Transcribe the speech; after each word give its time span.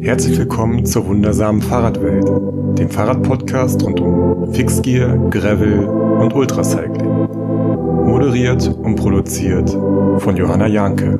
Herzlich 0.00 0.38
willkommen 0.38 0.86
zur 0.86 1.06
wundersamen 1.06 1.60
Fahrradwelt, 1.60 2.24
dem 2.78 2.88
Fahrradpodcast 2.88 3.82
rund 3.82 3.98
um 3.98 4.54
Fixgear, 4.54 5.18
Gravel 5.28 5.86
und 5.86 6.32
Ultracycling. 6.34 7.26
Moderiert 8.06 8.68
und 8.68 8.94
produziert 8.94 9.68
von 9.70 10.36
Johanna 10.36 10.68
Janke. 10.68 11.18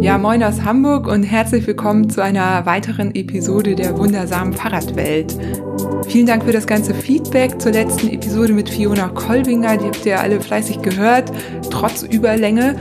Ja, 0.00 0.18
moin 0.18 0.42
aus 0.42 0.64
Hamburg 0.64 1.06
und 1.06 1.22
herzlich 1.22 1.64
willkommen 1.64 2.10
zu 2.10 2.20
einer 2.24 2.66
weiteren 2.66 3.14
Episode 3.14 3.76
der 3.76 3.96
wundersamen 3.96 4.52
Fahrradwelt. 4.52 5.38
Vielen 6.08 6.26
Dank 6.26 6.42
für 6.42 6.52
das 6.52 6.66
ganze 6.66 6.94
Feedback 6.94 7.60
zur 7.60 7.70
letzten 7.70 8.08
Episode 8.08 8.52
mit 8.52 8.68
Fiona 8.68 9.10
Kolbinger. 9.10 9.76
Die 9.76 9.84
habt 9.84 10.04
ihr 10.04 10.18
alle 10.18 10.40
fleißig 10.40 10.82
gehört, 10.82 11.30
trotz 11.70 12.02
Überlänge. 12.02 12.74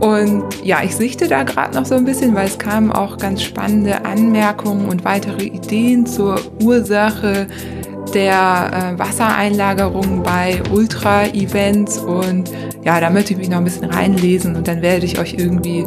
Und 0.00 0.44
ja, 0.64 0.82
ich 0.82 0.96
sichte 0.96 1.28
da 1.28 1.42
gerade 1.42 1.74
noch 1.74 1.84
so 1.84 1.94
ein 1.94 2.04
bisschen, 2.04 2.34
weil 2.34 2.46
es 2.46 2.58
kamen 2.58 2.90
auch 2.90 3.18
ganz 3.18 3.42
spannende 3.42 4.04
Anmerkungen 4.04 4.88
und 4.88 5.04
weitere 5.04 5.44
Ideen 5.44 6.06
zur 6.06 6.40
Ursache 6.62 7.46
der 8.14 8.94
äh, 8.94 8.98
Wassereinlagerung 8.98 10.22
bei 10.22 10.60
Ultra-Events 10.72 11.98
und 11.98 12.50
ja, 12.82 12.98
da 13.00 13.10
möchte 13.10 13.32
ich 13.32 13.38
mich 13.38 13.48
noch 13.48 13.58
ein 13.58 13.64
bisschen 13.64 13.84
reinlesen 13.84 14.56
und 14.56 14.66
dann 14.66 14.82
werde 14.82 15.04
ich 15.04 15.18
euch 15.18 15.34
irgendwie 15.34 15.84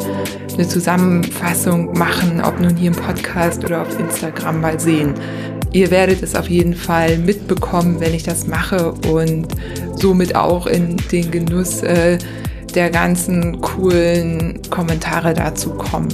eine 0.54 0.68
Zusammenfassung 0.68 1.92
machen, 1.98 2.42
ob 2.42 2.60
nun 2.60 2.76
hier 2.76 2.92
im 2.92 2.96
Podcast 2.96 3.66
oder 3.66 3.82
auf 3.82 4.00
Instagram 4.00 4.62
mal 4.62 4.80
sehen. 4.80 5.16
Ihr 5.72 5.90
werdet 5.90 6.22
es 6.22 6.36
auf 6.36 6.50
jeden 6.50 6.76
Fall 6.76 7.18
mitbekommen, 7.18 8.00
wenn 8.00 8.14
ich 8.14 8.24
das 8.24 8.46
mache 8.46 8.94
und 9.12 9.48
somit 9.96 10.36
auch 10.36 10.68
in 10.68 10.98
den 11.12 11.32
Genuss 11.32 11.82
äh, 11.82 12.20
der 12.76 12.90
ganzen 12.90 13.62
coolen 13.62 14.62
Kommentare 14.70 15.34
dazu 15.34 15.72
kommen. 15.72 16.10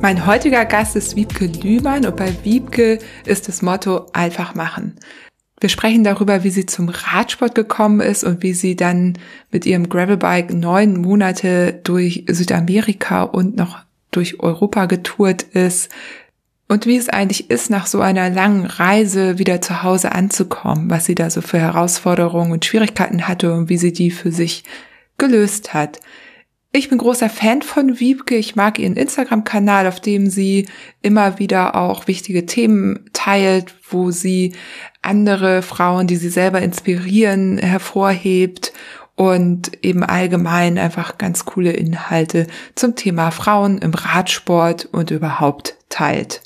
Mein 0.00 0.26
heutiger 0.26 0.66
Gast 0.66 0.96
ist 0.96 1.16
Wiebke 1.16 1.46
Lühmann 1.46 2.04
und 2.04 2.16
bei 2.16 2.32
Wiebke 2.44 2.98
ist 3.24 3.48
das 3.48 3.62
Motto 3.62 4.06
einfach 4.12 4.54
machen. 4.54 4.96
Wir 5.60 5.70
sprechen 5.70 6.04
darüber, 6.04 6.44
wie 6.44 6.50
sie 6.50 6.66
zum 6.66 6.90
Radsport 6.90 7.54
gekommen 7.54 8.00
ist 8.00 8.22
und 8.22 8.42
wie 8.42 8.52
sie 8.52 8.76
dann 8.76 9.14
mit 9.50 9.64
ihrem 9.64 9.88
Gravelbike 9.88 10.52
neun 10.52 11.00
Monate 11.00 11.80
durch 11.84 12.26
Südamerika 12.28 13.22
und 13.22 13.56
noch 13.56 13.78
durch 14.10 14.40
Europa 14.40 14.84
getourt 14.86 15.42
ist 15.42 15.90
und 16.68 16.86
wie 16.86 16.96
es 16.96 17.08
eigentlich 17.08 17.50
ist, 17.50 17.70
nach 17.70 17.86
so 17.86 18.00
einer 18.00 18.30
langen 18.30 18.66
Reise 18.66 19.38
wieder 19.38 19.60
zu 19.60 19.82
Hause 19.82 20.12
anzukommen, 20.12 20.90
was 20.90 21.06
sie 21.06 21.14
da 21.14 21.30
so 21.30 21.40
für 21.40 21.58
Herausforderungen 21.58 22.52
und 22.52 22.64
Schwierigkeiten 22.64 23.28
hatte 23.28 23.52
und 23.54 23.68
wie 23.68 23.76
sie 23.76 23.92
die 23.92 24.10
für 24.10 24.32
sich 24.32 24.64
gelöst 25.18 25.74
hat. 25.74 26.00
Ich 26.76 26.88
bin 26.88 26.98
großer 26.98 27.30
Fan 27.30 27.62
von 27.62 28.00
Wiebke. 28.00 28.34
Ich 28.34 28.56
mag 28.56 28.80
ihren 28.80 28.96
Instagram-Kanal, 28.96 29.86
auf 29.86 30.00
dem 30.00 30.28
sie 30.28 30.66
immer 31.02 31.38
wieder 31.38 31.76
auch 31.76 32.08
wichtige 32.08 32.46
Themen 32.46 33.08
teilt, 33.12 33.76
wo 33.88 34.10
sie 34.10 34.54
andere 35.00 35.62
Frauen, 35.62 36.08
die 36.08 36.16
sie 36.16 36.30
selber 36.30 36.62
inspirieren, 36.62 37.58
hervorhebt 37.58 38.72
und 39.14 39.84
eben 39.84 40.02
allgemein 40.02 40.76
einfach 40.76 41.16
ganz 41.16 41.44
coole 41.44 41.72
Inhalte 41.72 42.48
zum 42.74 42.96
Thema 42.96 43.30
Frauen 43.30 43.78
im 43.78 43.94
Radsport 43.94 44.86
und 44.86 45.12
überhaupt 45.12 45.76
teilt. 45.90 46.42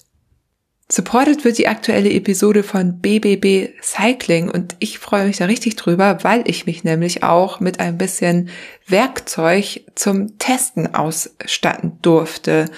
Supported 0.91 1.45
wird 1.45 1.59
die 1.59 1.69
aktuelle 1.69 2.11
Episode 2.11 2.63
von 2.63 3.01
BBB 3.01 3.75
Cycling 3.83 4.51
und 4.51 4.75
ich 4.79 4.99
freue 4.99 5.27
mich 5.27 5.37
da 5.37 5.45
richtig 5.45 5.77
drüber, 5.77 6.21
weil 6.23 6.49
ich 6.49 6.65
mich 6.65 6.83
nämlich 6.83 7.23
auch 7.23 7.61
mit 7.61 7.79
ein 7.79 7.99
bisschen 7.99 8.49
Werkzeug 8.87 9.83
zum 9.95 10.39
Testen 10.39 10.95
ausstatten 10.95 11.99
durfte. 12.01 12.71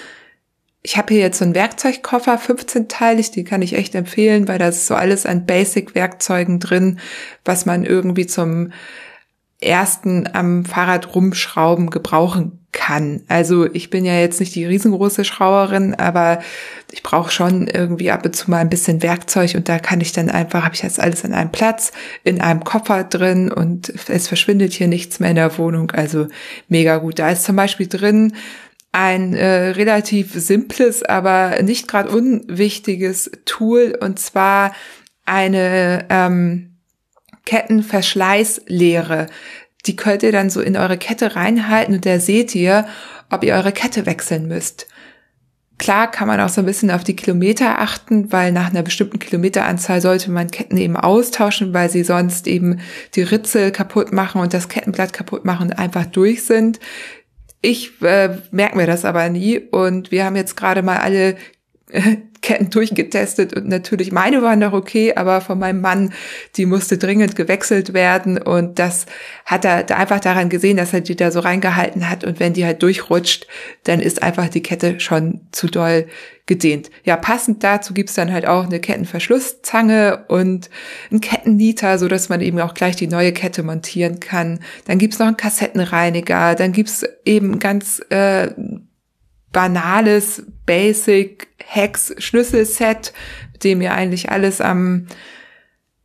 Ich 0.83 0.97
habe 0.97 1.13
hier 1.13 1.23
jetzt 1.23 1.37
so 1.39 1.45
einen 1.45 1.55
Werkzeugkoffer, 1.55 2.37
15-teilig, 2.37 3.31
den 3.31 3.45
kann 3.45 3.61
ich 3.61 3.75
echt 3.75 3.95
empfehlen, 3.95 4.49
weil 4.49 4.59
da 4.59 4.67
ist 4.67 4.87
so 4.87 4.95
alles 4.95 5.25
an 5.25 5.45
Basic-Werkzeugen 5.45 6.59
drin, 6.59 6.99
was 7.45 7.65
man 7.65 7.85
irgendwie 7.85 8.27
zum 8.27 8.73
ersten 9.61 10.27
am 10.33 10.65
Fahrrad 10.65 11.15
rumschrauben 11.15 11.89
gebrauchen 11.89 12.61
kann. 12.71 13.21
Also 13.27 13.71
ich 13.73 13.89
bin 13.89 14.05
ja 14.05 14.17
jetzt 14.19 14.39
nicht 14.39 14.55
die 14.55 14.65
riesengroße 14.65 15.25
Schrauerin, 15.25 15.93
aber 15.95 16.39
ich 16.91 17.03
brauche 17.03 17.31
schon 17.31 17.67
irgendwie 17.67 18.11
ab 18.11 18.25
und 18.25 18.35
zu 18.35 18.49
mal 18.49 18.57
ein 18.57 18.69
bisschen 18.69 19.03
Werkzeug 19.03 19.55
und 19.55 19.69
da 19.69 19.77
kann 19.79 20.01
ich 20.01 20.13
dann 20.13 20.29
einfach, 20.29 20.63
habe 20.63 20.75
ich 20.75 20.81
jetzt 20.81 20.99
alles 20.99 21.25
an 21.25 21.33
einem 21.33 21.51
Platz, 21.51 21.91
in 22.23 22.41
einem 22.41 22.63
Koffer 22.63 23.03
drin 23.03 23.51
und 23.51 23.93
es 24.07 24.27
verschwindet 24.27 24.73
hier 24.73 24.87
nichts 24.87 25.19
mehr 25.19 25.29
in 25.29 25.35
der 25.35 25.57
Wohnung. 25.57 25.91
Also 25.91 26.27
mega 26.69 26.97
gut. 26.97 27.19
Da 27.19 27.29
ist 27.29 27.43
zum 27.43 27.55
Beispiel 27.55 27.87
drin 27.87 28.33
ein 28.93 29.33
äh, 29.33 29.69
relativ 29.69 30.33
simples, 30.33 31.03
aber 31.03 31.61
nicht 31.61 31.87
gerade 31.87 32.09
unwichtiges 32.09 33.31
Tool 33.45 33.97
und 33.99 34.19
zwar 34.19 34.73
eine 35.25 36.05
ähm, 36.09 36.70
Kettenverschleißlehre 37.45 39.27
die 39.85 39.95
könnt 39.95 40.23
ihr 40.23 40.31
dann 40.31 40.49
so 40.49 40.61
in 40.61 40.77
eure 40.77 40.97
Kette 40.97 41.35
reinhalten 41.35 41.95
und 41.95 42.05
da 42.05 42.19
seht 42.19 42.53
ihr, 42.55 42.87
ob 43.29 43.43
ihr 43.43 43.55
eure 43.55 43.71
Kette 43.71 44.05
wechseln 44.05 44.47
müsst. 44.47 44.87
Klar 45.77 46.11
kann 46.11 46.27
man 46.27 46.39
auch 46.39 46.49
so 46.49 46.61
ein 46.61 46.67
bisschen 46.67 46.91
auf 46.91 47.03
die 47.03 47.15
Kilometer 47.15 47.79
achten, 47.79 48.31
weil 48.31 48.51
nach 48.51 48.69
einer 48.69 48.83
bestimmten 48.83 49.17
Kilometeranzahl 49.17 49.99
sollte 49.99 50.29
man 50.29 50.51
Ketten 50.51 50.77
eben 50.77 50.95
austauschen, 50.95 51.73
weil 51.73 51.89
sie 51.89 52.03
sonst 52.03 52.45
eben 52.45 52.81
die 53.15 53.23
Ritzel 53.23 53.71
kaputt 53.71 54.13
machen 54.13 54.41
und 54.41 54.53
das 54.53 54.69
Kettenblatt 54.69 55.11
kaputt 55.11 55.43
machen 55.43 55.69
und 55.69 55.79
einfach 55.79 56.05
durch 56.05 56.43
sind. 56.43 56.79
Ich 57.63 57.99
äh, 58.03 58.37
merke 58.51 58.77
mir 58.77 58.85
das 58.85 59.05
aber 59.05 59.27
nie 59.29 59.57
und 59.57 60.11
wir 60.11 60.25
haben 60.25 60.35
jetzt 60.35 60.55
gerade 60.55 60.83
mal 60.83 60.97
alle 60.97 61.35
Ketten 61.91 62.30
durchgetestet 62.69 63.53
und 63.53 63.67
natürlich 63.67 64.11
meine 64.11 64.41
waren 64.41 64.59
noch 64.59 64.73
okay, 64.73 65.13
aber 65.15 65.41
von 65.41 65.59
meinem 65.59 65.81
Mann, 65.81 66.13
die 66.55 66.65
musste 66.65 66.97
dringend 66.97 67.35
gewechselt 67.35 67.93
werden 67.93 68.37
und 68.37 68.79
das 68.79 69.05
hat 69.45 69.65
er 69.65 69.97
einfach 69.97 70.19
daran 70.19 70.49
gesehen, 70.49 70.77
dass 70.77 70.93
er 70.93 71.01
die 71.01 71.15
da 71.15 71.31
so 71.31 71.39
reingehalten 71.39 72.09
hat 72.09 72.23
und 72.23 72.39
wenn 72.39 72.53
die 72.53 72.65
halt 72.65 72.81
durchrutscht, 72.81 73.47
dann 73.83 73.99
ist 73.99 74.23
einfach 74.23 74.49
die 74.49 74.63
Kette 74.63 74.99
schon 74.99 75.41
zu 75.51 75.67
doll 75.67 76.07
gedehnt. 76.47 76.89
Ja, 77.03 77.15
passend 77.15 77.63
dazu 77.63 77.93
gibt's 77.93 78.15
dann 78.15 78.31
halt 78.31 78.45
auch 78.45 78.65
eine 78.65 78.79
Kettenverschlusszange 78.79 80.25
und 80.27 80.69
einen 81.09 81.21
Kettennieter, 81.21 81.97
so 81.97 82.07
dass 82.07 82.29
man 82.29 82.41
eben 82.41 82.59
auch 82.59 82.73
gleich 82.73 82.95
die 82.95 83.07
neue 83.07 83.31
Kette 83.31 83.63
montieren 83.63 84.19
kann. 84.19 84.59
Dann 84.85 84.97
gibt's 84.97 85.19
noch 85.19 85.27
einen 85.27 85.37
Kassettenreiniger, 85.37 86.55
dann 86.55 86.71
gibt's 86.71 87.05
eben 87.23 87.59
ganz 87.59 88.01
äh, 88.09 88.49
banales 89.51 90.43
Basic 90.65 91.47
Hex 91.57 92.15
Schlüsselset, 92.17 93.13
mit 93.53 93.63
dem 93.63 93.81
ihr 93.81 93.93
eigentlich 93.93 94.31
alles 94.31 94.61
am 94.61 95.07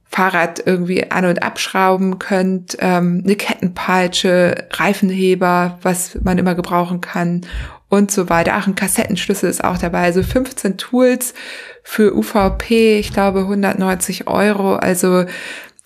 Fahrrad 0.04 0.62
irgendwie 0.64 1.10
an- 1.10 1.26
und 1.26 1.42
abschrauben 1.42 2.18
könnt, 2.18 2.76
ähm, 2.80 3.22
eine 3.24 3.36
Kettenpeitsche, 3.36 4.66
Reifenheber, 4.72 5.78
was 5.82 6.18
man 6.22 6.38
immer 6.38 6.54
gebrauchen 6.54 7.00
kann 7.00 7.42
und 7.88 8.10
so 8.10 8.28
weiter. 8.28 8.54
Ach, 8.54 8.66
ein 8.66 8.74
Kassettenschlüssel 8.74 9.50
ist 9.50 9.62
auch 9.62 9.78
dabei. 9.78 10.04
Also 10.04 10.22
15 10.22 10.78
Tools 10.78 11.34
für 11.82 12.16
UVP, 12.16 12.98
ich 12.98 13.12
glaube 13.12 13.40
190 13.40 14.26
Euro. 14.26 14.76
Also 14.76 15.26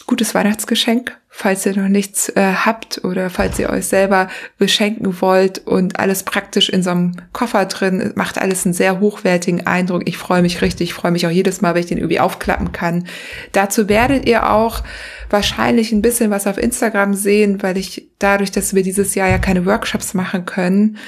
gutes 0.06 0.34
Weihnachtsgeschenk 0.34 1.16
falls 1.32 1.64
ihr 1.64 1.76
noch 1.76 1.88
nichts 1.88 2.28
äh, 2.30 2.54
habt 2.64 3.04
oder 3.04 3.30
falls 3.30 3.58
ihr 3.58 3.70
euch 3.70 3.86
selber 3.86 4.28
beschenken 4.58 5.20
wollt 5.20 5.58
und 5.66 5.98
alles 5.98 6.24
praktisch 6.24 6.68
in 6.68 6.82
so 6.82 6.90
einem 6.90 7.12
Koffer 7.32 7.64
drin, 7.66 8.12
macht 8.16 8.36
alles 8.36 8.66
einen 8.66 8.74
sehr 8.74 8.98
hochwertigen 8.98 9.66
Eindruck. 9.66 10.02
Ich 10.06 10.18
freue 10.18 10.42
mich 10.42 10.60
richtig, 10.60 10.90
ich 10.90 10.94
freue 10.94 11.12
mich 11.12 11.26
auch 11.26 11.30
jedes 11.30 11.60
Mal, 11.60 11.74
wenn 11.74 11.82
ich 11.82 11.88
den 11.88 11.98
irgendwie 11.98 12.20
aufklappen 12.20 12.72
kann. 12.72 13.06
Dazu 13.52 13.88
werdet 13.88 14.28
ihr 14.28 14.50
auch 14.50 14.82
wahrscheinlich 15.30 15.92
ein 15.92 16.02
bisschen 16.02 16.30
was 16.30 16.48
auf 16.48 16.58
Instagram 16.58 17.14
sehen, 17.14 17.62
weil 17.62 17.78
ich 17.78 18.08
dadurch, 18.18 18.50
dass 18.50 18.74
wir 18.74 18.82
dieses 18.82 19.14
Jahr 19.14 19.28
ja 19.28 19.38
keine 19.38 19.64
Workshops 19.64 20.14
machen 20.14 20.44
können, 20.44 20.98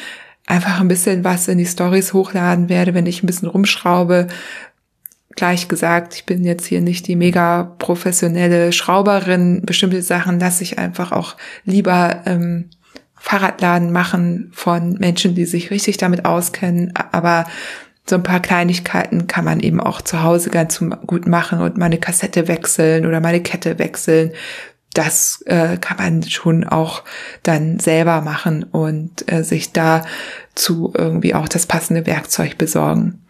einfach 0.47 0.81
ein 0.81 0.89
bisschen 0.89 1.25
was 1.25 1.49
in 1.49 1.59
die 1.59 1.67
Stories 1.67 2.13
hochladen 2.13 2.69
werde, 2.69 2.95
wenn 2.95 3.07
ich 3.07 3.23
ein 3.23 3.27
bisschen 3.27 3.49
rumschraube, 3.49 4.29
gleich 5.37 5.69
gesagt, 5.69 6.15
ich 6.15 6.27
bin 6.27 6.45
jetzt 6.45 6.67
hier 6.67 6.81
nicht 6.81 7.07
die 7.07 7.17
mega 7.17 7.75
professionelle 7.79 8.73
Schrauberin. 8.73 9.63
Bestimmte 9.65 10.03
Sachen 10.03 10.39
lasse 10.39 10.63
ich 10.63 10.79
einfach 10.79 11.13
auch 11.13 11.37
lieber 11.65 12.23
ähm, 12.27 12.71
Fahrradladen 13.15 13.93
machen 13.93 14.51
von 14.53 14.95
Menschen, 14.95 15.35
die 15.35 15.45
sich 15.45 15.71
richtig 15.71 15.97
damit 15.97 16.25
auskennen. 16.25 16.93
Aber 17.13 17.47
so 18.09 18.17
ein 18.17 18.23
paar 18.23 18.41
Kleinigkeiten 18.41 19.27
kann 19.27 19.45
man 19.45 19.61
eben 19.61 19.81
auch 19.81 20.03
zu 20.03 20.23
Hause 20.23 20.51
ganz 20.51 20.83
gut 21.07 21.27
machen 21.27 21.61
und 21.61 21.79
meine 21.79 21.99
Kassette 21.99 22.49
wechseln 22.49 23.07
oder 23.07 23.21
meine 23.21 23.41
Kette 23.41 23.79
wechseln. 23.79 24.33
Das 24.93 25.43
äh, 25.47 25.79
kann 25.79 25.97
man 25.97 26.23
schon 26.25 26.65
auch 26.65 27.03
dann 27.43 27.79
selber 27.79 28.21
machen 28.21 28.65
und 28.65 29.31
äh, 29.33 29.43
sich 29.43 29.73
dazu 29.73 30.93
irgendwie 30.95 31.35
auch 31.35 31.49
das 31.49 31.67
passende 31.67 32.07
Werkzeug 32.07 32.59
besorgen 32.59 33.23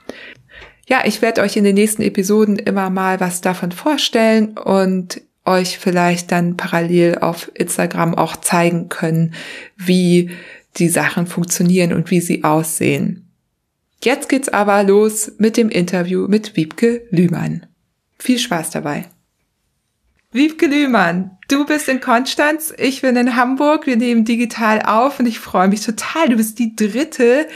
ja, 0.93 1.01
ich 1.07 1.23
werde 1.23 1.41
euch 1.41 1.57
in 1.57 1.65
den 1.65 1.75
nächsten 1.75 2.03
Episoden 2.03 2.59
immer 2.59 2.91
mal 2.91 3.19
was 3.19 3.41
davon 3.41 3.73
vorstellen 3.73 4.59
und 4.59 5.23
euch 5.47 5.79
vielleicht 5.79 6.31
dann 6.31 6.59
parallel 6.59 7.17
auf 7.21 7.51
Instagram 7.55 8.15
auch 8.15 8.37
zeigen 8.37 8.91
können, 8.91 9.33
wie 9.79 10.33
die 10.77 10.91
Sachen 10.91 11.27
funktionieren 11.27 11.95
und 11.95 12.11
wie 12.11 12.21
sie 12.21 12.45
aussehen. 12.45 13.27
Jetzt 14.05 14.29
geht's 14.29 14.51
aber 14.51 14.83
los 14.83 15.33
mit 15.39 15.57
dem 15.57 15.71
Interview 15.71 16.29
mit 16.29 16.57
Wiebke 16.57 17.07
Lühmann. 17.11 17.65
Viel 18.19 18.39
Spaß 18.39 18.69
dabei. 18.69 19.07
Wiebke 20.31 20.67
Lühmann, 20.67 21.39
du 21.49 21.65
bist 21.65 21.89
in 21.89 22.03
Konstanz, 22.03 22.73
ich 22.77 23.01
bin 23.01 23.17
in 23.17 23.35
Hamburg, 23.35 23.87
wir 23.87 23.97
nehmen 23.97 24.27
digital 24.27 24.83
auf 24.83 25.21
und 25.21 25.27
ich 25.27 25.39
freue 25.39 25.69
mich 25.69 25.81
total. 25.81 26.29
Du 26.29 26.37
bist 26.37 26.59
die 26.59 26.77
dritte 26.77 27.47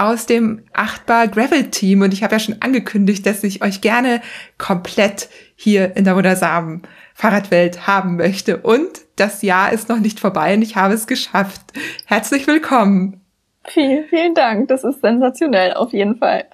aus 0.00 0.24
dem 0.24 0.62
Achtbar 0.72 1.28
Gravel 1.28 1.70
Team 1.70 2.00
und 2.00 2.14
ich 2.14 2.22
habe 2.22 2.34
ja 2.34 2.38
schon 2.38 2.56
angekündigt, 2.60 3.26
dass 3.26 3.44
ich 3.44 3.62
euch 3.62 3.82
gerne 3.82 4.22
komplett 4.56 5.28
hier 5.56 5.94
in 5.94 6.04
der 6.04 6.16
wundersamen 6.16 6.82
Fahrradwelt 7.14 7.86
haben 7.86 8.16
möchte. 8.16 8.56
Und 8.56 8.88
das 9.16 9.42
Jahr 9.42 9.72
ist 9.72 9.90
noch 9.90 10.00
nicht 10.00 10.18
vorbei 10.18 10.54
und 10.54 10.62
ich 10.62 10.76
habe 10.76 10.94
es 10.94 11.06
geschafft. 11.06 11.60
Herzlich 12.06 12.46
willkommen. 12.46 13.19
Vielen, 13.64 14.04
vielen 14.08 14.34
Dank. 14.34 14.68
Das 14.68 14.84
ist 14.84 15.02
sensationell, 15.02 15.74
auf 15.74 15.92
jeden 15.92 16.16
Fall. 16.16 16.46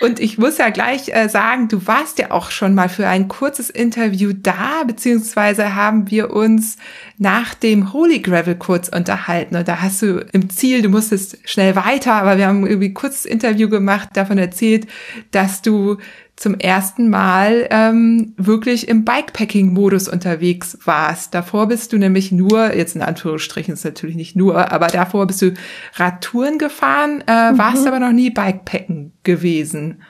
Und 0.00 0.18
ich 0.18 0.38
muss 0.38 0.56
ja 0.56 0.70
gleich 0.70 1.08
äh, 1.08 1.28
sagen, 1.28 1.68
du 1.68 1.86
warst 1.86 2.18
ja 2.18 2.30
auch 2.30 2.50
schon 2.50 2.74
mal 2.74 2.88
für 2.88 3.06
ein 3.06 3.28
kurzes 3.28 3.68
Interview 3.68 4.32
da, 4.32 4.84
beziehungsweise 4.86 5.74
haben 5.74 6.10
wir 6.10 6.30
uns 6.30 6.78
nach 7.18 7.52
dem 7.52 7.92
Holy 7.92 8.20
Gravel 8.20 8.56
kurz 8.56 8.88
unterhalten. 8.88 9.54
Und 9.54 9.68
da 9.68 9.82
hast 9.82 10.00
du 10.00 10.24
im 10.32 10.48
Ziel, 10.48 10.80
du 10.80 10.88
musstest 10.88 11.38
schnell 11.48 11.76
weiter, 11.76 12.14
aber 12.14 12.38
wir 12.38 12.46
haben 12.46 12.66
irgendwie 12.66 12.94
kurzes 12.94 13.26
Interview 13.26 13.68
gemacht, 13.68 14.08
davon 14.14 14.38
erzählt, 14.38 14.86
dass 15.32 15.60
du 15.60 15.98
zum 16.40 16.54
ersten 16.54 17.10
Mal 17.10 17.68
ähm, 17.70 18.32
wirklich 18.38 18.88
im 18.88 19.04
Bikepacking-Modus 19.04 20.08
unterwegs 20.08 20.78
warst. 20.86 21.34
Davor 21.34 21.68
bist 21.68 21.92
du 21.92 21.98
nämlich 21.98 22.32
nur, 22.32 22.74
jetzt 22.74 22.96
in 22.96 23.02
Anführungsstrichen 23.02 23.74
ist 23.74 23.84
natürlich 23.84 24.16
nicht 24.16 24.36
nur, 24.36 24.72
aber 24.72 24.86
davor 24.86 25.26
bist 25.26 25.42
du 25.42 25.52
Radtouren 25.96 26.56
gefahren, 26.56 27.22
äh, 27.26 27.52
mhm. 27.52 27.58
warst 27.58 27.86
aber 27.86 28.00
noch 28.00 28.12
nie 28.12 28.30
Bikepacken 28.30 29.12
gewesen. 29.22 30.02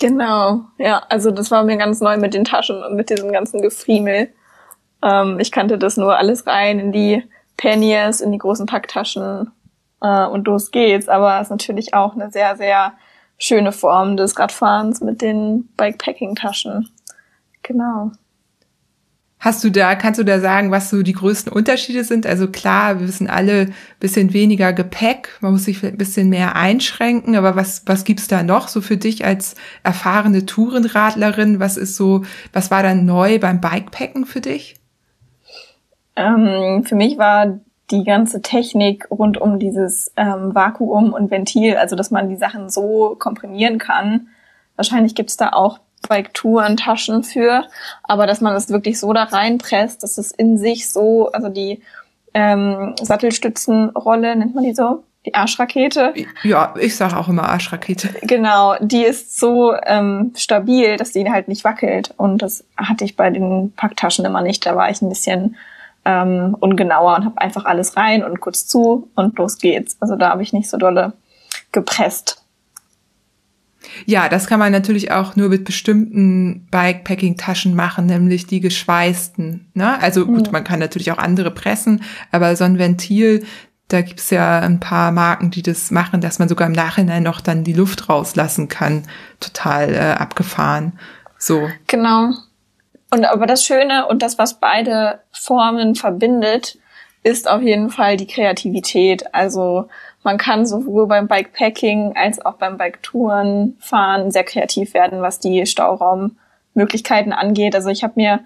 Genau, 0.00 0.62
ja, 0.78 1.02
also 1.10 1.30
das 1.30 1.50
war 1.50 1.62
mir 1.62 1.76
ganz 1.76 2.00
neu 2.00 2.16
mit 2.16 2.32
den 2.32 2.44
Taschen 2.44 2.82
und 2.82 2.96
mit 2.96 3.10
diesem 3.10 3.30
ganzen 3.30 3.60
Gefriemel. 3.60 4.30
Ähm, 5.02 5.38
ich 5.40 5.52
kannte 5.52 5.76
das 5.76 5.98
nur 5.98 6.16
alles 6.16 6.46
rein 6.46 6.78
in 6.78 6.90
die 6.90 7.22
Panniers, 7.58 8.22
in 8.22 8.32
die 8.32 8.38
großen 8.38 8.64
Packtaschen 8.64 9.52
äh, 10.00 10.24
und 10.24 10.46
los 10.46 10.70
geht's. 10.70 11.10
Aber 11.10 11.36
es 11.36 11.48
ist 11.48 11.50
natürlich 11.50 11.92
auch 11.92 12.14
eine 12.14 12.30
sehr, 12.30 12.56
sehr 12.56 12.94
schöne 13.38 13.72
Form 13.72 14.16
des 14.16 14.38
Radfahrens 14.38 15.00
mit 15.00 15.22
den 15.22 15.68
Bikepacking-Taschen. 15.76 16.88
Genau. 17.62 18.12
Hast 19.38 19.62
du 19.62 19.70
da, 19.70 19.94
kannst 19.94 20.18
du 20.18 20.24
da 20.24 20.40
sagen, 20.40 20.70
was 20.70 20.88
so 20.88 21.02
die 21.02 21.12
größten 21.12 21.52
Unterschiede 21.52 22.04
sind? 22.04 22.26
Also 22.26 22.48
klar, 22.48 23.00
wir 23.00 23.06
wissen 23.06 23.28
alle 23.28 23.68
bisschen 24.00 24.32
weniger 24.32 24.72
Gepäck, 24.72 25.28
man 25.40 25.52
muss 25.52 25.66
sich 25.66 25.84
ein 25.84 25.98
bisschen 25.98 26.30
mehr 26.30 26.56
einschränken, 26.56 27.36
aber 27.36 27.54
was, 27.54 27.82
was 27.84 28.04
gibt's 28.04 28.28
da 28.28 28.42
noch 28.42 28.68
so 28.68 28.80
für 28.80 28.96
dich 28.96 29.26
als 29.26 29.54
erfahrene 29.82 30.46
Tourenradlerin? 30.46 31.60
Was 31.60 31.76
ist 31.76 31.96
so, 31.96 32.24
was 32.54 32.70
war 32.70 32.82
dann 32.82 33.04
neu 33.04 33.38
beim 33.38 33.60
Bikepacken 33.60 34.24
für 34.24 34.40
dich? 34.40 34.76
Ähm, 36.16 36.84
für 36.84 36.94
mich 36.94 37.18
war 37.18 37.60
die 37.90 38.04
ganze 38.04 38.42
Technik 38.42 39.08
rund 39.10 39.38
um 39.38 39.58
dieses 39.58 40.12
ähm, 40.16 40.54
Vakuum 40.54 41.12
und 41.12 41.30
Ventil, 41.30 41.76
also 41.76 41.94
dass 41.94 42.10
man 42.10 42.28
die 42.28 42.36
Sachen 42.36 42.68
so 42.68 43.16
komprimieren 43.18 43.78
kann. 43.78 44.28
Wahrscheinlich 44.74 45.14
gibt's 45.14 45.36
da 45.36 45.50
auch 45.50 45.78
Bike-Touren-Taschen 46.08 47.22
für, 47.22 47.64
aber 48.02 48.26
dass 48.26 48.40
man 48.40 48.54
das 48.54 48.68
wirklich 48.70 48.98
so 48.98 49.12
da 49.12 49.24
reinpresst, 49.24 50.02
dass 50.02 50.18
es 50.18 50.30
in 50.30 50.58
sich 50.58 50.90
so, 50.90 51.30
also 51.32 51.48
die 51.48 51.82
ähm, 52.34 52.94
Sattelstützenrolle, 53.00 54.36
nennt 54.36 54.54
man 54.54 54.64
die 54.64 54.74
so? 54.74 55.04
Die 55.24 55.34
Arschrakete. 55.34 56.14
Ja, 56.44 56.74
ich 56.78 56.94
sage 56.94 57.16
auch 57.16 57.28
immer 57.28 57.48
Arschrakete. 57.48 58.10
Genau, 58.22 58.76
die 58.80 59.02
ist 59.02 59.40
so 59.40 59.74
ähm, 59.84 60.32
stabil, 60.36 60.96
dass 60.96 61.10
die 61.10 61.28
halt 61.28 61.48
nicht 61.48 61.64
wackelt. 61.64 62.14
Und 62.16 62.42
das 62.42 62.64
hatte 62.76 63.04
ich 63.04 63.16
bei 63.16 63.30
den 63.30 63.72
Packtaschen 63.72 64.24
immer 64.24 64.42
nicht. 64.42 64.64
Da 64.66 64.76
war 64.76 64.88
ich 64.88 65.02
ein 65.02 65.08
bisschen 65.08 65.56
ähm, 66.06 66.56
ungenauer 66.60 67.16
und 67.16 67.24
habe 67.26 67.40
einfach 67.40 67.64
alles 67.66 67.96
rein 67.96 68.24
und 68.24 68.40
kurz 68.40 68.66
zu 68.66 69.10
und 69.16 69.36
los 69.36 69.58
geht's. 69.58 69.96
Also 70.00 70.16
da 70.16 70.30
habe 70.30 70.42
ich 70.42 70.52
nicht 70.52 70.70
so 70.70 70.78
dolle 70.78 71.12
gepresst. 71.72 72.42
Ja, 74.04 74.28
das 74.28 74.46
kann 74.46 74.58
man 74.58 74.72
natürlich 74.72 75.10
auch 75.10 75.36
nur 75.36 75.48
mit 75.48 75.64
bestimmten 75.64 76.66
Bikepacking-Taschen 76.70 77.74
machen, 77.74 78.06
nämlich 78.06 78.46
die 78.46 78.60
geschweißten. 78.60 79.70
Ne? 79.74 80.00
Also 80.00 80.26
gut, 80.26 80.46
mhm. 80.46 80.52
man 80.52 80.64
kann 80.64 80.80
natürlich 80.80 81.12
auch 81.12 81.18
andere 81.18 81.50
pressen, 81.50 82.02
aber 82.30 82.54
so 82.56 82.64
ein 82.64 82.78
Ventil, 82.78 83.44
da 83.88 84.02
gibt's 84.02 84.30
ja 84.30 84.60
ein 84.60 84.80
paar 84.80 85.12
Marken, 85.12 85.50
die 85.50 85.62
das 85.62 85.90
machen, 85.90 86.20
dass 86.20 86.38
man 86.38 86.48
sogar 86.48 86.66
im 86.66 86.72
Nachhinein 86.72 87.22
noch 87.22 87.40
dann 87.40 87.64
die 87.64 87.72
Luft 87.72 88.08
rauslassen 88.08 88.68
kann. 88.68 89.04
Total 89.40 89.94
äh, 89.94 90.14
abgefahren. 90.18 90.98
So. 91.38 91.68
Genau. 91.86 92.32
Und 93.16 93.24
aber 93.24 93.46
das 93.46 93.64
Schöne 93.64 94.06
und 94.06 94.20
das, 94.20 94.36
was 94.36 94.60
beide 94.60 95.20
Formen 95.32 95.94
verbindet, 95.94 96.76
ist 97.22 97.48
auf 97.48 97.62
jeden 97.62 97.88
Fall 97.88 98.18
die 98.18 98.26
Kreativität. 98.26 99.34
Also 99.34 99.88
man 100.22 100.36
kann 100.36 100.66
sowohl 100.66 101.06
beim 101.06 101.26
Bikepacking 101.26 102.12
als 102.14 102.44
auch 102.44 102.54
beim 102.54 102.76
Biketouren 102.76 103.78
fahren 103.80 104.30
sehr 104.30 104.44
kreativ 104.44 104.92
werden, 104.92 105.22
was 105.22 105.38
die 105.38 105.64
Stauraummöglichkeiten 105.64 107.32
angeht. 107.32 107.74
Also 107.74 107.88
ich 107.88 108.04
habe 108.04 108.12
mir 108.16 108.40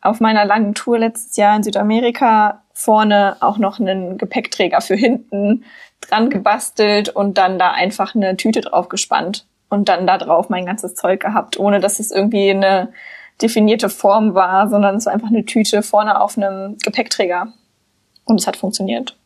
auf 0.00 0.18
meiner 0.18 0.44
langen 0.44 0.74
Tour 0.74 0.98
letztes 0.98 1.36
Jahr 1.36 1.54
in 1.54 1.62
Südamerika 1.62 2.64
vorne 2.72 3.36
auch 3.38 3.58
noch 3.58 3.78
einen 3.78 4.18
Gepäckträger 4.18 4.80
für 4.80 4.96
hinten 4.96 5.64
dran 6.00 6.28
gebastelt 6.28 7.08
und 7.08 7.38
dann 7.38 7.56
da 7.56 7.70
einfach 7.70 8.16
eine 8.16 8.36
Tüte 8.36 8.62
drauf 8.62 8.88
gespannt 8.88 9.46
und 9.68 9.88
dann 9.88 10.08
da 10.08 10.18
drauf 10.18 10.48
mein 10.48 10.66
ganzes 10.66 10.96
Zeug 10.96 11.20
gehabt, 11.20 11.56
ohne 11.60 11.78
dass 11.78 12.00
es 12.00 12.10
irgendwie 12.10 12.50
eine 12.50 12.92
definierte 13.40 13.88
Form 13.88 14.34
war, 14.34 14.68
sondern 14.68 14.96
es 14.96 15.06
war 15.06 15.12
einfach 15.12 15.28
eine 15.28 15.44
Tüte 15.44 15.82
vorne 15.82 16.20
auf 16.20 16.36
einem 16.36 16.76
Gepäckträger. 16.82 17.52
Und 18.24 18.40
es 18.40 18.46
hat 18.46 18.56
funktioniert. 18.56 19.16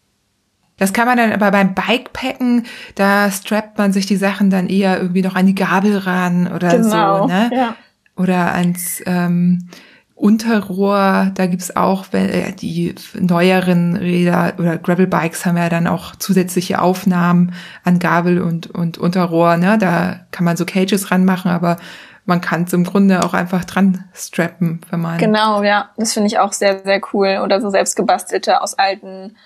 Das 0.78 0.92
kann 0.92 1.06
man 1.06 1.16
dann 1.16 1.32
aber 1.32 1.50
beim 1.50 1.74
Bikepacken, 1.74 2.64
da 2.94 3.30
strappt 3.30 3.78
man 3.78 3.92
sich 3.92 4.06
die 4.06 4.16
Sachen 4.16 4.50
dann 4.50 4.68
eher 4.68 5.00
irgendwie 5.00 5.22
noch 5.22 5.34
an 5.34 5.46
die 5.46 5.54
Gabel 5.54 5.98
ran 5.98 6.50
oder 6.52 6.76
genau, 6.76 7.22
so, 7.22 7.26
ne? 7.26 7.50
Ja. 7.54 7.76
Oder 8.16 8.54
ans 8.54 9.02
ähm, 9.06 9.68
Unterrohr, 10.14 11.30
da 11.34 11.46
gibt's 11.46 11.74
auch 11.76 12.12
äh, 12.12 12.52
die 12.52 12.94
neueren 13.14 13.96
Räder 13.96 14.54
oder 14.58 14.78
Gravelbikes 14.78 15.46
haben 15.46 15.56
ja 15.56 15.68
dann 15.68 15.86
auch 15.86 16.16
zusätzliche 16.16 16.80
Aufnahmen 16.80 17.52
an 17.84 17.98
Gabel 17.98 18.40
und, 18.40 18.68
und 18.68 18.98
Unterrohr, 18.98 19.56
ne? 19.56 19.78
Da 19.78 20.20
kann 20.30 20.44
man 20.44 20.56
so 20.56 20.64
Cages 20.64 21.10
ranmachen, 21.10 21.50
aber 21.50 21.76
man 22.24 22.40
kann 22.40 22.62
es 22.64 22.72
im 22.72 22.84
Grunde 22.84 23.24
auch 23.24 23.34
einfach 23.34 23.64
dran 23.64 24.04
strappen, 24.14 24.80
wenn 24.90 25.00
man. 25.00 25.18
Genau, 25.18 25.62
ja. 25.62 25.90
Das 25.96 26.12
finde 26.12 26.28
ich 26.28 26.38
auch 26.38 26.52
sehr, 26.52 26.84
sehr 26.84 27.00
cool. 27.12 27.40
Oder 27.42 27.60
so 27.60 27.70
selbst 27.70 27.96
gebastelte 27.96 28.62
aus 28.62 28.74
alten 28.74 29.36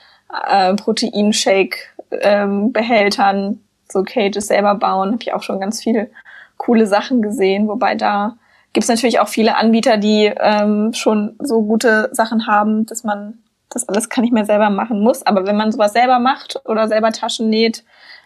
äh, 0.49 0.75
Proteinshake-Behältern, 0.75 3.37
ähm, 3.37 3.61
so 3.91 4.03
Cages 4.03 4.49
selber 4.49 4.75
bauen. 4.75 5.13
Habe 5.13 5.23
ich 5.23 5.33
auch 5.33 5.43
schon 5.43 5.61
ganz 5.61 5.83
viele 5.83 6.11
coole 6.59 6.87
Sachen 6.87 7.23
gesehen, 7.23 7.69
wobei 7.69 7.95
da 7.95 8.37
gibt's 8.73 8.89
natürlich 8.89 9.21
auch 9.21 9.29
viele 9.29 9.57
Anbieter, 9.57 9.97
die 9.97 10.31
ähm, 10.39 10.93
schon 10.93 11.37
so 11.39 11.63
gute 11.63 12.11
Sachen 12.13 12.47
haben, 12.47 12.85
dass 12.87 13.05
man 13.05 13.39
das 13.71 13.89
alles 13.89 14.09
kann 14.09 14.25
ich 14.25 14.33
mir 14.33 14.45
selber 14.45 14.71
machen 14.71 15.01
muss. 15.01 15.25
Aber 15.27 15.47
wenn 15.47 15.57
man 15.57 15.73
sowas 15.73 15.93
selber 15.93 16.19
macht 16.19 16.61
oder 16.65 16.89
selber 16.89 17.13
Taschen 17.13 17.51
näht, 17.51 17.85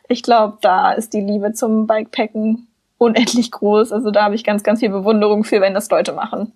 ich 0.08 0.22
glaube, 0.22 0.58
da 0.60 0.92
ist 0.92 1.12
die 1.12 1.20
Liebe 1.20 1.52
zum 1.52 1.86
Bikepacken 1.86 2.68
unendlich 3.00 3.50
groß. 3.50 3.92
Also 3.92 4.10
da 4.10 4.24
habe 4.24 4.34
ich 4.34 4.44
ganz, 4.44 4.62
ganz 4.62 4.80
viel 4.80 4.90
Bewunderung 4.90 5.42
für, 5.42 5.60
wenn 5.60 5.74
das 5.74 5.90
Leute 5.90 6.12
machen. 6.12 6.52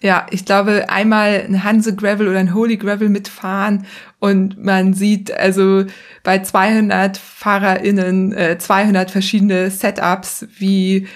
Ja, 0.00 0.26
ich 0.30 0.44
glaube, 0.44 0.88
einmal 0.88 1.44
ein 1.48 1.64
Hanse 1.64 1.96
Gravel 1.96 2.28
oder 2.28 2.38
ein 2.38 2.54
Holy 2.54 2.76
Gravel 2.76 3.08
mitfahren 3.08 3.86
und 4.18 4.62
man 4.62 4.92
sieht 4.92 5.32
also 5.32 5.84
bei 6.22 6.40
200 6.40 7.16
FahrerInnen 7.16 8.32
äh, 8.32 8.58
200 8.58 9.10
verschiedene 9.10 9.70
Setups, 9.70 10.46
wie, 10.58 11.08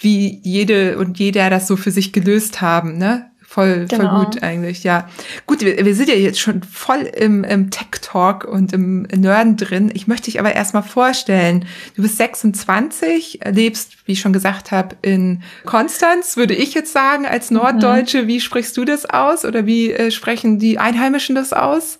wie 0.00 0.40
jede 0.42 0.98
und 0.98 1.18
jeder 1.18 1.50
das 1.50 1.66
so 1.66 1.76
für 1.76 1.90
sich 1.90 2.12
gelöst 2.12 2.60
haben, 2.60 2.98
ne? 2.98 3.30
Voll, 3.52 3.84
genau. 3.86 4.08
voll 4.08 4.24
gut 4.24 4.42
eigentlich, 4.42 4.82
ja. 4.82 5.06
Gut, 5.46 5.60
wir, 5.60 5.84
wir 5.84 5.94
sind 5.94 6.08
ja 6.08 6.14
jetzt 6.14 6.40
schon 6.40 6.62
voll 6.62 7.00
im, 7.00 7.44
im 7.44 7.68
Tech-Talk 7.68 8.44
und 8.44 8.72
im 8.72 9.02
Nerden 9.02 9.58
drin. 9.58 9.90
Ich 9.92 10.06
möchte 10.06 10.30
dich 10.30 10.40
aber 10.40 10.54
erstmal 10.54 10.82
vorstellen. 10.82 11.66
Du 11.94 12.00
bist 12.00 12.16
26, 12.16 13.40
lebst, 13.44 14.08
wie 14.08 14.12
ich 14.12 14.20
schon 14.20 14.32
gesagt 14.32 14.72
habe, 14.72 14.96
in 15.02 15.42
Konstanz, 15.66 16.38
würde 16.38 16.54
ich 16.54 16.72
jetzt 16.72 16.94
sagen, 16.94 17.26
als 17.26 17.50
mhm. 17.50 17.58
Norddeutsche. 17.58 18.22
Mhm. 18.22 18.28
Wie 18.28 18.40
sprichst 18.40 18.74
du 18.78 18.86
das 18.86 19.04
aus 19.04 19.44
oder 19.44 19.66
wie 19.66 19.92
äh, 19.92 20.10
sprechen 20.10 20.58
die 20.58 20.78
Einheimischen 20.78 21.34
das 21.34 21.52
aus? 21.52 21.98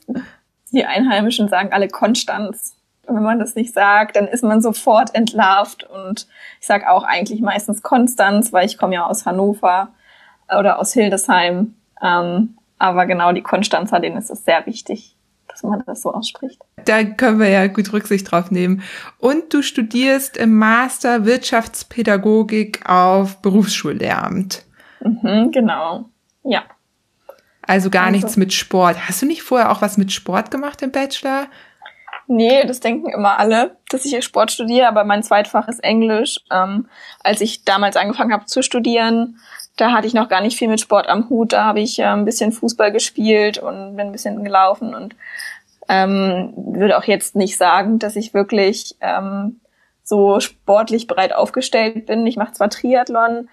Die 0.73 0.87
Einheimischen 0.87 1.51
sagen 1.51 1.69
alle 1.71 1.89
Konstanz. 1.89 2.77
Und 3.07 3.17
wenn 3.17 3.25
man 3.25 3.39
das 3.39 3.57
nicht 3.57 3.75
sagt, 3.75 4.17
dann 4.17 4.27
ist 4.27 4.43
man 4.43 4.63
sofort 4.63 5.15
entlarvt. 5.15 5.85
Und 5.85 6.29
ich 6.63 6.67
sage 6.67 6.89
auch 6.89 7.05
eigentlich 7.05 7.43
meistens 7.43 7.83
Konstanz, 7.83 8.55
weil 8.55 8.65
ich 8.65 8.79
komme 8.79 8.95
ja 8.95 9.05
aus 9.05 9.27
Hannover 9.27 9.91
oder 10.59 10.79
aus 10.79 10.93
Hildesheim. 10.93 11.75
Ähm, 12.03 12.57
aber 12.79 13.07
genau 13.07 13.33
die 13.33 13.43
Konstanzer, 13.43 14.01
denen 14.01 14.17
ist 14.17 14.31
es 14.31 14.45
sehr 14.45 14.67
wichtig, 14.67 15.17
dass 15.49 15.63
man 15.63 15.83
das 15.87 16.03
so 16.03 16.13
ausspricht. 16.13 16.61
Da 16.85 17.05
können 17.05 17.39
wir 17.39 17.49
ja 17.49 17.67
gut 17.69 17.93
Rücksicht 17.93 18.31
drauf 18.31 18.51
nehmen. 18.51 18.83
Und 19.19 19.55
du 19.55 19.63
studierst 19.63 20.37
im 20.37 20.57
Master 20.57 21.25
Wirtschaftspädagogik 21.25 22.89
auf 22.89 23.41
Berufsschullehramt. 23.41 24.65
Mhm, 25.01 25.53
genau. 25.53 26.07
Ja. 26.43 26.63
Also 27.63 27.91
gar 27.91 28.07
also. 28.07 28.17
nichts 28.17 28.37
mit 28.37 28.53
Sport. 28.53 29.09
Hast 29.09 29.23
du 29.23 29.27
nicht 29.27 29.43
vorher 29.43 29.71
auch 29.71 29.83
was 29.83 29.97
mit 29.97 30.13
Sport 30.13 30.51
gemacht 30.51 30.83
im 30.83 30.91
Bachelor? 30.91 31.47
Nee, 32.27 32.65
das 32.67 32.81
denken 32.81 33.11
immer 33.11 33.39
alle, 33.39 33.77
dass 33.91 34.05
ich 34.05 34.13
hier 34.13 34.23
Sport 34.23 34.53
studiere, 34.53 34.89
aber 34.89 35.05
mein 35.05 35.23
Zweitfach 35.23 35.69
ist 35.69 35.83
Englisch. 35.85 36.41
Ähm, 36.51 36.89
als 37.21 37.41
ich 37.41 37.65
damals 37.65 37.97
angefangen 37.97 38.33
habe 38.33 38.47
zu 38.47 38.63
studieren, 38.63 39.39
da 39.77 39.93
hatte 39.93 40.07
ich 40.07 40.15
noch 40.15 40.29
gar 40.29 40.41
nicht 40.41 40.59
viel 40.59 40.69
mit 40.69 40.81
Sport 40.81 41.09
am 41.09 41.29
Hut. 41.29 41.53
Da 41.53 41.65
habe 41.65 41.81
ich 41.81 41.99
äh, 41.99 42.05
ein 42.05 42.25
bisschen 42.25 42.53
Fußball 42.53 42.93
gespielt 42.93 43.59
und 43.59 43.97
bin 43.97 44.07
ein 44.07 44.13
bisschen 44.13 44.43
gelaufen 44.45 44.95
und 44.95 45.15
ähm, 45.89 46.53
würde 46.57 46.97
auch 46.99 47.05
jetzt 47.05 47.37
nicht 47.37 47.57
sagen, 47.57 47.99
dass 47.99 48.17
ich 48.17 48.35
wirklich 48.35 48.97
ähm, 49.01 49.61
so 50.05 50.41
sportlich 50.41 51.07
breit 51.07 51.35
aufgestellt 51.35 52.07
bin. 52.07 52.27
Ich 52.27 52.37
mache 52.37 52.53
zwar 52.53 52.71
Triathlon, 52.71 53.49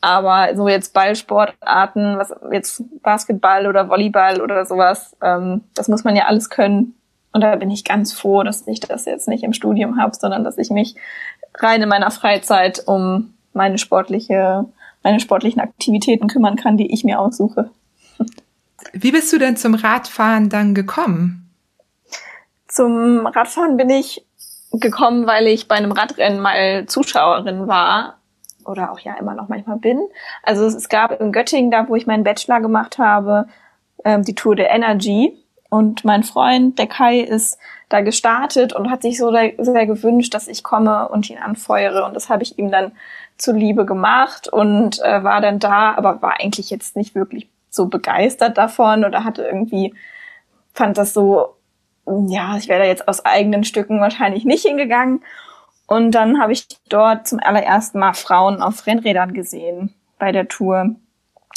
aber 0.00 0.54
so 0.54 0.68
jetzt 0.68 0.92
Ballsportarten, 0.92 2.18
was 2.18 2.34
jetzt 2.52 2.82
Basketball 3.02 3.66
oder 3.66 3.88
Volleyball 3.88 4.40
oder 4.40 4.66
sowas, 4.66 5.16
ähm, 5.22 5.62
das 5.74 5.88
muss 5.88 6.04
man 6.04 6.16
ja 6.16 6.24
alles 6.26 6.50
können. 6.50 6.94
Und 7.32 7.40
da 7.40 7.56
bin 7.56 7.70
ich 7.70 7.84
ganz 7.84 8.12
froh, 8.12 8.42
dass 8.44 8.66
ich 8.68 8.80
das 8.80 9.06
jetzt 9.06 9.28
nicht 9.28 9.42
im 9.42 9.52
Studium 9.52 9.98
habe, 9.98 10.14
sondern 10.14 10.44
dass 10.44 10.58
ich 10.58 10.70
mich 10.70 10.94
rein 11.54 11.82
in 11.82 11.88
meiner 11.88 12.10
Freizeit 12.10 12.82
um 12.86 13.34
meine 13.52 13.78
sportliche, 13.78 14.66
meine 15.04 15.20
sportlichen 15.20 15.60
Aktivitäten 15.60 16.26
kümmern 16.26 16.56
kann, 16.56 16.76
die 16.76 16.92
ich 16.92 17.04
mir 17.04 17.20
aussuche. 17.20 17.70
Wie 18.92 19.12
bist 19.12 19.32
du 19.32 19.38
denn 19.38 19.56
zum 19.56 19.74
Radfahren 19.74 20.48
dann 20.48 20.74
gekommen? 20.74 21.50
Zum 22.66 23.26
Radfahren 23.26 23.76
bin 23.76 23.90
ich 23.90 24.26
gekommen, 24.72 25.26
weil 25.26 25.46
ich 25.46 25.68
bei 25.68 25.76
einem 25.76 25.92
Radrennen 25.92 26.40
mal 26.40 26.86
Zuschauerin 26.86 27.68
war 27.68 28.18
oder 28.64 28.90
auch 28.90 28.98
ja 28.98 29.14
immer 29.14 29.34
noch 29.34 29.48
manchmal 29.48 29.76
bin. 29.76 30.00
Also 30.42 30.66
es 30.66 30.88
gab 30.88 31.20
in 31.20 31.32
Göttingen, 31.32 31.70
da 31.70 31.88
wo 31.88 31.94
ich 31.94 32.06
meinen 32.06 32.24
Bachelor 32.24 32.60
gemacht 32.60 32.98
habe, 32.98 33.46
ähm, 34.04 34.24
die 34.24 34.34
Tour 34.34 34.56
der 34.56 34.70
Energy. 34.70 35.38
Und 35.70 36.04
mein 36.04 36.22
Freund, 36.22 36.78
der 36.78 36.86
Kai, 36.86 37.20
ist 37.20 37.58
da 37.88 38.00
gestartet 38.00 38.72
und 38.72 38.90
hat 38.90 39.02
sich 39.02 39.18
so 39.18 39.32
sehr 39.32 39.86
gewünscht, 39.86 40.32
dass 40.32 40.48
ich 40.48 40.62
komme 40.62 41.08
und 41.08 41.28
ihn 41.30 41.38
anfeuere. 41.38 42.04
Und 42.04 42.14
das 42.14 42.28
habe 42.28 42.42
ich 42.42 42.58
ihm 42.58 42.70
dann 42.70 42.92
zuliebe 43.36 43.84
gemacht 43.84 44.48
und 44.48 45.00
äh, 45.02 45.24
war 45.24 45.40
dann 45.40 45.58
da, 45.58 45.94
aber 45.94 46.22
war 46.22 46.40
eigentlich 46.40 46.70
jetzt 46.70 46.96
nicht 46.96 47.14
wirklich 47.14 47.48
so 47.70 47.86
begeistert 47.86 48.56
davon 48.56 49.04
oder 49.04 49.24
hatte 49.24 49.42
irgendwie, 49.42 49.94
fand 50.72 50.96
das 50.96 51.12
so, 51.12 51.56
ja, 52.06 52.56
ich 52.56 52.68
wäre 52.68 52.80
da 52.80 52.86
jetzt 52.86 53.08
aus 53.08 53.24
eigenen 53.24 53.64
Stücken 53.64 54.00
wahrscheinlich 54.00 54.44
nicht 54.44 54.64
hingegangen. 54.64 55.22
Und 55.86 56.12
dann 56.12 56.40
habe 56.40 56.52
ich 56.52 56.66
dort 56.88 57.26
zum 57.26 57.40
allerersten 57.40 57.98
Mal 57.98 58.14
Frauen 58.14 58.62
auf 58.62 58.86
Rennrädern 58.86 59.34
gesehen 59.34 59.94
bei 60.18 60.32
der 60.32 60.48
Tour 60.48 60.94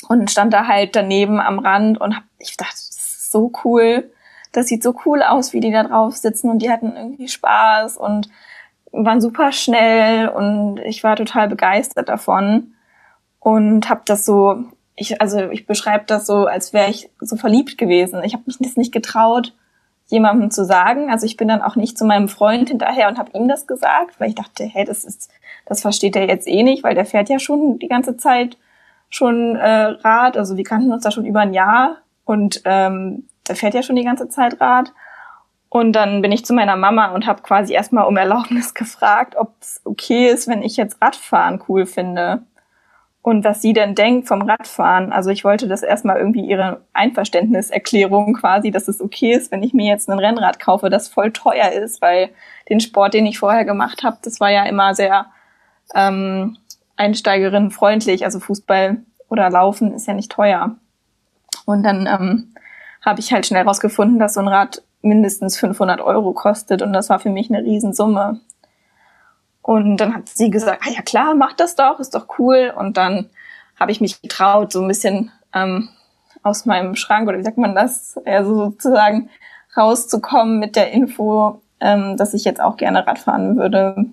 und 0.10 0.32
stand 0.32 0.54
da 0.54 0.68
halt 0.68 0.96
daneben 0.96 1.40
am 1.40 1.60
Rand 1.60 2.00
und 2.00 2.16
hab, 2.16 2.24
ich 2.40 2.58
dachte, 2.58 2.74
das 2.74 2.90
ist 2.90 3.32
so 3.32 3.52
cool. 3.64 4.12
Das 4.52 4.68
sieht 4.68 4.84
so 4.84 4.96
cool 5.06 5.22
aus, 5.22 5.54
wie 5.54 5.60
die 5.60 5.72
da 5.72 5.84
drauf 5.84 6.16
sitzen 6.16 6.50
und 6.50 6.60
die 6.60 6.72
hatten 6.72 6.96
irgendwie 6.96 7.28
Spaß 7.28 7.98
und 7.98 8.30
waren 8.91 9.22
super 9.22 9.51
schnell 9.51 10.29
und 10.29 10.79
ich 10.79 11.03
war 11.03 11.15
total 11.15 11.48
begeistert 11.48 12.10
davon 12.10 12.74
und 13.39 13.89
habe 13.89 14.01
das 14.06 14.25
so 14.25 14.65
ich 14.96 15.22
also 15.22 15.50
ich 15.51 15.67
beschreibe 15.67 16.06
das 16.08 16.25
so 16.25 16.46
als 16.46 16.74
wäre 16.74 16.89
ich 16.89 17.10
so 17.20 17.36
verliebt 17.36 17.77
gewesen. 17.77 18.24
Ich 18.24 18.34
habe 18.34 18.44
mich 18.46 18.58
das 18.60 18.77
nicht 18.77 18.91
getraut 18.91 19.53
jemandem 20.08 20.51
zu 20.51 20.65
sagen. 20.65 21.10
Also 21.10 21.25
ich 21.25 21.38
bin 21.38 21.48
dann 21.48 21.62
auch 21.62 21.75
nicht 21.75 21.98
zu 21.98 22.06
meinem 22.06 22.29
Freund 22.29 22.70
hinterher 22.70 23.08
und 23.10 23.17
habe 23.17 23.32
ihm 23.34 23.48
das 23.48 23.67
gesagt, 23.67 24.20
weil 24.20 24.29
ich 24.29 24.36
dachte, 24.36 24.63
hey, 24.63 24.86
das 24.86 25.03
ist, 25.03 25.29
das 25.65 25.82
versteht 25.82 26.15
er 26.15 26.27
jetzt 26.27 26.48
eh 26.48 26.63
nicht, 26.63 26.84
weil 26.84 26.96
der 26.96 27.06
fährt 27.06 27.29
ja 27.29 27.39
schon 27.39 27.79
die 27.79 27.89
ganze 27.89 28.17
Zeit 28.17 28.58
schon 29.10 29.56
äh, 29.56 29.70
Rad. 29.70 30.38
Also 30.38 30.58
wir 30.58 30.63
kannten 30.63 30.91
uns 30.91 31.03
da 31.03 31.12
schon 31.12 31.25
über 31.25 31.41
ein 31.41 31.53
Jahr 31.53 31.98
und 32.25 32.62
ähm, 32.65 33.27
der 33.48 33.56
fährt 33.56 33.74
ja 33.74 33.84
schon 33.84 33.96
die 33.96 34.03
ganze 34.03 34.29
Zeit 34.29 34.60
Rad. 34.62 34.94
Und 35.78 35.94
dann 35.94 36.24
bin 36.24 36.32
ich 36.32 36.44
zu 36.44 36.56
meiner 36.56 36.76
Mama 36.76 37.12
und 37.12 37.28
habe 37.28 37.44
quasi 37.44 37.72
erstmal 37.74 38.08
um 38.08 38.18
Erlaubnis 38.18 38.74
gefragt, 38.74 39.36
ob 39.38 39.54
es 39.62 39.80
okay 39.84 40.28
ist, 40.28 40.48
wenn 40.48 40.64
ich 40.64 40.76
jetzt 40.76 41.00
Radfahren 41.00 41.62
cool 41.68 41.86
finde 41.86 42.42
und 43.22 43.44
was 43.44 43.62
sie 43.62 43.74
denn 43.74 43.94
denkt 43.94 44.28
vom 44.28 44.42
Radfahren. 44.42 45.14
Also 45.14 45.30
ich 45.30 45.44
wollte 45.44 45.68
das 45.68 45.84
erstmal 45.84 46.18
irgendwie 46.18 46.48
ihre 46.48 46.82
Einverständniserklärung 46.94 48.34
quasi, 48.34 48.72
dass 48.72 48.88
es 48.88 49.00
okay 49.00 49.34
ist, 49.34 49.52
wenn 49.52 49.62
ich 49.62 49.76
mir 49.76 49.86
jetzt 49.86 50.10
ein 50.10 50.18
Rennrad 50.18 50.60
kaufe, 50.60 50.90
das 50.90 51.10
voll 51.10 51.32
teuer 51.32 51.72
ist, 51.72 52.02
weil 52.02 52.30
den 52.70 52.80
Sport, 52.80 53.14
den 53.14 53.28
ich 53.28 53.38
vorher 53.38 53.64
gemacht 53.64 54.04
habe, 54.04 54.18
das 54.24 54.40
war 54.40 54.50
ja 54.50 54.64
immer 54.64 54.96
sehr 54.96 55.28
ähm, 55.94 56.58
einsteigerinnenfreundlich. 56.96 58.26
Also 58.26 58.40
Fußball 58.40 58.98
oder 59.30 59.52
Laufen 59.52 59.94
ist 59.94 60.08
ja 60.08 60.16
nicht 60.16 60.32
teuer. 60.32 60.76
Und 61.66 61.84
dann 61.84 62.08
ähm, 62.08 62.56
habe 63.06 63.20
ich 63.20 63.32
halt 63.32 63.46
schnell 63.46 63.64
rausgefunden, 63.64 64.18
dass 64.18 64.34
so 64.34 64.40
ein 64.40 64.48
Rad 64.48 64.82
mindestens 65.01 65.58
500 65.58 66.01
Euro 66.01 66.34
kostet 66.34 66.82
und 66.82 66.94
das 66.94 67.10
war 67.10 67.20
für 67.20 67.30
mich 67.30 67.50
eine 67.50 67.63
Riesensumme. 67.63 68.39
Und 69.62 69.98
dann 69.98 70.16
hat 70.16 70.30
sie 70.30 70.50
gesagt, 70.50 70.82
ah 70.86 70.89
ja 70.89 71.01
klar, 71.01 71.36
mach 71.36 71.54
das 71.54 71.75
doch, 71.75 72.00
ist 72.00 72.16
doch 72.16 72.39
cool. 72.39 72.74
Und 72.75 72.96
dann 72.96 73.30
habe 73.77 73.92
ich 73.92 74.00
mich 74.01 74.22
getraut, 74.22 74.72
so 74.72 74.82
ein 74.82 74.88
bisschen 74.88 75.32
ähm, 75.54 75.89
aus 76.42 76.66
meinem 76.66 76.96
Schrank 76.96 77.27
oder 77.27 77.38
wie 77.38 77.44
sagt 77.44 77.58
man 77.58 77.75
das, 77.75 78.18
also 78.25 78.56
sozusagen 78.56 79.30
rauszukommen 79.75 80.60
mit 80.60 80.75
der 80.75 80.92
Info, 80.92 81.62
ähm, 81.80 82.18
dass 82.18 82.34
ich 82.34 82.46
jetzt 82.46 82.62
auch 82.62 82.77
gerne 82.77 83.06
Radfahren 83.06 83.58
würde, 83.58 84.06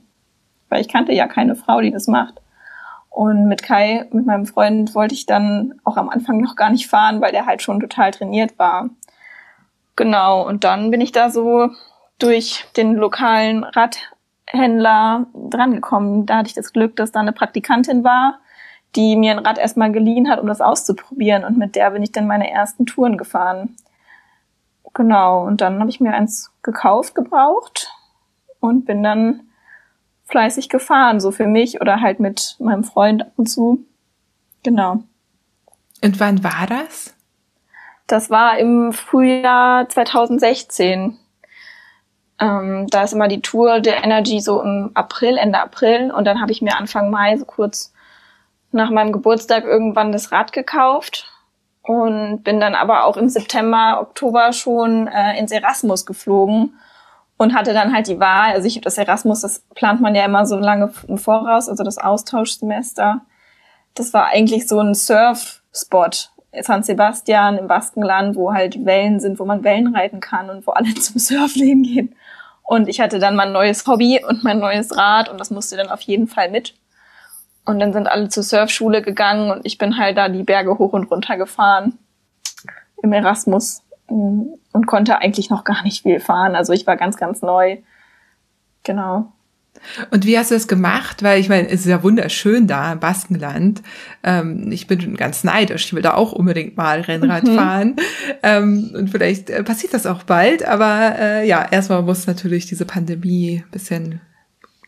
weil 0.68 0.80
ich 0.80 0.88
kannte 0.88 1.12
ja 1.12 1.26
keine 1.26 1.54
Frau, 1.54 1.80
die 1.80 1.90
das 1.90 2.08
macht. 2.08 2.40
Und 3.08 3.46
mit 3.46 3.62
Kai, 3.62 4.06
mit 4.10 4.26
meinem 4.26 4.44
Freund, 4.44 4.94
wollte 4.96 5.14
ich 5.14 5.24
dann 5.24 5.74
auch 5.84 5.96
am 5.96 6.08
Anfang 6.08 6.40
noch 6.40 6.56
gar 6.56 6.70
nicht 6.70 6.88
fahren, 6.88 7.20
weil 7.20 7.30
der 7.30 7.46
halt 7.46 7.62
schon 7.62 7.78
total 7.78 8.10
trainiert 8.10 8.58
war. 8.58 8.90
Genau, 9.96 10.46
und 10.46 10.64
dann 10.64 10.90
bin 10.90 11.00
ich 11.00 11.12
da 11.12 11.30
so 11.30 11.70
durch 12.18 12.64
den 12.76 12.94
lokalen 12.94 13.64
Rad 13.64 13.98
Händler 14.46 15.26
drangekommen. 15.34 16.26
Da 16.26 16.38
hatte 16.38 16.48
ich 16.48 16.54
das 16.54 16.72
Glück, 16.72 16.96
dass 16.96 17.12
da 17.12 17.20
eine 17.20 17.32
Praktikantin 17.32 18.04
war, 18.04 18.40
die 18.96 19.16
mir 19.16 19.32
ein 19.32 19.44
Rad 19.44 19.58
erstmal 19.58 19.92
geliehen 19.92 20.30
hat, 20.30 20.40
um 20.40 20.46
das 20.46 20.60
auszuprobieren. 20.60 21.44
Und 21.44 21.58
mit 21.58 21.76
der 21.76 21.90
bin 21.90 22.02
ich 22.02 22.12
dann 22.12 22.26
meine 22.26 22.50
ersten 22.50 22.86
Touren 22.86 23.18
gefahren. 23.18 23.76
Genau, 24.94 25.44
und 25.44 25.60
dann 25.60 25.80
habe 25.80 25.90
ich 25.90 26.00
mir 26.00 26.12
eins 26.12 26.52
gekauft, 26.62 27.14
gebraucht 27.14 27.92
und 28.60 28.84
bin 28.84 29.02
dann 29.02 29.48
fleißig 30.26 30.68
gefahren, 30.68 31.20
so 31.20 31.32
für 31.32 31.46
mich 31.46 31.80
oder 31.80 32.00
halt 32.00 32.20
mit 32.20 32.56
meinem 32.60 32.84
Freund 32.84 33.22
ab 33.22 33.32
und 33.36 33.46
zu. 33.46 33.84
Genau. 34.62 35.02
Und 36.02 36.20
wann 36.20 36.44
war 36.44 36.66
das? 36.68 37.14
Das 38.06 38.30
war 38.30 38.58
im 38.58 38.92
Frühjahr 38.92 39.88
2016. 39.88 41.18
Ähm, 42.40 42.86
da 42.88 43.02
ist 43.02 43.12
immer 43.12 43.28
die 43.28 43.40
Tour 43.40 43.80
der 43.80 44.04
Energy 44.04 44.40
so 44.40 44.60
im 44.60 44.90
April, 44.94 45.38
Ende 45.38 45.60
April. 45.60 46.10
Und 46.10 46.24
dann 46.26 46.40
habe 46.40 46.52
ich 46.52 46.60
mir 46.60 46.76
Anfang 46.76 47.10
Mai, 47.10 47.36
so 47.36 47.44
kurz 47.44 47.92
nach 48.72 48.90
meinem 48.90 49.12
Geburtstag, 49.12 49.64
irgendwann 49.64 50.12
das 50.12 50.32
Rad 50.32 50.52
gekauft. 50.52 51.30
Und 51.82 52.42
bin 52.44 52.60
dann 52.60 52.74
aber 52.74 53.04
auch 53.04 53.16
im 53.16 53.28
September, 53.28 53.98
Oktober 54.00 54.52
schon 54.52 55.06
äh, 55.06 55.38
ins 55.38 55.52
Erasmus 55.52 56.06
geflogen 56.06 56.78
und 57.36 57.54
hatte 57.54 57.72
dann 57.72 57.94
halt 57.94 58.08
die 58.08 58.20
Wahl. 58.20 58.52
Also 58.52 58.66
ich 58.66 58.80
das 58.80 58.98
Erasmus, 58.98 59.40
das 59.40 59.60
plant 59.74 60.00
man 60.00 60.14
ja 60.14 60.24
immer 60.24 60.46
so 60.46 60.56
lange 60.56 60.92
im 61.08 61.18
Voraus, 61.18 61.68
also 61.68 61.84
das 61.84 61.98
Austauschsemester. 61.98 63.22
Das 63.94 64.12
war 64.12 64.26
eigentlich 64.26 64.66
so 64.66 64.80
ein 64.80 64.94
Surf-Spot. 64.94 66.10
San 66.62 66.82
Sebastian 66.82 67.58
im 67.58 67.68
Baskenland, 67.68 68.36
wo 68.36 68.52
halt 68.52 68.84
Wellen 68.84 69.20
sind, 69.20 69.38
wo 69.38 69.44
man 69.44 69.64
Wellen 69.64 69.94
reiten 69.94 70.20
kann 70.20 70.50
und 70.50 70.66
wo 70.66 70.72
alle 70.72 70.94
zum 70.94 71.18
Surfen 71.18 71.62
hingehen. 71.62 72.14
Und 72.62 72.88
ich 72.88 73.00
hatte 73.00 73.18
dann 73.18 73.36
mein 73.36 73.52
neues 73.52 73.86
Hobby 73.86 74.24
und 74.26 74.42
mein 74.42 74.58
neues 74.58 74.96
Rad 74.96 75.28
und 75.28 75.38
das 75.38 75.50
musste 75.50 75.76
dann 75.76 75.88
auf 75.88 76.00
jeden 76.00 76.26
Fall 76.26 76.50
mit. 76.50 76.74
Und 77.66 77.78
dann 77.78 77.92
sind 77.92 78.08
alle 78.08 78.28
zur 78.28 78.42
Surfschule 78.42 79.02
gegangen 79.02 79.50
und 79.50 79.64
ich 79.64 79.78
bin 79.78 79.98
halt 79.98 80.16
da 80.16 80.28
die 80.28 80.42
Berge 80.42 80.78
hoch 80.78 80.92
und 80.92 81.10
runter 81.10 81.36
gefahren 81.36 81.98
im 83.02 83.12
Erasmus 83.12 83.82
und 84.06 84.86
konnte 84.86 85.18
eigentlich 85.18 85.50
noch 85.50 85.64
gar 85.64 85.82
nicht 85.82 86.02
viel 86.02 86.20
fahren. 86.20 86.56
Also 86.56 86.72
ich 86.72 86.86
war 86.86 86.96
ganz, 86.96 87.16
ganz 87.16 87.42
neu. 87.42 87.78
Genau. 88.82 89.32
Und 90.10 90.26
wie 90.26 90.38
hast 90.38 90.50
du 90.50 90.54
das 90.54 90.68
gemacht? 90.68 91.22
Weil 91.22 91.40
ich 91.40 91.48
meine, 91.48 91.68
es 91.68 91.80
ist 91.80 91.86
ja 91.86 92.02
wunderschön 92.02 92.66
da 92.66 92.92
im 92.92 93.00
Baskenland. 93.00 93.82
Ähm, 94.22 94.70
ich 94.72 94.86
bin 94.86 95.16
ganz 95.16 95.44
neidisch. 95.44 95.86
Ich 95.86 95.94
will 95.94 96.02
da 96.02 96.14
auch 96.14 96.32
unbedingt 96.32 96.76
mal 96.76 97.00
Rennrad 97.00 97.44
mhm. 97.44 97.54
fahren. 97.56 97.96
Ähm, 98.42 98.90
und 98.94 99.10
vielleicht 99.10 99.50
äh, 99.50 99.62
passiert 99.62 99.94
das 99.94 100.06
auch 100.06 100.22
bald. 100.22 100.64
Aber 100.64 101.14
äh, 101.18 101.48
ja, 101.48 101.66
erstmal 101.70 102.02
muss 102.02 102.26
natürlich 102.26 102.66
diese 102.66 102.84
Pandemie 102.84 103.64
bisschen 103.70 104.20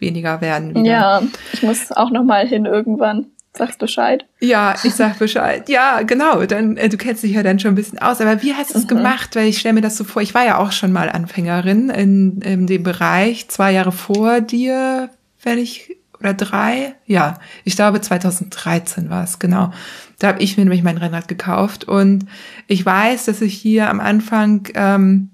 weniger 0.00 0.40
werden. 0.40 0.70
Wieder. 0.74 0.84
Ja, 0.84 1.22
ich 1.52 1.62
muss 1.62 1.92
auch 1.92 2.10
noch 2.10 2.24
mal 2.24 2.46
hin 2.46 2.66
irgendwann 2.66 3.26
Sagst 3.56 3.78
Bescheid? 3.78 4.26
Ja, 4.40 4.74
ich 4.84 4.94
sag 4.94 5.18
Bescheid. 5.18 5.68
Ja, 5.68 6.02
genau. 6.02 6.44
Dann 6.44 6.76
äh, 6.76 6.88
du 6.88 6.96
kennst 6.96 7.22
dich 7.22 7.32
ja 7.32 7.42
dann 7.42 7.58
schon 7.58 7.72
ein 7.72 7.76
bisschen 7.76 7.98
aus. 7.98 8.20
Aber 8.20 8.42
wie 8.42 8.54
hast 8.54 8.74
du 8.74 8.78
es 8.78 8.84
mhm. 8.84 8.88
gemacht? 8.88 9.34
Weil 9.34 9.48
ich 9.48 9.58
stelle 9.58 9.74
mir 9.74 9.80
das 9.80 9.96
so 9.96 10.04
vor. 10.04 10.20
Ich 10.20 10.34
war 10.34 10.44
ja 10.44 10.58
auch 10.58 10.72
schon 10.72 10.92
mal 10.92 11.08
Anfängerin 11.08 11.88
in, 11.88 12.40
in 12.42 12.66
dem 12.66 12.82
Bereich 12.82 13.48
zwei 13.48 13.72
Jahre 13.72 13.92
vor 13.92 14.40
dir, 14.40 15.10
wenn 15.42 15.58
ich 15.58 15.96
oder 16.20 16.34
drei. 16.34 16.94
Ja, 17.06 17.38
ich 17.64 17.76
glaube 17.76 18.00
2013 18.00 19.10
war 19.10 19.24
es 19.24 19.38
genau. 19.38 19.72
Da 20.18 20.28
habe 20.28 20.42
ich 20.42 20.56
mir 20.56 20.64
nämlich 20.64 20.82
mein 20.82 20.98
Rennrad 20.98 21.28
gekauft 21.28 21.84
und 21.84 22.26
ich 22.66 22.84
weiß, 22.84 23.26
dass 23.26 23.42
ich 23.42 23.54
hier 23.54 23.90
am 23.90 24.00
Anfang 24.00 24.68
ähm, 24.74 25.30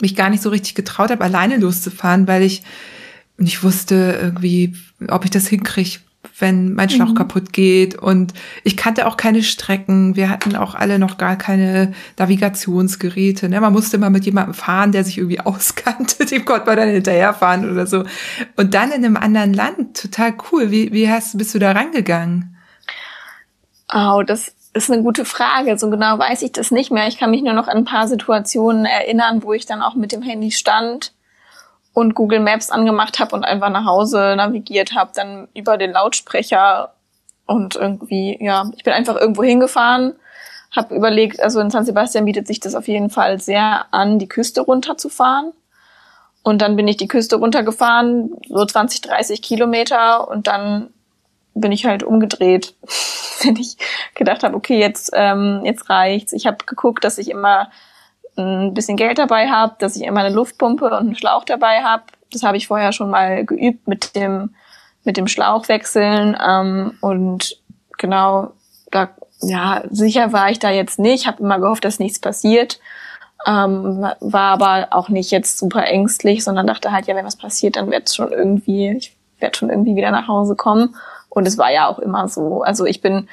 mich 0.00 0.14
gar 0.16 0.30
nicht 0.30 0.42
so 0.42 0.50
richtig 0.50 0.74
getraut 0.74 1.10
habe, 1.10 1.24
alleine 1.24 1.56
loszufahren, 1.56 2.26
weil 2.28 2.42
ich 2.42 2.62
nicht 3.38 3.62
wusste 3.62 4.18
irgendwie, 4.20 4.74
ob 5.08 5.24
ich 5.24 5.30
das 5.30 5.46
hinkriege, 5.46 6.00
wenn 6.38 6.74
mein 6.74 6.88
Schlauch 6.88 7.10
mhm. 7.10 7.14
kaputt 7.14 7.52
geht. 7.52 7.96
Und 7.96 8.32
ich 8.64 8.76
kannte 8.76 9.06
auch 9.06 9.16
keine 9.16 9.42
Strecken. 9.42 10.16
Wir 10.16 10.30
hatten 10.30 10.56
auch 10.56 10.74
alle 10.74 10.98
noch 10.98 11.18
gar 11.18 11.36
keine 11.36 11.92
Navigationsgeräte. 12.18 13.48
Ne? 13.48 13.60
Man 13.60 13.72
musste 13.72 13.96
immer 13.96 14.10
mit 14.10 14.24
jemandem 14.24 14.54
fahren, 14.54 14.92
der 14.92 15.04
sich 15.04 15.18
irgendwie 15.18 15.40
auskannte. 15.44 16.24
Dem 16.24 16.44
konnte 16.44 16.66
man 16.66 16.76
dann 16.76 16.88
hinterherfahren 16.88 17.70
oder 17.70 17.86
so. 17.86 18.04
Und 18.56 18.74
dann 18.74 18.90
in 18.90 19.04
einem 19.04 19.16
anderen 19.16 19.54
Land. 19.54 20.00
Total 20.00 20.34
cool. 20.50 20.70
Wie, 20.70 20.92
wie 20.92 21.10
hast, 21.10 21.36
bist 21.38 21.54
du 21.54 21.58
da 21.58 21.72
rangegangen? 21.72 22.56
Oh, 23.92 24.22
das 24.24 24.54
ist 24.74 24.90
eine 24.90 25.02
gute 25.02 25.24
Frage. 25.24 25.76
So 25.76 25.90
genau 25.90 26.18
weiß 26.18 26.42
ich 26.42 26.52
das 26.52 26.70
nicht 26.70 26.90
mehr. 26.90 27.08
Ich 27.08 27.18
kann 27.18 27.30
mich 27.30 27.42
nur 27.42 27.52
noch 27.52 27.68
an 27.68 27.78
ein 27.78 27.84
paar 27.84 28.08
Situationen 28.08 28.86
erinnern, 28.86 29.42
wo 29.42 29.52
ich 29.52 29.66
dann 29.66 29.82
auch 29.82 29.94
mit 29.94 30.12
dem 30.12 30.22
Handy 30.22 30.50
stand 30.50 31.12
und 31.94 32.14
Google 32.14 32.40
Maps 32.40 32.70
angemacht 32.70 33.18
habe 33.18 33.34
und 33.34 33.44
einfach 33.44 33.70
nach 33.70 33.84
Hause 33.84 34.34
navigiert 34.36 34.94
habe, 34.94 35.10
dann 35.14 35.48
über 35.54 35.76
den 35.76 35.92
Lautsprecher 35.92 36.94
und 37.46 37.76
irgendwie, 37.76 38.38
ja, 38.40 38.70
ich 38.76 38.84
bin 38.84 38.92
einfach 38.92 39.16
irgendwo 39.16 39.42
hingefahren, 39.42 40.14
habe 40.74 40.94
überlegt, 40.94 41.40
also 41.40 41.60
in 41.60 41.70
San 41.70 41.84
Sebastian 41.84 42.24
bietet 42.24 42.46
sich 42.46 42.60
das 42.60 42.74
auf 42.74 42.88
jeden 42.88 43.10
Fall 43.10 43.40
sehr 43.40 43.86
an, 43.90 44.18
die 44.18 44.28
Küste 44.28 44.62
runterzufahren. 44.62 45.52
Und 46.42 46.60
dann 46.60 46.74
bin 46.74 46.88
ich 46.88 46.96
die 46.96 47.08
Küste 47.08 47.36
runtergefahren, 47.36 48.32
so 48.48 48.64
20, 48.64 49.02
30 49.02 49.42
Kilometer 49.42 50.28
und 50.28 50.46
dann 50.48 50.90
bin 51.54 51.70
ich 51.70 51.84
halt 51.84 52.02
umgedreht, 52.02 52.74
wenn 53.42 53.56
ich 53.56 53.76
gedacht 54.14 54.42
habe, 54.42 54.56
okay, 54.56 54.78
jetzt 54.78 55.10
ähm, 55.12 55.60
jetzt 55.64 55.90
reicht's. 55.90 56.32
Ich 56.32 56.46
habe 56.46 56.64
geguckt, 56.64 57.04
dass 57.04 57.18
ich 57.18 57.30
immer 57.30 57.70
ein 58.36 58.74
bisschen 58.74 58.96
Geld 58.96 59.18
dabei 59.18 59.48
habe, 59.48 59.74
dass 59.78 59.96
ich 59.96 60.02
immer 60.02 60.20
eine 60.20 60.34
Luftpumpe 60.34 60.86
und 60.86 60.92
einen 60.92 61.16
Schlauch 61.16 61.44
dabei 61.44 61.82
habe. 61.82 62.04
Das 62.32 62.42
habe 62.42 62.56
ich 62.56 62.66
vorher 62.66 62.92
schon 62.92 63.10
mal 63.10 63.44
geübt 63.44 63.86
mit 63.88 64.16
dem 64.16 64.54
mit 65.04 65.16
dem 65.16 65.26
Schlauch 65.26 65.68
wechseln 65.68 66.36
ähm, 66.40 66.96
und 67.00 67.60
genau 67.98 68.52
da 68.90 69.10
ja 69.40 69.82
sicher 69.90 70.32
war 70.32 70.50
ich 70.50 70.58
da 70.58 70.70
jetzt 70.70 70.98
nicht. 70.98 71.26
Habe 71.26 71.42
immer 71.42 71.58
gehofft, 71.58 71.84
dass 71.84 71.98
nichts 71.98 72.20
passiert. 72.20 72.78
Ähm, 73.44 74.06
war 74.20 74.52
aber 74.52 74.88
auch 74.90 75.08
nicht 75.08 75.32
jetzt 75.32 75.58
super 75.58 75.84
ängstlich, 75.84 76.44
sondern 76.44 76.66
dachte 76.66 76.92
halt, 76.92 77.06
ja, 77.08 77.16
wenn 77.16 77.26
was 77.26 77.36
passiert, 77.36 77.74
dann 77.74 77.90
wird's 77.90 78.14
schon 78.14 78.30
irgendwie, 78.30 78.92
ich 78.96 79.16
werde 79.40 79.56
schon 79.56 79.68
irgendwie 79.68 79.96
wieder 79.96 80.12
nach 80.12 80.28
Hause 80.28 80.54
kommen. 80.54 80.94
Und 81.28 81.48
es 81.48 81.58
war 81.58 81.72
ja 81.72 81.88
auch 81.88 81.98
immer 81.98 82.28
so. 82.28 82.62
Also 82.62 82.84
ich 82.84 83.00
bin 83.00 83.28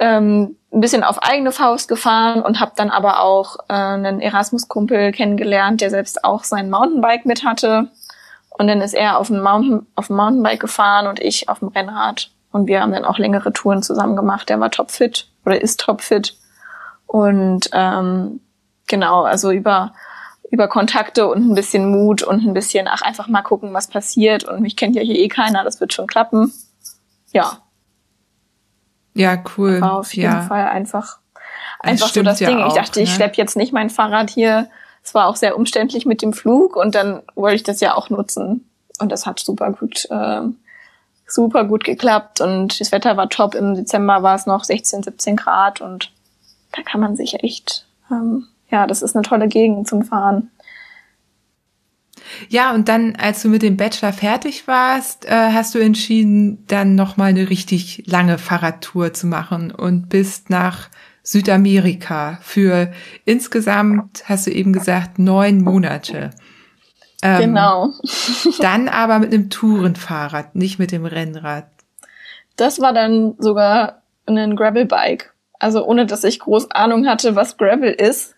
ähm, 0.00 0.56
ein 0.80 0.82
bisschen 0.82 1.04
auf 1.04 1.22
eigene 1.22 1.52
Faust 1.52 1.88
gefahren 1.88 2.40
und 2.40 2.58
habe 2.58 2.72
dann 2.74 2.88
aber 2.88 3.20
auch 3.20 3.56
äh, 3.68 3.74
einen 3.74 4.18
Erasmus-Kumpel 4.18 5.12
kennengelernt, 5.12 5.82
der 5.82 5.90
selbst 5.90 6.24
auch 6.24 6.42
sein 6.42 6.70
Mountainbike 6.70 7.26
mit 7.26 7.44
hatte. 7.44 7.88
Und 8.48 8.66
dann 8.66 8.80
ist 8.80 8.94
er 8.94 9.18
auf 9.18 9.26
dem, 9.26 9.42
Mountain, 9.42 9.86
auf 9.94 10.06
dem 10.06 10.16
Mountainbike 10.16 10.58
gefahren 10.60 11.06
und 11.06 11.20
ich 11.20 11.50
auf 11.50 11.58
dem 11.58 11.68
Rennrad. 11.68 12.30
Und 12.50 12.66
wir 12.66 12.80
haben 12.80 12.92
dann 12.92 13.04
auch 13.04 13.18
längere 13.18 13.52
Touren 13.52 13.82
zusammen 13.82 14.16
gemacht. 14.16 14.48
Der 14.48 14.58
war 14.58 14.70
topfit 14.70 15.28
oder 15.44 15.60
ist 15.60 15.80
topfit. 15.80 16.38
Und 17.06 17.68
ähm, 17.74 18.40
genau, 18.86 19.24
also 19.24 19.50
über 19.50 19.92
über 20.50 20.66
Kontakte 20.66 21.28
und 21.28 21.48
ein 21.48 21.54
bisschen 21.54 21.92
Mut 21.92 22.24
und 22.24 22.44
ein 22.44 22.54
bisschen, 22.54 22.88
ach, 22.88 23.02
einfach 23.02 23.28
mal 23.28 23.42
gucken, 23.42 23.72
was 23.72 23.86
passiert. 23.86 24.42
Und 24.42 24.62
mich 24.62 24.76
kennt 24.76 24.96
ja 24.96 25.02
hier 25.02 25.14
eh 25.14 25.28
keiner, 25.28 25.62
das 25.62 25.80
wird 25.80 25.92
schon 25.92 26.08
klappen. 26.08 26.52
Ja, 27.32 27.58
ja, 29.14 29.42
cool. 29.56 29.80
War 29.80 29.98
auf 29.98 30.14
jeden 30.14 30.32
ja. 30.32 30.42
Fall 30.42 30.66
einfach, 30.66 31.18
einfach 31.80 32.08
so 32.08 32.22
das 32.22 32.38
Ding. 32.38 32.58
Ja 32.58 32.66
auch, 32.66 32.68
ich 32.68 32.80
dachte, 32.80 33.00
ne? 33.00 33.04
ich 33.04 33.14
schlepp 33.14 33.36
jetzt 33.36 33.56
nicht 33.56 33.72
mein 33.72 33.90
Fahrrad 33.90 34.30
hier. 34.30 34.68
Es 35.02 35.14
war 35.14 35.26
auch 35.26 35.36
sehr 35.36 35.56
umständlich 35.56 36.06
mit 36.06 36.22
dem 36.22 36.32
Flug 36.32 36.76
und 36.76 36.94
dann 36.94 37.22
wollte 37.34 37.56
ich 37.56 37.62
das 37.62 37.80
ja 37.80 37.94
auch 37.94 38.10
nutzen. 38.10 38.68
Und 38.98 39.10
das 39.10 39.24
hat 39.26 39.40
super 39.40 39.72
gut, 39.72 40.06
äh, 40.10 40.42
super 41.26 41.64
gut 41.64 41.84
geklappt 41.84 42.40
und 42.40 42.80
das 42.80 42.92
Wetter 42.92 43.16
war 43.16 43.28
top. 43.28 43.54
Im 43.54 43.74
Dezember 43.74 44.22
war 44.22 44.34
es 44.34 44.46
noch 44.46 44.64
16, 44.64 45.02
17 45.02 45.36
Grad 45.36 45.80
und 45.80 46.12
da 46.72 46.82
kann 46.82 47.00
man 47.00 47.16
sich 47.16 47.42
echt, 47.42 47.86
ähm, 48.10 48.46
ja, 48.70 48.86
das 48.86 49.02
ist 49.02 49.16
eine 49.16 49.22
tolle 49.22 49.48
Gegend 49.48 49.88
zum 49.88 50.02
Fahren. 50.02 50.50
Ja, 52.48 52.74
und 52.74 52.88
dann, 52.88 53.16
als 53.16 53.42
du 53.42 53.48
mit 53.48 53.62
dem 53.62 53.76
Bachelor 53.76 54.12
fertig 54.12 54.66
warst, 54.66 55.26
äh, 55.26 55.30
hast 55.30 55.74
du 55.74 55.78
entschieden, 55.78 56.64
dann 56.66 56.94
nochmal 56.94 57.30
eine 57.30 57.50
richtig 57.50 58.04
lange 58.06 58.38
Fahrradtour 58.38 59.12
zu 59.12 59.26
machen 59.26 59.70
und 59.70 60.08
bist 60.08 60.50
nach 60.50 60.88
Südamerika 61.22 62.38
für 62.42 62.92
insgesamt, 63.24 64.24
hast 64.24 64.46
du 64.46 64.50
eben 64.50 64.72
gesagt, 64.72 65.18
neun 65.18 65.62
Monate. 65.62 66.30
Ähm, 67.22 67.40
genau. 67.40 67.90
dann 68.60 68.88
aber 68.88 69.18
mit 69.18 69.32
einem 69.32 69.50
Tourenfahrrad, 69.50 70.54
nicht 70.54 70.78
mit 70.78 70.92
dem 70.92 71.04
Rennrad. 71.04 71.66
Das 72.56 72.80
war 72.80 72.92
dann 72.92 73.34
sogar 73.38 74.02
ein 74.26 74.56
Gravelbike. 74.56 75.34
Also 75.58 75.84
ohne 75.84 76.06
dass 76.06 76.24
ich 76.24 76.40
groß 76.40 76.70
Ahnung 76.70 77.06
hatte, 77.06 77.36
was 77.36 77.58
Gravel 77.58 77.92
ist, 77.92 78.34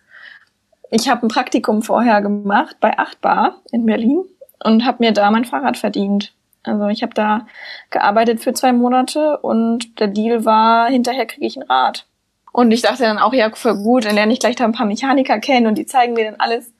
ich 0.93 1.09
habe 1.09 1.25
ein 1.25 1.29
Praktikum 1.29 1.81
vorher 1.81 2.21
gemacht 2.21 2.77
bei 2.79 2.97
Achtbar 2.99 3.61
in 3.71 3.85
Berlin 3.85 4.23
und 4.63 4.85
habe 4.85 4.97
mir 4.99 5.11
da 5.11 5.31
mein 5.31 5.45
Fahrrad 5.45 5.75
verdient. 5.75 6.33
Also 6.61 6.87
ich 6.87 7.01
habe 7.01 7.15
da 7.15 7.47
gearbeitet 7.89 8.41
für 8.41 8.53
zwei 8.53 8.71
Monate 8.73 9.39
und 9.39 9.99
der 9.99 10.07
Deal 10.07 10.45
war, 10.45 10.89
hinterher 10.89 11.25
kriege 11.25 11.47
ich 11.47 11.57
ein 11.57 11.63
Rad. 11.63 12.05
Und 12.51 12.71
ich 12.71 12.83
dachte 12.83 13.03
dann 13.03 13.17
auch, 13.17 13.33
ja, 13.33 13.49
voll 13.53 13.75
gut, 13.75 14.05
dann 14.05 14.13
lerne 14.13 14.31
ich 14.31 14.39
gleich 14.39 14.55
da 14.55 14.65
ein 14.65 14.71
paar 14.71 14.85
Mechaniker 14.85 15.39
kennen 15.39 15.65
und 15.65 15.79
die 15.79 15.87
zeigen 15.87 16.13
mir 16.13 16.25
dann 16.25 16.39
alles. 16.39 16.71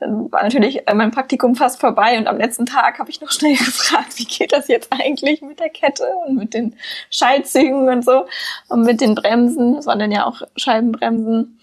Dann 0.00 0.32
war 0.32 0.42
natürlich 0.42 0.88
äh, 0.88 0.94
mein 0.94 1.12
Praktikum 1.12 1.54
fast 1.54 1.80
vorbei 1.80 2.18
und 2.18 2.26
am 2.26 2.38
letzten 2.38 2.66
Tag 2.66 2.98
habe 2.98 3.10
ich 3.10 3.20
noch 3.20 3.30
schnell 3.30 3.52
gefragt, 3.56 4.18
wie 4.18 4.24
geht 4.24 4.52
das 4.52 4.66
jetzt 4.66 4.92
eigentlich 4.92 5.42
mit 5.42 5.60
der 5.60 5.70
Kette 5.70 6.08
und 6.26 6.36
mit 6.36 6.54
den 6.54 6.74
Schaltzügen 7.08 7.88
und 7.88 8.04
so 8.04 8.26
und 8.68 8.82
mit 8.82 9.00
den 9.00 9.14
Bremsen. 9.14 9.76
Das 9.76 9.86
waren 9.86 10.00
dann 10.00 10.10
ja 10.10 10.26
auch 10.26 10.42
Scheibenbremsen. 10.56 11.59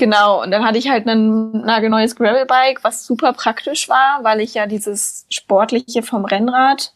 Genau, 0.00 0.42
und 0.42 0.50
dann 0.50 0.64
hatte 0.64 0.78
ich 0.78 0.88
halt 0.88 1.06
ein 1.06 1.50
nagelneues 1.60 2.16
Gravelbike, 2.16 2.82
was 2.82 3.04
super 3.04 3.34
praktisch 3.34 3.86
war, 3.90 4.20
weil 4.22 4.40
ich 4.40 4.54
ja 4.54 4.64
dieses 4.64 5.26
Sportliche 5.28 6.02
vom 6.02 6.24
Rennrad 6.24 6.94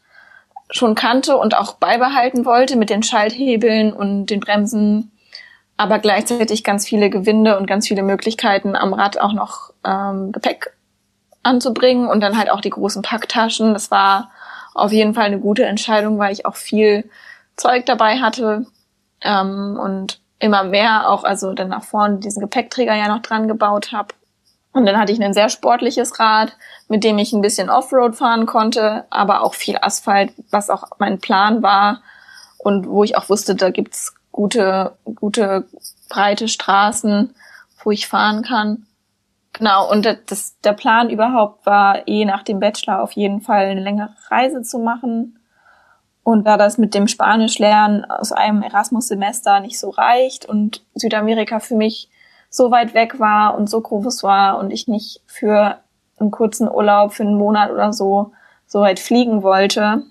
schon 0.71 0.95
kannte 0.95 1.37
und 1.37 1.55
auch 1.55 1.75
beibehalten 1.75 2.47
wollte 2.47 2.77
mit 2.77 2.89
den 2.89 3.03
Schalthebeln 3.03 3.93
und 3.93 4.29
den 4.29 4.41
Bremsen, 4.41 5.13
aber 5.77 5.99
gleichzeitig 5.99 6.65
ganz 6.65 6.89
viele 6.89 7.11
Gewinde 7.11 7.59
und 7.59 7.67
ganz 7.67 7.89
viele 7.89 8.03
Möglichkeiten 8.03 8.75
am 8.75 8.95
Rad 8.95 9.21
auch 9.21 9.35
noch 9.35 9.75
ähm, 9.85 10.33
Gepäck 10.33 10.73
anzubringen 11.43 12.09
und 12.09 12.23
dann 12.23 12.39
halt 12.39 12.51
auch 12.51 12.63
die 12.63 12.71
großen 12.71 13.03
Packtaschen. 13.03 13.75
Das 13.75 13.91
war 13.91 14.31
auf 14.73 14.93
jeden 14.93 15.13
Fall 15.13 15.27
eine 15.27 15.41
gute 15.41 15.67
Entscheidung, 15.67 16.19
weil 16.19 16.33
ich 16.33 16.47
auch 16.47 16.57
viel 16.57 17.11
Zeug 17.55 17.85
dabei 17.85 18.21
hatte 18.21 18.65
ähm, 19.21 19.79
und 19.79 20.24
immer 20.39 20.65
mehr 20.65 21.09
auch, 21.09 21.25
also 21.25 21.53
dann 21.53 21.69
nach 21.69 21.85
vorne 21.85 22.19
diesen 22.19 22.41
Gepäckträger 22.41 22.95
ja 22.95 23.09
noch 23.09 23.23
dran 23.23 23.49
gebaut 23.49 23.93
habe. 23.93 24.15
Und 24.73 24.87
dann 24.87 24.99
hatte 24.99 25.13
ich 25.13 25.23
ein 25.23 25.35
sehr 25.35 25.49
sportliches 25.49 26.19
Rad, 26.19 26.57
mit 26.89 27.05
dem 27.05 27.19
ich 27.19 27.33
ein 27.33 27.41
bisschen 27.41 27.71
Offroad 27.71 28.17
fahren 28.17 28.45
konnte, 28.45 29.05
aber 29.09 29.43
auch 29.43 29.55
viel 29.55 29.79
Asphalt, 29.81 30.33
was 30.51 30.69
auch 30.69 30.85
mein 30.99 31.21
Plan 31.21 31.63
war 31.63 32.03
und 32.59 32.89
wo 32.89 33.05
ich 33.05 33.17
auch 33.17 33.29
wusste, 33.29 33.55
da 33.55 33.71
gibt's 33.71 34.15
gute, 34.33 34.97
gute 35.15 35.69
breite 36.09 36.49
Straßen, 36.49 37.35
wo 37.85 37.91
ich 37.93 38.09
fahren 38.09 38.43
kann. 38.43 38.87
Genau, 39.53 39.89
und 39.89 40.07
das, 40.27 40.59
der 40.65 40.73
Plan 40.73 41.09
überhaupt 41.09 41.65
war 41.65 42.09
eh 42.09 42.25
nach 42.25 42.43
dem 42.43 42.59
Bachelor 42.59 43.01
auf 43.01 43.13
jeden 43.13 43.41
Fall 43.41 43.67
eine 43.67 43.81
längere 43.81 44.17
Reise 44.29 44.63
zu 44.63 44.81
machen 44.81 45.39
und 46.25 46.47
da 46.47 46.57
das 46.57 46.79
mit 46.79 46.95
dem 46.95 47.07
Spanischlernen 47.07 48.05
aus 48.07 48.33
einem 48.33 48.63
Erasmus-Semester 48.63 49.61
nicht 49.61 49.79
so 49.79 49.91
reicht 49.91 50.47
und 50.47 50.83
Südamerika 50.95 51.61
für 51.61 51.77
mich 51.77 52.09
so 52.51 52.71
weit 52.71 52.95
weg 52.95 53.21
war 53.21 53.57
und 53.57 53.69
so 53.69 53.81
groß 53.81 54.23
war 54.23 54.59
und 54.59 54.71
ich 54.71 54.89
nicht 54.89 55.21
für 55.27 55.79
einen 56.19 56.31
kurzen 56.31 56.69
Urlaub, 56.69 57.13
für 57.13 57.25
einen 57.25 57.37
Monat 57.37 57.71
oder 57.71 57.93
so, 57.93 58.33
so 58.67 58.81
weit 58.81 58.99
fliegen 58.99 59.43
wollte, 59.43 60.03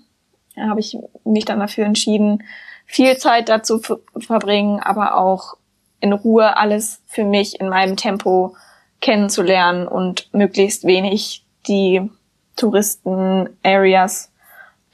habe 0.56 0.80
ich 0.80 0.96
mich 1.24 1.44
dann 1.44 1.58
dafür 1.58 1.84
entschieden, 1.84 2.44
viel 2.86 3.16
Zeit 3.16 3.48
dazu 3.48 3.80
verbringen, 4.18 4.80
aber 4.80 5.16
auch 5.16 5.56
in 6.00 6.12
Ruhe 6.12 6.56
alles 6.56 7.02
für 7.06 7.24
mich 7.24 7.58
in 7.60 7.68
meinem 7.68 7.96
Tempo 7.96 8.54
kennenzulernen 9.00 9.88
und 9.88 10.32
möglichst 10.32 10.84
wenig 10.84 11.44
die 11.66 12.08
Touristen-Areas 12.56 14.30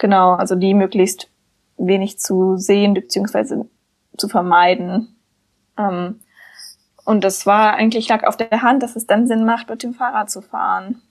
Genau, 0.01 0.33
also 0.33 0.55
die 0.55 0.73
möglichst 0.73 1.29
wenig 1.77 2.19
zu 2.19 2.57
sehen 2.57 2.95
bzw. 2.95 3.65
zu 4.17 4.29
vermeiden. 4.29 5.15
Ähm, 5.77 6.21
und 7.05 7.23
das 7.23 7.45
war 7.45 7.75
eigentlich 7.75 8.09
lag 8.09 8.25
auf 8.25 8.39
der 8.39 8.63
Hand, 8.63 8.83
dass 8.83 8.97
es 8.97 9.07
dann 9.07 9.27
Sinn 9.27 9.45
macht, 9.45 9.69
mit 9.69 9.83
dem 9.83 9.93
Fahrrad 9.93 10.31
zu 10.31 10.41
fahren. 10.41 11.03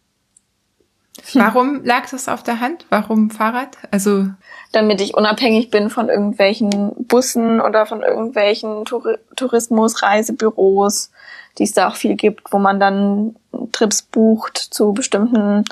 Warum 1.34 1.84
lag 1.84 2.10
das 2.10 2.28
auf 2.28 2.42
der 2.42 2.62
Hand? 2.62 2.88
Warum 2.90 3.30
Fahrrad? 3.30 3.78
Also 3.92 4.26
damit 4.72 5.02
ich 5.02 5.14
unabhängig 5.14 5.70
bin 5.70 5.92
von 5.92 6.10
irgendwelchen 6.10 6.92
Bussen 7.08 7.62
oder 7.62 7.86
von 7.86 8.02
irgendwelchen 8.02 8.86
Tour 8.86 9.20
Tourismusreisebüros, 9.36 11.12
die 11.60 11.64
es 11.64 11.74
da 11.74 11.90
auch 11.90 11.96
viel 11.96 12.16
gibt, 12.16 12.52
wo 12.52 12.58
man 12.58 12.80
dann 12.80 13.36
Trips 13.72 14.02
bucht 14.02 14.58
zu 14.58 14.94
bestimmten 14.94 15.66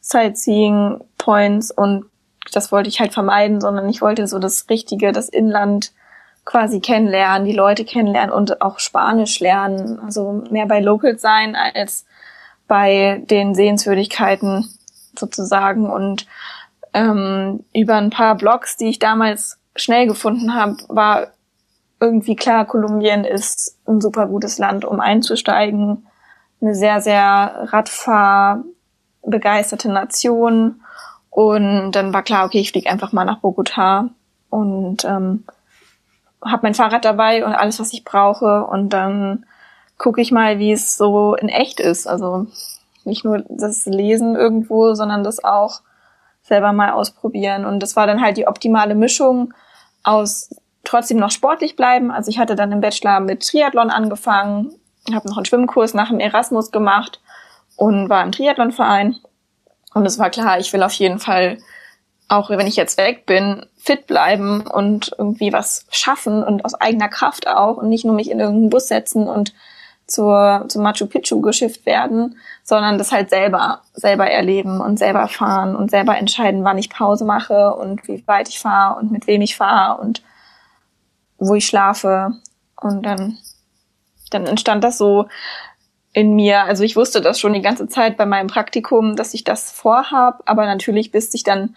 Sightseeing 0.00 1.04
Points 1.18 1.70
und 1.70 2.06
das 2.50 2.72
wollte 2.72 2.88
ich 2.88 3.00
halt 3.00 3.12
vermeiden, 3.12 3.60
sondern 3.60 3.88
ich 3.88 4.00
wollte 4.00 4.26
so 4.26 4.38
das 4.38 4.68
Richtige, 4.68 5.12
das 5.12 5.28
Inland 5.28 5.92
quasi 6.44 6.80
kennenlernen, 6.80 7.46
die 7.46 7.52
Leute 7.52 7.84
kennenlernen 7.84 8.32
und 8.32 8.62
auch 8.62 8.78
Spanisch 8.78 9.38
lernen. 9.40 10.00
Also 10.00 10.44
mehr 10.50 10.66
bei 10.66 10.80
Locals 10.80 11.20
sein 11.20 11.54
als 11.54 12.06
bei 12.66 13.22
den 13.28 13.54
Sehenswürdigkeiten 13.54 14.68
sozusagen. 15.18 15.90
Und 15.90 16.26
ähm, 16.94 17.64
über 17.74 17.96
ein 17.96 18.10
paar 18.10 18.34
Blogs, 18.34 18.78
die 18.78 18.88
ich 18.88 18.98
damals 18.98 19.58
schnell 19.76 20.06
gefunden 20.06 20.54
habe, 20.54 20.76
war 20.88 21.28
irgendwie 22.00 22.36
klar, 22.36 22.64
Kolumbien 22.64 23.24
ist 23.24 23.76
ein 23.86 24.00
super 24.00 24.26
gutes 24.26 24.58
Land, 24.58 24.84
um 24.84 25.00
einzusteigen. 25.00 26.06
Eine 26.60 26.74
sehr, 26.74 27.00
sehr 27.00 27.68
radfahrbegeisterte 27.72 29.90
Nation. 29.90 30.82
Und 31.38 31.92
dann 31.92 32.12
war 32.12 32.24
klar, 32.24 32.46
okay, 32.46 32.58
ich 32.58 32.72
fliege 32.72 32.90
einfach 32.90 33.12
mal 33.12 33.24
nach 33.24 33.38
Bogota 33.38 34.10
und 34.50 35.04
ähm, 35.04 35.44
habe 36.44 36.62
mein 36.64 36.74
Fahrrad 36.74 37.04
dabei 37.04 37.46
und 37.46 37.52
alles, 37.52 37.78
was 37.78 37.92
ich 37.92 38.02
brauche. 38.02 38.64
Und 38.64 38.88
dann 38.88 39.46
gucke 39.98 40.20
ich 40.20 40.32
mal, 40.32 40.58
wie 40.58 40.72
es 40.72 40.96
so 40.96 41.36
in 41.36 41.48
echt 41.48 41.78
ist. 41.78 42.08
Also 42.08 42.48
nicht 43.04 43.24
nur 43.24 43.44
das 43.48 43.86
Lesen 43.86 44.34
irgendwo, 44.34 44.94
sondern 44.94 45.22
das 45.22 45.44
auch 45.44 45.82
selber 46.42 46.72
mal 46.72 46.90
ausprobieren. 46.90 47.64
Und 47.64 47.84
das 47.84 47.94
war 47.94 48.08
dann 48.08 48.20
halt 48.20 48.36
die 48.36 48.48
optimale 48.48 48.96
Mischung 48.96 49.54
aus 50.02 50.50
trotzdem 50.82 51.18
noch 51.18 51.30
sportlich 51.30 51.76
bleiben. 51.76 52.10
Also 52.10 52.32
ich 52.32 52.40
hatte 52.40 52.56
dann 52.56 52.72
im 52.72 52.80
Bachelor 52.80 53.20
mit 53.20 53.46
Triathlon 53.46 53.90
angefangen, 53.90 54.72
habe 55.14 55.28
noch 55.28 55.36
einen 55.36 55.46
Schwimmkurs 55.46 55.94
nach 55.94 56.08
dem 56.08 56.18
Erasmus 56.18 56.72
gemacht 56.72 57.20
und 57.76 58.08
war 58.08 58.24
im 58.24 58.32
Triathlonverein. 58.32 59.20
Und 59.98 60.06
es 60.06 60.18
war 60.18 60.30
klar, 60.30 60.58
ich 60.58 60.72
will 60.72 60.82
auf 60.82 60.92
jeden 60.92 61.18
Fall 61.18 61.58
auch 62.28 62.50
wenn 62.50 62.66
ich 62.66 62.76
jetzt 62.76 62.98
weg 62.98 63.24
bin, 63.26 63.64
fit 63.76 64.06
bleiben 64.06 64.66
und 64.66 65.14
irgendwie 65.16 65.52
was 65.52 65.86
schaffen 65.90 66.44
und 66.44 66.64
aus 66.64 66.74
eigener 66.74 67.08
Kraft 67.08 67.48
auch 67.48 67.78
und 67.78 67.88
nicht 67.88 68.04
nur 68.04 68.14
mich 68.14 68.30
in 68.30 68.38
irgendeinen 68.38 68.70
Bus 68.70 68.88
setzen 68.88 69.26
und 69.26 69.54
zur, 70.06 70.64
zum 70.68 70.82
Machu 70.82 71.06
Picchu 71.06 71.40
geschifft 71.40 71.84
werden, 71.86 72.38
sondern 72.64 72.98
das 72.98 73.12
halt 73.12 73.30
selber, 73.30 73.82
selber 73.94 74.30
erleben 74.30 74.80
und 74.80 74.98
selber 74.98 75.28
fahren 75.28 75.74
und 75.74 75.90
selber 75.90 76.16
entscheiden, 76.16 76.64
wann 76.64 76.78
ich 76.78 76.90
Pause 76.90 77.24
mache 77.24 77.74
und 77.74 78.06
wie 78.08 78.26
weit 78.26 78.48
ich 78.48 78.58
fahre 78.58 78.98
und 78.98 79.10
mit 79.10 79.26
wem 79.26 79.42
ich 79.42 79.56
fahre 79.56 80.00
und 80.00 80.22
wo 81.38 81.54
ich 81.54 81.66
schlafe. 81.66 82.32
Und 82.80 83.04
dann, 83.04 83.38
dann 84.30 84.46
entstand 84.46 84.84
das 84.84 84.98
so 84.98 85.28
in 86.18 86.34
mir. 86.34 86.64
Also 86.64 86.82
ich 86.82 86.96
wusste 86.96 87.20
das 87.20 87.38
schon 87.38 87.52
die 87.52 87.62
ganze 87.62 87.86
Zeit 87.86 88.16
bei 88.16 88.26
meinem 88.26 88.48
Praktikum, 88.48 89.14
dass 89.14 89.34
ich 89.34 89.44
das 89.44 89.70
vorhab, 89.70 90.42
aber 90.46 90.66
natürlich 90.66 91.12
bis 91.12 91.32
ich 91.32 91.44
dann 91.44 91.76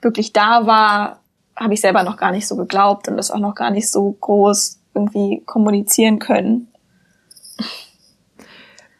wirklich 0.00 0.32
da 0.32 0.66
war, 0.66 1.20
habe 1.54 1.74
ich 1.74 1.82
selber 1.82 2.02
noch 2.02 2.16
gar 2.16 2.32
nicht 2.32 2.48
so 2.48 2.56
geglaubt 2.56 3.08
und 3.08 3.18
das 3.18 3.30
auch 3.30 3.38
noch 3.38 3.54
gar 3.54 3.70
nicht 3.70 3.90
so 3.90 4.16
groß 4.18 4.80
irgendwie 4.94 5.42
kommunizieren 5.44 6.18
können. 6.20 6.68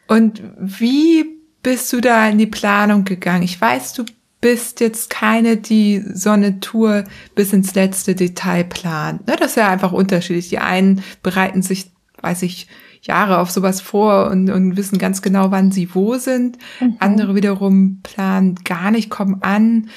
Und 0.09 0.43
wie 0.59 1.25
bist 1.63 1.91
du 1.95 2.03
da 2.03 2.29
in 2.29 2.37
die 2.37 2.47
Planung 2.47 3.05
gegangen? 3.05 3.45
Ich 3.45 3.59
weiß, 3.59 3.95
du 3.95 4.05
bist 4.43 4.81
jetzt 4.81 5.09
keine, 5.09 5.57
die 5.57 6.05
so 6.13 6.29
eine 6.29 6.61
Tour 6.61 7.05
bis 7.35 7.55
ins 7.55 7.75
letzte 7.75 8.15
Detail 8.15 8.65
plant. 8.65 9.27
Ne, 9.27 9.37
das 9.39 9.53
ist 9.53 9.57
ja 9.57 9.71
einfach 9.71 9.93
unterschiedlich. 9.93 10.51
Die 10.51 10.59
einen 10.59 11.03
bereiten 11.23 11.63
sich, 11.63 11.91
weiß 12.21 12.43
ich, 12.43 12.69
Jahre 13.03 13.39
auf 13.39 13.51
sowas 13.51 13.81
vor 13.81 14.31
und, 14.31 14.49
und 14.49 14.77
wissen 14.77 14.99
ganz 14.99 15.23
genau, 15.23 15.51
wann 15.51 15.73
sie 15.73 15.95
wo 15.95 16.15
sind. 16.15 16.57
Mhm. 16.81 16.97
Andere 17.01 17.35
wiederum 17.35 18.01
planen 18.03 18.55
gar 18.65 18.91
nicht, 18.91 19.11
kommen 19.11 19.43
an. 19.43 19.91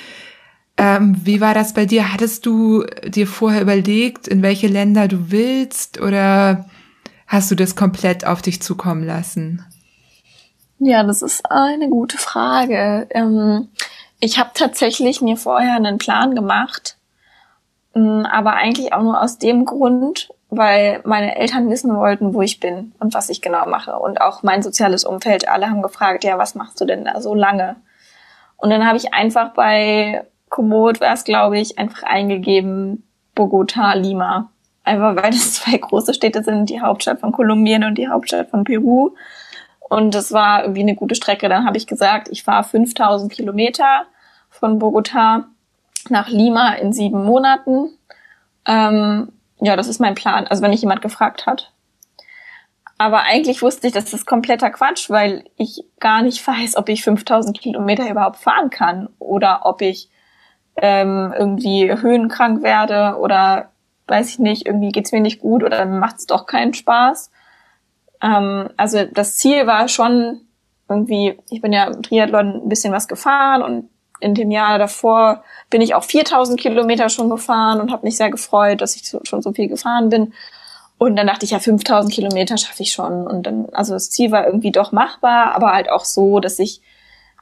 Ähm, 0.78 1.15
wie 1.24 1.39
war 1.39 1.54
das 1.54 1.74
bei 1.74 1.86
dir? 1.86 2.12
Hattest 2.12 2.46
du 2.46 2.84
dir 3.08 3.28
vorher 3.28 3.62
überlegt, 3.62 4.28
in 4.28 4.41
welche 4.41 4.68
Länder 4.68 5.08
du 5.08 5.32
willst 5.32 6.02
oder 6.02 6.65
hast 7.28 7.50
du 7.52 7.56
das 7.56 7.76
komplett 7.76 8.26
auf 8.26 8.41
dich 8.41 8.62
zukommen 8.62 9.04
lassen? 9.04 9.63
Ja, 10.80 11.04
das 11.04 11.22
ist 11.22 11.50
eine 11.50 11.89
gute 11.89 12.18
Frage. 12.18 13.08
Ähm, 13.12 13.70
ich 14.20 14.39
habe 14.39 14.50
tatsächlich 14.54 15.22
mir 15.22 15.38
vorher 15.38 15.76
einen 15.76 16.00
Plan 16.00 16.36
gemacht, 16.36 16.98
ähm, 17.96 18.26
aber 18.30 18.54
eigentlich 18.54 18.94
auch 18.94 19.04
nur 19.04 19.22
aus 19.22 19.38
dem 19.38 19.63
Grund, 19.63 20.30
weil 20.49 21.01
meine 21.05 21.36
Eltern 21.36 21.69
wissen 21.69 21.95
wollten, 21.95 22.34
wo 22.34 22.41
ich 22.41 22.60
bin 22.60 22.93
und 22.99 23.13
was 23.13 23.29
ich 23.29 23.41
genau 23.41 23.65
mache. 23.67 23.97
Und 23.97 24.21
auch 24.21 24.43
mein 24.43 24.62
soziales 24.62 25.03
Umfeld, 25.03 25.47
alle 25.47 25.69
haben 25.69 25.81
gefragt, 25.81 26.23
ja, 26.23 26.38
was 26.38 26.55
machst 26.55 26.79
du 26.79 26.86
denn 26.86 27.05
da 27.05 27.19
so 27.21 27.34
lange? 27.34 27.75
Und 28.58 28.69
dann 28.69 28.86
habe 28.86 28.97
ich 28.97 29.13
einfach 29.13 29.53
bei 29.53 30.25
Komoot 30.49 31.01
war 31.01 31.13
es, 31.13 31.23
glaube 31.23 31.60
ich, 31.60 31.77
einfach 31.77 32.03
eingegeben 32.03 33.03
Bogota, 33.34 33.93
Lima. 33.93 34.49
Einfach 34.84 35.15
weil 35.15 35.31
das 35.31 35.53
zwei 35.55 35.77
große 35.77 36.13
Städte 36.13 36.43
sind, 36.43 36.69
die 36.69 36.81
Hauptstadt 36.81 37.19
von 37.19 37.31
Kolumbien 37.31 37.84
und 37.84 37.97
die 37.97 38.08
Hauptstadt 38.08 38.49
von 38.49 38.63
Peru. 38.63 39.15
Und 39.89 40.15
das 40.15 40.31
war 40.31 40.62
irgendwie 40.63 40.81
eine 40.81 40.95
gute 40.95 41.15
Strecke. 41.15 41.49
Dann 41.49 41.65
habe 41.65 41.77
ich 41.77 41.88
gesagt, 41.88 42.29
ich 42.29 42.43
fahre 42.43 42.63
5000 42.63 43.31
Kilometer 43.31 44.05
von 44.49 44.79
Bogota 44.79 45.45
nach 46.10 46.29
Lima 46.29 46.73
in 46.73 46.93
sieben 46.93 47.23
Monaten. 47.23 47.89
Ähm, 48.65 49.31
ja, 49.60 49.76
das 49.76 49.88
ist 49.88 50.00
mein 50.00 50.15
Plan. 50.15 50.48
Also 50.48 50.62
wenn 50.62 50.72
mich 50.72 50.82
jemand 50.82 51.02
gefragt 51.02 51.46
hat. 51.46 51.72
Aber 52.98 53.24
eigentlich 53.24 53.62
wusste 53.62 53.88
ich, 53.88 53.94
das 53.94 54.13
ist 54.13 54.26
kompletter 54.26 54.70
Quatsch, 54.70 55.10
weil 55.10 55.44
ich 55.58 55.84
gar 56.00 56.22
nicht 56.22 56.46
weiß, 56.46 56.78
ob 56.78 56.88
ich 56.89 57.04
5000 57.04 57.60
Kilometer 57.60 58.10
überhaupt 58.10 58.38
fahren 58.38 58.70
kann 58.70 59.10
oder 59.20 59.65
ob 59.65 59.82
ich 59.82 60.10
ähm, 60.78 61.34
irgendwie 61.38 61.91
höhenkrank 61.91 62.63
werde 62.63 63.18
oder 63.20 63.72
weiß 64.08 64.30
ich 64.30 64.39
nicht, 64.39 64.65
irgendwie 64.65 64.91
geht's 64.91 65.12
mir 65.12 65.22
nicht 65.22 65.41
gut 65.41 65.63
oder 65.63 65.86
macht 65.86 66.18
es 66.18 66.26
doch 66.26 66.46
keinen 66.46 66.74
Spaß. 66.74 67.32
Ähm, 68.22 68.70
also 68.78 69.06
das 69.06 69.38
Ziel 69.38 69.68
war 69.68 69.88
schon 69.88 70.41
irgendwie, 70.88 71.39
ich 71.50 71.62
bin 71.62 71.74
ja 71.74 71.86
im 71.86 72.04
Triathlon 72.04 72.62
ein 72.63 72.70
bisschen 72.70 72.94
was 72.94 73.08
gefahren 73.08 73.62
und 73.63 73.89
in 74.19 74.34
dem 74.34 74.51
Jahr 74.51 74.78
davor 74.78 75.43
bin 75.69 75.82
ich 75.82 75.95
auch 75.95 76.04
4000 76.04 76.60
Kilometer 76.60 77.10
schon 77.10 77.30
gefahren 77.30 77.82
und 77.82 77.91
habe 77.91 78.06
mich 78.06 78.17
sehr 78.17 78.30
gefreut, 78.30 78.82
dass 78.82 78.95
ich 78.95 79.10
so, 79.10 79.19
schon 79.23 79.41
so 79.41 79.51
viel 79.51 79.67
gefahren 79.67 80.10
bin. 80.10 80.34
Und 80.97 81.17
dann 81.17 81.28
dachte 81.28 81.45
ich, 81.45 81.51
ja, 81.51 81.60
5000 81.60 82.13
Kilometer 82.13 82.58
schaffe 82.58 82.84
ich 82.84 82.91
schon. 82.91 83.28
Und 83.28 83.43
dann, 83.43 83.67
also 83.73 83.93
das 83.93 84.10
Ziel 84.10 84.32
war 84.32 84.45
irgendwie 84.45 84.71
doch 84.71 84.91
machbar, 84.91 85.54
aber 85.54 85.73
halt 85.73 85.89
auch 85.89 86.06
so, 86.06 86.39
dass 86.39 86.60
ich 86.60 86.82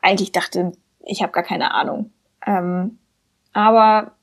eigentlich 0.02 0.32
dachte, 0.32 0.74
ich 1.06 1.22
habe 1.22 1.32
gar 1.32 1.44
keine 1.44 1.74
Ahnung. 1.74 2.12
Ähm, 2.46 2.98
aber 3.54 4.14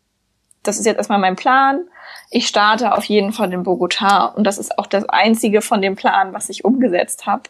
das 0.62 0.78
ist 0.78 0.86
jetzt 0.86 0.98
erstmal 0.98 1.18
mein 1.18 1.36
Plan. 1.36 1.86
Ich 2.30 2.48
starte 2.48 2.94
auf 2.94 3.04
jeden 3.04 3.32
Fall 3.32 3.52
in 3.52 3.62
Bogota 3.62 4.26
und 4.26 4.44
das 4.44 4.58
ist 4.58 4.78
auch 4.78 4.86
das 4.86 5.08
einzige 5.08 5.62
von 5.62 5.80
dem 5.80 5.96
Plan, 5.96 6.32
was 6.32 6.48
ich 6.48 6.64
umgesetzt 6.64 7.26
habe. 7.26 7.44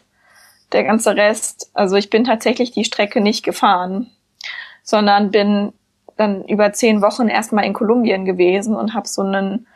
Der 0.71 0.83
ganze 0.83 1.15
Rest, 1.15 1.71
also 1.73 1.97
ich 1.97 2.09
bin 2.09 2.23
tatsächlich 2.23 2.71
die 2.71 2.85
Strecke 2.85 3.19
nicht 3.19 3.43
gefahren, 3.43 4.11
sondern 4.83 5.31
bin 5.31 5.73
dann 6.17 6.43
über 6.45 6.73
zehn 6.73 7.01
Wochen 7.01 7.27
erstmal 7.27 7.65
in 7.65 7.73
Kolumbien 7.73 8.25
gewesen 8.25 8.75
und 8.75 8.93
habe 8.93 9.07
so 9.07 9.21
einen, 9.21 9.67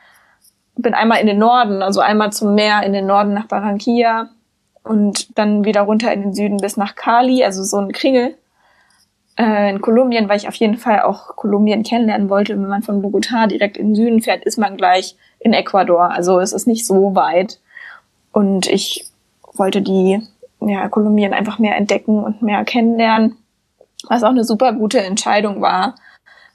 bin 0.75 0.93
einmal 0.93 1.19
in 1.19 1.27
den 1.27 1.39
Norden, 1.39 1.81
also 1.81 2.01
einmal 2.01 2.31
zum 2.31 2.55
Meer 2.55 2.83
in 2.83 2.93
den 2.93 3.05
Norden 3.05 3.33
nach 3.33 3.47
Barranquilla 3.47 4.29
und 4.83 5.37
dann 5.37 5.65
wieder 5.65 5.81
runter 5.81 6.11
in 6.13 6.21
den 6.21 6.33
Süden 6.33 6.57
bis 6.57 6.77
nach 6.77 6.95
Cali, 6.95 7.43
also 7.43 7.63
so 7.63 7.77
ein 7.77 7.91
Kringel 7.91 8.37
äh, 9.37 9.69
in 9.69 9.81
Kolumbien, 9.81 10.29
weil 10.29 10.37
ich 10.37 10.47
auf 10.47 10.55
jeden 10.55 10.77
Fall 10.77 11.01
auch 11.01 11.35
Kolumbien 11.35 11.83
kennenlernen 11.83 12.29
wollte. 12.29 12.53
Wenn 12.53 12.67
man 12.67 12.83
von 12.83 13.01
Bogotá 13.01 13.47
direkt 13.47 13.77
in 13.77 13.87
den 13.87 13.95
Süden 13.95 14.21
fährt, 14.21 14.43
ist 14.43 14.57
man 14.57 14.77
gleich 14.77 15.15
in 15.39 15.53
Ecuador. 15.53 16.11
Also 16.11 16.39
es 16.39 16.53
ist 16.53 16.67
nicht 16.67 16.85
so 16.85 17.15
weit. 17.15 17.59
Und 18.31 18.67
ich 18.67 19.09
wollte 19.53 19.81
die, 19.81 20.21
ja, 20.61 20.87
Kolumbien 20.89 21.33
einfach 21.33 21.59
mehr 21.59 21.75
entdecken 21.75 22.23
und 22.23 22.41
mehr 22.41 22.63
kennenlernen. 22.65 23.37
Was 24.09 24.23
auch 24.23 24.29
eine 24.29 24.43
super 24.43 24.73
gute 24.73 25.01
Entscheidung 25.01 25.61
war, 25.61 25.95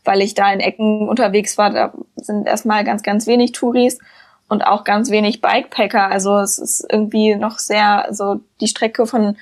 weil 0.04 0.22
ich 0.22 0.34
da 0.34 0.52
in 0.52 0.60
Ecken 0.60 1.08
unterwegs 1.08 1.58
war. 1.58 1.70
Da 1.70 1.92
sind 2.16 2.46
erstmal 2.46 2.84
ganz, 2.84 3.02
ganz 3.02 3.26
wenig 3.26 3.52
Touris 3.52 3.98
und 4.48 4.62
auch 4.62 4.84
ganz 4.84 5.10
wenig 5.10 5.40
Bikepacker. 5.40 6.08
Also 6.08 6.38
es 6.38 6.58
ist 6.58 6.86
irgendwie 6.90 7.34
noch 7.34 7.58
sehr, 7.58 8.08
so 8.10 8.40
die 8.60 8.68
Strecke 8.68 9.06
von 9.06 9.36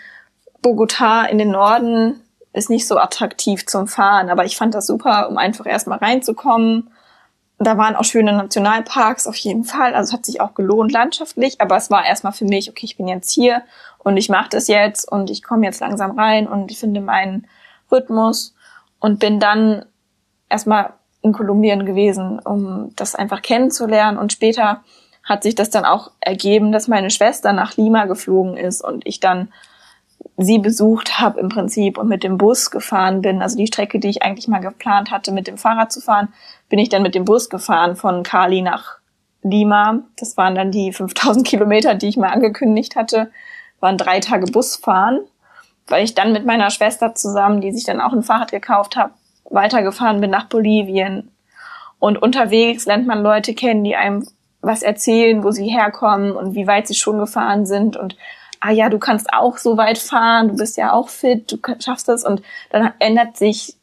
Bogotá 0.63 1.27
in 1.27 1.39
den 1.39 1.51
Norden 1.51 2.21
ist 2.53 2.71
nicht 2.71 2.87
so 2.87 2.99
attraktiv 2.99 3.67
zum 3.67 3.87
Fahren, 3.87 4.31
aber 4.31 4.45
ich 4.45 4.57
fand 4.57 4.75
das 4.75 4.87
super, 4.87 5.29
um 5.29 5.39
einfach 5.39 5.67
erstmal 5.67 5.99
reinzukommen 5.99 6.91
da 7.59 7.77
waren 7.77 7.97
auch 7.97 8.05
schöne 8.05 8.33
Nationalparks 8.33 9.27
auf 9.27 9.37
jeden 9.37 9.65
Fall. 9.65 9.95
Also 9.95 10.11
es 10.11 10.13
hat 10.15 10.27
sich 10.27 10.41
auch 10.41 10.55
gelohnt 10.55 10.93
landschaftlich, 10.93 11.61
aber 11.61 11.77
es 11.77 11.91
war 11.91 12.07
erstmal 12.07 12.33
für 12.33 12.45
mich, 12.45 12.71
okay, 12.71 12.87
ich 12.87 12.97
bin 12.97 13.09
jetzt 13.09 13.31
hier 13.31 13.63
und 13.99 14.17
ich 14.17 14.29
mache 14.29 14.49
das 14.51 14.69
jetzt 14.69 15.11
und 15.11 15.29
ich 15.29 15.43
komme 15.43 15.67
jetzt 15.67 15.81
langsam 15.81 16.19
rein 16.19 16.47
und 16.47 16.71
ich 16.71 16.79
finde 16.79 17.01
meinen 17.01 17.49
Rhythmus 17.91 18.55
und 19.01 19.19
bin 19.19 19.41
dann 19.41 19.85
erstmal 20.49 20.95
in 21.23 21.33
Kolumbien 21.33 21.85
gewesen, 21.85 22.39
um 22.39 22.93
das 22.97 23.15
einfach 23.15 23.43
kennenzulernen 23.43 24.19
und 24.19 24.33
später 24.33 24.83
hat 25.25 25.43
sich 25.43 25.55
das 25.55 25.69
dann 25.69 25.85
auch 25.85 26.11
ergeben, 26.21 26.73
dass 26.73 26.89
meine 26.89 27.11
Schwester 27.11 27.53
nach 27.53 27.77
Lima 27.77 28.07
geflogen 28.07 28.57
ist 28.57 28.83
und 28.83 29.07
ich 29.07 29.21
dann 29.21 29.49
sie 30.37 30.59
besucht 30.59 31.21
habe 31.21 31.41
im 31.41 31.49
Prinzip 31.49 31.99
und 31.99 32.09
mit 32.09 32.23
dem 32.23 32.39
Bus 32.39 32.71
gefahren 32.71 33.23
bin. 33.23 33.43
Also 33.43 33.57
die 33.57 33.67
Strecke, 33.67 33.99
die 33.99 34.09
ich 34.09 34.23
eigentlich 34.23 34.49
mal 34.49 34.61
geplant 34.61 35.11
hatte, 35.11 35.33
mit 35.33 35.47
dem 35.47 35.59
Fahrrad 35.59 35.93
zu 35.93 36.01
fahren, 36.01 36.29
bin 36.69 36.79
ich 36.79 36.89
dann 36.89 37.03
mit 37.03 37.15
dem 37.15 37.25
Bus 37.25 37.51
gefahren 37.51 37.97
von 37.97 38.23
Cali 38.23 38.63
nach 38.63 38.99
Lima. 39.43 40.01
Das 40.17 40.37
waren 40.37 40.55
dann 40.55 40.71
die 40.71 40.93
5000 40.93 41.47
Kilometer, 41.47 41.95
die 41.95 42.09
ich 42.09 42.17
mal 42.17 42.33
angekündigt 42.33 42.97
hatte, 42.97 43.31
waren 43.81 43.99
drei 43.99 44.21
Tage 44.21 44.47
Busfahren, 44.47 45.21
weil 45.89 46.05
ich 46.05 46.15
dann 46.15 46.33
mit 46.33 46.45
meiner 46.45 46.71
Schwester 46.71 47.15
zusammen, 47.15 47.61
die 47.61 47.73
sich 47.73 47.85
dann 47.85 48.01
auch 48.01 48.13
ein 48.13 48.23
Fahrrad 48.23 48.51
gekauft 48.51 48.97
hat, 48.97 49.11
weitergefahren 49.51 50.21
bin 50.21 50.31
nach 50.31 50.47
Bolivien. 50.47 51.31
Und 51.99 52.21
unterwegs 52.21 52.87
lernt 52.87 53.07
man 53.07 53.23
Leute 53.23 53.55
kennen, 53.55 53.85
die 53.85 53.97
einem 53.97 54.27
was 54.61 54.83
erzählen, 54.83 55.43
wo 55.45 55.51
sie 55.51 55.69
herkommen 55.69 56.33
und 56.33 56.55
wie 56.55 56.67
weit 56.67 56.89
sie 56.89 56.95
schon 56.95 57.19
gefahren 57.19 57.65
sind 57.65 57.97
und 57.97 58.17
ah 58.61 58.73
ja, 58.73 58.89
du 58.89 58.99
kannst 58.99 59.33
auch 59.33 59.57
so 59.57 59.77
weit 59.77 59.99
fahren, 59.99 60.49
du 60.49 60.57
bist 60.57 60.77
ja 60.77 60.93
auch 60.93 61.09
fit, 61.09 61.53
du 61.53 61.59
schaffst 61.79 62.09
das 62.09 62.25
und 62.25 62.43
dann 62.71 62.93
ändert 62.99 63.37
sich 63.37 63.77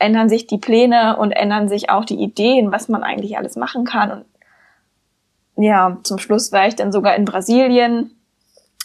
ändern 0.00 0.28
sich 0.28 0.46
die 0.46 0.58
Pläne 0.58 1.16
und 1.16 1.32
ändern 1.32 1.68
sich 1.68 1.90
auch 1.90 2.04
die 2.04 2.20
Ideen, 2.20 2.70
was 2.72 2.88
man 2.88 3.02
eigentlich 3.02 3.36
alles 3.36 3.56
machen 3.56 3.84
kann 3.84 4.10
und 4.10 4.24
ja, 5.58 5.98
zum 6.04 6.18
Schluss 6.18 6.52
war 6.52 6.68
ich 6.68 6.76
dann 6.76 6.92
sogar 6.92 7.16
in 7.16 7.24
Brasilien. 7.24 8.12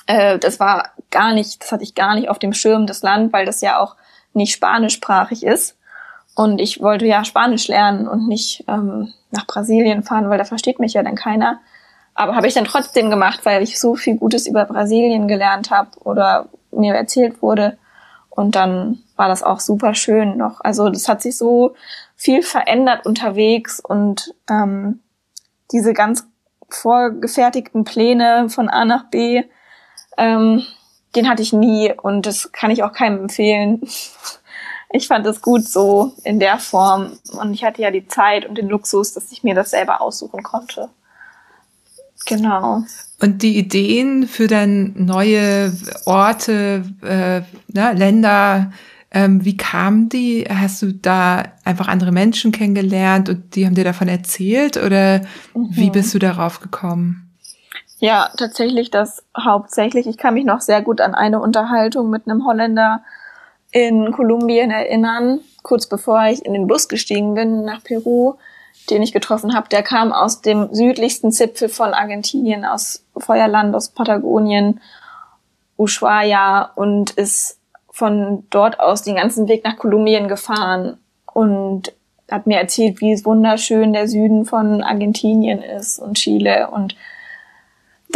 Äh, 0.07 0.39
das 0.39 0.59
war 0.59 0.91
gar 1.11 1.33
nicht, 1.33 1.63
das 1.63 1.71
hatte 1.71 1.83
ich 1.83 1.95
gar 1.95 2.15
nicht 2.15 2.29
auf 2.29 2.39
dem 2.39 2.53
Schirm, 2.53 2.87
das 2.87 3.03
Land, 3.03 3.33
weil 3.33 3.45
das 3.45 3.61
ja 3.61 3.79
auch 3.79 3.95
nicht 4.33 4.53
spanischsprachig 4.53 5.43
ist. 5.43 5.77
Und 6.35 6.59
ich 6.59 6.81
wollte 6.81 7.05
ja 7.05 7.23
Spanisch 7.23 7.67
lernen 7.67 8.07
und 8.07 8.27
nicht 8.27 8.63
ähm, 8.67 9.13
nach 9.31 9.45
Brasilien 9.45 10.03
fahren, 10.03 10.29
weil 10.29 10.39
da 10.39 10.45
versteht 10.45 10.79
mich 10.79 10.93
ja 10.93 11.03
dann 11.03 11.15
keiner. 11.15 11.59
Aber 12.15 12.35
habe 12.35 12.47
ich 12.47 12.53
dann 12.53 12.65
trotzdem 12.65 13.09
gemacht, 13.09 13.41
weil 13.43 13.61
ich 13.61 13.79
so 13.79 13.95
viel 13.95 14.17
Gutes 14.17 14.47
über 14.47 14.65
Brasilien 14.65 15.27
gelernt 15.27 15.71
habe 15.71 15.89
oder 16.03 16.47
mir 16.71 16.95
erzählt 16.95 17.41
wurde. 17.41 17.77
Und 18.29 18.55
dann 18.55 18.99
war 19.15 19.27
das 19.27 19.43
auch 19.43 19.59
super 19.59 19.93
schön 19.93 20.37
noch. 20.37 20.59
Also 20.61 20.89
das 20.89 21.07
hat 21.07 21.21
sich 21.21 21.37
so 21.37 21.75
viel 22.15 22.41
verändert 22.41 23.05
unterwegs 23.05 23.79
und 23.79 24.33
ähm, 24.49 25.01
diese 25.71 25.93
ganz 25.93 26.25
vorgefertigten 26.69 27.83
Pläne 27.83 28.49
von 28.49 28.69
A 28.69 28.85
nach 28.85 29.09
B, 29.09 29.43
ähm, 30.17 30.63
den 31.15 31.29
hatte 31.29 31.41
ich 31.41 31.53
nie 31.53 31.93
und 31.93 32.25
das 32.25 32.51
kann 32.51 32.71
ich 32.71 32.83
auch 32.83 32.93
keinem 32.93 33.21
empfehlen. 33.21 33.81
Ich 34.95 35.07
fand 35.07 35.25
es 35.25 35.41
gut 35.41 35.67
so 35.67 36.13
in 36.23 36.39
der 36.39 36.59
Form 36.59 37.13
und 37.41 37.51
ich 37.51 37.63
hatte 37.63 37.81
ja 37.81 37.89
die 37.89 38.07
Zeit 38.07 38.45
und 38.45 38.59
den 38.59 38.69
Luxus, 38.69 39.11
dass 39.11 39.31
ich 39.31 39.41
mir 39.41 39.55
das 39.55 39.71
selber 39.71 40.01
aussuchen 40.01 40.43
konnte. 40.43 40.87
Genau. 42.27 42.83
Und 43.19 43.41
die 43.41 43.57
Ideen 43.57 44.27
für 44.27 44.45
dann 44.45 44.93
neue 44.95 45.75
Orte, 46.05 46.83
äh, 47.01 47.41
ne, 47.73 47.93
Länder, 47.93 48.71
ähm, 49.11 49.43
wie 49.43 49.57
kamen 49.57 50.09
die? 50.09 50.45
Hast 50.49 50.81
du 50.81 50.93
da 50.93 51.43
einfach 51.63 51.87
andere 51.87 52.11
Menschen 52.11 52.51
kennengelernt 52.51 53.29
und 53.29 53.55
die 53.55 53.65
haben 53.65 53.75
dir 53.75 53.83
davon 53.83 54.07
erzählt 54.07 54.77
oder 54.77 55.21
mhm. 55.55 55.67
wie 55.71 55.89
bist 55.89 56.13
du 56.13 56.19
darauf 56.19 56.59
gekommen? 56.59 57.32
Ja, 58.03 58.31
tatsächlich 58.35 58.91
das 58.91 59.23
hauptsächlich. 59.37 60.07
Ich 60.07 60.17
kann 60.17 60.33
mich 60.33 60.43
noch 60.43 60.59
sehr 60.59 60.81
gut 60.81 60.99
an 60.99 61.15
eine 61.15 61.39
Unterhaltung 61.39 62.09
mit 62.09 62.27
einem 62.27 62.45
Holländer 62.45 63.01
in 63.71 64.11
Kolumbien 64.11 64.71
erinnern, 64.71 65.39
kurz 65.61 65.87
bevor 65.87 66.25
ich 66.25 66.45
in 66.45 66.51
den 66.51 66.67
Bus 66.67 66.89
gestiegen 66.89 67.33
bin 67.33 67.63
nach 67.63 67.81
Peru 67.81 68.35
den 68.89 69.01
ich 69.01 69.13
getroffen 69.13 69.55
habe, 69.55 69.69
der 69.69 69.83
kam 69.83 70.11
aus 70.11 70.41
dem 70.41 70.73
südlichsten 70.73 71.31
Zipfel 71.31 71.69
von 71.69 71.93
Argentinien, 71.93 72.65
aus 72.65 73.05
Feuerland, 73.17 73.75
aus 73.75 73.89
Patagonien, 73.89 74.81
Ushuaia 75.77 76.71
und 76.75 77.11
ist 77.11 77.59
von 77.89 78.45
dort 78.49 78.79
aus 78.79 79.03
den 79.03 79.15
ganzen 79.15 79.47
Weg 79.47 79.63
nach 79.63 79.77
Kolumbien 79.77 80.27
gefahren 80.27 80.97
und 81.33 81.93
hat 82.29 82.47
mir 82.47 82.57
erzählt, 82.57 82.99
wie 83.01 83.23
wunderschön 83.25 83.93
der 83.93 84.07
Süden 84.07 84.45
von 84.45 84.81
Argentinien 84.81 85.61
ist 85.61 85.99
und 85.99 86.17
Chile 86.17 86.69
und 86.69 86.95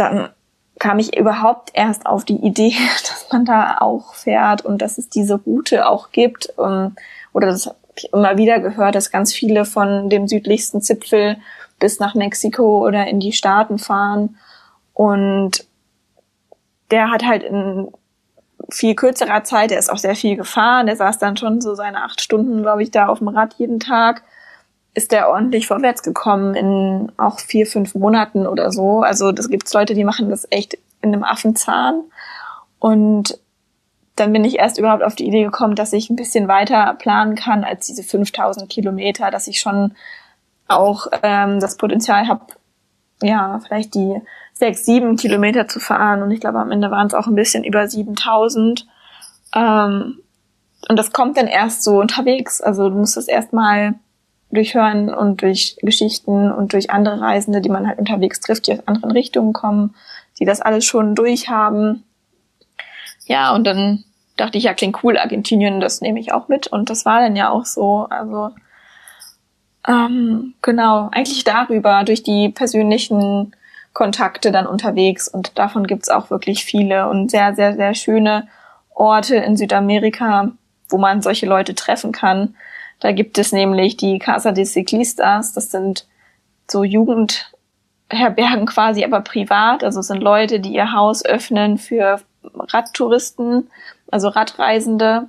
dann 0.00 0.30
kam 0.78 0.98
ich 0.98 1.16
überhaupt 1.16 1.70
erst 1.74 2.06
auf 2.06 2.24
die 2.24 2.36
Idee, 2.36 2.74
dass 3.08 3.26
man 3.32 3.44
da 3.44 3.78
auch 3.80 4.14
fährt 4.14 4.64
und 4.64 4.80
dass 4.82 4.98
es 4.98 5.08
diese 5.08 5.34
Route 5.34 5.88
auch 5.88 6.10
gibt. 6.10 6.52
Ähm, 6.58 6.96
oder 7.32 7.48
das 7.48 7.70
immer 8.12 8.36
wieder 8.36 8.60
gehört, 8.60 8.94
dass 8.94 9.10
ganz 9.10 9.34
viele 9.34 9.64
von 9.64 10.08
dem 10.08 10.28
südlichsten 10.28 10.80
Zipfel 10.80 11.36
bis 11.78 11.98
nach 12.00 12.14
Mexiko 12.14 12.86
oder 12.86 13.06
in 13.06 13.20
die 13.20 13.32
Staaten 13.32 13.78
fahren. 13.78 14.36
Und 14.94 15.66
der 16.90 17.10
hat 17.10 17.24
halt 17.24 17.42
in 17.42 17.88
viel 18.70 18.94
kürzerer 18.94 19.44
Zeit, 19.44 19.70
der 19.70 19.78
ist 19.78 19.90
auch 19.90 19.98
sehr 19.98 20.16
viel 20.16 20.36
gefahren, 20.36 20.86
der 20.86 20.96
saß 20.96 21.18
dann 21.18 21.36
schon 21.36 21.60
so 21.60 21.74
seine 21.74 22.02
acht 22.02 22.20
Stunden, 22.20 22.62
glaube 22.62 22.82
ich, 22.82 22.90
da 22.90 23.06
auf 23.06 23.18
dem 23.18 23.28
Rad 23.28 23.54
jeden 23.54 23.80
Tag, 23.80 24.22
ist 24.98 25.12
der 25.12 25.30
ordentlich 25.30 25.68
vorwärts 25.68 26.02
gekommen 26.02 26.56
in 26.56 27.12
auch 27.16 27.38
vier, 27.38 27.66
fünf 27.66 27.94
Monaten 27.94 28.48
oder 28.48 28.72
so. 28.72 29.00
Also 29.00 29.30
das 29.30 29.48
gibt's 29.48 29.72
Leute, 29.72 29.94
die 29.94 30.02
machen 30.02 30.28
das 30.28 30.48
echt 30.50 30.74
in 31.02 31.14
einem 31.14 31.22
Affenzahn. 31.22 32.02
Und 32.80 33.38
dann 34.16 34.32
bin 34.32 34.44
ich 34.44 34.58
erst 34.58 34.76
überhaupt 34.76 35.04
auf 35.04 35.14
die 35.14 35.28
Idee 35.28 35.44
gekommen, 35.44 35.76
dass 35.76 35.92
ich 35.92 36.10
ein 36.10 36.16
bisschen 36.16 36.48
weiter 36.48 36.94
planen 36.94 37.36
kann 37.36 37.62
als 37.62 37.86
diese 37.86 38.02
5000 38.02 38.68
Kilometer, 38.68 39.30
dass 39.30 39.46
ich 39.46 39.60
schon 39.60 39.92
auch 40.66 41.06
ähm, 41.22 41.60
das 41.60 41.76
Potenzial 41.76 42.26
habe, 42.26 42.46
ja, 43.22 43.60
vielleicht 43.64 43.94
die 43.94 44.20
sechs, 44.52 44.84
sieben 44.84 45.14
Kilometer 45.14 45.68
zu 45.68 45.78
fahren. 45.78 46.22
Und 46.24 46.32
ich 46.32 46.40
glaube, 46.40 46.58
am 46.58 46.72
Ende 46.72 46.90
waren 46.90 47.06
es 47.06 47.14
auch 47.14 47.28
ein 47.28 47.36
bisschen 47.36 47.62
über 47.62 47.86
7000. 47.86 48.84
Ähm, 49.54 50.18
und 50.88 50.96
das 50.98 51.12
kommt 51.12 51.36
dann 51.36 51.46
erst 51.46 51.84
so 51.84 52.00
unterwegs. 52.00 52.60
Also 52.60 52.88
du 52.88 52.96
musst 52.96 53.16
es 53.16 53.28
erstmal 53.28 53.94
durchhören 54.50 55.12
und 55.12 55.42
durch 55.42 55.76
Geschichten 55.82 56.50
und 56.50 56.72
durch 56.72 56.90
andere 56.90 57.20
Reisende, 57.20 57.60
die 57.60 57.68
man 57.68 57.86
halt 57.86 57.98
unterwegs 57.98 58.40
trifft, 58.40 58.66
die 58.66 58.72
aus 58.72 58.86
anderen 58.86 59.12
Richtungen 59.12 59.52
kommen, 59.52 59.94
die 60.38 60.44
das 60.44 60.60
alles 60.60 60.84
schon 60.84 61.14
durchhaben. 61.14 62.04
Ja, 63.26 63.54
und 63.54 63.66
dann 63.66 64.04
dachte 64.36 64.56
ich, 64.56 64.64
ja, 64.64 64.74
klingt 64.74 65.02
cool, 65.02 65.18
Argentinien, 65.18 65.80
das 65.80 66.00
nehme 66.00 66.20
ich 66.20 66.32
auch 66.32 66.48
mit. 66.48 66.66
Und 66.66 66.90
das 66.90 67.04
war 67.04 67.20
dann 67.20 67.36
ja 67.36 67.50
auch 67.50 67.66
so. 67.66 68.06
Also 68.08 68.50
ähm, 69.86 70.54
genau, 70.62 71.08
eigentlich 71.12 71.44
darüber, 71.44 72.04
durch 72.04 72.22
die 72.22 72.48
persönlichen 72.48 73.54
Kontakte 73.92 74.52
dann 74.52 74.66
unterwegs. 74.66 75.28
Und 75.28 75.58
davon 75.58 75.86
gibt's 75.86 76.08
auch 76.08 76.30
wirklich 76.30 76.64
viele 76.64 77.08
und 77.08 77.30
sehr, 77.30 77.54
sehr, 77.54 77.74
sehr 77.74 77.94
schöne 77.94 78.48
Orte 78.94 79.36
in 79.36 79.56
Südamerika, 79.56 80.52
wo 80.88 80.98
man 80.98 81.20
solche 81.22 81.46
Leute 81.46 81.74
treffen 81.74 82.12
kann. 82.12 82.54
Da 83.00 83.12
gibt 83.12 83.38
es 83.38 83.52
nämlich 83.52 83.96
die 83.96 84.18
Casa 84.18 84.52
de 84.52 84.64
Ciclistas, 84.64 85.52
das 85.52 85.70
sind 85.70 86.06
so 86.70 86.84
Jugendherbergen 86.84 88.66
quasi, 88.66 89.04
aber 89.04 89.20
privat. 89.20 89.84
Also 89.84 90.00
es 90.00 90.08
sind 90.08 90.22
Leute, 90.22 90.60
die 90.60 90.74
ihr 90.74 90.92
Haus 90.92 91.24
öffnen 91.24 91.78
für 91.78 92.20
Radtouristen 92.42 93.68
also 94.10 94.28
Radreisende. 94.28 95.26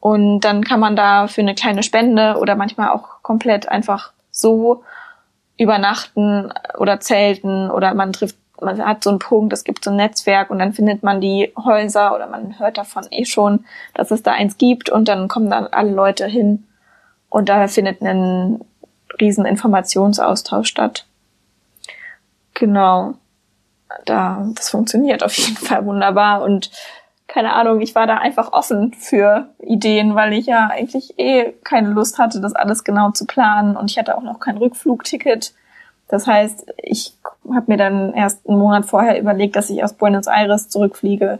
Und 0.00 0.40
dann 0.40 0.64
kann 0.64 0.80
man 0.80 0.96
da 0.96 1.26
für 1.26 1.42
eine 1.42 1.54
kleine 1.54 1.82
Spende 1.82 2.36
oder 2.38 2.56
manchmal 2.56 2.90
auch 2.90 3.22
komplett 3.22 3.68
einfach 3.68 4.12
so 4.30 4.82
übernachten 5.58 6.52
oder 6.78 7.00
zelten 7.00 7.70
oder 7.70 7.92
man 7.92 8.14
trifft, 8.14 8.36
man 8.62 8.84
hat 8.84 9.04
so 9.04 9.10
einen 9.10 9.18
Punkt, 9.18 9.52
es 9.52 9.64
gibt 9.64 9.84
so 9.84 9.90
ein 9.90 9.96
Netzwerk 9.96 10.50
und 10.50 10.58
dann 10.58 10.72
findet 10.72 11.02
man 11.02 11.20
die 11.20 11.52
Häuser 11.56 12.14
oder 12.14 12.26
man 12.26 12.58
hört 12.58 12.78
davon 12.78 13.06
eh 13.10 13.26
schon, 13.26 13.66
dass 13.92 14.10
es 14.10 14.22
da 14.22 14.32
eins 14.32 14.56
gibt 14.56 14.88
und 14.88 15.06
dann 15.08 15.28
kommen 15.28 15.50
dann 15.50 15.66
alle 15.66 15.90
Leute 15.90 16.26
hin 16.26 16.66
und 17.30 17.48
da 17.48 17.66
findet 17.68 18.02
ein 18.02 18.60
riesen 19.20 19.46
Informationsaustausch 19.46 20.68
statt. 20.68 21.06
Genau. 22.54 23.14
Da, 24.04 24.46
das 24.54 24.70
funktioniert 24.70 25.24
auf 25.24 25.34
jeden 25.34 25.56
Fall 25.56 25.84
wunderbar 25.84 26.42
und 26.42 26.70
keine 27.26 27.52
Ahnung, 27.52 27.80
ich 27.80 27.94
war 27.94 28.08
da 28.08 28.16
einfach 28.16 28.52
offen 28.52 28.92
für 28.92 29.48
Ideen, 29.60 30.16
weil 30.16 30.32
ich 30.32 30.46
ja 30.46 30.66
eigentlich 30.66 31.16
eh 31.16 31.52
keine 31.62 31.90
Lust 31.90 32.18
hatte, 32.18 32.40
das 32.40 32.54
alles 32.54 32.82
genau 32.82 33.12
zu 33.12 33.24
planen 33.24 33.76
und 33.76 33.88
ich 33.88 33.98
hatte 33.98 34.18
auch 34.18 34.22
noch 34.22 34.40
kein 34.40 34.56
Rückflugticket. 34.56 35.54
Das 36.08 36.26
heißt, 36.26 36.66
ich 36.76 37.14
habe 37.54 37.66
mir 37.68 37.76
dann 37.76 38.12
erst 38.14 38.48
einen 38.48 38.58
Monat 38.58 38.84
vorher 38.84 39.18
überlegt, 39.20 39.54
dass 39.54 39.70
ich 39.70 39.84
aus 39.84 39.92
Buenos 39.92 40.26
Aires 40.26 40.68
zurückfliege. 40.68 41.38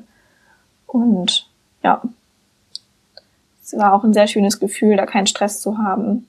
Und 0.86 1.48
ja, 1.82 2.00
es 3.72 3.78
war 3.78 3.92
auch 3.92 4.04
ein 4.04 4.12
sehr 4.12 4.26
schönes 4.26 4.58
Gefühl, 4.60 4.96
da 4.96 5.06
keinen 5.06 5.26
Stress 5.26 5.60
zu 5.60 5.78
haben. 5.78 6.26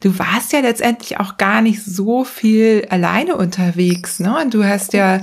du 0.00 0.18
warst 0.18 0.52
ja 0.52 0.60
letztendlich 0.60 1.20
auch 1.20 1.36
gar 1.36 1.60
nicht 1.60 1.84
so 1.84 2.24
viel 2.24 2.86
alleine 2.88 3.36
unterwegs, 3.36 4.18
ne? 4.18 4.38
Und 4.42 4.54
du 4.54 4.64
hast 4.64 4.94
ja, 4.94 5.20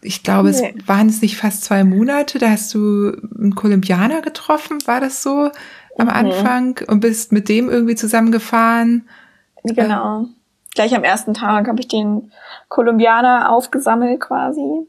ich 0.00 0.22
glaube, 0.22 0.50
nee. 0.50 0.74
es 0.78 0.88
waren 0.88 1.08
es 1.08 1.20
nicht 1.20 1.36
fast 1.36 1.64
zwei 1.64 1.84
Monate, 1.84 2.38
da 2.38 2.50
hast 2.50 2.72
du 2.74 3.12
einen 3.38 3.54
Kolumbianer 3.54 4.22
getroffen, 4.22 4.78
war 4.86 5.00
das 5.00 5.22
so 5.22 5.50
am 5.98 6.06
mhm. 6.06 6.12
Anfang 6.12 6.80
und 6.86 7.00
bist 7.00 7.32
mit 7.32 7.48
dem 7.48 7.68
irgendwie 7.68 7.94
zusammengefahren? 7.94 9.08
Genau. 9.62 10.26
Gleich 10.74 10.94
am 10.94 11.04
ersten 11.04 11.34
Tag 11.34 11.68
habe 11.68 11.80
ich 11.80 11.88
den 11.88 12.32
Kolumbianer 12.68 13.50
aufgesammelt 13.50 14.20
quasi. 14.20 14.86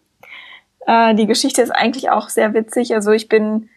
Äh, 0.88 1.14
die 1.16 1.28
Geschichte 1.28 1.62
ist 1.62 1.72
eigentlich 1.72 2.10
auch 2.10 2.30
sehr 2.30 2.54
witzig. 2.54 2.94
Also 2.96 3.12
ich 3.12 3.30
bin 3.30 3.70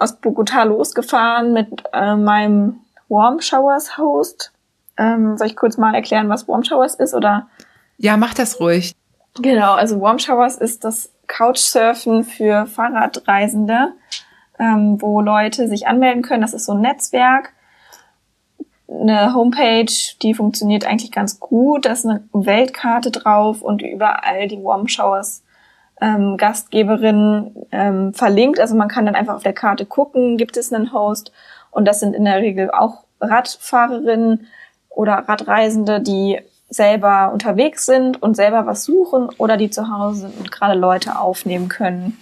aus 0.00 0.16
Bogota 0.16 0.64
losgefahren 0.64 1.52
mit 1.52 1.84
äh, 1.92 2.16
meinem 2.16 2.80
Warm 3.08 3.40
Showers 3.40 3.98
Host. 3.98 4.52
Ähm, 4.96 5.36
soll 5.36 5.48
ich 5.48 5.56
kurz 5.56 5.76
mal 5.76 5.94
erklären, 5.94 6.28
was 6.28 6.48
Warm 6.48 6.64
Showers 6.64 6.94
ist 6.96 7.14
oder? 7.14 7.48
Ja, 7.96 8.16
mach 8.16 8.34
das 8.34 8.60
ruhig. 8.60 8.94
Genau, 9.40 9.74
also 9.74 10.00
Warm 10.00 10.18
Showers 10.18 10.56
ist 10.56 10.84
das 10.84 11.12
Couchsurfen 11.26 12.24
für 12.24 12.66
Fahrradreisende, 12.66 13.92
ähm, 14.58 15.00
wo 15.00 15.20
Leute 15.20 15.68
sich 15.68 15.86
anmelden 15.86 16.22
können. 16.22 16.42
Das 16.42 16.54
ist 16.54 16.66
so 16.66 16.72
ein 16.72 16.80
Netzwerk, 16.80 17.52
eine 18.88 19.34
Homepage, 19.34 19.92
die 20.22 20.34
funktioniert 20.34 20.86
eigentlich 20.86 21.12
ganz 21.12 21.38
gut. 21.38 21.84
Da 21.84 21.92
ist 21.92 22.06
eine 22.06 22.24
Weltkarte 22.32 23.10
drauf 23.10 23.62
und 23.62 23.82
überall 23.82 24.48
die 24.48 24.62
Warm 24.62 24.88
Showers 24.88 25.42
ähm, 26.00 26.36
Gastgeberin 26.36 27.54
ähm, 27.72 28.14
verlinkt. 28.14 28.60
Also 28.60 28.74
man 28.74 28.88
kann 28.88 29.06
dann 29.06 29.14
einfach 29.14 29.34
auf 29.34 29.42
der 29.42 29.52
Karte 29.52 29.86
gucken, 29.86 30.36
gibt 30.36 30.56
es 30.56 30.72
einen 30.72 30.92
Host 30.92 31.32
und 31.70 31.86
das 31.86 32.00
sind 32.00 32.14
in 32.14 32.24
der 32.24 32.38
Regel 32.38 32.70
auch 32.70 33.04
Radfahrerinnen 33.20 34.46
oder 34.90 35.14
Radreisende, 35.14 36.00
die 36.00 36.40
selber 36.68 37.30
unterwegs 37.32 37.86
sind 37.86 38.22
und 38.22 38.34
selber 38.34 38.66
was 38.66 38.84
suchen 38.84 39.28
oder 39.38 39.56
die 39.56 39.70
zu 39.70 39.90
Hause 39.90 40.28
sind 40.28 40.38
und 40.38 40.52
gerade 40.52 40.78
Leute 40.78 41.18
aufnehmen 41.18 41.68
können. 41.68 42.18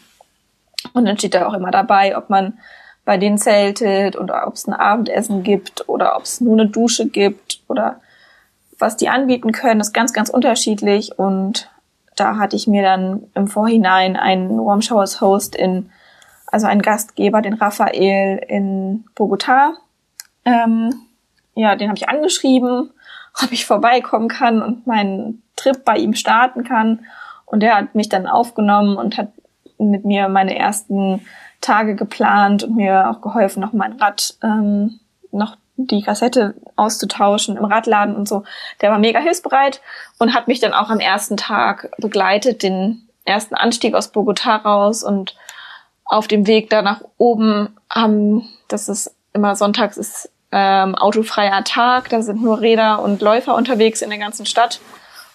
Und 0.92 1.04
dann 1.04 1.18
steht 1.18 1.34
da 1.34 1.46
auch 1.46 1.54
immer 1.54 1.70
dabei, 1.70 2.16
ob 2.16 2.30
man 2.30 2.58
bei 3.04 3.18
denen 3.18 3.38
zeltet 3.38 4.16
oder 4.16 4.46
ob 4.46 4.54
es 4.54 4.66
ein 4.66 4.74
Abendessen 4.74 5.42
gibt 5.42 5.88
oder 5.88 6.16
ob 6.16 6.22
es 6.22 6.40
nur 6.40 6.58
eine 6.58 6.68
Dusche 6.68 7.08
gibt 7.08 7.60
oder 7.68 8.00
was 8.78 8.96
die 8.96 9.08
anbieten 9.08 9.52
können, 9.52 9.80
ist 9.80 9.94
ganz, 9.94 10.12
ganz 10.12 10.28
unterschiedlich. 10.28 11.18
Und 11.18 11.70
da 12.16 12.36
hatte 12.36 12.56
ich 12.56 12.66
mir 12.66 12.82
dann 12.82 13.24
im 13.34 13.46
Vorhinein 13.46 14.16
einen 14.16 14.58
Warm 14.58 14.82
Showers 14.82 15.20
Host 15.20 15.54
in 15.54 15.90
also 16.46 16.66
ein 16.66 16.80
Gastgeber, 16.80 17.42
den 17.42 17.54
Raphael 17.54 18.38
in 18.48 19.04
Bogota. 19.14 19.74
Ähm, 20.44 20.94
ja, 21.54 21.76
den 21.76 21.88
habe 21.88 21.98
ich 21.98 22.08
angeschrieben, 22.08 22.90
ob 23.42 23.52
ich 23.52 23.66
vorbeikommen 23.66 24.28
kann 24.28 24.62
und 24.62 24.86
meinen 24.86 25.42
Trip 25.56 25.84
bei 25.84 25.96
ihm 25.96 26.14
starten 26.14 26.64
kann. 26.64 27.06
Und 27.44 27.60
der 27.60 27.76
hat 27.76 27.94
mich 27.94 28.08
dann 28.08 28.26
aufgenommen 28.26 28.96
und 28.96 29.18
hat 29.18 29.32
mit 29.78 30.04
mir 30.04 30.28
meine 30.28 30.56
ersten 30.56 31.26
Tage 31.60 31.94
geplant 31.94 32.64
und 32.64 32.76
mir 32.76 33.10
auch 33.10 33.20
geholfen, 33.20 33.60
noch 33.60 33.72
mein 33.72 33.92
Rad, 33.94 34.36
ähm, 34.42 35.00
noch 35.32 35.56
die 35.76 36.02
Kassette 36.02 36.54
auszutauschen 36.76 37.56
im 37.56 37.64
Radladen 37.64 38.16
und 38.16 38.28
so. 38.28 38.44
Der 38.80 38.90
war 38.90 38.98
mega 38.98 39.20
hilfsbereit 39.20 39.80
und 40.18 40.34
hat 40.34 40.48
mich 40.48 40.60
dann 40.60 40.72
auch 40.72 40.90
am 40.90 41.00
ersten 41.00 41.36
Tag 41.36 41.90
begleitet, 41.98 42.62
den 42.62 43.08
ersten 43.24 43.54
Anstieg 43.54 43.94
aus 43.94 44.08
Bogota 44.08 44.56
raus 44.56 45.02
und 45.02 45.36
auf 46.04 46.28
dem 46.28 46.46
Weg 46.46 46.70
da 46.70 46.82
nach 46.82 47.02
oben 47.18 47.76
haben, 47.90 48.48
das 48.68 48.88
ist 48.88 49.14
immer 49.32 49.56
sonntags 49.56 49.96
ist 49.96 50.30
ähm, 50.52 50.94
autofreier 50.94 51.64
Tag, 51.64 52.08
da 52.08 52.22
sind 52.22 52.42
nur 52.42 52.60
Räder 52.60 53.02
und 53.02 53.20
Läufer 53.20 53.54
unterwegs 53.54 54.00
in 54.00 54.10
der 54.10 54.18
ganzen 54.18 54.46
Stadt. 54.46 54.80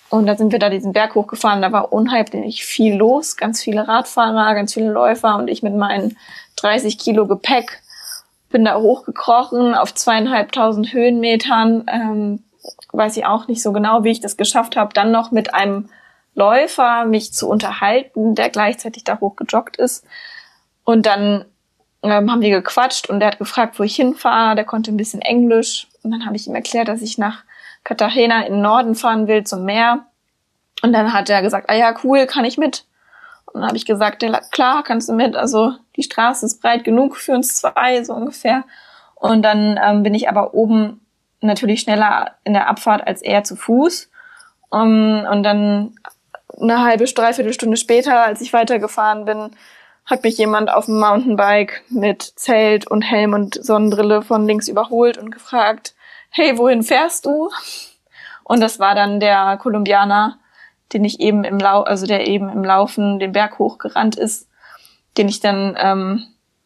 Und 0.09 0.25
da 0.25 0.35
sind 0.35 0.51
wir 0.51 0.59
da 0.59 0.69
diesen 0.69 0.91
Berg 0.91 1.15
hochgefahren, 1.15 1.61
da 1.61 1.71
war 1.71 1.93
unheimlich 1.93 2.65
viel 2.65 2.95
los, 2.95 3.37
ganz 3.37 3.61
viele 3.61 3.87
Radfahrer, 3.87 4.55
ganz 4.55 4.73
viele 4.73 4.91
Läufer 4.91 5.37
und 5.37 5.47
ich 5.47 5.63
mit 5.63 5.75
meinen 5.75 6.17
30 6.57 6.97
Kilo 6.97 7.27
Gepäck 7.27 7.81
bin 8.51 8.65
da 8.65 8.77
hochgekrochen 8.77 9.73
auf 9.73 9.93
zweieinhalbtausend 9.93 10.93
Höhenmetern. 10.93 11.85
Ähm, 11.87 12.43
weiß 12.91 13.17
ich 13.17 13.25
auch 13.25 13.47
nicht 13.47 13.61
so 13.61 13.71
genau, 13.71 14.03
wie 14.03 14.11
ich 14.11 14.19
das 14.19 14.37
geschafft 14.37 14.75
habe, 14.75 14.93
dann 14.93 15.11
noch 15.11 15.31
mit 15.31 15.53
einem 15.53 15.89
Läufer 16.33 17.05
mich 17.05 17.33
zu 17.33 17.49
unterhalten, 17.49 18.35
der 18.35 18.49
gleichzeitig 18.49 19.03
da 19.03 19.19
hochgejoggt 19.19 19.77
ist. 19.77 20.05
Und 20.83 21.05
dann 21.05 21.45
ähm, 22.03 22.31
haben 22.31 22.41
wir 22.41 22.49
gequatscht 22.49 23.09
und 23.09 23.19
der 23.19 23.29
hat 23.29 23.39
gefragt, 23.39 23.79
wo 23.79 23.83
ich 23.83 23.95
hinfahre. 23.95 24.55
Der 24.55 24.65
konnte 24.65 24.91
ein 24.91 24.97
bisschen 24.97 25.21
Englisch. 25.21 25.87
Und 26.03 26.11
dann 26.11 26.25
habe 26.25 26.35
ich 26.35 26.47
ihm 26.47 26.55
erklärt, 26.55 26.87
dass 26.87 27.01
ich 27.01 27.17
nach 27.17 27.43
Cartagena 27.83 28.45
in 28.45 28.53
den 28.53 28.61
Norden 28.61 28.95
fahren 28.95 29.27
will, 29.27 29.43
zum 29.43 29.65
Meer. 29.65 30.05
Und 30.81 30.93
dann 30.93 31.13
hat 31.13 31.29
er 31.29 31.41
gesagt, 31.41 31.69
ah 31.69 31.75
ja, 31.75 31.93
cool, 32.03 32.25
kann 32.25 32.45
ich 32.45 32.57
mit. 32.57 32.85
Und 33.53 33.61
dann 33.61 33.67
habe 33.67 33.77
ich 33.77 33.85
gesagt, 33.85 34.23
ja, 34.23 34.39
klar, 34.51 34.83
kannst 34.83 35.09
du 35.09 35.13
mit. 35.13 35.35
Also 35.35 35.73
die 35.95 36.03
Straße 36.03 36.45
ist 36.45 36.61
breit 36.61 36.83
genug 36.83 37.17
für 37.17 37.33
uns 37.33 37.55
zwei, 37.55 38.03
so 38.03 38.13
ungefähr. 38.13 38.63
Und 39.15 39.43
dann 39.43 39.79
ähm, 39.83 40.03
bin 40.03 40.13
ich 40.13 40.29
aber 40.29 40.53
oben 40.53 41.01
natürlich 41.41 41.81
schneller 41.81 42.35
in 42.43 42.53
der 42.53 42.67
Abfahrt 42.67 43.05
als 43.05 43.21
er 43.21 43.43
zu 43.43 43.55
Fuß. 43.55 44.09
Um, 44.69 45.25
und 45.29 45.43
dann 45.43 45.95
eine 46.59 46.81
halbe, 46.81 47.03
dreiviertel 47.05 47.53
Stunde 47.53 47.75
später, 47.75 48.25
als 48.25 48.39
ich 48.39 48.53
weitergefahren 48.53 49.25
bin, 49.25 49.51
hat 50.05 50.23
mich 50.23 50.37
jemand 50.37 50.71
auf 50.71 50.85
dem 50.85 50.99
Mountainbike 50.99 51.83
mit 51.89 52.21
Zelt 52.21 52.87
und 52.87 53.01
Helm 53.01 53.33
und 53.33 53.63
Sonnenbrille 53.63 54.21
von 54.21 54.45
links 54.47 54.67
überholt 54.67 55.17
und 55.17 55.31
gefragt, 55.31 55.93
hey, 56.29 56.57
wohin 56.57 56.83
fährst 56.83 57.25
du? 57.25 57.49
Und 58.43 58.61
das 58.61 58.79
war 58.79 58.95
dann 58.95 59.19
der 59.19 59.57
Kolumbianer, 59.57 60.39
den 60.93 61.05
ich 61.05 61.19
eben 61.19 61.43
im 61.43 61.57
Lau 61.59 61.81
also 61.81 62.05
der 62.05 62.27
eben 62.27 62.49
im 62.49 62.63
Laufen 62.63 63.19
den 63.19 63.31
Berg 63.31 63.59
hochgerannt 63.59 64.15
ist, 64.15 64.47
den 65.17 65.27
ich 65.27 65.39
dann, 65.39 65.75
ähm, 65.79 66.23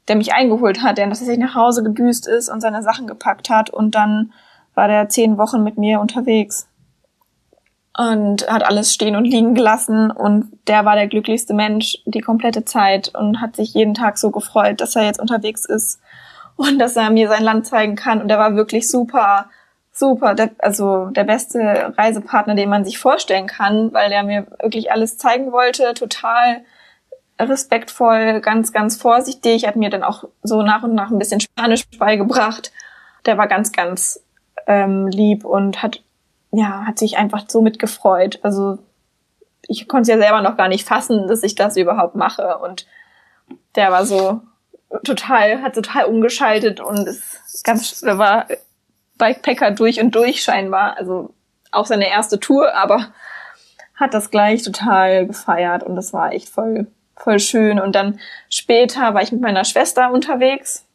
der 0.07 0.15
mich 0.15 0.33
eingeholt 0.33 0.81
hat, 0.81 0.97
der 0.97 1.07
tatsächlich 1.07 1.39
nach 1.39 1.55
Hause 1.55 1.83
gedüst 1.83 2.27
ist 2.27 2.49
und 2.49 2.61
seine 2.61 2.83
Sachen 2.83 3.07
gepackt 3.07 3.49
hat 3.49 3.69
und 3.69 3.95
dann 3.95 4.33
war 4.73 4.87
der 4.87 5.09
zehn 5.09 5.37
Wochen 5.37 5.63
mit 5.63 5.77
mir 5.77 5.99
unterwegs 5.99 6.67
und 7.97 8.47
hat 8.49 8.65
alles 8.65 8.93
stehen 8.93 9.15
und 9.15 9.25
liegen 9.25 9.55
gelassen 9.55 10.11
und 10.11 10.51
der 10.67 10.85
war 10.85 10.95
der 10.95 11.07
glücklichste 11.07 11.53
Mensch 11.53 11.97
die 12.05 12.21
komplette 12.21 12.65
Zeit 12.65 13.13
und 13.15 13.41
hat 13.41 13.55
sich 13.55 13.73
jeden 13.73 13.93
Tag 13.93 14.17
so 14.17 14.31
gefreut, 14.31 14.81
dass 14.81 14.95
er 14.95 15.03
jetzt 15.03 15.19
unterwegs 15.19 15.65
ist 15.65 15.99
und 16.57 16.79
dass 16.79 16.95
er 16.95 17.09
mir 17.09 17.29
sein 17.29 17.43
Land 17.43 17.65
zeigen 17.65 17.95
kann 17.95 18.21
und 18.21 18.29
er 18.29 18.37
war 18.37 18.55
wirklich 18.55 18.89
super 18.89 19.49
super, 19.97 20.35
der, 20.35 20.51
also 20.59 21.07
der 21.07 21.23
beste 21.23 21.93
Reisepartner, 21.97 22.55
den 22.55 22.69
man 22.69 22.85
sich 22.85 22.99
vorstellen 22.99 23.47
kann, 23.47 23.93
weil 23.93 24.11
er 24.11 24.23
mir 24.23 24.47
wirklich 24.61 24.91
alles 24.91 25.17
zeigen 25.17 25.51
wollte, 25.51 25.93
total 25.93 26.63
respektvoll, 27.39 28.41
ganz, 28.41 28.71
ganz 28.71 28.97
vorsichtig, 28.97 29.67
hat 29.67 29.75
mir 29.75 29.89
dann 29.89 30.03
auch 30.03 30.25
so 30.43 30.61
nach 30.61 30.83
und 30.83 30.95
nach 30.95 31.11
ein 31.11 31.19
bisschen 31.19 31.41
Spanisch 31.41 31.83
beigebracht. 31.97 32.71
Der 33.25 33.37
war 33.37 33.47
ganz, 33.47 33.71
ganz 33.71 34.23
ähm, 34.67 35.07
lieb 35.07 35.43
und 35.45 35.81
hat 35.81 36.01
ja, 36.55 36.85
hat 36.85 36.99
sich 36.99 37.17
einfach 37.17 37.43
so 37.47 37.61
mitgefreut. 37.61 38.39
Also 38.43 38.79
ich 39.67 39.87
konnte 39.87 40.03
es 40.03 40.07
ja 40.07 40.17
selber 40.17 40.41
noch 40.41 40.57
gar 40.57 40.67
nicht 40.67 40.87
fassen, 40.87 41.27
dass 41.27 41.43
ich 41.43 41.55
das 41.55 41.77
überhaupt 41.77 42.15
mache. 42.15 42.57
Und 42.59 42.85
der 43.75 43.91
war 43.91 44.05
so 44.05 44.41
total, 45.03 45.61
hat 45.61 45.75
total 45.75 46.05
umgeschaltet 46.05 46.79
und 46.79 47.07
ist 47.07 47.63
ganz, 47.63 47.99
der 48.01 48.17
war 48.17 48.47
Bikepacker 49.17 49.71
durch 49.71 49.99
und 49.99 50.15
durch 50.15 50.41
scheinbar. 50.41 50.97
Also 50.97 51.33
auch 51.71 51.85
seine 51.85 52.09
erste 52.09 52.39
Tour, 52.39 52.73
aber 52.75 53.13
hat 53.95 54.13
das 54.13 54.29
gleich 54.29 54.63
total 54.63 55.27
gefeiert 55.27 55.83
und 55.83 55.95
das 55.95 56.13
war 56.13 56.33
echt 56.33 56.49
voll, 56.49 56.87
voll 57.15 57.39
schön. 57.39 57.79
Und 57.79 57.95
dann 57.95 58.19
später 58.49 59.13
war 59.13 59.21
ich 59.21 59.31
mit 59.31 59.41
meiner 59.41 59.63
Schwester 59.63 60.11
unterwegs 60.11 60.85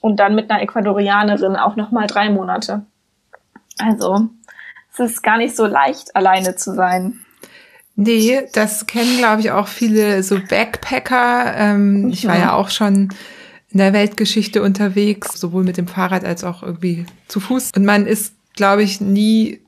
und 0.00 0.16
dann 0.18 0.34
mit 0.34 0.50
einer 0.50 0.62
Ecuadorianerin 0.62 1.56
auch 1.56 1.76
nochmal 1.76 2.06
drei 2.06 2.30
Monate. 2.30 2.84
Also 3.78 4.28
es 4.92 5.00
ist 5.00 5.22
gar 5.22 5.38
nicht 5.38 5.56
so 5.56 5.66
leicht, 5.66 6.14
alleine 6.16 6.56
zu 6.56 6.74
sein. 6.74 7.20
Nee, 7.94 8.48
das 8.54 8.86
kennen, 8.86 9.18
glaube 9.18 9.40
ich, 9.40 9.50
auch 9.50 9.68
viele 9.68 10.22
so 10.22 10.38
Backpacker. 10.40 11.54
Ähm, 11.56 12.02
mhm. 12.02 12.08
Ich 12.10 12.26
war 12.26 12.38
ja 12.38 12.54
auch 12.54 12.70
schon 12.70 13.10
in 13.72 13.78
der 13.78 13.92
Weltgeschichte 13.92 14.62
unterwegs, 14.62 15.40
sowohl 15.40 15.64
mit 15.64 15.76
dem 15.76 15.88
Fahrrad 15.88 16.24
als 16.24 16.44
auch 16.44 16.62
irgendwie 16.62 17.06
zu 17.28 17.40
Fuß. 17.40 17.70
Und 17.74 17.84
man 17.84 18.06
ist, 18.06 18.34
glaube 18.54 18.82
ich, 18.82 19.00
nie 19.00 19.60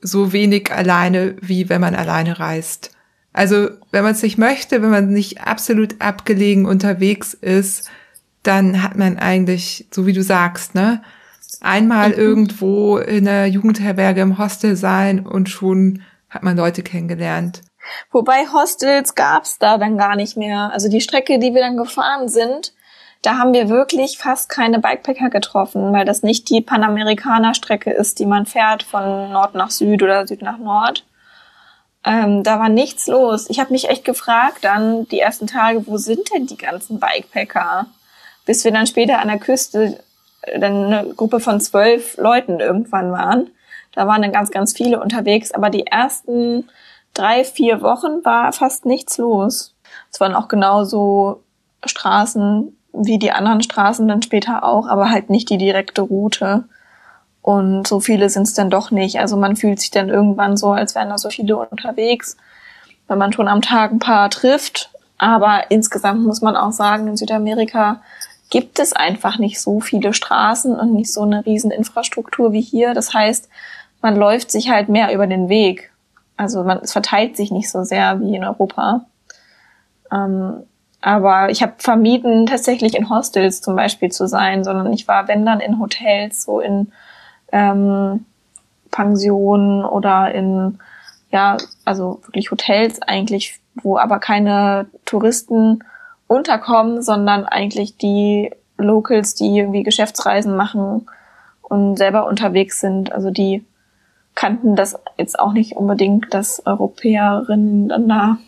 so 0.00 0.32
wenig 0.32 0.70
alleine, 0.72 1.36
wie 1.40 1.68
wenn 1.68 1.80
man 1.80 1.94
alleine 1.94 2.38
reist. 2.38 2.90
Also, 3.32 3.70
wenn 3.90 4.04
man 4.04 4.12
es 4.12 4.22
nicht 4.22 4.38
möchte, 4.38 4.82
wenn 4.82 4.90
man 4.90 5.12
nicht 5.12 5.40
absolut 5.40 6.00
abgelegen 6.00 6.66
unterwegs 6.66 7.34
ist, 7.34 7.90
dann 8.42 8.82
hat 8.82 8.96
man 8.96 9.18
eigentlich, 9.18 9.88
so 9.90 10.06
wie 10.06 10.12
du 10.12 10.22
sagst, 10.22 10.74
ne, 10.74 11.02
einmal 11.60 12.10
mhm. 12.10 12.14
irgendwo 12.14 12.98
in 12.98 13.24
der 13.24 13.46
Jugendherberge 13.46 14.20
im 14.20 14.38
Hostel 14.38 14.76
sein 14.76 15.26
und 15.26 15.48
schon 15.48 16.02
hat 16.28 16.42
man 16.42 16.56
Leute 16.56 16.82
kennengelernt. 16.82 17.62
Wobei 18.10 18.46
Hostels 18.46 19.14
gab's 19.14 19.58
da 19.58 19.78
dann 19.78 19.98
gar 19.98 20.16
nicht 20.16 20.36
mehr. 20.36 20.70
Also 20.72 20.88
die 20.88 21.00
Strecke, 21.00 21.38
die 21.38 21.54
wir 21.54 21.60
dann 21.60 21.76
gefahren 21.76 22.28
sind, 22.28 22.73
da 23.24 23.38
haben 23.38 23.54
wir 23.54 23.70
wirklich 23.70 24.18
fast 24.18 24.50
keine 24.50 24.80
Bikepacker 24.80 25.30
getroffen, 25.30 25.94
weil 25.94 26.04
das 26.04 26.22
nicht 26.22 26.50
die 26.50 26.60
Panamerikaner-Strecke 26.60 27.90
ist, 27.90 28.18
die 28.18 28.26
man 28.26 28.44
fährt 28.44 28.82
von 28.82 29.32
Nord 29.32 29.54
nach 29.54 29.70
Süd 29.70 30.02
oder 30.02 30.26
Süd 30.26 30.42
nach 30.42 30.58
Nord. 30.58 31.06
Ähm, 32.04 32.42
da 32.42 32.58
war 32.58 32.68
nichts 32.68 33.06
los. 33.06 33.48
Ich 33.48 33.60
habe 33.60 33.72
mich 33.72 33.88
echt 33.88 34.04
gefragt 34.04 34.58
dann 34.60 35.08
die 35.08 35.20
ersten 35.20 35.46
Tage, 35.46 35.86
wo 35.86 35.96
sind 35.96 36.34
denn 36.34 36.46
die 36.46 36.58
ganzen 36.58 37.00
Bikepacker? 37.00 37.86
Bis 38.44 38.62
wir 38.62 38.72
dann 38.72 38.86
später 38.86 39.20
an 39.20 39.28
der 39.28 39.38
Küste 39.38 39.98
äh, 40.42 40.60
dann 40.60 40.92
eine 40.92 41.14
Gruppe 41.14 41.40
von 41.40 41.62
zwölf 41.62 42.18
Leuten 42.18 42.60
irgendwann 42.60 43.10
waren. 43.10 43.50
Da 43.92 44.06
waren 44.06 44.20
dann 44.20 44.32
ganz, 44.32 44.50
ganz 44.50 44.74
viele 44.74 45.00
unterwegs, 45.00 45.50
aber 45.50 45.70
die 45.70 45.86
ersten 45.86 46.68
drei, 47.14 47.42
vier 47.42 47.80
Wochen 47.80 48.22
war 48.22 48.52
fast 48.52 48.84
nichts 48.84 49.16
los. 49.16 49.74
Es 50.12 50.20
waren 50.20 50.34
auch 50.34 50.48
genauso 50.48 51.42
Straßen 51.86 52.76
wie 52.94 53.18
die 53.18 53.32
anderen 53.32 53.62
Straßen 53.62 54.06
dann 54.06 54.22
später 54.22 54.64
auch, 54.64 54.86
aber 54.86 55.10
halt 55.10 55.30
nicht 55.30 55.50
die 55.50 55.58
direkte 55.58 56.02
Route. 56.02 56.64
Und 57.42 57.86
so 57.86 58.00
viele 58.00 58.30
sind 58.30 58.44
es 58.44 58.54
dann 58.54 58.70
doch 58.70 58.90
nicht. 58.90 59.18
Also 59.18 59.36
man 59.36 59.56
fühlt 59.56 59.80
sich 59.80 59.90
dann 59.90 60.08
irgendwann 60.08 60.56
so, 60.56 60.70
als 60.70 60.94
wären 60.94 61.10
da 61.10 61.18
so 61.18 61.28
viele 61.28 61.56
unterwegs, 61.56 62.36
wenn 63.08 63.18
man 63.18 63.32
schon 63.32 63.48
am 63.48 63.60
Tag 63.60 63.92
ein 63.92 63.98
paar 63.98 64.30
trifft. 64.30 64.90
Aber 65.18 65.70
insgesamt 65.70 66.24
muss 66.24 66.40
man 66.40 66.56
auch 66.56 66.72
sagen, 66.72 67.06
in 67.06 67.16
Südamerika 67.16 68.00
gibt 68.50 68.78
es 68.78 68.92
einfach 68.92 69.38
nicht 69.38 69.60
so 69.60 69.80
viele 69.80 70.14
Straßen 70.14 70.74
und 70.78 70.94
nicht 70.94 71.12
so 71.12 71.22
eine 71.22 71.44
riesen 71.44 71.70
Infrastruktur 71.70 72.52
wie 72.52 72.60
hier. 72.60 72.94
Das 72.94 73.12
heißt, 73.12 73.48
man 74.00 74.16
läuft 74.16 74.50
sich 74.50 74.70
halt 74.70 74.88
mehr 74.88 75.12
über 75.12 75.26
den 75.26 75.48
Weg. 75.48 75.90
Also 76.36 76.62
man, 76.62 76.78
es 76.78 76.92
verteilt 76.92 77.36
sich 77.36 77.50
nicht 77.50 77.70
so 77.70 77.84
sehr 77.84 78.20
wie 78.20 78.36
in 78.36 78.44
Europa. 78.44 79.06
Ähm, 80.12 80.62
aber 81.04 81.50
ich 81.50 81.62
habe 81.62 81.74
vermieden, 81.76 82.46
tatsächlich 82.46 82.96
in 82.96 83.10
Hostels 83.10 83.60
zum 83.60 83.76
Beispiel 83.76 84.10
zu 84.10 84.26
sein, 84.26 84.64
sondern 84.64 84.90
ich 84.90 85.06
war, 85.06 85.28
wenn 85.28 85.44
dann, 85.44 85.60
in 85.60 85.78
Hotels, 85.78 86.44
so 86.44 86.60
in 86.60 86.92
ähm, 87.52 88.24
Pensionen 88.90 89.84
oder 89.84 90.32
in, 90.32 90.78
ja, 91.30 91.58
also 91.84 92.22
wirklich 92.24 92.50
Hotels 92.50 93.02
eigentlich, 93.02 93.60
wo 93.74 93.98
aber 93.98 94.18
keine 94.18 94.86
Touristen 95.04 95.80
unterkommen, 96.26 97.02
sondern 97.02 97.44
eigentlich 97.44 97.98
die 97.98 98.50
Locals, 98.78 99.34
die 99.34 99.58
irgendwie 99.58 99.82
Geschäftsreisen 99.82 100.56
machen 100.56 101.06
und 101.60 101.98
selber 101.98 102.26
unterwegs 102.26 102.80
sind. 102.80 103.12
Also 103.12 103.30
die 103.30 103.62
kannten 104.34 104.74
das 104.74 104.98
jetzt 105.18 105.38
auch 105.38 105.52
nicht 105.52 105.76
unbedingt, 105.76 106.32
dass 106.32 106.64
Europäerinnen 106.64 107.90
dann 107.90 108.08
da 108.08 108.38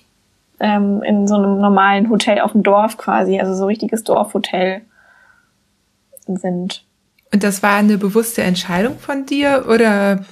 ähm, 0.61 1.03
in 1.03 1.27
so 1.27 1.35
einem 1.37 1.59
normalen 1.59 2.11
Hotel 2.11 2.41
auf 2.41 2.53
dem 2.53 2.63
Dorf 2.63 2.97
quasi, 2.97 3.41
also 3.41 3.55
so 3.55 3.67
richtiges 3.67 4.05
Dorfhotel 4.05 4.83
sind. 6.27 6.85
Und 7.33 7.43
das 7.43 7.63
war 7.63 7.77
eine 7.77 7.99
bewusste 7.99 8.43
Entscheidung 8.43 8.99
von 8.99 9.27
dir 9.27 9.67
oder? 9.69 10.25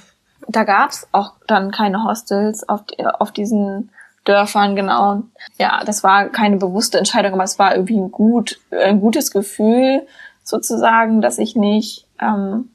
Da 0.47 0.63
gab's 0.63 1.07
auch 1.11 1.33
dann 1.47 1.71
keine 1.71 2.03
Hostels 2.03 2.67
auf, 2.67 2.81
auf 3.19 3.31
diesen 3.31 3.89
Dörfern, 4.25 4.75
genau. 4.75 5.23
Ja, 5.57 5.83
das 5.85 6.03
war 6.03 6.29
keine 6.29 6.57
bewusste 6.57 6.97
Entscheidung, 6.97 7.33
aber 7.33 7.43
es 7.43 7.59
war 7.59 7.75
irgendwie 7.75 7.97
ein, 7.97 8.11
gut, 8.11 8.59
ein 8.71 8.99
gutes 8.99 9.31
Gefühl 9.31 10.05
sozusagen, 10.43 11.21
dass 11.21 11.37
ich 11.37 11.55
nicht 11.55 12.07
ähm, 12.19 12.69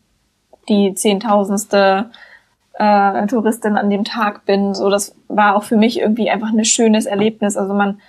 die 0.68 0.94
zehntausendste 0.94 2.10
äh, 2.80 3.26
Touristin 3.26 3.76
an 3.76 3.90
dem 3.90 4.04
Tag 4.04 4.46
bin. 4.46 4.74
So, 4.74 4.88
das 4.88 5.14
war 5.28 5.54
auch 5.54 5.64
für 5.64 5.76
mich 5.76 6.00
irgendwie 6.00 6.30
einfach 6.30 6.48
ein 6.48 6.64
schönes 6.64 7.04
Erlebnis. 7.04 7.58
Also 7.58 7.74
man 7.74 8.00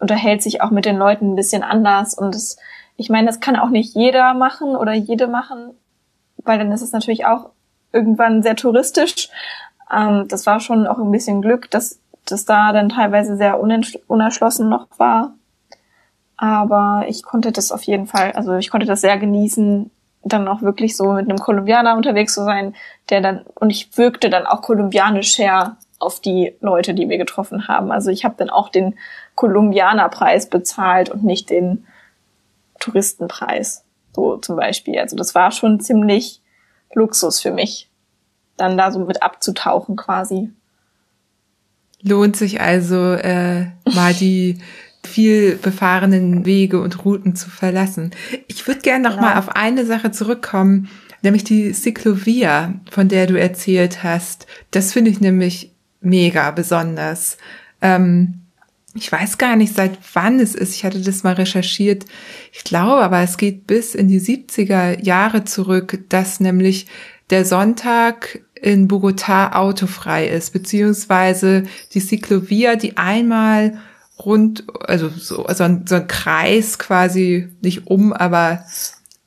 unterhält 0.00 0.42
sich 0.42 0.62
auch 0.62 0.72
mit 0.72 0.84
den 0.84 0.96
Leuten 0.96 1.32
ein 1.32 1.36
bisschen 1.36 1.62
anders 1.62 2.14
und 2.14 2.34
das, 2.34 2.56
ich 2.96 3.08
meine, 3.08 3.28
das 3.28 3.38
kann 3.38 3.56
auch 3.56 3.68
nicht 3.68 3.94
jeder 3.94 4.34
machen 4.34 4.74
oder 4.74 4.92
jede 4.92 5.28
machen, 5.28 5.74
weil 6.38 6.58
dann 6.58 6.72
ist 6.72 6.82
es 6.82 6.90
natürlich 6.90 7.24
auch 7.24 7.50
irgendwann 7.92 8.42
sehr 8.42 8.56
touristisch. 8.56 9.28
Ähm, 9.94 10.26
das 10.26 10.44
war 10.44 10.58
schon 10.58 10.88
auch 10.88 10.98
ein 10.98 11.12
bisschen 11.12 11.40
Glück, 11.40 11.70
dass 11.70 12.00
das 12.24 12.44
da 12.44 12.72
dann 12.72 12.88
teilweise 12.88 13.36
sehr 13.36 13.60
unerschlossen 13.60 14.68
noch 14.68 14.88
war. 14.98 15.34
Aber 16.36 17.04
ich 17.06 17.22
konnte 17.22 17.52
das 17.52 17.70
auf 17.70 17.82
jeden 17.84 18.06
Fall, 18.06 18.32
also 18.32 18.56
ich 18.56 18.70
konnte 18.70 18.86
das 18.86 19.02
sehr 19.02 19.18
genießen, 19.18 19.90
dann 20.22 20.48
auch 20.48 20.62
wirklich 20.62 20.96
so 20.96 21.12
mit 21.12 21.28
einem 21.28 21.38
Kolumbianer 21.38 21.96
unterwegs 21.96 22.34
zu 22.34 22.44
sein, 22.44 22.74
der 23.08 23.20
dann, 23.20 23.44
und 23.54 23.70
ich 23.70 23.96
wirkte 23.96 24.30
dann 24.30 24.46
auch 24.46 24.62
kolumbianisch 24.62 25.38
her 25.38 25.76
auf 25.98 26.20
die 26.20 26.54
Leute, 26.60 26.94
die 26.94 27.08
wir 27.08 27.18
getroffen 27.18 27.68
haben. 27.68 27.90
Also 27.92 28.10
ich 28.10 28.24
habe 28.24 28.34
dann 28.38 28.50
auch 28.50 28.68
den 28.68 28.98
Kolumbianerpreis 29.34 30.48
bezahlt 30.48 31.10
und 31.10 31.24
nicht 31.24 31.50
den 31.50 31.86
Touristenpreis, 32.78 33.84
so 34.14 34.36
zum 34.38 34.56
Beispiel. 34.56 34.98
Also 34.98 35.16
das 35.16 35.34
war 35.34 35.52
schon 35.52 35.80
ziemlich 35.80 36.40
Luxus 36.94 37.40
für 37.40 37.52
mich, 37.52 37.90
dann 38.56 38.76
da 38.76 38.90
so 38.90 38.98
mit 39.00 39.22
abzutauchen 39.22 39.96
quasi. 39.96 40.50
Lohnt 42.02 42.36
sich 42.36 42.60
also 42.60 43.12
äh, 43.12 43.66
mal 43.84 44.14
die 44.14 44.60
viel 45.04 45.56
befahrenen 45.56 46.44
Wege 46.44 46.80
und 46.80 47.04
Routen 47.04 47.34
zu 47.34 47.50
verlassen. 47.50 48.10
Ich 48.48 48.66
würde 48.66 48.80
gerne 48.80 49.08
noch 49.08 49.16
ja. 49.16 49.22
mal 49.22 49.38
auf 49.38 49.48
eine 49.50 49.86
Sache 49.86 50.10
zurückkommen, 50.10 50.88
nämlich 51.22 51.44
die 51.44 51.72
Ciclovia, 51.72 52.74
von 52.90 53.08
der 53.08 53.26
du 53.26 53.38
erzählt 53.38 54.02
hast. 54.02 54.46
Das 54.70 54.92
finde 54.92 55.10
ich 55.10 55.20
nämlich 55.20 55.72
mega 56.00 56.50
besonders. 56.50 57.38
Ähm, 57.80 58.40
ich 58.94 59.10
weiß 59.10 59.38
gar 59.38 59.56
nicht, 59.56 59.74
seit 59.74 59.98
wann 60.14 60.40
es 60.40 60.54
ist. 60.54 60.74
Ich 60.74 60.84
hatte 60.84 61.00
das 61.00 61.22
mal 61.22 61.34
recherchiert. 61.34 62.04
Ich 62.52 62.64
glaube, 62.64 63.02
aber 63.02 63.20
es 63.20 63.36
geht 63.36 63.66
bis 63.66 63.94
in 63.94 64.08
die 64.08 64.20
70er 64.20 65.02
Jahre 65.02 65.44
zurück, 65.44 66.00
dass 66.08 66.40
nämlich 66.40 66.86
der 67.30 67.44
Sonntag 67.44 68.40
in 68.60 68.88
Bogotá 68.88 69.52
autofrei 69.52 70.26
ist, 70.26 70.52
beziehungsweise 70.52 71.62
die 71.94 72.00
Ciclovia, 72.00 72.76
die 72.76 72.96
einmal 72.96 73.78
rund, 74.24 74.64
also 74.86 75.08
so, 75.08 75.46
so, 75.52 75.64
ein, 75.64 75.86
so 75.86 75.96
ein 75.96 76.06
Kreis 76.06 76.78
quasi, 76.78 77.48
nicht 77.60 77.86
um, 77.86 78.12
aber 78.12 78.64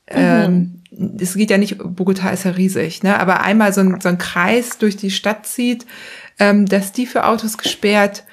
ähm, 0.08 0.82
mhm. 0.92 1.18
es 1.20 1.36
geht 1.36 1.50
ja 1.50 1.58
nicht, 1.58 1.78
Bogota 1.78 2.30
ist 2.30 2.46
ja 2.46 2.52
riesig, 2.52 3.04
ne? 3.04 3.20
Aber 3.20 3.42
einmal 3.42 3.74
so 3.74 3.82
ein, 3.82 4.00
so 4.02 4.10
ein 4.10 4.18
Kreis 4.18 4.78
durch 4.78 4.98
die 4.98 5.12
Stadt 5.12 5.46
zieht, 5.46 5.86
ähm, 6.40 6.66
dass 6.66 6.92
die 6.92 7.06
für 7.06 7.26
Autos 7.26 7.58
gesperrt 7.58 8.24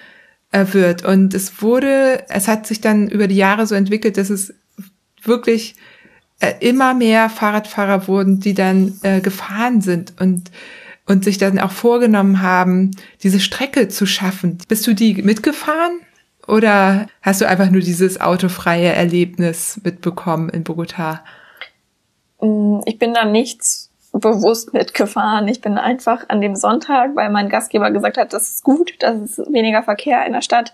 äh, 0.52 0.66
wird. 0.72 1.04
Und 1.04 1.34
es 1.34 1.62
wurde, 1.62 2.24
es 2.28 2.48
hat 2.48 2.66
sich 2.66 2.80
dann 2.80 3.08
über 3.08 3.26
die 3.26 3.36
Jahre 3.36 3.66
so 3.66 3.74
entwickelt, 3.74 4.16
dass 4.16 4.30
es 4.30 4.54
wirklich 5.22 5.76
äh, 6.40 6.54
immer 6.60 6.94
mehr 6.94 7.30
Fahrradfahrer 7.30 8.08
wurden, 8.08 8.40
die 8.40 8.54
dann 8.54 8.98
äh, 9.02 9.20
gefahren 9.20 9.80
sind 9.80 10.14
und 10.20 10.50
und 11.10 11.24
sich 11.24 11.38
dann 11.38 11.58
auch 11.58 11.72
vorgenommen 11.72 12.40
haben, 12.40 12.92
diese 13.24 13.40
Strecke 13.40 13.88
zu 13.88 14.06
schaffen. 14.06 14.58
Bist 14.68 14.86
du 14.86 14.94
die 14.94 15.14
mitgefahren? 15.14 15.98
Oder 16.50 17.06
hast 17.22 17.40
du 17.40 17.46
einfach 17.46 17.70
nur 17.70 17.80
dieses 17.80 18.20
autofreie 18.20 18.92
Erlebnis 18.92 19.80
mitbekommen 19.84 20.48
in 20.48 20.64
Bogota? 20.64 21.22
Mm, 22.40 22.80
ich 22.86 22.98
bin 22.98 23.14
da 23.14 23.24
nichts 23.24 23.90
bewusst 24.12 24.74
mitgefahren. 24.74 25.46
Ich 25.46 25.60
bin 25.60 25.78
einfach 25.78 26.28
an 26.28 26.40
dem 26.40 26.56
Sonntag, 26.56 27.14
weil 27.14 27.30
mein 27.30 27.48
Gastgeber 27.48 27.92
gesagt 27.92 28.18
hat, 28.18 28.32
das 28.32 28.50
ist 28.50 28.64
gut, 28.64 28.94
das 28.98 29.38
ist 29.38 29.52
weniger 29.52 29.84
Verkehr 29.84 30.26
in 30.26 30.32
der 30.32 30.40
Stadt. 30.40 30.72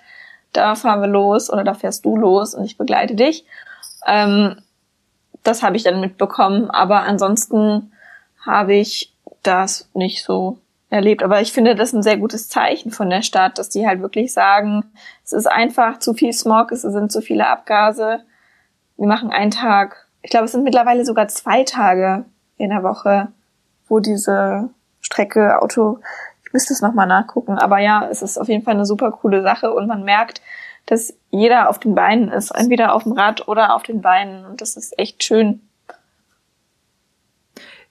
Da 0.55 0.75
fahren 0.75 1.03
wir 1.03 1.09
los 1.09 1.53
oder 1.53 1.63
da 1.63 1.75
fährst 1.75 2.07
du 2.07 2.17
los 2.17 2.55
und 2.55 2.65
ich 2.65 2.79
begleite 2.79 3.15
dich. 3.15 3.45
Ähm, 4.07 4.57
das 5.43 5.63
habe 5.63 5.77
ich 5.77 5.83
dann 5.83 6.01
mitbekommen. 6.01 6.71
Aber 6.71 7.03
ansonsten 7.03 7.93
habe 8.45 8.75
ich 8.75 9.13
das 9.43 9.91
nicht 9.93 10.25
so 10.25 10.59
erlebt. 10.91 11.23
Aber 11.23 11.41
ich 11.41 11.53
finde 11.53 11.75
das 11.75 11.93
ein 11.93 12.03
sehr 12.03 12.17
gutes 12.17 12.49
Zeichen 12.49 12.91
von 12.91 13.11
der 13.11 13.23
Stadt, 13.23 13.59
dass 13.59 13.69
die 13.69 13.87
halt 13.87 14.01
wirklich 14.01 14.33
sagen, 14.33 14.85
es 15.25 15.33
ist 15.33 15.47
einfach 15.47 15.99
zu 15.99 16.15
viel 16.15 16.33
Smog, 16.33 16.73
es 16.73 16.83
sind 16.83 17.11
zu 17.11 17.21
viele 17.21 17.47
Abgase. 17.47 18.21
Wir 18.97 19.07
machen 19.09 19.31
einen 19.31 19.51
Tag, 19.51 20.07
ich 20.23 20.31
glaube, 20.31 20.47
es 20.47 20.53
sind 20.53 20.65
mittlerweile 20.65 21.05
sogar 21.05 21.29
zwei 21.29 21.65
Tage 21.65 22.25
in 22.57 22.71
der 22.71 22.83
Woche, 22.83 23.29
wo 23.89 24.01
diese 24.01 24.71
Strecke 25.01 25.61
Auto, 25.63 26.01
ich 26.45 26.53
müsste 26.53 26.73
es 26.73 26.81
nochmal 26.81 27.07
nachgucken, 27.07 27.59
aber 27.59 27.79
ja, 27.79 28.09
es 28.11 28.23
ist 28.23 28.39
auf 28.39 28.49
jeden 28.49 28.65
Fall 28.65 28.75
eine 28.75 28.87
super 28.87 29.13
coole 29.13 29.43
Sache 29.43 29.73
und 29.73 29.87
man 29.87 30.05
merkt, 30.05 30.41
dass 30.87 31.15
jeder 31.31 31.69
auf 31.69 31.79
den 31.79 31.95
Beinen 31.95 32.31
ist, 32.31 32.53
entweder 32.53 32.95
auf 32.95 33.03
dem 33.03 33.13
Rad 33.13 33.47
oder 33.49 33.75
auf 33.75 33.83
den 33.83 34.01
Beinen 34.01 34.47
und 34.47 34.61
das 34.61 34.77
ist 34.77 34.99
echt 34.99 35.23
schön. 35.23 35.66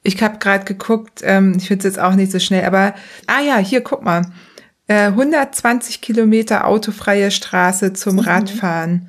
Ich 0.06 0.22
habe 0.22 0.38
gerade 0.38 0.66
geguckt, 0.66 1.22
ähm, 1.24 1.56
ich 1.58 1.68
finde 1.68 1.88
es 1.88 1.96
jetzt 1.96 2.04
auch 2.04 2.16
nicht 2.16 2.32
so 2.32 2.40
schnell, 2.40 2.66
aber 2.66 2.94
ah 3.28 3.42
ja, 3.42 3.58
hier 3.58 3.82
guck 3.82 4.04
mal. 4.04 4.32
Äh, 4.88 5.08
120 5.08 6.00
Kilometer 6.00 6.68
autofreie 6.68 7.32
Straße 7.32 7.94
zum 7.94 8.18
mhm. 8.18 8.20
Radfahren. 8.20 9.08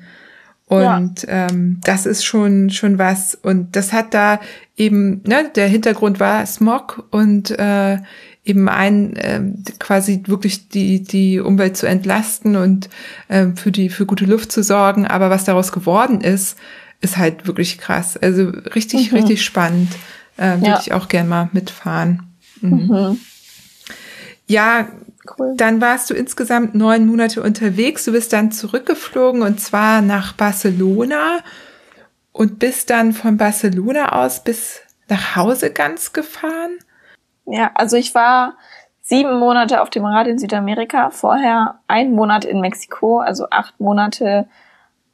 Und 0.65 1.23
ja. 1.23 1.47
ähm, 1.47 1.79
das 1.83 2.05
ist 2.05 2.25
schon 2.25 2.69
schon 2.71 2.97
was. 2.97 3.35
Und 3.35 3.75
das 3.75 3.93
hat 3.93 4.13
da 4.13 4.39
eben, 4.75 5.21
ne, 5.25 5.49
der 5.55 5.67
Hintergrund 5.67 6.19
war 6.19 6.45
Smog 6.45 7.07
und 7.11 7.51
äh, 7.51 7.99
eben 8.43 8.67
ein 8.67 9.15
äh, 9.15 9.41
quasi 9.79 10.23
wirklich 10.25 10.67
die 10.67 11.03
die 11.03 11.39
Umwelt 11.39 11.77
zu 11.77 11.87
entlasten 11.87 12.55
und 12.55 12.89
äh, 13.29 13.47
für 13.55 13.71
die 13.71 13.89
für 13.89 14.05
gute 14.05 14.25
Luft 14.25 14.51
zu 14.51 14.61
sorgen. 14.61 15.07
Aber 15.07 15.29
was 15.29 15.45
daraus 15.45 15.71
geworden 15.71 16.19
ist, 16.19 16.57
ist 16.99 17.17
halt 17.17 17.47
wirklich 17.47 17.77
krass. 17.77 18.17
Also 18.17 18.49
richtig, 18.49 19.11
mhm. 19.11 19.19
richtig 19.19 19.45
spannend. 19.45 19.89
Äh, 20.37 20.57
Würde 20.57 20.65
ja. 20.67 20.79
ich 20.79 20.93
auch 20.93 21.07
gern 21.07 21.27
mal 21.27 21.49
mitfahren. 21.51 22.35
Mhm. 22.61 22.87
Mhm. 22.87 23.19
Ja, 24.47 24.87
cool. 25.37 25.53
dann 25.57 25.81
warst 25.81 26.09
du 26.09 26.13
insgesamt 26.13 26.73
neun 26.73 27.05
Monate 27.05 27.43
unterwegs. 27.43 28.05
Du 28.05 28.13
bist 28.13 28.31
dann 28.33 28.51
zurückgeflogen 28.51 29.41
und 29.41 29.59
zwar 29.59 30.01
nach 30.01 30.33
Barcelona 30.33 31.39
und 32.31 32.59
bist 32.59 32.89
dann 32.89 33.13
von 33.13 33.37
Barcelona 33.37 34.13
aus 34.13 34.43
bis 34.43 34.81
nach 35.09 35.35
Hause 35.35 35.71
ganz 35.71 36.13
gefahren? 36.13 36.77
Ja, 37.45 37.71
also 37.75 37.97
ich 37.97 38.13
war 38.13 38.57
sieben 39.01 39.39
Monate 39.39 39.81
auf 39.81 39.89
dem 39.89 40.05
Rad 40.05 40.27
in 40.27 40.37
Südamerika, 40.37 41.09
vorher 41.09 41.79
ein 41.87 42.11
Monat 42.11 42.45
in 42.45 42.59
Mexiko, 42.59 43.19
also 43.19 43.47
acht 43.49 43.79
Monate 43.79 44.47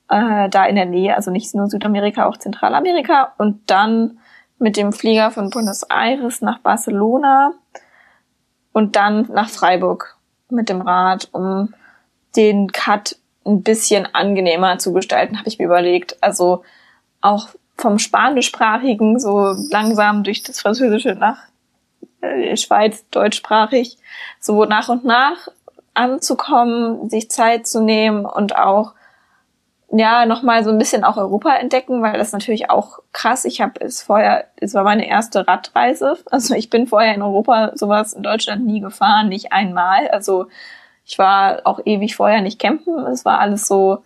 äh, 0.09 0.49
da 0.49 0.65
in 0.65 0.75
der 0.75 0.85
Nähe, 0.85 1.15
also 1.15 1.31
nicht 1.31 1.53
nur 1.53 1.67
Südamerika, 1.67 2.25
auch 2.25 2.37
Zentralamerika 2.37 3.33
und 3.37 3.69
dann 3.69 4.19
mit 4.63 4.77
dem 4.77 4.93
Flieger 4.93 5.29
von 5.29 5.49
Buenos 5.49 5.83
Aires 5.83 6.39
nach 6.39 6.59
Barcelona 6.59 7.51
und 8.71 8.95
dann 8.95 9.27
nach 9.33 9.49
Freiburg 9.49 10.15
mit 10.49 10.69
dem 10.69 10.79
Rad, 10.79 11.27
um 11.33 11.73
den 12.37 12.71
Cut 12.71 13.17
ein 13.45 13.61
bisschen 13.61 14.07
angenehmer 14.15 14.77
zu 14.77 14.93
gestalten, 14.93 15.37
habe 15.37 15.49
ich 15.49 15.59
mir 15.59 15.65
überlegt. 15.65 16.15
Also 16.23 16.63
auch 17.19 17.49
vom 17.77 17.99
Spanischsprachigen 17.99 19.19
so 19.19 19.53
langsam 19.69 20.23
durch 20.23 20.43
das 20.43 20.61
Französische 20.61 21.15
nach 21.15 21.39
äh, 22.21 22.55
Schweiz 22.55 23.03
deutschsprachig 23.09 23.97
so 24.39 24.63
nach 24.63 24.87
und 24.87 25.03
nach 25.03 25.49
anzukommen, 25.93 27.09
sich 27.09 27.29
Zeit 27.29 27.67
zu 27.67 27.81
nehmen 27.81 28.23
und 28.23 28.55
auch 28.55 28.93
ja 29.99 30.25
nochmal 30.25 30.63
so 30.63 30.71
ein 30.71 30.77
bisschen 30.77 31.03
auch 31.03 31.17
Europa 31.17 31.55
entdecken, 31.55 32.01
weil 32.01 32.17
das 32.17 32.31
natürlich 32.31 32.69
auch 32.69 32.99
krass. 33.11 33.45
Ich 33.45 33.61
habe 33.61 33.79
es 33.79 34.01
vorher, 34.01 34.45
es 34.57 34.73
war 34.73 34.83
meine 34.83 35.07
erste 35.07 35.47
Radreise. 35.47 36.17
Also 36.31 36.55
ich 36.55 36.69
bin 36.69 36.87
vorher 36.87 37.13
in 37.13 37.21
Europa 37.21 37.71
sowas 37.75 38.13
in 38.13 38.23
Deutschland 38.23 38.65
nie 38.65 38.79
gefahren, 38.79 39.29
nicht 39.29 39.53
einmal. 39.53 40.07
Also 40.07 40.47
ich 41.05 41.19
war 41.19 41.61
auch 41.65 41.79
ewig 41.85 42.15
vorher 42.15 42.41
nicht 42.41 42.59
campen. 42.59 43.05
Es 43.05 43.25
war 43.25 43.39
alles 43.39 43.67
so 43.67 44.03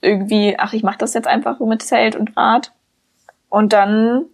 irgendwie, 0.00 0.56
ach, 0.58 0.72
ich 0.72 0.82
mache 0.82 0.98
das 0.98 1.14
jetzt 1.14 1.28
einfach 1.28 1.58
so 1.58 1.66
mit 1.66 1.82
Zelt 1.82 2.16
und 2.16 2.36
Rad. 2.36 2.72
Und 3.48 3.72
dann 3.72 4.26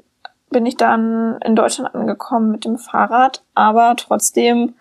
bin 0.50 0.64
ich 0.64 0.76
dann 0.76 1.38
in 1.44 1.56
Deutschland 1.56 1.94
angekommen 1.94 2.52
mit 2.52 2.64
dem 2.64 2.78
Fahrrad, 2.78 3.42
aber 3.54 3.96
trotzdem 3.96 4.74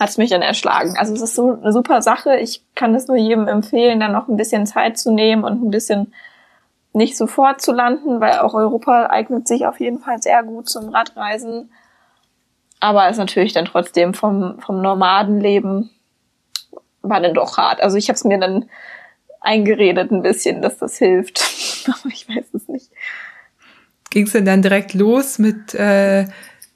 hat 0.00 0.08
es 0.08 0.16
mich 0.16 0.30
dann 0.30 0.40
erschlagen. 0.40 0.94
Also 0.96 1.12
es 1.12 1.20
ist 1.20 1.34
so 1.34 1.58
eine 1.60 1.72
super 1.72 2.00
Sache. 2.00 2.38
Ich 2.38 2.64
kann 2.74 2.94
es 2.94 3.06
nur 3.06 3.18
jedem 3.18 3.46
empfehlen, 3.46 4.00
dann 4.00 4.12
noch 4.12 4.28
ein 4.28 4.38
bisschen 4.38 4.64
Zeit 4.64 4.96
zu 4.96 5.12
nehmen 5.12 5.44
und 5.44 5.62
ein 5.62 5.70
bisschen 5.70 6.14
nicht 6.94 7.18
sofort 7.18 7.60
zu 7.60 7.72
landen, 7.72 8.18
weil 8.18 8.38
auch 8.38 8.54
Europa 8.54 9.08
eignet 9.10 9.46
sich 9.46 9.66
auf 9.66 9.78
jeden 9.78 9.98
Fall 9.98 10.20
sehr 10.20 10.42
gut 10.42 10.70
zum 10.70 10.88
Radreisen. 10.88 11.70
Aber 12.80 13.04
es 13.04 13.12
ist 13.12 13.18
natürlich 13.18 13.52
dann 13.52 13.66
trotzdem 13.66 14.14
vom, 14.14 14.58
vom 14.60 14.80
Nomadenleben 14.80 15.90
war 17.02 17.20
dann 17.20 17.34
doch 17.34 17.58
hart. 17.58 17.82
Also 17.82 17.98
ich 17.98 18.08
habe 18.08 18.16
es 18.16 18.24
mir 18.24 18.38
dann 18.38 18.70
eingeredet 19.40 20.10
ein 20.10 20.22
bisschen, 20.22 20.62
dass 20.62 20.78
das 20.78 20.96
hilft. 20.96 21.40
Aber 21.88 22.08
ich 22.10 22.26
weiß 22.26 22.54
es 22.54 22.68
nicht. 22.68 22.90
Ging 24.08 24.24
es 24.24 24.32
denn 24.32 24.46
dann 24.46 24.62
direkt 24.62 24.94
los 24.94 25.38
mit, 25.38 25.74
äh, 25.74 26.24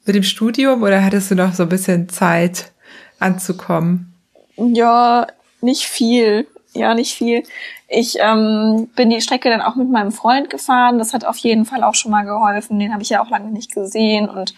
mit 0.05 0.15
dem 0.15 0.23
Studium 0.23 0.83
oder 0.83 1.03
hattest 1.03 1.31
du 1.31 1.35
noch 1.35 1.53
so 1.53 1.63
ein 1.63 1.69
bisschen 1.69 2.07
Zeit 2.07 2.71
anzukommen? 3.19 4.13
Ja, 4.57 5.27
nicht 5.61 5.87
viel. 5.87 6.47
Ja, 6.73 6.93
nicht 6.93 7.15
viel. 7.15 7.43
Ich 7.87 8.17
ähm, 8.19 8.89
bin 8.95 9.09
die 9.09 9.21
Strecke 9.21 9.49
dann 9.49 9.61
auch 9.61 9.75
mit 9.75 9.89
meinem 9.89 10.11
Freund 10.11 10.49
gefahren. 10.49 10.97
Das 10.97 11.13
hat 11.13 11.23
auf 11.23 11.37
jeden 11.37 11.65
Fall 11.65 11.83
auch 11.83 11.95
schon 11.95 12.11
mal 12.11 12.23
geholfen. 12.23 12.79
Den 12.79 12.91
habe 12.91 13.03
ich 13.03 13.09
ja 13.09 13.23
auch 13.23 13.29
lange 13.29 13.51
nicht 13.51 13.73
gesehen. 13.73 14.27
Und 14.27 14.53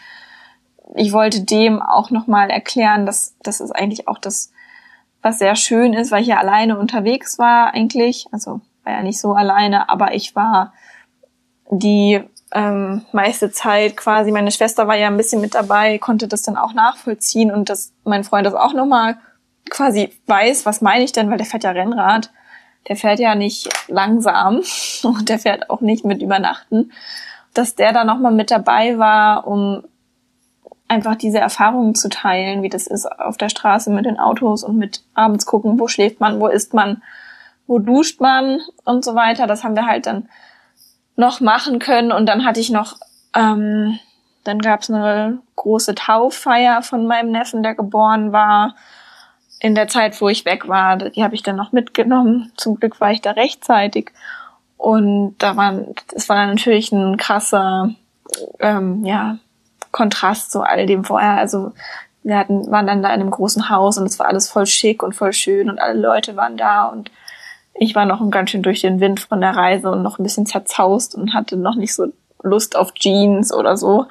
ich 0.96 1.14
wollte 1.14 1.42
dem 1.42 1.82
auch 1.82 2.10
nochmal 2.10 2.50
erklären, 2.50 3.06
dass 3.06 3.36
das 3.44 3.60
ist 3.60 3.72
eigentlich 3.72 4.08
auch 4.08 4.18
das, 4.18 4.52
was 5.22 5.38
sehr 5.38 5.56
schön 5.56 5.94
ist, 5.94 6.12
weil 6.12 6.22
ich 6.22 6.30
ja 6.30 6.38
alleine 6.38 6.80
unterwegs 6.80 7.38
war 7.38 7.74
eigentlich. 7.74 8.26
Also 8.32 8.62
war 8.84 8.94
ja 8.94 9.04
nicht 9.04 9.20
so 9.20 9.34
alleine, 9.34 9.90
aber 9.90 10.16
ich 10.16 10.36
war 10.36 10.74
die 11.70 12.24
ähm, 12.54 13.06
meiste 13.12 13.52
Zeit 13.52 13.98
quasi, 13.98 14.32
meine 14.32 14.52
Schwester 14.52 14.88
war 14.88 14.96
ja 14.96 15.08
ein 15.08 15.18
bisschen 15.18 15.42
mit 15.42 15.56
dabei, 15.56 15.98
konnte 15.98 16.28
das 16.28 16.44
dann 16.44 16.58
auch 16.58 16.74
nachvollziehen 16.74 17.52
und 17.52 17.70
dass 17.70 17.94
mein 18.04 18.24
Freund 18.24 18.46
das 18.46 18.54
auch 18.54 18.74
nochmal 18.74 19.18
quasi 19.70 20.14
weiß, 20.28 20.66
was 20.66 20.82
meine 20.82 21.04
ich 21.04 21.12
denn, 21.12 21.30
weil 21.30 21.38
der 21.38 21.46
fährt 21.46 21.64
ja 21.64 21.72
Rennrad, 21.72 22.32
der 22.88 22.96
fährt 22.96 23.20
ja 23.20 23.36
nicht 23.36 23.70
langsam 23.88 24.62
und 25.04 25.30
der 25.30 25.40
fährt 25.40 25.70
auch 25.70 25.82
nicht 25.82 26.06
mit 26.06 26.22
Übernachten, 26.22 26.92
dass 27.54 27.76
der 27.76 27.92
da 27.92 28.04
nochmal 28.04 28.34
mit 28.34 28.52
dabei 28.52 28.98
war, 28.98 29.48
um 29.48 29.84
einfach 30.88 31.16
diese 31.16 31.40
Erfahrungen 31.40 31.96
zu 31.96 32.08
teilen, 32.08 32.64
wie 32.64 32.70
das 32.70 32.88
ist 32.88 33.06
auf 33.06 33.36
der 33.38 33.50
Straße 33.50 33.90
mit 33.90 34.06
den 34.06 34.20
Autos 34.20 34.64
und 34.64 34.78
mit 34.78 35.04
abends 35.16 35.46
gucken, 35.46 35.80
wo 35.80 35.90
schläft 35.90 36.22
man, 36.22 36.40
wo 36.40 36.48
isst 36.48 36.74
man, 36.74 37.02
wo 37.66 37.80
duscht 37.80 38.22
man 38.22 38.62
und 38.86 39.04
so 39.04 39.14
weiter. 39.16 39.48
Das 39.48 39.66
haben 39.66 39.76
wir 39.76 39.86
halt 39.86 40.06
dann 40.06 40.30
noch 41.18 41.42
machen 41.42 41.80
können. 41.80 42.14
Und 42.14 42.28
dann 42.28 42.46
hatte 42.46 42.62
ich 42.62 42.70
noch, 42.70 42.96
ähm, 43.36 44.00
dann 44.46 44.60
gab 44.60 44.82
es 44.82 44.90
eine 44.90 45.40
große 45.58 45.96
Tauffeier 45.96 46.82
von 46.82 47.06
meinem 47.06 47.32
Neffen, 47.32 47.64
der 47.64 47.76
geboren 47.76 48.32
war. 48.32 48.76
In 49.60 49.76
der 49.76 49.88
Zeit, 49.88 50.22
wo 50.22 50.30
ich 50.30 50.46
weg 50.46 50.68
war, 50.68 50.98
die 50.98 51.24
habe 51.24 51.36
ich 51.36 51.44
dann 51.44 51.56
noch 51.56 51.72
mitgenommen. 51.72 52.54
Zum 52.56 52.80
Glück 52.80 53.02
war 53.02 53.12
ich 53.12 53.22
da 53.22 53.32
rechtzeitig. 53.32 54.12
Und 54.78 55.36
da 55.40 55.58
war, 55.58 55.74
das 56.14 56.30
war 56.30 56.38
dann 56.38 56.50
natürlich 56.50 56.92
ein 56.92 57.18
krasser, 57.18 57.90
ähm, 58.60 59.04
ja, 59.04 59.40
Kontrast 59.92 60.52
zu 60.52 60.62
all 60.62 60.86
dem 60.86 61.04
vorher. 61.04 61.38
Also 61.38 61.74
wir 62.22 62.38
hatten, 62.38 62.70
waren 62.70 62.86
dann 62.86 63.02
da 63.02 63.10
in 63.10 63.22
einem 63.22 63.32
großen 63.32 63.70
Haus 63.70 63.98
und 63.98 64.06
es 64.06 64.20
war 64.20 64.28
alles 64.28 64.50
voll 64.50 64.68
schick 64.68 65.02
und 65.02 65.16
voll 65.16 65.34
schön 65.34 65.70
und 65.70 65.80
alle 65.80 66.00
Leute 66.00 66.36
waren 66.36 66.58
da 66.58 66.86
und 66.86 67.10
ich 67.80 67.96
war 67.96 68.06
noch 68.06 68.28
ganz 68.30 68.50
schön 68.50 68.64
durch 68.64 68.82
den 68.82 69.00
Wind 69.00 69.20
von 69.20 69.42
der 69.42 69.56
Reise 69.56 69.92
und 69.92 70.04
noch 70.04 70.20
ein 70.20 70.24
bisschen 70.24 70.46
zerzaust 70.46 71.16
und 71.16 71.34
hatte 71.34 71.58
noch 71.58 71.76
nicht 71.76 71.94
so 71.94 72.08
Lust 72.42 72.76
auf 72.76 72.94
Jeans 72.94 73.54
oder 73.54 73.78
so. 73.78 74.08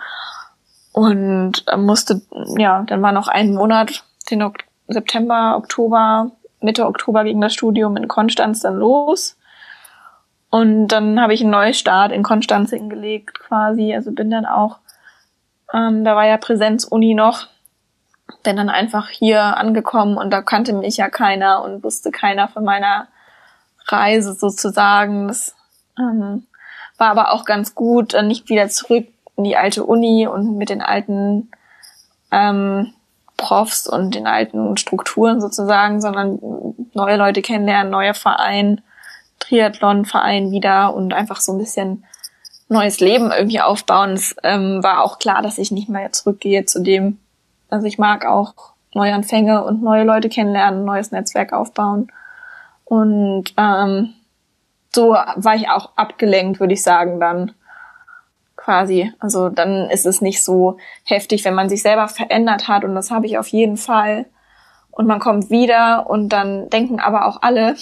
Und 0.92 1.64
musste, 1.76 2.22
ja, 2.56 2.84
dann 2.86 3.02
war 3.02 3.12
noch 3.12 3.28
ein 3.28 3.54
Monat, 3.54 4.04
den 4.30 4.42
ok 4.42 4.64
September, 4.88 5.56
Oktober, 5.56 6.30
Mitte 6.60 6.86
Oktober 6.86 7.24
ging 7.24 7.40
das 7.40 7.54
Studium 7.54 7.96
in 7.96 8.08
Konstanz 8.08 8.60
dann 8.60 8.76
los. 8.76 9.36
Und 10.48 10.88
dann 10.88 11.20
habe 11.20 11.34
ich 11.34 11.42
einen 11.42 11.50
Neustart 11.50 12.12
in 12.12 12.22
Konstanz 12.22 12.70
hingelegt 12.70 13.40
quasi. 13.40 13.92
Also 13.94 14.12
bin 14.12 14.30
dann 14.30 14.46
auch, 14.46 14.78
ähm, 15.74 16.04
da 16.04 16.14
war 16.14 16.26
ja 16.26 16.36
Präsenzuni 16.36 17.14
noch, 17.14 17.48
bin 18.42 18.56
dann 18.56 18.70
einfach 18.70 19.08
hier 19.08 19.42
angekommen 19.56 20.16
und 20.16 20.30
da 20.30 20.40
kannte 20.40 20.72
mich 20.72 20.96
ja 20.96 21.10
keiner 21.10 21.62
und 21.62 21.82
wusste 21.82 22.10
keiner 22.10 22.48
von 22.48 22.64
meiner 22.64 23.08
Reise 23.86 24.34
sozusagen. 24.34 25.28
Das 25.28 25.54
ähm, 25.98 26.46
war 26.98 27.10
aber 27.10 27.32
auch 27.32 27.44
ganz 27.44 27.74
gut, 27.74 28.16
nicht 28.22 28.48
wieder 28.48 28.68
zurück 28.68 29.06
in 29.36 29.44
die 29.44 29.56
alte 29.56 29.84
Uni 29.84 30.26
und 30.26 30.56
mit 30.56 30.70
den 30.70 30.82
alten 30.82 31.50
ähm, 32.30 32.92
Profs 33.36 33.86
und 33.86 34.14
den 34.14 34.26
alten 34.26 34.76
Strukturen 34.76 35.40
sozusagen, 35.40 36.00
sondern 36.00 36.38
neue 36.94 37.16
Leute 37.16 37.42
kennenlernen, 37.42 37.92
neuer 37.92 38.14
Verein, 38.14 38.80
Triathlon-Verein 39.40 40.50
wieder 40.50 40.94
und 40.94 41.12
einfach 41.12 41.40
so 41.40 41.52
ein 41.52 41.58
bisschen 41.58 42.04
neues 42.68 43.00
Leben 43.00 43.30
irgendwie 43.30 43.60
aufbauen. 43.60 44.12
Es 44.12 44.34
ähm, 44.42 44.82
war 44.82 45.02
auch 45.04 45.18
klar, 45.18 45.42
dass 45.42 45.58
ich 45.58 45.70
nicht 45.70 45.88
mehr 45.88 46.12
zurückgehe 46.12 46.64
zu 46.64 46.82
dem, 46.82 47.18
also 47.68 47.86
ich 47.86 47.98
mag 47.98 48.24
auch 48.24 48.54
Neuanfänge 48.94 49.62
und 49.62 49.82
neue 49.82 50.04
Leute 50.04 50.30
kennenlernen, 50.30 50.84
neues 50.84 51.12
Netzwerk 51.12 51.52
aufbauen. 51.52 52.10
Und 52.86 53.52
ähm, 53.58 54.14
so 54.94 55.10
war 55.10 55.54
ich 55.54 55.68
auch 55.68 55.90
abgelenkt, 55.96 56.60
würde 56.60 56.72
ich 56.72 56.82
sagen, 56.82 57.20
dann 57.20 57.52
quasi. 58.54 59.12
Also 59.18 59.48
dann 59.48 59.90
ist 59.90 60.06
es 60.06 60.20
nicht 60.20 60.42
so 60.42 60.78
heftig, 61.04 61.44
wenn 61.44 61.54
man 61.54 61.68
sich 61.68 61.82
selber 61.82 62.08
verändert 62.08 62.68
hat 62.68 62.84
und 62.84 62.94
das 62.94 63.10
habe 63.10 63.26
ich 63.26 63.38
auf 63.38 63.48
jeden 63.48 63.76
Fall. 63.76 64.26
Und 64.90 65.06
man 65.06 65.18
kommt 65.18 65.50
wieder 65.50 66.08
und 66.08 66.30
dann 66.30 66.70
denken 66.70 67.00
aber 67.00 67.26
auch 67.26 67.42
alle, 67.42 67.76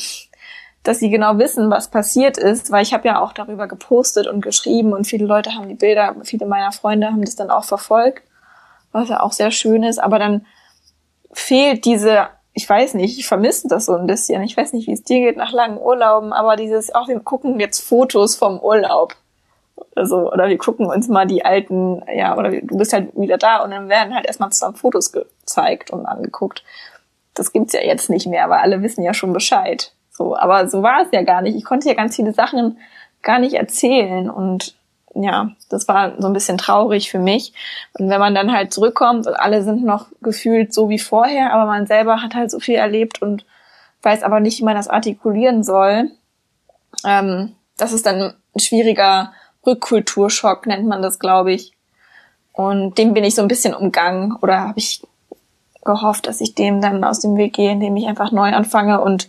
dass 0.83 0.99
sie 0.99 1.11
genau 1.11 1.39
wissen, 1.39 1.71
was 1.71 1.89
passiert 1.89 2.39
ist, 2.39 2.71
weil 2.73 2.83
ich 2.83 2.93
habe 2.93 3.07
ja 3.07 3.21
auch 3.21 3.33
darüber 3.33 3.69
gepostet 3.69 4.27
und 4.27 4.41
geschrieben 4.41 4.93
und 4.93 5.07
viele 5.07 5.27
Leute 5.27 5.55
haben 5.55 5.69
die 5.69 5.75
Bilder, 5.75 6.17
viele 6.25 6.47
meiner 6.47 6.73
Freunde 6.73 7.09
haben 7.09 7.25
das 7.25 7.37
dann 7.37 7.51
auch 7.51 7.65
verfolgt, 7.65 8.25
was 8.91 9.11
ja 9.11 9.21
auch 9.21 9.33
sehr 9.33 9.51
schön 9.51 9.83
ist, 9.83 9.99
aber 9.99 10.19
dann 10.19 10.47
fehlt 11.33 11.85
diese 11.85 12.29
ich 12.55 12.69
weiß 12.69 12.95
nicht, 12.95 13.19
ich 13.19 13.27
vermisse 13.27 13.67
das 13.67 13.87
so 13.87 13.95
ein 13.95 14.07
bisschen. 14.07 14.43
Ich 14.43 14.57
weiß 14.57 14.73
nicht, 14.73 14.87
wie 14.87 14.93
es 14.93 15.03
dir 15.03 15.21
geht 15.21 15.37
nach 15.37 15.53
langen 15.53 15.79
Urlauben, 15.79 16.33
aber 16.33 16.55
dieses, 16.55 16.95
auch 16.95 17.09
wir 17.09 17.19
gucken 17.19 17.59
jetzt 17.59 17.81
Fotos 17.81 18.37
vom 18.37 18.61
Urlaub. 18.61 19.17
Also, 19.97 20.33
oder 20.33 20.49
wir 20.49 20.57
gucken 20.57 20.87
uns 20.87 21.09
mal 21.09 21.27
die 21.27 21.45
alten, 21.45 22.03
ja, 22.15 22.37
oder 22.37 22.51
du 22.51 22.79
bist 22.79 22.93
halt 22.93 23.09
wieder 23.17 23.39
da 23.39 23.63
und 23.63 23.73
dann 23.73 23.89
werden 23.89 24.15
halt 24.15 24.27
erstmal 24.27 24.51
zusammen 24.51 24.77
Fotos 24.77 25.11
gezeigt 25.11 25.91
und 25.91 26.07
angeguckt. 26.07 26.65
Das 27.35 27.53
gibt's 27.53 27.73
ja 27.73 27.81
jetzt 27.81 28.09
nicht 28.09 28.29
mehr, 28.29 28.49
weil 28.49 28.61
alle 28.61 28.83
wissen 28.83 29.03
ja 29.03 29.15
schon 29.15 29.33
Bescheid. 29.33 29.93
So, 30.11 30.37
aber 30.37 30.69
so 30.69 30.83
war 30.83 31.03
es 31.03 31.09
ja 31.11 31.23
gar 31.23 31.43
nicht. 31.43 31.57
Ich 31.57 31.65
konnte 31.65 31.89
ja 31.89 31.95
ganz 31.95 32.15
viele 32.15 32.33
Sachen 32.33 32.79
gar 33.23 33.41
nicht 33.41 33.55
erzählen 33.55 34.31
und 34.31 34.77
ja, 35.15 35.51
das 35.69 35.89
war 35.89 36.21
so 36.21 36.27
ein 36.27 36.33
bisschen 36.33 36.59
traurig 36.59 37.11
für 37.11 37.19
mich. 37.19 37.53
Und 37.99 38.09
wenn 38.09 38.21
man 38.21 38.35
dann 38.35 38.53
halt 38.53 38.73
zurückkommt 38.73 39.27
und 39.27 39.35
alle 39.35 39.63
sind 39.63 39.85
noch 39.85 40.07
gefühlt 40.21 40.75
so 40.75 40.89
wie 40.89 40.99
vorher, 40.99 41.53
aber 41.53 41.67
man 41.67 41.87
selber 41.87 42.23
hat 42.23 42.35
halt 42.35 42.51
so 42.51 42.59
viel 42.59 42.77
erlebt 42.77 43.23
und 43.23 43.45
weiß 44.03 44.23
aber 44.23 44.41
nicht, 44.41 44.59
wie 44.59 44.65
man 44.65 44.77
das 44.77 44.89
artikulieren 44.89 45.63
soll, 45.63 46.11
ähm, 47.05 47.53
das 47.77 47.93
ist 47.93 48.07
dann 48.07 48.35
ein 48.55 48.61
schwieriger 48.61 49.33
Rückkulturschock, 49.67 50.67
nennt 50.67 50.87
man 50.87 51.03
das, 51.03 51.19
glaube 51.19 51.53
ich. 51.53 51.73
Und 52.53 52.99
dem 52.99 53.15
bin 53.15 53.25
ich 53.25 53.35
so 53.35 53.43
ein 53.43 53.49
bisschen 53.49 53.75
umgangen 53.75 54.37
oder 54.41 54.61
habe 54.61 54.79
ich 54.79 55.03
gehofft, 55.85 56.27
dass 56.27 56.41
ich 56.41 56.55
dem 56.55 56.81
dann 56.81 57.05
aus 57.05 57.21
dem 57.21 57.37
Weg 57.37 57.55
gehe, 57.55 57.73
indem 57.73 57.97
ich 57.97 58.07
einfach 58.07 58.33
neu 58.33 58.53
anfange 58.53 59.01
und 59.01 59.29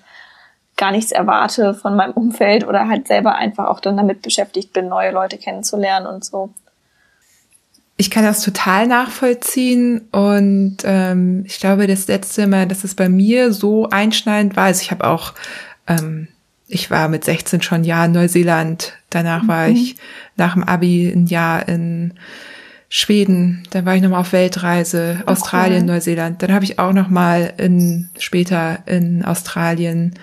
gar 0.77 0.91
nichts 0.91 1.11
erwarte 1.11 1.73
von 1.73 1.95
meinem 1.95 2.13
Umfeld 2.13 2.67
oder 2.67 2.87
halt 2.87 3.07
selber 3.07 3.35
einfach 3.35 3.67
auch 3.67 3.79
dann 3.79 3.97
damit 3.97 4.21
beschäftigt 4.21 4.73
bin, 4.73 4.89
neue 4.89 5.11
Leute 5.11 5.37
kennenzulernen 5.37 6.07
und 6.07 6.25
so. 6.25 6.53
Ich 7.97 8.11
kann 8.11 8.25
das 8.25 8.41
total 8.41 8.87
nachvollziehen 8.87 10.01
und 10.11 10.77
ähm, 10.83 11.43
ich 11.45 11.59
glaube, 11.59 11.87
das 11.87 12.07
letzte 12.07 12.45
Mal, 12.45 12.67
dass 12.67 12.83
es 12.83 12.93
bei 12.93 13.07
mir 13.07 13.53
so 13.53 13.89
einschneidend 13.89 14.57
war, 14.57 14.65
also 14.65 14.81
ich 14.81 14.91
habe 14.91 15.07
auch, 15.07 15.33
ähm, 15.87 16.27
ich 16.67 16.91
war 16.91 17.07
mit 17.07 17.23
16 17.23 17.61
schon 17.61 17.81
ein 17.81 17.83
Jahr 17.85 18.05
in 18.05 18.11
Neuseeland, 18.11 18.93
danach 19.09 19.43
mhm. 19.43 19.47
war 19.47 19.67
ich 19.69 19.95
nach 20.35 20.55
dem 20.55 20.63
Abi 20.63 21.07
ein 21.07 21.27
Jahr 21.27 21.69
in 21.69 22.15
Schweden, 22.89 23.63
dann 23.71 23.85
war 23.85 23.95
ich 23.95 24.01
nochmal 24.01 24.21
auf 24.21 24.33
Weltreise, 24.33 25.23
oh, 25.25 25.31
Australien. 25.31 25.85
Neuseeland, 25.85 26.43
dann 26.43 26.53
habe 26.53 26.65
ich 26.65 26.79
auch 26.79 26.93
nochmal 26.93 27.53
in 27.57 28.09
später 28.19 28.79
in 28.87 29.23
Australien 29.23 30.13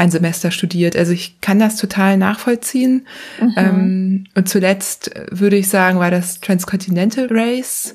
ein 0.00 0.10
Semester 0.10 0.50
studiert. 0.50 0.96
Also 0.96 1.12
ich 1.12 1.42
kann 1.42 1.58
das 1.58 1.76
total 1.76 2.16
nachvollziehen. 2.16 3.06
Mhm. 3.38 3.54
Ähm, 3.56 4.24
und 4.34 4.48
zuletzt 4.48 5.10
würde 5.30 5.56
ich 5.56 5.68
sagen, 5.68 5.98
war 5.98 6.10
das 6.10 6.40
Transcontinental 6.40 7.28
Race 7.30 7.94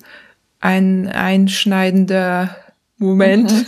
ein 0.60 1.08
einschneidender 1.08 2.56
Moment. 2.98 3.52
Mhm. 3.52 3.66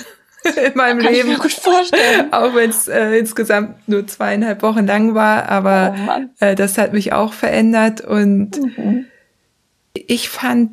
in 0.65 0.77
meinem 0.77 0.99
Kann 0.99 1.13
Leben. 1.13 1.31
Ich 1.31 1.37
mir 1.37 1.41
gut 1.41 1.51
vorstellen. 1.51 2.27
Auch 2.31 2.53
wenn 2.53 2.69
es 2.69 2.87
äh, 2.87 3.17
insgesamt 3.17 3.87
nur 3.89 4.05
zweieinhalb 4.05 4.61
Wochen 4.61 4.85
lang 4.85 5.15
war, 5.15 5.49
aber 5.49 5.95
oh 6.07 6.45
äh, 6.45 6.53
das 6.53 6.77
hat 6.77 6.93
mich 6.93 7.13
auch 7.13 7.33
verändert 7.33 8.01
und 8.01 8.61
mhm. 8.61 9.05
ich 9.93 10.29
fand 10.29 10.71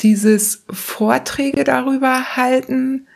dieses 0.00 0.64
Vorträge 0.70 1.64
darüber 1.64 2.36
halten 2.36 3.06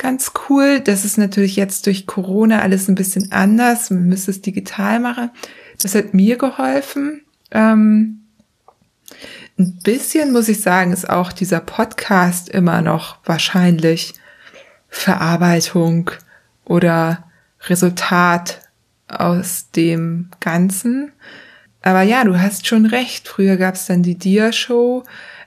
ganz 0.00 0.32
cool. 0.48 0.80
Das 0.80 1.04
ist 1.04 1.18
natürlich 1.18 1.56
jetzt 1.56 1.86
durch 1.86 2.06
Corona 2.06 2.60
alles 2.60 2.88
ein 2.88 2.94
bisschen 2.94 3.30
anders. 3.30 3.90
Man 3.90 4.08
müsste 4.08 4.30
es 4.30 4.40
digital 4.40 4.98
machen. 4.98 5.30
Das 5.80 5.94
hat 5.94 6.14
mir 6.14 6.36
geholfen. 6.36 7.22
Ähm, 7.50 8.22
ein 9.58 9.78
bisschen 9.84 10.32
muss 10.32 10.48
ich 10.48 10.62
sagen, 10.62 10.92
ist 10.92 11.08
auch 11.08 11.32
dieser 11.32 11.60
Podcast 11.60 12.48
immer 12.48 12.80
noch 12.80 13.18
wahrscheinlich 13.24 14.14
Verarbeitung 14.88 16.10
oder 16.64 17.24
Resultat 17.68 18.62
aus 19.06 19.70
dem 19.70 20.30
Ganzen. 20.40 21.12
Aber 21.82 22.02
ja, 22.02 22.24
du 22.24 22.40
hast 22.40 22.66
schon 22.66 22.86
recht. 22.86 23.28
Früher 23.28 23.56
gab 23.56 23.74
es 23.74 23.86
dann 23.86 24.02
die 24.02 24.16
Dia-Show, 24.16 25.04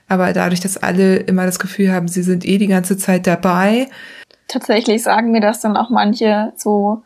aber 0.07 0.33
dadurch, 0.33 0.59
dass 0.59 0.77
alle 0.77 1.17
immer 1.17 1.45
das 1.45 1.59
Gefühl 1.59 1.91
haben, 1.91 2.07
sie 2.07 2.23
sind 2.23 2.45
eh 2.45 2.57
die 2.57 2.67
ganze 2.67 2.97
Zeit 2.97 3.25
dabei, 3.25 3.87
tatsächlich 4.53 5.03
sagen 5.03 5.31
mir 5.31 5.41
das 5.41 5.59
dann 5.59 5.77
auch 5.77 5.89
manche 5.89 6.53
so 6.55 7.03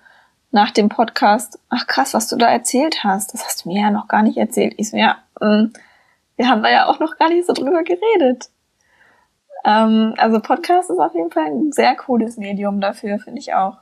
nach 0.52 0.72
dem 0.72 0.90
Podcast, 0.90 1.60
ach 1.70 1.88
krass, 1.88 2.14
was 2.14 2.28
du 2.28 2.36
da 2.38 2.48
erzählt 2.48 3.04
hast, 3.04 3.34
das 3.34 3.46
hast 3.46 3.66
du 3.66 3.70
mir 3.70 3.82
ja 3.82 3.92
noch 3.92 4.08
gar 4.08 4.24
nicht 4.24 4.38
erzählt. 4.38 4.74
Ich 4.78 4.90
so, 4.90 4.98
ja, 4.98 5.18
ähm, 5.42 5.74
wir 6.36 6.48
haben 6.48 6.64
da 6.64 6.70
ja 6.70 6.88
auch 6.88 7.00
noch 7.00 7.18
gar 7.18 7.30
nicht 7.30 7.46
so 7.46 7.54
drüber 7.54 7.84
geredet. 7.84 8.50
Ähm, 9.66 10.14
also 10.18 10.40
Podcast 10.40 10.90
ist 10.90 11.00
auf 11.00 11.14
jeden 11.14 11.32
Fall 11.32 11.48
ein 11.48 11.72
sehr 11.72 11.96
cooles 11.96 12.38
Medium 12.38 12.80
dafür, 12.80 13.20
finde 13.20 13.40
ich 13.40 13.54
auch. 13.54 13.78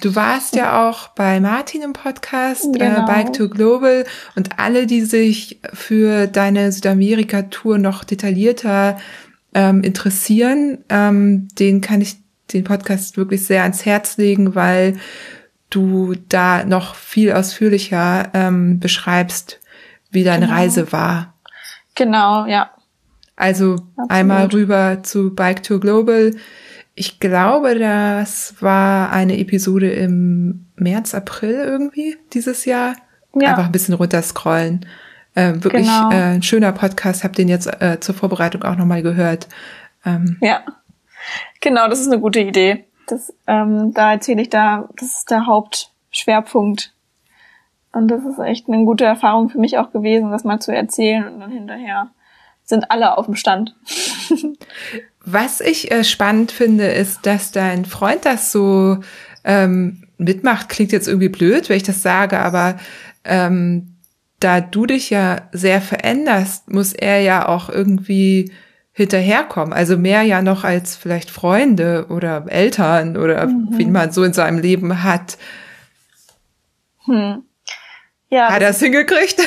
Du 0.00 0.14
warst 0.14 0.54
ja 0.54 0.86
auch 0.86 1.08
bei 1.08 1.40
Martin 1.40 1.80
im 1.80 1.94
Podcast, 1.94 2.66
äh, 2.66 2.78
genau. 2.78 3.04
äh, 3.04 3.06
Bike 3.06 3.32
to 3.32 3.48
Global 3.48 4.04
und 4.34 4.58
alle, 4.58 4.86
die 4.86 5.00
sich 5.00 5.60
für 5.72 6.26
deine 6.26 6.70
Südamerika-Tour 6.70 7.78
noch 7.78 8.04
detaillierter 8.04 8.98
ähm, 9.54 9.82
interessieren, 9.82 10.84
ähm, 10.90 11.48
den 11.58 11.80
kann 11.80 12.02
ich 12.02 12.16
den 12.52 12.64
Podcast 12.64 13.16
wirklich 13.16 13.46
sehr 13.46 13.62
ans 13.62 13.84
Herz 13.84 14.16
legen, 14.16 14.54
weil 14.54 14.96
du 15.70 16.14
da 16.28 16.64
noch 16.64 16.94
viel 16.94 17.32
ausführlicher 17.32 18.30
ähm, 18.34 18.78
beschreibst, 18.78 19.60
wie 20.10 20.24
deine 20.24 20.46
genau. 20.46 20.58
Reise 20.58 20.92
war. 20.92 21.34
Genau, 21.94 22.46
ja. 22.46 22.70
Also 23.36 23.74
Absolut. 23.74 24.10
einmal 24.10 24.46
rüber 24.46 25.02
zu 25.02 25.34
Bike 25.34 25.62
to 25.62 25.78
Global. 25.78 26.34
Ich 26.94 27.20
glaube, 27.20 27.78
das 27.78 28.54
war 28.60 29.12
eine 29.12 29.38
Episode 29.38 29.90
im 29.90 30.66
März, 30.76 31.14
April 31.14 31.54
irgendwie 31.54 32.16
dieses 32.32 32.64
Jahr. 32.64 32.96
Ja. 33.34 33.50
Einfach 33.50 33.66
ein 33.66 33.72
bisschen 33.72 33.94
runterscrollen. 33.94 34.86
Äh, 35.34 35.54
wirklich 35.56 35.86
genau. 35.86 36.10
äh, 36.10 36.36
ein 36.36 36.42
schöner 36.42 36.72
Podcast. 36.72 37.24
Hab 37.24 37.34
den 37.34 37.48
jetzt 37.48 37.66
äh, 37.82 37.98
zur 38.00 38.14
Vorbereitung 38.14 38.62
auch 38.62 38.76
nochmal 38.76 39.02
gehört. 39.02 39.48
Ähm, 40.06 40.38
ja. 40.40 40.64
Genau, 41.60 41.88
das 41.88 42.00
ist 42.00 42.10
eine 42.10 42.20
gute 42.20 42.40
Idee. 42.40 42.84
Das, 43.06 43.32
ähm, 43.46 43.92
da 43.94 44.12
erzähle 44.12 44.42
ich 44.42 44.50
da, 44.50 44.88
das 44.96 45.16
ist 45.16 45.30
der 45.30 45.46
Hauptschwerpunkt. 45.46 46.92
Und 47.92 48.08
das 48.08 48.24
ist 48.24 48.38
echt 48.38 48.68
eine 48.68 48.84
gute 48.84 49.04
Erfahrung 49.04 49.48
für 49.48 49.58
mich 49.58 49.78
auch 49.78 49.90
gewesen, 49.90 50.30
das 50.30 50.44
mal 50.44 50.60
zu 50.60 50.74
erzählen 50.74 51.26
und 51.26 51.40
dann 51.40 51.50
hinterher 51.50 52.10
sind 52.64 52.90
alle 52.90 53.16
auf 53.16 53.26
dem 53.26 53.36
Stand. 53.36 53.74
Was 55.24 55.60
ich 55.60 55.90
äh, 55.90 56.04
spannend 56.04 56.52
finde, 56.52 56.88
ist, 56.88 57.24
dass 57.26 57.52
dein 57.52 57.84
Freund 57.84 58.26
das 58.26 58.52
so 58.52 58.98
ähm, 59.44 60.04
mitmacht. 60.18 60.68
Klingt 60.68 60.92
jetzt 60.92 61.08
irgendwie 61.08 61.28
blöd, 61.28 61.68
wenn 61.68 61.76
ich 61.76 61.82
das 61.84 62.02
sage, 62.02 62.38
aber 62.38 62.76
ähm, 63.24 63.96
da 64.40 64.60
du 64.60 64.86
dich 64.86 65.10
ja 65.10 65.48
sehr 65.52 65.80
veränderst, 65.80 66.70
muss 66.70 66.92
er 66.92 67.20
ja 67.20 67.48
auch 67.48 67.70
irgendwie 67.70 68.52
hinterherkommen. 68.96 69.74
Also 69.74 69.98
mehr 69.98 70.22
ja 70.22 70.40
noch 70.40 70.64
als 70.64 70.96
vielleicht 70.96 71.28
Freunde 71.28 72.06
oder 72.08 72.46
Eltern 72.48 73.18
oder 73.18 73.46
mhm. 73.46 73.68
wie 73.72 73.84
man 73.84 74.10
so 74.10 74.24
in 74.24 74.32
seinem 74.32 74.58
Leben 74.58 75.04
hat. 75.04 75.36
Hm. 77.04 77.44
Ja, 78.30 78.50
hat 78.50 78.62
er 78.62 78.70
es 78.70 78.80
hingekriegt? 78.80 79.38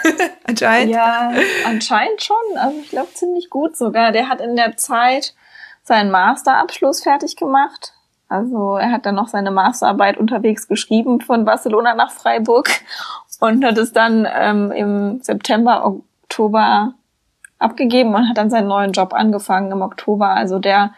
anscheinend. 0.44 0.92
Ja, 0.92 1.32
anscheinend 1.66 2.22
schon. 2.22 2.36
Also 2.58 2.78
ich 2.80 2.90
glaube 2.90 3.08
ziemlich 3.14 3.48
gut 3.48 3.78
sogar. 3.78 4.12
Der 4.12 4.28
hat 4.28 4.42
in 4.42 4.56
der 4.56 4.76
Zeit 4.76 5.34
seinen 5.82 6.10
Masterabschluss 6.10 7.02
fertig 7.02 7.36
gemacht. 7.36 7.94
Also 8.28 8.76
er 8.76 8.92
hat 8.92 9.06
dann 9.06 9.14
noch 9.14 9.28
seine 9.28 9.50
Masterarbeit 9.50 10.18
unterwegs 10.18 10.68
geschrieben 10.68 11.22
von 11.22 11.46
Barcelona 11.46 11.94
nach 11.94 12.12
Freiburg 12.12 12.68
und 13.40 13.64
hat 13.64 13.78
es 13.78 13.94
dann 13.94 14.28
ähm, 14.30 14.70
im 14.70 15.22
September, 15.22 15.86
Oktober 15.86 16.92
abgegeben. 17.58 18.14
Und 18.14 18.28
hat 18.28 18.38
dann 18.38 18.50
seinen 18.50 18.68
neuen 18.68 18.92
Job 18.92 19.12
angefangen 19.12 19.72
im 19.72 19.82
Oktober. 19.82 20.30
Also 20.30 20.58
der 20.58 20.92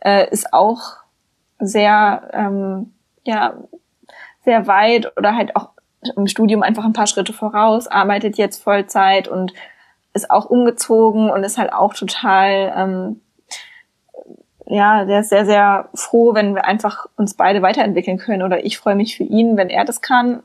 äh, 0.00 0.28
ist 0.30 0.52
auch 0.52 0.98
sehr, 1.58 2.30
ähm, 2.32 2.92
ja, 3.24 3.54
sehr 4.44 4.66
weit 4.66 5.16
oder 5.16 5.34
halt 5.34 5.56
auch 5.56 5.70
im 6.16 6.26
Studium 6.28 6.62
einfach 6.62 6.84
ein 6.84 6.92
paar 6.92 7.06
Schritte 7.06 7.32
voraus, 7.32 7.88
arbeitet 7.88 8.36
jetzt 8.36 8.62
Vollzeit 8.62 9.26
und 9.26 9.52
ist 10.14 10.30
auch 10.30 10.46
umgezogen 10.46 11.30
und 11.30 11.44
ist 11.44 11.58
halt 11.58 11.72
auch 11.72 11.94
total, 11.94 12.72
ähm, 12.76 13.20
ja, 14.66 15.04
der 15.04 15.20
ist 15.20 15.28
sehr, 15.28 15.46
sehr 15.46 15.88
froh, 15.94 16.34
wenn 16.34 16.54
wir 16.54 16.64
einfach 16.64 17.06
uns 17.16 17.34
beide 17.34 17.62
weiterentwickeln 17.62 18.18
können. 18.18 18.42
Oder 18.42 18.64
ich 18.64 18.78
freue 18.78 18.96
mich 18.96 19.16
für 19.16 19.22
ihn, 19.22 19.56
wenn 19.56 19.68
er 19.68 19.84
das 19.84 20.00
kann 20.00 20.42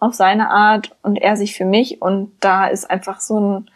auf 0.00 0.14
seine 0.14 0.50
Art 0.50 0.96
und 1.02 1.16
er 1.20 1.36
sich 1.36 1.54
für 1.54 1.64
mich. 1.64 2.02
Und 2.02 2.32
da 2.40 2.66
ist 2.66 2.90
einfach 2.90 3.20
so 3.20 3.38
ein 3.38 3.70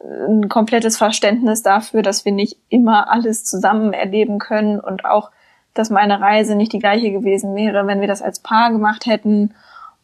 ein 0.00 0.48
komplettes 0.48 0.96
Verständnis 0.96 1.62
dafür, 1.62 2.02
dass 2.02 2.24
wir 2.24 2.32
nicht 2.32 2.56
immer 2.68 3.10
alles 3.10 3.44
zusammen 3.44 3.92
erleben 3.92 4.38
können 4.38 4.78
und 4.78 5.04
auch, 5.04 5.30
dass 5.74 5.90
meine 5.90 6.20
Reise 6.20 6.54
nicht 6.54 6.72
die 6.72 6.78
gleiche 6.78 7.10
gewesen 7.10 7.54
wäre, 7.54 7.86
wenn 7.86 8.00
wir 8.00 8.08
das 8.08 8.22
als 8.22 8.40
Paar 8.40 8.70
gemacht 8.70 9.06
hätten. 9.06 9.54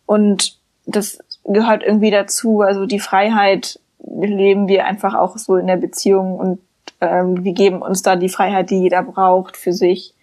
Und 0.07 0.59
das 0.87 1.19
gehört 1.45 1.83
irgendwie 1.83 2.11
dazu. 2.11 2.61
Also 2.61 2.87
die 2.87 3.01
Freiheit 3.01 3.79
leben 3.99 4.69
wir 4.69 4.85
einfach 4.85 5.15
auch 5.15 5.39
so 5.39 5.57
in 5.57 5.67
der 5.67 5.77
Beziehung 5.77 6.39
und 6.39 6.61
ähm, 7.01 7.45
wir 7.45 7.53
geben 7.53 7.81
uns 7.81 8.03
da 8.03 8.17
die 8.17 8.29
Freiheit, 8.29 8.71
die 8.71 8.81
jeder 8.81 9.03
braucht 9.03 9.57
für 9.57 9.73
sich, 9.73 10.15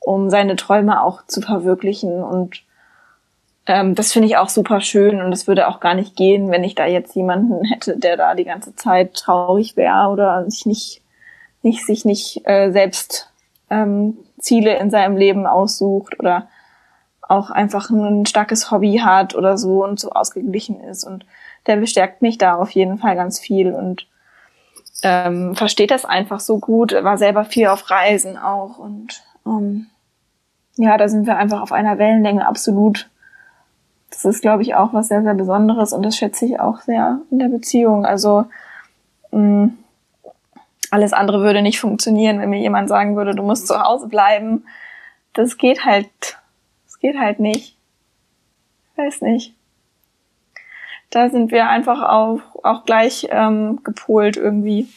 um 0.00 0.30
seine 0.30 0.56
Träume 0.56 1.02
auch 1.02 1.24
zu 1.26 1.40
verwirklichen 1.40 2.22
und 2.22 2.64
ähm, 3.66 3.94
das 3.94 4.12
finde 4.12 4.28
ich 4.28 4.36
auch 4.36 4.48
super 4.48 4.80
schön 4.80 5.20
und 5.20 5.32
es 5.32 5.46
würde 5.46 5.68
auch 5.68 5.80
gar 5.80 5.94
nicht 5.94 6.16
gehen, 6.16 6.50
wenn 6.50 6.64
ich 6.64 6.74
da 6.74 6.86
jetzt 6.86 7.14
jemanden 7.14 7.64
hätte, 7.72 7.98
der 7.98 8.16
da 8.16 8.34
die 8.34 8.44
ganze 8.44 8.74
Zeit 8.74 9.14
traurig 9.14 9.76
wäre 9.76 10.08
oder 10.08 10.48
sich 10.50 10.66
nicht, 10.66 11.02
nicht 11.62 11.84
sich 11.86 12.04
nicht 12.04 12.42
äh, 12.46 12.70
selbst 12.70 13.30
ähm, 13.68 14.18
Ziele 14.38 14.78
in 14.78 14.90
seinem 14.90 15.16
Leben 15.16 15.46
aussucht 15.46 16.18
oder 16.18 16.48
auch 17.20 17.50
einfach 17.50 17.90
ein 17.90 18.26
starkes 18.26 18.70
Hobby 18.70 19.00
hat 19.04 19.36
oder 19.36 19.56
so 19.56 19.84
und 19.84 20.00
so 20.00 20.10
ausgeglichen 20.10 20.80
ist. 20.80 21.04
Und 21.04 21.24
der 21.66 21.76
bestärkt 21.76 22.22
mich 22.22 22.38
da 22.38 22.56
auf 22.56 22.70
jeden 22.72 22.98
Fall 22.98 23.14
ganz 23.14 23.38
viel 23.38 23.72
und 23.72 24.06
ähm, 25.02 25.54
versteht 25.54 25.90
das 25.90 26.04
einfach 26.04 26.40
so 26.40 26.58
gut, 26.58 26.92
war 26.92 27.18
selber 27.18 27.44
viel 27.44 27.68
auf 27.68 27.90
Reisen 27.90 28.36
auch 28.36 28.78
und 28.78 29.22
ähm, 29.46 29.86
ja, 30.76 30.96
da 30.96 31.08
sind 31.08 31.26
wir 31.26 31.36
einfach 31.36 31.60
auf 31.60 31.72
einer 31.72 31.98
Wellenlänge 31.98 32.46
absolut. 32.46 33.09
Das 34.10 34.24
ist, 34.24 34.42
glaube 34.42 34.62
ich, 34.62 34.74
auch 34.74 34.92
was 34.92 35.08
sehr, 35.08 35.22
sehr 35.22 35.34
Besonderes 35.34 35.92
und 35.92 36.02
das 36.02 36.16
schätze 36.16 36.44
ich 36.44 36.60
auch 36.60 36.80
sehr 36.80 37.20
in 37.30 37.38
der 37.38 37.48
Beziehung. 37.48 38.04
Also 38.04 38.46
mh, 39.30 39.38
mm, 39.66 39.78
alles 40.90 41.12
andere 41.12 41.40
würde 41.40 41.62
nicht 41.62 41.80
funktionieren, 41.80 42.40
wenn 42.40 42.50
mir 42.50 42.60
jemand 42.60 42.88
sagen 42.88 43.16
würde, 43.16 43.34
du 43.34 43.42
musst 43.42 43.68
zu 43.68 43.80
Hause 43.80 44.08
bleiben. 44.08 44.64
Das 45.32 45.56
geht 45.56 45.84
halt, 45.84 46.08
das 46.86 46.98
geht 46.98 47.16
halt 47.16 47.38
nicht. 47.38 47.76
Weiß 48.96 49.20
nicht. 49.22 49.54
Da 51.10 51.30
sind 51.30 51.50
wir 51.50 51.68
einfach 51.68 52.02
auch, 52.02 52.40
auch 52.64 52.84
gleich 52.84 53.28
ähm, 53.30 53.80
gepolt 53.82 54.36
irgendwie. 54.36 54.88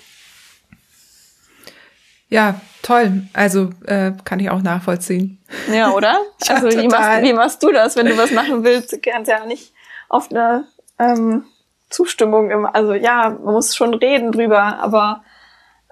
Ja, 2.33 2.59
toll. 2.81 3.27
Also 3.33 3.69
äh, 3.85 4.13
kann 4.25 4.39
ich 4.39 4.49
auch 4.49 4.63
nachvollziehen. 4.63 5.37
Ja, 5.71 5.91
oder? 5.91 6.17
ja, 6.43 6.55
also 6.55 6.67
wie 6.67 6.87
machst, 6.87 7.21
wie 7.21 7.33
machst 7.33 7.61
du 7.61 7.71
das, 7.71 7.95
wenn 7.95 8.07
du 8.07 8.17
was 8.17 8.31
machen 8.31 8.63
willst? 8.63 8.91
Du 8.91 8.97
kannst 8.97 9.29
ja 9.29 9.45
nicht 9.45 9.71
auf 10.09 10.31
eine 10.31 10.65
ähm, 10.97 11.45
Zustimmung 11.91 12.49
immer. 12.49 12.73
Also 12.73 12.95
ja, 12.95 13.29
man 13.29 13.53
muss 13.53 13.75
schon 13.75 13.93
reden 13.93 14.31
drüber, 14.31 14.79
aber 14.79 15.23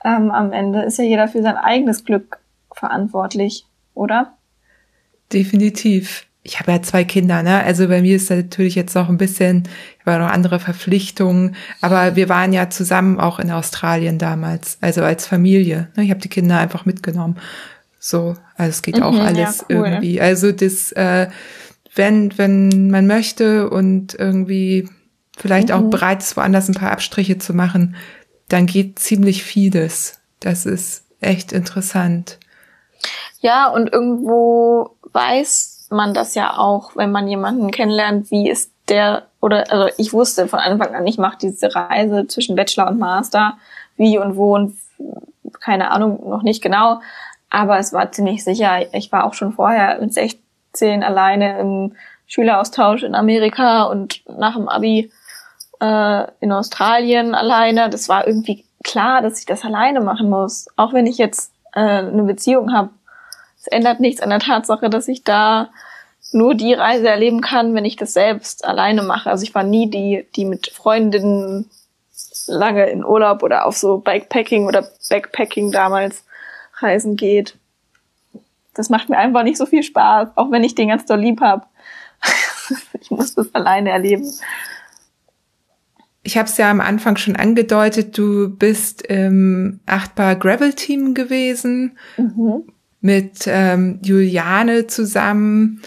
ähm, 0.04 0.32
am 0.32 0.52
Ende 0.52 0.82
ist 0.82 0.98
ja 0.98 1.04
jeder 1.04 1.28
für 1.28 1.44
sein 1.44 1.58
eigenes 1.58 2.06
Glück 2.06 2.40
verantwortlich, 2.74 3.68
oder? 3.94 4.36
Definitiv. 5.32 6.26
Ich 6.44 6.60
habe 6.60 6.72
ja 6.72 6.82
zwei 6.82 7.04
Kinder, 7.04 7.44
ne? 7.44 7.64
Also 7.64 7.88
bei 7.88 8.02
mir 8.02 8.16
ist 8.16 8.32
natürlich 8.32 8.74
jetzt 8.74 8.96
noch 8.96 9.10
ein 9.10 9.18
bisschen, 9.18 9.68
ich 10.00 10.06
war 10.06 10.18
noch 10.18 10.32
andere 10.32 10.60
Verpflichtungen, 10.60 11.56
aber 11.82 12.16
wir 12.16 12.30
waren 12.30 12.52
ja 12.52 12.70
zusammen 12.70 13.20
auch 13.20 13.38
in 13.38 13.52
Australien 13.52 14.18
damals, 14.18 14.78
also 14.82 15.04
als 15.04 15.28
Familie. 15.28 15.90
Ne? 15.96 16.04
Ich 16.04 16.10
habe 16.10 16.20
die 16.20 16.30
Kinder 16.30 16.58
einfach 16.58 16.86
mitgenommen. 16.86 17.38
So, 18.00 18.36
also 18.58 18.70
es 18.70 18.82
geht 18.82 18.98
mhm, 18.98 19.04
auch 19.04 19.20
alles 19.20 19.38
ja, 19.70 19.78
cool. 19.78 19.86
irgendwie. 19.86 20.20
Also 20.20 20.52
das, 20.52 20.92
äh, 20.94 21.28
wenn, 21.94 22.36
wenn 22.38 22.90
man 22.90 23.06
möchte 23.06 23.70
und 23.70 24.16
irgendwie 24.16 24.90
vielleicht 25.38 25.70
mhm. 25.70 25.76
auch 25.76 25.90
bereit 25.92 26.24
ist, 26.24 26.36
woanders 26.38 26.68
ein 26.68 26.76
paar 26.76 26.92
Abstriche 26.92 27.38
zu 27.38 27.54
machen, 27.54 27.96
dann 28.50 28.66
geht 28.66 28.98
ziemlich 28.98 29.44
vieles. 29.44 30.20
Das 30.40 30.66
ist 30.66 31.04
echt 31.20 31.52
interessant. 31.52 32.40
Ja, 33.40 33.68
und 33.68 33.92
irgendwo 33.92 34.98
weiß 35.14 35.81
man 35.92 36.14
das 36.14 36.36
ja 36.36 36.58
auch, 36.58 36.96
wenn 36.96 37.12
man 37.12 37.28
jemanden 37.28 37.72
kennenlernt, 37.72 38.32
wie 38.32 38.50
ist 38.50 38.72
der, 38.88 39.24
oder 39.42 39.72
also 39.72 39.94
ich 39.98 40.14
wusste 40.14 40.48
von 40.48 40.60
Anfang 40.60 40.96
an, 40.96 41.08
ich 41.08 41.18
mache 41.18 41.38
diese 41.42 41.74
Reise 41.74 42.28
zwischen 42.28 42.56
Bachelor 42.56 42.90
und 42.90 43.00
Master, 43.00 43.58
wie 43.98 44.18
und 44.18 44.36
wo 44.36 44.56
und 44.56 44.78
keine 45.60 45.92
Ahnung, 45.92 46.30
noch 46.30 46.44
nicht 46.44 46.62
genau. 46.62 47.02
Aber 47.50 47.78
es 47.78 47.94
war 47.94 48.12
ziemlich 48.12 48.44
sicher, 48.44 48.94
ich 48.94 49.12
war 49.12 49.26
auch 49.26 49.34
schon 49.34 49.54
vorher 49.54 50.00
mit 50.00 50.14
16 50.14 51.04
alleine 51.04 51.60
im 51.60 51.96
Schüleraustausch 52.28 53.04
in 53.04 53.14
Amerika 53.14 53.84
und 53.84 54.24
nach 54.38 54.56
dem 54.56 54.70
Abi 54.70 55.12
äh, 55.82 56.28
in 56.40 56.52
Australien 56.52 57.36
alleine. 57.36 57.90
Das 57.90 58.08
war 58.08 58.26
irgendwie 58.26 58.64
klar, 58.84 59.22
dass 59.22 59.40
ich 59.40 59.46
das 59.46 59.66
alleine 59.66 60.00
machen 60.00 60.30
muss. 60.30 60.68
Auch 60.78 60.94
wenn 60.94 61.06
ich 61.06 61.18
jetzt 61.18 61.52
äh, 61.74 61.80
eine 61.80 62.24
Beziehung 62.24 62.74
habe. 62.74 62.90
Es 63.62 63.68
ändert 63.68 64.00
nichts 64.00 64.22
an 64.22 64.32
der 64.32 64.40
Tatsache, 64.40 64.90
dass 64.90 65.08
ich 65.08 65.24
da 65.24 65.70
nur 66.32 66.56
die 66.56 66.74
Reise 66.74 67.08
erleben 67.08 67.42
kann, 67.42 67.76
wenn 67.76 67.86
ich 67.86 67.96
das 67.96 68.14
selbst 68.14 68.66
alleine 68.66 69.04
mache. 69.04 69.30
Also 69.30 69.44
ich 69.44 69.54
war 69.54 69.64
nie 69.64 69.90
die, 69.90 70.26
die 70.36 70.46
mit 70.46 70.70
Freundinnen 70.70 71.70
lange 72.48 72.90
in 72.90 73.06
Urlaub 73.06 73.44
oder 73.44 73.66
auf 73.66 73.78
so 73.78 74.00
Bikepacking 74.00 74.66
oder 74.66 74.88
Backpacking 75.10 75.72
damals 75.72 76.24
reisen 76.78 77.16
geht. 77.16 77.56
Das 78.74 78.90
macht 78.90 79.10
mir 79.10 79.18
einfach 79.18 79.44
nicht 79.44 79.58
so 79.58 79.66
viel 79.66 79.84
Spaß, 79.84 80.30
auch 80.36 80.50
wenn 80.50 80.64
ich 80.64 80.74
den 80.74 80.88
ganz 80.88 81.06
doll 81.06 81.20
lieb 81.20 81.42
habe. 81.42 81.66
ich 83.02 83.12
muss 83.12 83.36
das 83.36 83.54
alleine 83.54 83.92
erleben. 83.92 84.26
Ich 86.24 86.38
habe 86.38 86.48
es 86.48 86.58
ja 86.58 86.72
am 86.72 86.82
Anfang 86.82 87.18
schon 87.18 87.36
angedeutet, 87.36 88.18
du 88.18 88.50
bist 88.50 89.02
im 89.02 89.82
Achtbar 89.86 90.36
Gravel 90.36 90.74
Team 90.74 91.14
gewesen 91.14 91.98
mhm. 92.18 92.71
Mit 93.02 93.44
ähm, 93.48 94.00
Juliane 94.04 94.88
zusammen 94.88 95.82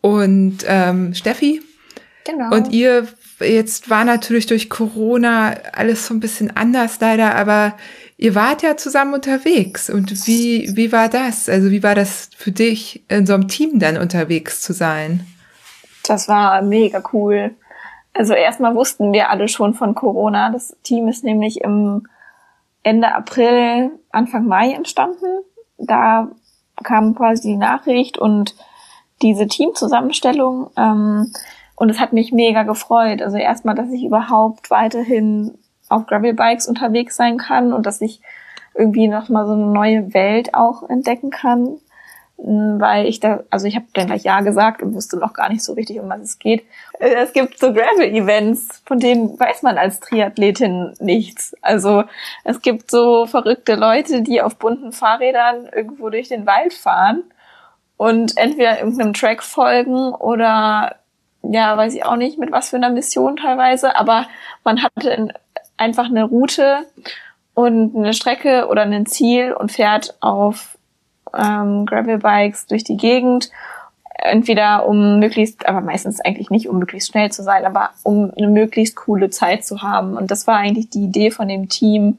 und 0.00 0.58
ähm, 0.66 1.14
Steffi. 1.14 1.62
Genau. 2.24 2.54
Und 2.54 2.72
ihr 2.72 3.08
jetzt 3.40 3.90
war 3.90 4.04
natürlich 4.04 4.46
durch 4.46 4.68
Corona 4.68 5.54
alles 5.72 6.06
so 6.06 6.14
ein 6.14 6.20
bisschen 6.20 6.54
anders 6.56 7.00
leider, 7.00 7.34
aber 7.34 7.74
ihr 8.16 8.34
wart 8.34 8.62
ja 8.62 8.76
zusammen 8.76 9.14
unterwegs. 9.14 9.88
Und 9.88 10.26
wie, 10.26 10.70
wie 10.74 10.92
war 10.92 11.08
das? 11.08 11.48
Also 11.48 11.70
wie 11.70 11.82
war 11.82 11.94
das 11.94 12.30
für 12.36 12.52
dich, 12.52 13.04
in 13.08 13.26
so 13.26 13.34
einem 13.34 13.48
Team 13.48 13.78
dann 13.78 13.96
unterwegs 13.96 14.60
zu 14.60 14.72
sein? 14.72 15.26
Das 16.06 16.28
war 16.28 16.60
mega 16.62 17.02
cool. 17.12 17.54
Also 18.12 18.34
erstmal 18.34 18.74
wussten 18.74 19.12
wir 19.12 19.30
alle 19.30 19.48
schon 19.48 19.74
von 19.74 19.94
Corona. 19.94 20.50
Das 20.50 20.76
Team 20.82 21.08
ist 21.08 21.24
nämlich 21.24 21.60
im 21.62 22.06
Ende 22.82 23.14
April, 23.14 23.92
Anfang 24.10 24.46
Mai 24.46 24.72
entstanden. 24.72 25.44
Da 25.78 26.30
kam 26.82 27.14
quasi 27.14 27.48
die 27.48 27.56
Nachricht 27.56 28.18
und 28.18 28.54
diese 29.22 29.46
Teamzusammenstellung. 29.46 30.70
Ähm, 30.76 31.32
und 31.76 31.88
es 31.88 32.00
hat 32.00 32.12
mich 32.12 32.32
mega 32.32 32.62
gefreut. 32.62 33.22
Also 33.22 33.36
erstmal, 33.36 33.74
dass 33.74 33.90
ich 33.90 34.04
überhaupt 34.04 34.70
weiterhin 34.70 35.58
auf 35.88 36.06
Gravelbikes 36.06 36.68
unterwegs 36.68 37.16
sein 37.16 37.38
kann 37.38 37.72
und 37.72 37.86
dass 37.86 38.00
ich 38.00 38.20
irgendwie 38.74 39.08
nochmal 39.08 39.46
so 39.46 39.52
eine 39.52 39.66
neue 39.66 40.14
Welt 40.14 40.54
auch 40.54 40.88
entdecken 40.88 41.30
kann 41.30 41.78
weil 42.42 43.06
ich 43.06 43.20
da, 43.20 43.40
also 43.50 43.66
ich 43.66 43.76
habe 43.76 43.86
dann 43.92 44.06
gleich 44.06 44.22
Ja 44.22 44.40
gesagt 44.40 44.82
und 44.82 44.94
wusste 44.94 45.18
noch 45.18 45.34
gar 45.34 45.50
nicht 45.50 45.62
so 45.62 45.74
richtig, 45.74 46.00
um 46.00 46.08
was 46.08 46.20
es 46.20 46.38
geht. 46.38 46.64
Äh, 46.98 47.14
es 47.16 47.32
gibt 47.32 47.58
so 47.58 47.72
Gravel-Events, 47.72 48.82
von 48.86 48.98
denen 48.98 49.38
weiß 49.38 49.62
man 49.62 49.76
als 49.76 50.00
Triathletin 50.00 50.94
nichts. 51.00 51.54
Also 51.60 52.04
es 52.44 52.62
gibt 52.62 52.90
so 52.90 53.26
verrückte 53.26 53.74
Leute, 53.74 54.22
die 54.22 54.40
auf 54.40 54.56
bunten 54.56 54.92
Fahrrädern 54.92 55.68
irgendwo 55.74 56.08
durch 56.08 56.28
den 56.28 56.46
Wald 56.46 56.72
fahren 56.72 57.24
und 57.98 58.38
entweder 58.38 58.78
irgendeinem 58.78 59.12
Track 59.12 59.42
folgen 59.42 60.14
oder 60.14 60.96
ja, 61.42 61.76
weiß 61.76 61.94
ich 61.94 62.04
auch 62.04 62.16
nicht, 62.16 62.38
mit 62.38 62.52
was 62.52 62.70
für 62.70 62.76
einer 62.76 62.90
Mission 62.90 63.36
teilweise, 63.36 63.96
aber 63.96 64.26
man 64.64 64.82
hatte 64.82 65.28
einfach 65.76 66.06
eine 66.06 66.24
Route 66.24 66.86
und 67.54 67.96
eine 67.96 68.12
Strecke 68.12 68.68
oder 68.68 68.82
ein 68.82 69.06
Ziel 69.06 69.52
und 69.52 69.72
fährt 69.72 70.16
auf 70.20 70.78
ähm, 71.36 71.86
Gravelbikes 71.86 72.66
durch 72.66 72.84
die 72.84 72.96
Gegend. 72.96 73.50
Entweder 74.22 74.86
um 74.86 75.18
möglichst, 75.18 75.66
aber 75.66 75.80
meistens 75.80 76.20
eigentlich 76.20 76.50
nicht, 76.50 76.68
um 76.68 76.78
möglichst 76.78 77.10
schnell 77.10 77.32
zu 77.32 77.42
sein, 77.42 77.64
aber 77.64 77.90
um 78.02 78.30
eine 78.36 78.48
möglichst 78.48 78.96
coole 78.96 79.30
Zeit 79.30 79.64
zu 79.64 79.82
haben. 79.82 80.16
Und 80.16 80.30
das 80.30 80.46
war 80.46 80.56
eigentlich 80.56 80.90
die 80.90 81.04
Idee 81.04 81.30
von 81.30 81.48
dem 81.48 81.68
Team, 81.70 82.18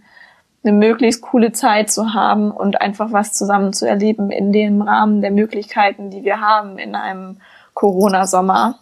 eine 0.64 0.74
möglichst 0.74 1.22
coole 1.22 1.52
Zeit 1.52 1.92
zu 1.92 2.14
haben 2.14 2.52
und 2.52 2.82
einfach 2.82 3.12
was 3.12 3.34
zusammen 3.34 3.74
zu 3.74 3.88
erleben 3.88 4.32
in 4.32 4.52
dem 4.52 4.82
Rahmen 4.82 5.22
der 5.22 5.32
Möglichkeiten, 5.32 6.12
die 6.12 6.24
wir 6.24 6.40
haben 6.40 6.78
in 6.78 6.96
einem 6.96 7.38
Corona-Sommer. 7.74 8.80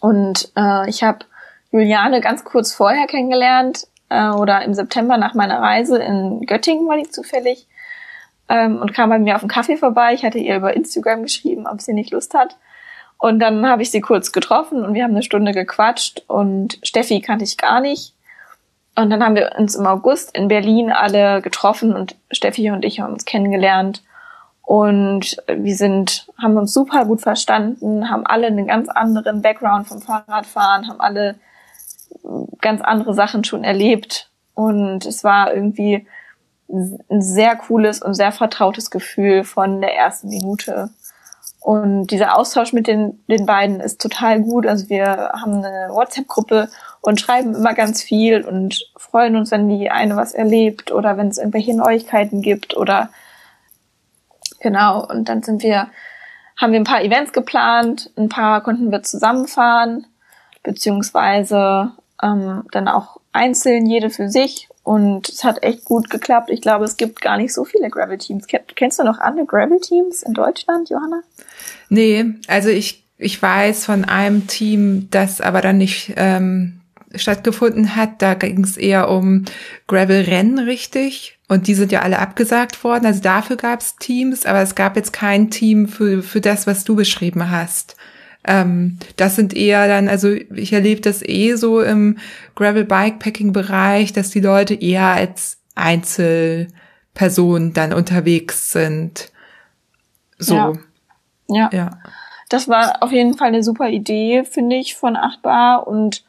Und 0.00 0.52
äh, 0.56 0.88
ich 0.88 1.02
habe 1.02 1.20
Juliane 1.72 2.20
ganz 2.20 2.44
kurz 2.44 2.72
vorher 2.72 3.06
kennengelernt 3.06 3.86
äh, 4.08 4.28
oder 4.28 4.62
im 4.62 4.74
September 4.74 5.16
nach 5.16 5.34
meiner 5.34 5.60
Reise 5.60 5.98
in 5.98 6.46
Göttingen 6.46 6.86
war 6.86 6.96
die 6.96 7.10
zufällig 7.10 7.66
ähm, 8.48 8.80
und 8.80 8.94
kam 8.94 9.10
bei 9.10 9.18
mir 9.18 9.34
auf 9.34 9.42
den 9.42 9.48
Kaffee 9.48 9.76
vorbei. 9.76 10.14
Ich 10.14 10.24
hatte 10.24 10.38
ihr 10.38 10.56
über 10.56 10.74
Instagram 10.74 11.22
geschrieben, 11.22 11.66
ob 11.66 11.80
sie 11.80 11.92
nicht 11.92 12.12
Lust 12.12 12.34
hat. 12.34 12.56
Und 13.18 13.38
dann 13.38 13.66
habe 13.66 13.82
ich 13.82 13.90
sie 13.90 14.00
kurz 14.00 14.32
getroffen 14.32 14.84
und 14.84 14.94
wir 14.94 15.04
haben 15.04 15.12
eine 15.12 15.22
Stunde 15.22 15.52
gequatscht 15.52 16.22
und 16.26 16.78
Steffi 16.82 17.20
kannte 17.20 17.44
ich 17.44 17.56
gar 17.56 17.80
nicht. 17.80 18.12
Und 18.96 19.10
dann 19.10 19.24
haben 19.24 19.34
wir 19.34 19.52
uns 19.58 19.74
im 19.74 19.86
August 19.86 20.36
in 20.36 20.48
Berlin 20.48 20.92
alle 20.92 21.40
getroffen 21.40 21.94
und 21.94 22.16
Steffi 22.30 22.70
und 22.70 22.84
ich 22.84 23.00
haben 23.00 23.12
uns 23.12 23.24
kennengelernt. 23.24 24.02
Und 24.62 25.36
wir 25.46 25.76
sind, 25.76 26.26
haben 26.40 26.56
uns 26.56 26.72
super 26.72 27.04
gut 27.04 27.20
verstanden, 27.20 28.10
haben 28.10 28.26
alle 28.26 28.46
einen 28.46 28.66
ganz 28.66 28.88
anderen 28.88 29.42
Background 29.42 29.88
vom 29.88 30.00
Fahrradfahren, 30.00 30.88
haben 30.88 31.00
alle 31.00 31.36
ganz 32.60 32.80
andere 32.80 33.14
Sachen 33.14 33.44
schon 33.44 33.64
erlebt. 33.64 34.30
Und 34.54 35.04
es 35.04 35.24
war 35.24 35.52
irgendwie 35.52 36.06
ein 36.68 37.22
sehr 37.22 37.56
cooles 37.56 38.02
und 38.02 38.14
sehr 38.14 38.32
vertrautes 38.32 38.90
Gefühl 38.90 39.44
von 39.44 39.80
der 39.80 39.94
ersten 39.94 40.28
Minute. 40.28 40.90
Und 41.60 42.08
dieser 42.08 42.36
Austausch 42.36 42.74
mit 42.74 42.86
den, 42.86 43.24
den 43.26 43.46
beiden 43.46 43.80
ist 43.80 44.00
total 44.00 44.42
gut. 44.42 44.66
Also 44.66 44.90
wir 44.90 45.32
haben 45.32 45.64
eine 45.64 45.88
WhatsApp-Gruppe 45.90 46.68
und 47.00 47.20
schreiben 47.20 47.54
immer 47.54 47.72
ganz 47.72 48.02
viel 48.02 48.42
und 48.42 48.84
freuen 48.98 49.36
uns, 49.36 49.50
wenn 49.50 49.68
die 49.70 49.90
eine 49.90 50.14
was 50.14 50.34
erlebt 50.34 50.92
oder 50.92 51.16
wenn 51.16 51.28
es 51.28 51.38
irgendwelche 51.38 51.74
Neuigkeiten 51.74 52.42
gibt 52.42 52.76
oder 52.76 53.08
genau. 54.60 55.06
Und 55.06 55.30
dann 55.30 55.42
sind 55.42 55.62
wir, 55.62 55.88
haben 56.56 56.72
wir 56.72 56.80
ein 56.80 56.84
paar 56.84 57.02
Events 57.02 57.32
geplant, 57.32 58.10
ein 58.16 58.28
paar 58.28 58.62
konnten 58.62 58.90
wir 58.90 59.02
zusammenfahren, 59.02 60.06
beziehungsweise 60.62 61.92
ähm, 62.22 62.64
dann 62.72 62.88
auch 62.88 63.20
einzeln, 63.32 63.86
jede 63.86 64.10
für 64.10 64.28
sich. 64.28 64.68
Und 64.84 65.30
es 65.30 65.44
hat 65.44 65.62
echt 65.62 65.86
gut 65.86 66.10
geklappt. 66.10 66.50
Ich 66.50 66.60
glaube, 66.60 66.84
es 66.84 66.98
gibt 66.98 67.22
gar 67.22 67.38
nicht 67.38 67.54
so 67.54 67.64
viele 67.64 67.88
Gravel-Teams. 67.88 68.46
Kennst 68.76 68.98
du 68.98 69.02
noch 69.02 69.18
andere 69.18 69.46
Gravel-Teams 69.46 70.22
in 70.22 70.34
Deutschland, 70.34 70.90
Johanna? 70.90 71.22
Nee, 71.88 72.26
also 72.48 72.68
ich, 72.68 73.02
ich 73.16 73.40
weiß 73.40 73.86
von 73.86 74.04
einem 74.04 74.46
Team, 74.46 75.08
das 75.10 75.40
aber 75.40 75.62
dann 75.62 75.78
nicht 75.78 76.12
ähm, 76.16 76.80
stattgefunden 77.14 77.96
hat. 77.96 78.20
Da 78.20 78.34
ging 78.34 78.62
es 78.62 78.76
eher 78.76 79.08
um 79.08 79.46
Gravel-Rennen, 79.86 80.58
richtig. 80.58 81.38
Und 81.48 81.66
die 81.66 81.74
sind 81.74 81.90
ja 81.90 82.02
alle 82.02 82.18
abgesagt 82.18 82.84
worden. 82.84 83.06
Also 83.06 83.22
dafür 83.22 83.56
gab 83.56 83.80
es 83.80 83.96
Teams, 83.96 84.44
aber 84.44 84.60
es 84.60 84.74
gab 84.74 84.96
jetzt 84.96 85.14
kein 85.14 85.50
Team 85.50 85.88
für, 85.88 86.22
für 86.22 86.42
das, 86.42 86.66
was 86.66 86.84
du 86.84 86.94
beschrieben 86.94 87.50
hast. 87.50 87.96
Ähm, 88.46 88.98
das 89.16 89.36
sind 89.36 89.54
eher 89.54 89.88
dann, 89.88 90.08
also 90.08 90.30
ich 90.30 90.72
erlebe 90.72 91.00
das 91.00 91.22
eh 91.22 91.54
so 91.54 91.80
im 91.80 92.18
Gravel-Bikepacking-Bereich, 92.56 94.12
dass 94.12 94.30
die 94.30 94.40
Leute 94.40 94.74
eher 94.74 95.06
als 95.06 95.58
Einzelpersonen 95.74 97.72
dann 97.72 97.92
unterwegs 97.92 98.70
sind. 98.70 99.32
So. 100.38 100.54
Ja. 100.54 100.72
ja. 101.48 101.70
ja. 101.72 101.90
Das 102.48 102.68
war 102.68 103.02
auf 103.02 103.10
jeden 103.12 103.36
Fall 103.36 103.48
eine 103.48 103.62
super 103.64 103.88
Idee, 103.88 104.44
finde 104.44 104.76
ich, 104.76 104.94
von 104.94 105.16
Achtbar 105.16 105.86
und 105.86 106.24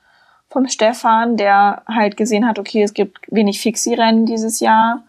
vom 0.50 0.68
Stefan, 0.68 1.38
der 1.38 1.84
halt 1.88 2.18
gesehen 2.18 2.48
hat, 2.48 2.60
okay, 2.60 2.82
es 2.82 2.94
gibt 2.94 3.20
wenig 3.30 3.60
Fixie-Rennen 3.60 4.26
dieses 4.26 4.60
Jahr. 4.60 5.04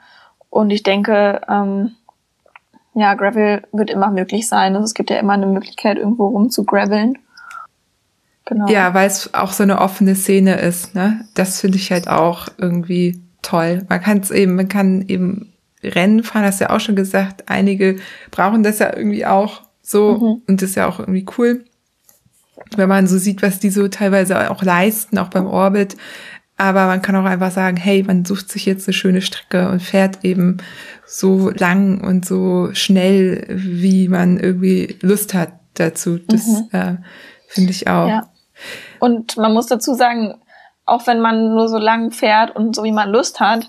Und 0.51 0.71
ich 0.71 0.83
denke, 0.83 1.41
ähm, 1.49 1.96
ja, 2.97 3.13
Gravel 3.13 3.63
wird 3.73 3.91
immer 3.91 4.11
möglich 4.11 4.49
sein. 4.49 4.75
Also 4.75 4.87
es 4.87 4.95
gibt 4.95 5.11
ja 5.11 5.19
immer 5.19 5.35
eine 5.35 5.47
Möglichkeit, 5.47 5.99
irgendwo 5.99 6.29
rum 6.29 6.49
zu 6.49 6.65
graveln. 6.65 7.19
Genau. 8.47 8.69
Ja, 8.69 8.95
weil 8.95 9.07
es 9.07 9.35
auch 9.35 9.53
so 9.53 9.65
eine 9.65 9.81
offene 9.81 10.15
Szene 10.15 10.57
ist, 10.57 10.95
ne? 10.95 11.27
Das 11.35 11.61
finde 11.61 11.77
ich 11.77 11.93
halt 11.93 12.09
auch 12.09 12.49
irgendwie 12.57 13.21
toll. 13.43 13.85
Man 13.91 14.01
kann 14.01 14.21
es 14.21 14.31
eben, 14.31 14.55
man 14.55 14.69
kann 14.69 15.05
eben 15.09 15.53
Rennen 15.83 16.23
fahren, 16.23 16.45
hast 16.45 16.61
du 16.61 16.65
ja 16.65 16.71
auch 16.71 16.81
schon 16.81 16.97
gesagt. 16.97 17.45
Einige 17.51 17.97
brauchen 18.31 18.63
das 18.63 18.79
ja 18.79 18.97
irgendwie 18.97 19.27
auch 19.27 19.63
so 19.83 20.17
mhm. 20.17 20.43
und 20.49 20.63
das 20.63 20.71
ist 20.71 20.77
ja 20.77 20.89
auch 20.89 20.99
irgendwie 20.99 21.27
cool, 21.37 21.65
wenn 22.77 22.89
man 22.89 23.07
so 23.07 23.19
sieht, 23.19 23.43
was 23.43 23.59
die 23.59 23.71
so 23.71 23.89
teilweise 23.89 24.51
auch 24.51 24.63
leisten, 24.63 25.19
auch 25.19 25.29
beim 25.29 25.47
Orbit. 25.47 25.97
Aber 26.59 26.87
man 26.87 27.03
kann 27.03 27.17
auch 27.17 27.25
einfach 27.25 27.51
sagen, 27.51 27.77
hey, 27.77 28.03
man 28.03 28.25
sucht 28.25 28.51
sich 28.51 28.65
jetzt 28.65 28.89
eine 28.89 28.95
schöne 28.95 29.21
Strecke 29.21 29.69
und 29.69 29.81
fährt 29.81 30.25
eben 30.25 30.57
so 31.05 31.51
lang 31.51 32.03
und 32.03 32.25
so 32.25 32.71
schnell, 32.73 33.45
wie 33.49 34.09
man 34.09 34.39
irgendwie 34.39 34.97
Lust 35.03 35.35
hat 35.35 35.53
dazu. 35.75 36.19
Das 36.19 36.47
mhm. 36.47 36.69
äh, 36.73 36.97
finde 37.49 37.71
ich 37.73 37.89
auch. 37.89 38.09
Ja. 38.09 38.29
Und 39.01 39.37
man 39.37 39.53
muss 39.53 39.67
dazu 39.67 39.93
sagen, 39.93 40.35
auch 40.87 41.07
wenn 41.07 41.21
man 41.21 41.55
nur 41.55 41.69
so 41.69 41.79
lang 41.79 42.11
fährt 42.11 42.57
und 42.57 42.75
so 42.75 42.85
wie 42.85 42.93
man 42.93 43.11
Lust 43.11 43.41
hat, 43.41 43.69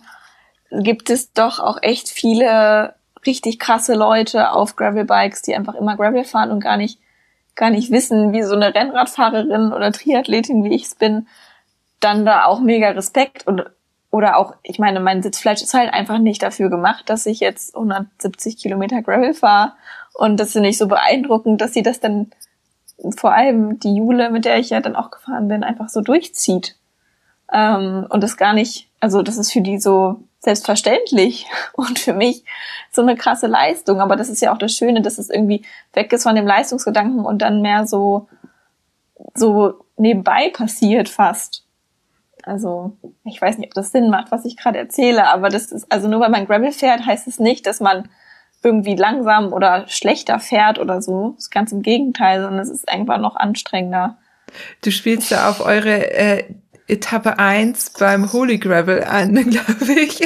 gibt 0.72 1.10
es 1.10 1.34
doch 1.34 1.60
auch 1.60 1.80
echt 1.82 2.10
viele 2.10 2.94
richtig 3.26 3.60
krasse 3.60 3.96
Leute 3.96 4.52
auf 4.52 4.76
Gravelbikes, 4.76 5.42
die 5.42 5.56
einfach 5.56 5.76
immer 5.76 5.98
Gravel 5.98 6.24
fahren 6.24 6.52
und 6.52 6.62
gar 6.62 6.78
nicht, 6.78 7.00
gar 7.56 7.70
nicht 7.70 7.92
wissen, 7.92 8.32
wie 8.32 8.44
so 8.44 8.56
eine 8.56 8.74
Rennradfahrerin 8.74 9.74
oder 9.74 9.92
Triathletin, 9.92 10.64
wie 10.64 10.76
ich 10.76 10.84
es 10.86 10.96
bin, 10.96 11.28
dann 12.00 12.26
da 12.26 12.46
auch 12.46 12.60
mega 12.60 12.90
Respekt 12.90 13.48
und 13.48 13.64
oder 14.10 14.38
auch, 14.38 14.56
ich 14.64 14.80
meine, 14.80 15.00
mein 15.00 15.22
Sitzfleisch 15.22 15.62
ist 15.62 15.74
halt 15.74 15.94
einfach 15.94 16.18
nicht 16.18 16.42
dafür 16.42 16.70
gemacht, 16.70 17.10
dass 17.10 17.26
ich 17.26 17.40
jetzt 17.40 17.76
170 17.76 18.58
Kilometer 18.58 19.02
Gravel 19.02 19.34
fahre. 19.34 19.74
Und 20.14 20.40
das 20.40 20.54
finde 20.54 20.70
ich 20.70 20.78
so 20.78 20.88
beeindruckend, 20.88 21.62
dass 21.62 21.74
sie 21.74 21.84
das 21.84 22.00
dann, 22.00 22.32
vor 23.18 23.34
allem 23.34 23.80
die 23.80 23.96
Jule, 23.96 24.30
mit 24.32 24.46
der 24.46 24.58
ich 24.58 24.70
ja 24.70 24.80
dann 24.80 24.96
auch 24.96 25.12
gefahren 25.12 25.48
bin, 25.48 25.64
einfach 25.64 25.90
so 25.90 26.02
durchzieht. 26.02 26.76
Ähm, 27.52 28.08
und 28.10 28.24
das 28.24 28.38
gar 28.38 28.54
nicht, 28.54 28.90
also 29.00 29.22
das 29.22 29.38
ist 29.38 29.52
für 29.52 29.62
die 29.62 29.78
so 29.78 30.22
selbstverständlich 30.40 31.46
und 31.74 32.00
für 32.00 32.14
mich 32.14 32.44
so 32.92 33.02
eine 33.02 33.16
krasse 33.16 33.48
Leistung. 33.48 34.00
Aber 34.00 34.16
das 34.16 34.30
ist 34.30 34.42
ja 34.42 34.54
auch 34.54 34.58
das 34.58 34.74
Schöne, 34.74 35.02
dass 35.02 35.18
es 35.18 35.30
irgendwie 35.30 35.64
weg 35.94 36.12
ist 36.14 36.24
von 36.24 36.36
dem 36.36 36.48
Leistungsgedanken 36.48 37.26
und 37.26 37.42
dann 37.42 37.62
mehr 37.62 37.86
so, 37.86 38.28
so 39.36 39.86
nebenbei 39.98 40.50
passiert 40.50 41.10
fast. 41.10 41.67
Also 42.48 42.98
ich 43.26 43.42
weiß 43.42 43.58
nicht, 43.58 43.68
ob 43.68 43.74
das 43.74 43.92
Sinn 43.92 44.10
macht, 44.10 44.32
was 44.32 44.46
ich 44.46 44.58
gerade 44.58 44.78
erzähle, 44.78 45.28
aber 45.28 45.50
das 45.50 45.72
ist, 45.72 45.92
also 45.92 46.08
nur 46.08 46.20
weil 46.20 46.30
man 46.30 46.46
Gravel 46.46 46.72
fährt, 46.72 47.06
heißt 47.06 47.28
es 47.28 47.40
nicht, 47.40 47.68
dass 47.68 47.80
man 47.80 48.10
irgendwie 48.64 48.96
langsam 48.96 49.54
oder 49.54 49.86
schlechter 49.88 50.40
fährt 50.40 50.80
oder 50.80 51.02
so. 51.02 51.34
Das 51.36 51.46
ist 51.46 51.52
ganz 51.52 51.72
im 51.72 51.82
Gegenteil, 51.82 52.42
sondern 52.42 52.60
es 52.60 52.70
ist 52.70 52.90
einfach 52.90 53.20
noch 53.20 53.36
anstrengender. 53.36 54.18
Du 54.82 54.92
spielst 54.92 55.32
da 55.32 55.50
auf 55.50 55.66
eure 55.66 56.12
äh, 56.12 56.44
Etappe 56.88 57.38
eins 57.38 57.92
beim 57.92 58.32
Holy 58.32 58.58
Gravel 58.58 59.04
an, 59.04 59.34
glaube 59.50 59.94
ich. 60.00 60.20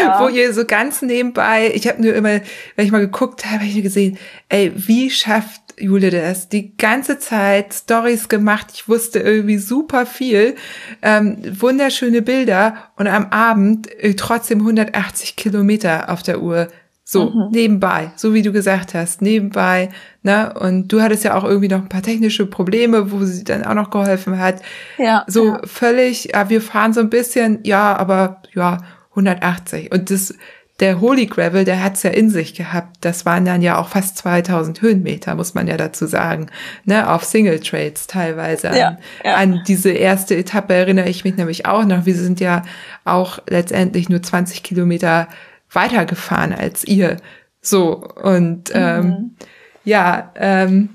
Ja. 0.00 0.20
Wo 0.20 0.28
ihr 0.28 0.52
so 0.52 0.64
ganz 0.64 1.02
nebenbei, 1.02 1.70
ich 1.74 1.86
habe 1.86 2.02
nur 2.02 2.14
immer, 2.14 2.40
wenn 2.76 2.86
ich 2.86 2.92
mal 2.92 3.00
geguckt 3.00 3.44
habe, 3.44 3.56
habe 3.56 3.66
ich 3.66 3.82
gesehen, 3.82 4.18
ey, 4.48 4.72
wie 4.74 5.10
schafft 5.10 5.65
Jule 5.78 6.10
das 6.10 6.48
die 6.48 6.76
ganze 6.76 7.18
Zeit 7.18 7.74
Stories 7.74 8.28
gemacht. 8.28 8.68
Ich 8.74 8.88
wusste 8.88 9.18
irgendwie 9.18 9.58
super 9.58 10.06
viel, 10.06 10.56
ähm, 11.02 11.38
wunderschöne 11.60 12.22
Bilder 12.22 12.90
und 12.96 13.06
am 13.06 13.26
Abend 13.26 13.90
äh, 14.02 14.14
trotzdem 14.14 14.60
180 14.60 15.36
Kilometer 15.36 16.10
auf 16.10 16.22
der 16.22 16.42
Uhr. 16.42 16.68
So, 17.08 17.30
mhm. 17.30 17.50
nebenbei, 17.52 18.10
so 18.16 18.34
wie 18.34 18.42
du 18.42 18.50
gesagt 18.50 18.92
hast, 18.92 19.22
nebenbei, 19.22 19.90
ne? 20.24 20.52
Und 20.58 20.88
du 20.88 21.00
hattest 21.00 21.22
ja 21.22 21.36
auch 21.36 21.44
irgendwie 21.44 21.68
noch 21.68 21.78
ein 21.78 21.88
paar 21.88 22.02
technische 22.02 22.46
Probleme, 22.46 23.12
wo 23.12 23.24
sie 23.24 23.44
dann 23.44 23.64
auch 23.64 23.74
noch 23.74 23.90
geholfen 23.90 24.40
hat. 24.40 24.60
Ja. 24.98 25.24
So 25.28 25.50
ja. 25.50 25.60
völlig, 25.64 26.32
ja, 26.34 26.50
wir 26.50 26.60
fahren 26.60 26.92
so 26.92 26.98
ein 26.98 27.08
bisschen, 27.08 27.60
ja, 27.62 27.94
aber 27.96 28.42
ja, 28.54 28.78
180. 29.10 29.92
Und 29.92 30.10
das, 30.10 30.34
der 30.80 31.00
Holy 31.00 31.26
Gravel, 31.26 31.64
der 31.64 31.82
hat's 31.82 32.02
ja 32.02 32.10
in 32.10 32.28
sich 32.28 32.54
gehabt. 32.54 32.98
Das 33.00 33.24
waren 33.24 33.46
dann 33.46 33.62
ja 33.62 33.78
auch 33.78 33.88
fast 33.88 34.18
2000 34.18 34.82
Höhenmeter, 34.82 35.34
muss 35.34 35.54
man 35.54 35.66
ja 35.66 35.76
dazu 35.76 36.06
sagen, 36.06 36.50
ne, 36.84 37.10
auf 37.10 37.24
Single 37.24 37.60
Trades 37.60 38.06
teilweise. 38.06 38.70
An, 38.70 38.76
ja, 38.76 38.98
ja. 39.24 39.34
an 39.36 39.62
diese 39.66 39.90
erste 39.90 40.36
Etappe 40.36 40.74
erinnere 40.74 41.08
ich 41.08 41.24
mich 41.24 41.36
nämlich 41.36 41.64
auch 41.66 41.84
noch. 41.84 42.04
Wir 42.04 42.14
sind 42.14 42.40
ja 42.40 42.62
auch 43.04 43.38
letztendlich 43.48 44.10
nur 44.10 44.22
20 44.22 44.62
Kilometer 44.62 45.28
weiter 45.70 46.04
gefahren 46.04 46.52
als 46.52 46.84
ihr. 46.84 47.16
So 47.62 48.06
und 48.22 48.70
ähm, 48.74 49.06
mhm. 49.06 49.36
ja, 49.84 50.30
ähm, 50.36 50.90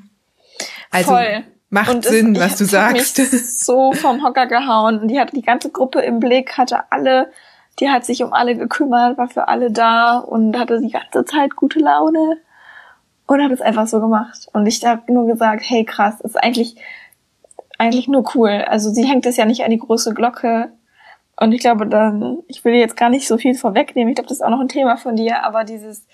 also 0.91 1.11
Voll. 1.11 1.43
macht 1.69 1.89
und 1.89 2.05
Sinn, 2.05 2.35
es, 2.35 2.41
was 2.41 2.57
du 2.57 2.65
sagst. 2.65 3.17
Mich 3.17 3.57
so 3.59 3.93
vom 3.93 4.23
Hocker 4.23 4.45
gehauen. 4.45 4.99
Und 4.99 5.07
die 5.07 5.19
hatte 5.19 5.35
die 5.35 5.41
ganze 5.41 5.71
Gruppe 5.71 6.01
im 6.01 6.19
Blick, 6.19 6.57
hatte 6.57 6.91
alle 6.91 7.31
die 7.81 7.89
hat 7.89 8.05
sich 8.05 8.23
um 8.23 8.31
alle 8.31 8.55
gekümmert, 8.55 9.17
war 9.17 9.27
für 9.27 9.47
alle 9.47 9.71
da 9.71 10.19
und 10.19 10.57
hatte 10.57 10.79
die 10.79 10.91
ganze 10.91 11.25
Zeit 11.25 11.55
gute 11.55 11.79
Laune 11.79 12.37
und 13.25 13.41
hat 13.41 13.51
es 13.51 13.61
einfach 13.61 13.87
so 13.87 13.99
gemacht. 13.99 14.47
Und 14.53 14.67
ich 14.67 14.85
habe 14.85 15.11
nur 15.11 15.25
gesagt, 15.25 15.63
hey 15.65 15.83
krass, 15.83 16.21
ist 16.21 16.41
eigentlich, 16.41 16.75
eigentlich 17.79 18.07
nur 18.07 18.23
cool. 18.35 18.63
Also 18.67 18.91
sie 18.91 19.03
hängt 19.03 19.25
es 19.25 19.35
ja 19.35 19.45
nicht 19.45 19.63
an 19.63 19.71
die 19.71 19.79
große 19.79 20.13
Glocke. 20.13 20.71
Und 21.37 21.53
ich 21.53 21.61
glaube, 21.61 21.87
dann, 21.87 22.39
ich 22.47 22.63
will 22.63 22.75
jetzt 22.75 22.95
gar 22.95 23.09
nicht 23.09 23.27
so 23.27 23.37
viel 23.37 23.55
vorwegnehmen. 23.55 24.09
Ich 24.09 24.15
glaube, 24.15 24.29
das 24.29 24.37
ist 24.37 24.43
auch 24.43 24.51
noch 24.51 24.59
ein 24.59 24.67
Thema 24.67 24.95
von 24.95 25.15
dir, 25.15 25.43
aber 25.43 25.63
dieses, 25.63 26.05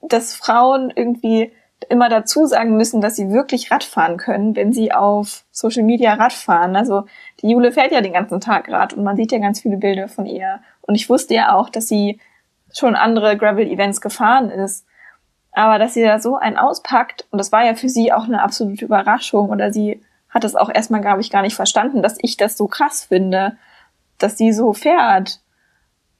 dass 0.00 0.34
Frauen 0.34 0.92
irgendwie 0.94 1.50
immer 1.88 2.08
dazu 2.08 2.46
sagen 2.46 2.76
müssen, 2.76 3.00
dass 3.00 3.16
sie 3.16 3.30
wirklich 3.30 3.70
Radfahren 3.70 4.16
können, 4.16 4.54
wenn 4.54 4.72
sie 4.72 4.92
auf 4.92 5.44
Social 5.50 5.82
Media 5.82 6.14
Radfahren. 6.14 6.76
Also 6.76 7.04
die 7.40 7.50
Jule 7.50 7.72
fährt 7.72 7.92
ja 7.92 8.00
den 8.00 8.12
ganzen 8.12 8.40
Tag 8.40 8.68
Rad 8.68 8.94
und 8.94 9.04
man 9.04 9.16
sieht 9.16 9.32
ja 9.32 9.38
ganz 9.38 9.60
viele 9.60 9.76
Bilder 9.76 10.08
von 10.08 10.26
ihr. 10.26 10.60
Und 10.82 10.94
ich 10.94 11.08
wusste 11.08 11.34
ja 11.34 11.54
auch, 11.54 11.68
dass 11.70 11.88
sie 11.88 12.18
schon 12.72 12.94
andere 12.96 13.36
Gravel-Events 13.36 14.00
gefahren 14.00 14.50
ist. 14.50 14.84
Aber 15.52 15.78
dass 15.78 15.94
sie 15.94 16.02
da 16.02 16.18
so 16.18 16.36
einen 16.36 16.56
auspackt, 16.56 17.26
und 17.30 17.38
das 17.38 17.52
war 17.52 17.64
ja 17.64 17.74
für 17.74 17.88
sie 17.88 18.12
auch 18.12 18.24
eine 18.24 18.42
absolute 18.42 18.84
Überraschung, 18.84 19.50
oder 19.50 19.72
sie 19.72 20.02
hat 20.28 20.44
es 20.44 20.54
auch 20.54 20.68
erstmal, 20.72 21.00
glaube 21.00 21.20
ich, 21.20 21.30
gar 21.30 21.42
nicht 21.42 21.56
verstanden, 21.56 22.02
dass 22.02 22.18
ich 22.20 22.36
das 22.36 22.56
so 22.56 22.66
krass 22.66 23.04
finde, 23.04 23.56
dass 24.18 24.36
sie 24.36 24.52
so 24.52 24.72
fährt. 24.72 25.40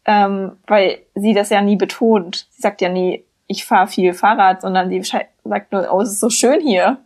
Ähm, 0.07 0.57
weil 0.67 1.01
sie 1.15 1.35
das 1.35 1.51
ja 1.51 1.61
nie 1.61 1.77
betont. 1.77 2.47
Sie 2.51 2.63
sagt 2.63 2.81
ja 2.81 2.89
nie, 2.89 3.25
ich 3.47 3.67
fahre 3.67 3.89
viel 3.89 4.15
Fahrrad, 4.15 4.63
sondern 4.63 4.89
sie 4.89 5.03
sagt 5.03 5.73
nur, 5.73 5.93
oh, 5.93 6.01
es 6.01 6.13
ist 6.13 6.21
so 6.21 6.31
schön 6.31 6.61
hier. 6.61 6.99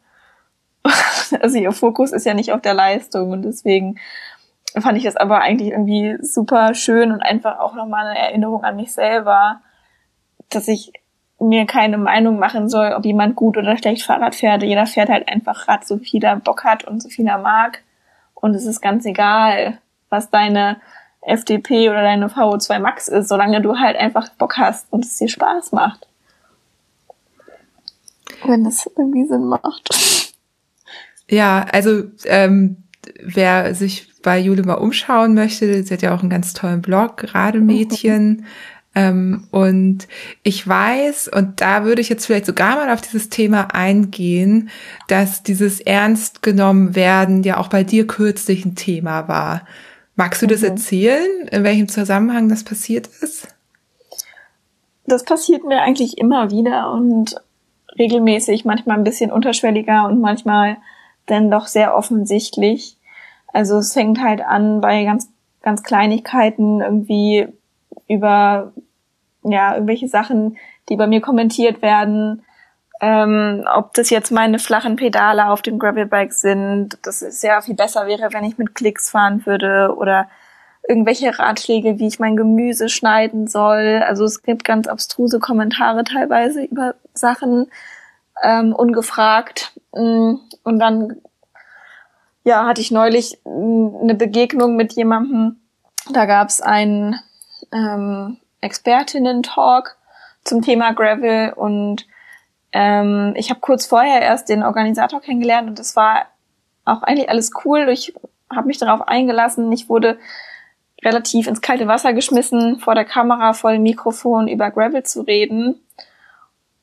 also 1.40 1.58
ihr 1.58 1.72
Fokus 1.72 2.12
ist 2.12 2.26
ja 2.26 2.34
nicht 2.34 2.52
auf 2.52 2.60
der 2.60 2.74
Leistung 2.74 3.30
und 3.30 3.42
deswegen 3.42 3.98
fand 4.80 4.96
ich 4.96 5.04
das 5.04 5.16
aber 5.16 5.40
eigentlich 5.40 5.70
irgendwie 5.70 6.16
super 6.22 6.74
schön 6.74 7.12
und 7.12 7.20
einfach 7.20 7.58
auch 7.58 7.74
nochmal 7.74 8.06
eine 8.06 8.18
Erinnerung 8.18 8.64
an 8.64 8.76
mich 8.76 8.92
selber, 8.92 9.60
dass 10.48 10.68
ich 10.68 10.92
mir 11.38 11.66
keine 11.66 11.98
Meinung 11.98 12.38
machen 12.38 12.68
soll, 12.68 12.92
ob 12.92 13.04
jemand 13.04 13.36
gut 13.36 13.56
oder 13.56 13.76
schlecht 13.76 14.04
Fahrrad 14.04 14.34
fährt. 14.34 14.62
Jeder 14.62 14.86
fährt 14.86 15.08
halt 15.08 15.28
einfach 15.28 15.68
Rad, 15.68 15.86
so 15.86 15.98
viel 15.98 16.22
er 16.24 16.36
Bock 16.36 16.64
hat 16.64 16.84
und 16.84 17.02
so 17.02 17.08
viel 17.08 17.26
er 17.26 17.38
mag. 17.38 17.82
Und 18.34 18.54
es 18.54 18.64
ist 18.64 18.80
ganz 18.80 19.04
egal, 19.04 19.78
was 20.08 20.30
deine 20.30 20.80
FDP 21.20 21.90
oder 21.90 22.02
deine 22.02 22.28
VO2 22.28 22.78
Max 22.78 23.08
ist, 23.08 23.28
solange 23.28 23.60
du 23.60 23.78
halt 23.78 23.96
einfach 23.96 24.28
Bock 24.30 24.56
hast 24.58 24.92
und 24.92 25.04
es 25.04 25.16
dir 25.16 25.28
Spaß 25.28 25.72
macht. 25.72 26.06
Wenn 28.44 28.64
das 28.64 28.88
irgendwie 28.96 29.24
Sinn 29.26 29.46
macht. 29.46 30.21
Ja, 31.32 31.64
also 31.72 32.02
ähm, 32.26 32.76
wer 33.18 33.74
sich 33.74 34.06
bei 34.22 34.38
Jule 34.38 34.64
mal 34.64 34.74
umschauen 34.74 35.32
möchte, 35.32 35.82
sie 35.82 35.94
hat 35.94 36.02
ja 36.02 36.14
auch 36.14 36.20
einen 36.20 36.28
ganz 36.28 36.52
tollen 36.52 36.82
Blog, 36.82 37.34
Rademädchen. 37.34 38.28
Mhm. 38.28 38.44
Ähm, 38.94 39.48
und 39.50 40.08
ich 40.42 40.68
weiß, 40.68 41.28
und 41.28 41.62
da 41.62 41.86
würde 41.86 42.02
ich 42.02 42.10
jetzt 42.10 42.26
vielleicht 42.26 42.44
sogar 42.44 42.76
mal 42.76 42.90
auf 42.90 43.00
dieses 43.00 43.30
Thema 43.30 43.74
eingehen, 43.74 44.68
dass 45.08 45.42
dieses 45.42 45.80
ernst 45.80 46.42
genommen 46.42 46.94
werden 46.94 47.42
ja 47.44 47.56
auch 47.56 47.68
bei 47.68 47.82
dir 47.82 48.06
kürzlich 48.06 48.66
ein 48.66 48.74
Thema 48.74 49.26
war. 49.26 49.66
Magst 50.16 50.42
du 50.42 50.46
das 50.46 50.60
mhm. 50.60 50.68
erzählen, 50.68 51.48
in 51.50 51.64
welchem 51.64 51.88
Zusammenhang 51.88 52.50
das 52.50 52.62
passiert 52.62 53.06
ist? 53.22 53.48
Das 55.06 55.24
passiert 55.24 55.64
mir 55.64 55.80
eigentlich 55.80 56.18
immer 56.18 56.50
wieder 56.50 56.92
und 56.92 57.36
regelmäßig, 57.98 58.66
manchmal 58.66 58.98
ein 58.98 59.04
bisschen 59.04 59.32
unterschwelliger 59.32 60.06
und 60.08 60.20
manchmal 60.20 60.76
dann 61.26 61.50
doch 61.50 61.66
sehr 61.66 61.96
offensichtlich. 61.96 62.96
Also 63.52 63.78
es 63.78 63.92
fängt 63.92 64.20
halt 64.20 64.40
an 64.40 64.80
bei 64.80 65.04
ganz, 65.04 65.28
ganz 65.62 65.82
Kleinigkeiten 65.82 66.80
irgendwie 66.80 67.48
über, 68.08 68.72
ja, 69.42 69.74
irgendwelche 69.74 70.08
Sachen, 70.08 70.56
die 70.88 70.96
bei 70.96 71.06
mir 71.06 71.20
kommentiert 71.20 71.82
werden. 71.82 72.42
Ähm, 73.00 73.66
ob 73.74 73.94
das 73.94 74.10
jetzt 74.10 74.30
meine 74.30 74.58
flachen 74.58 74.96
Pedale 74.96 75.48
auf 75.48 75.62
dem 75.62 75.78
Gravelbike 75.78 76.32
sind, 76.32 76.98
dass 77.02 77.20
es 77.20 77.40
sehr 77.40 77.60
viel 77.62 77.74
besser 77.74 78.06
wäre, 78.06 78.32
wenn 78.32 78.44
ich 78.44 78.58
mit 78.58 78.74
Klicks 78.74 79.10
fahren 79.10 79.44
würde 79.44 79.94
oder 79.96 80.28
irgendwelche 80.88 81.38
Ratschläge, 81.38 81.98
wie 81.98 82.06
ich 82.06 82.18
mein 82.18 82.36
Gemüse 82.36 82.88
schneiden 82.88 83.46
soll. 83.46 84.02
Also 84.06 84.24
es 84.24 84.42
gibt 84.42 84.64
ganz 84.64 84.88
abstruse 84.88 85.38
Kommentare 85.38 86.04
teilweise 86.04 86.64
über 86.64 86.94
Sachen 87.14 87.70
ähm, 88.42 88.72
ungefragt. 88.72 89.72
Mm, 89.94 90.34
und 90.64 90.78
dann 90.78 91.20
ja 92.44 92.66
hatte 92.66 92.80
ich 92.80 92.90
neulich 92.90 93.38
mm, 93.44 93.96
eine 94.02 94.14
Begegnung 94.14 94.76
mit 94.76 94.92
jemandem. 94.94 95.60
Da 96.12 96.26
gab 96.26 96.48
es 96.48 96.60
einen 96.60 97.16
ähm, 97.72 98.38
Expertinnen-Talk 98.60 99.96
zum 100.44 100.62
Thema 100.62 100.92
Gravel 100.92 101.52
und 101.54 102.06
ähm, 102.72 103.34
ich 103.36 103.50
habe 103.50 103.60
kurz 103.60 103.86
vorher 103.86 104.22
erst 104.22 104.48
den 104.48 104.62
Organisator 104.62 105.20
kennengelernt 105.20 105.68
und 105.68 105.78
das 105.78 105.94
war 105.94 106.26
auch 106.84 107.02
eigentlich 107.02 107.28
alles 107.28 107.50
cool. 107.64 107.88
Ich 107.90 108.14
habe 108.50 108.66
mich 108.66 108.78
darauf 108.78 109.06
eingelassen. 109.06 109.70
Ich 109.72 109.88
wurde 109.88 110.18
relativ 111.04 111.46
ins 111.46 111.60
kalte 111.60 111.86
Wasser 111.86 112.12
geschmissen, 112.12 112.78
vor 112.78 112.94
der 112.94 113.04
Kamera, 113.04 113.52
vor 113.52 113.72
dem 113.72 113.82
Mikrofon 113.82 114.48
über 114.48 114.70
Gravel 114.70 115.02
zu 115.02 115.22
reden. 115.22 115.80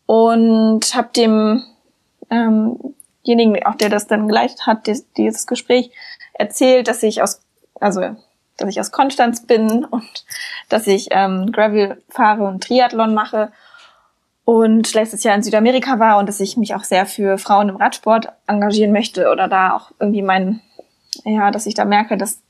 Und 0.06 0.96
habe 0.96 1.10
dem 1.16 1.64
ähm, 2.30 2.96
auch 3.66 3.76
der 3.76 3.90
das 3.90 4.08
dann 4.08 4.28
geleitet 4.28 4.68
hat, 4.68 4.88
dieses 5.18 5.48
Gespräch, 5.48 5.92
erzählt, 6.34 6.88
dass 6.88 7.04
ich 7.04 7.22
aus, 7.22 7.42
also 7.80 8.02
dass 8.58 8.70
ich 8.70 8.80
aus 8.80 8.92
Konstanz 8.92 9.46
bin 9.46 9.86
und 9.86 10.26
dass 10.70 10.88
ich 10.88 11.10
ähm, 11.12 11.52
Gravel 11.52 12.02
fahre 12.10 12.46
und 12.46 12.64
Triathlon 12.64 13.14
mache 13.14 13.52
und 14.46 14.94
letztes 14.94 15.24
Jahr 15.24 15.36
in 15.36 15.44
Südamerika 15.44 16.00
war 16.00 16.18
und 16.18 16.28
dass 16.28 16.40
ich 16.40 16.58
mich 16.58 16.74
auch 16.74 16.84
sehr 16.84 17.06
für 17.06 17.38
Frauen 17.38 17.70
im 17.70 17.76
Radsport 17.76 18.30
engagieren 18.48 18.92
möchte 18.92 19.30
oder 19.32 19.48
da 19.48 19.76
auch 19.76 19.92
irgendwie 20.00 20.24
mein, 20.24 20.62
ja, 21.24 21.52
dass 21.52 21.68
ich 21.68 21.76
da 21.76 21.86
merke, 21.86 22.18
dass 22.18 22.42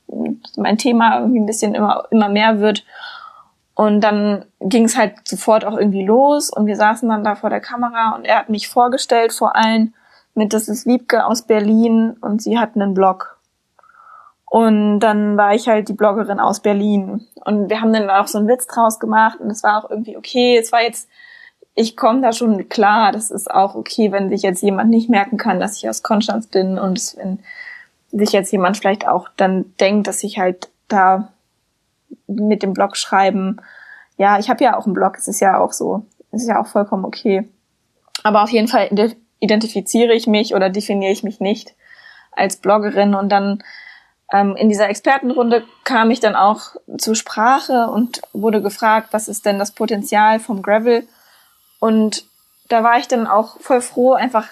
mein 0.56 0.78
Thema 0.78 1.18
irgendwie 1.18 1.40
ein 1.40 1.46
bisschen 1.46 1.74
immer, 1.74 2.04
immer 2.10 2.28
mehr 2.28 2.60
wird. 2.60 2.84
Und 3.74 4.00
dann 4.00 4.46
ging 4.60 4.84
es 4.84 4.96
halt 4.96 5.28
sofort 5.28 5.64
auch 5.64 5.76
irgendwie 5.76 6.04
los 6.04 6.50
und 6.50 6.66
wir 6.66 6.76
saßen 6.76 7.08
dann 7.08 7.24
da 7.24 7.34
vor 7.34 7.50
der 7.50 7.60
Kamera 7.60 8.14
und 8.14 8.24
er 8.24 8.38
hat 8.38 8.48
mich 8.48 8.68
vorgestellt 8.68 9.32
vor 9.32 9.56
allen 9.56 9.94
mit, 10.34 10.52
das 10.52 10.68
ist 10.68 10.86
Wiebke 10.86 11.26
aus 11.26 11.42
Berlin 11.42 12.16
und 12.20 12.42
sie 12.42 12.58
hat 12.58 12.76
einen 12.76 12.94
Blog. 12.94 13.38
Und 14.50 14.98
dann 14.98 15.36
war 15.36 15.54
ich 15.54 15.68
halt 15.68 15.88
die 15.88 15.92
Bloggerin 15.92 16.40
aus 16.40 16.58
Berlin. 16.58 17.26
Und 17.44 17.70
wir 17.70 17.80
haben 17.80 17.92
dann 17.92 18.10
auch 18.10 18.26
so 18.26 18.38
einen 18.38 18.48
Witz 18.48 18.66
draus 18.66 18.98
gemacht 18.98 19.38
und 19.38 19.48
es 19.48 19.62
war 19.62 19.78
auch 19.78 19.90
irgendwie 19.90 20.16
okay. 20.16 20.58
Es 20.58 20.72
war 20.72 20.82
jetzt, 20.82 21.08
ich 21.76 21.96
komme 21.96 22.20
da 22.20 22.32
schon 22.32 22.68
klar, 22.68 23.12
das 23.12 23.30
ist 23.30 23.48
auch 23.48 23.76
okay, 23.76 24.10
wenn 24.10 24.28
sich 24.28 24.42
jetzt 24.42 24.60
jemand 24.60 24.90
nicht 24.90 25.08
merken 25.08 25.36
kann, 25.36 25.60
dass 25.60 25.76
ich 25.76 25.88
aus 25.88 26.02
Konstanz 26.02 26.48
bin 26.48 26.80
und 26.80 27.16
wenn 27.16 27.38
sich 28.10 28.32
jetzt 28.32 28.50
jemand 28.50 28.76
vielleicht 28.76 29.06
auch 29.06 29.28
dann 29.36 29.72
denkt, 29.78 30.08
dass 30.08 30.24
ich 30.24 30.38
halt 30.38 30.68
da 30.88 31.28
mit 32.26 32.64
dem 32.64 32.72
Blog 32.72 32.96
schreiben, 32.96 33.60
ja, 34.16 34.40
ich 34.40 34.50
habe 34.50 34.64
ja 34.64 34.76
auch 34.76 34.84
einen 34.84 34.94
Blog, 34.94 35.16
es 35.16 35.28
ist 35.28 35.40
ja 35.40 35.58
auch 35.58 35.72
so, 35.72 36.04
es 36.32 36.42
ist 36.42 36.48
ja 36.48 36.60
auch 36.60 36.66
vollkommen 36.66 37.04
okay. 37.04 37.48
Aber 38.24 38.42
auf 38.42 38.50
jeden 38.50 38.66
Fall 38.66 38.88
identifiziere 39.40 40.14
ich 40.14 40.26
mich 40.26 40.54
oder 40.54 40.70
definiere 40.70 41.12
ich 41.12 41.22
mich 41.22 41.40
nicht 41.40 41.74
als 42.32 42.56
Bloggerin 42.56 43.14
und 43.14 43.30
dann 43.30 43.62
ähm, 44.32 44.54
in 44.56 44.68
dieser 44.68 44.88
Expertenrunde 44.88 45.64
kam 45.84 46.10
ich 46.10 46.20
dann 46.20 46.36
auch 46.36 46.76
zur 46.98 47.16
Sprache 47.16 47.88
und 47.88 48.22
wurde 48.32 48.62
gefragt, 48.62 49.08
was 49.12 49.28
ist 49.28 49.44
denn 49.46 49.58
das 49.58 49.72
Potenzial 49.72 50.38
vom 50.38 50.62
Gravel 50.62 51.06
und 51.80 52.24
da 52.68 52.84
war 52.84 52.98
ich 52.98 53.08
dann 53.08 53.26
auch 53.26 53.58
voll 53.60 53.80
froh, 53.80 54.12
einfach 54.12 54.46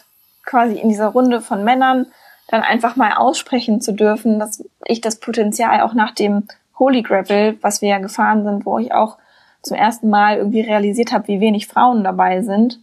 quasi 0.44 0.78
in 0.78 0.88
dieser 0.88 1.08
Runde 1.08 1.40
von 1.40 1.62
Männern 1.62 2.06
dann 2.48 2.62
einfach 2.62 2.96
mal 2.96 3.12
aussprechen 3.12 3.80
zu 3.80 3.92
dürfen, 3.92 4.38
dass 4.38 4.64
ich 4.84 5.00
das 5.00 5.20
Potenzial 5.20 5.82
auch 5.82 5.94
nach 5.94 6.12
dem 6.12 6.48
Holy 6.78 7.02
Gravel, 7.02 7.58
was 7.60 7.82
wir 7.82 7.90
ja 7.90 7.98
gefahren 7.98 8.44
sind, 8.44 8.64
wo 8.64 8.78
ich 8.78 8.92
auch 8.92 9.18
zum 9.62 9.76
ersten 9.76 10.08
Mal 10.08 10.38
irgendwie 10.38 10.62
realisiert 10.62 11.12
habe, 11.12 11.28
wie 11.28 11.40
wenig 11.40 11.66
Frauen 11.66 12.04
dabei 12.04 12.42
sind. 12.42 12.80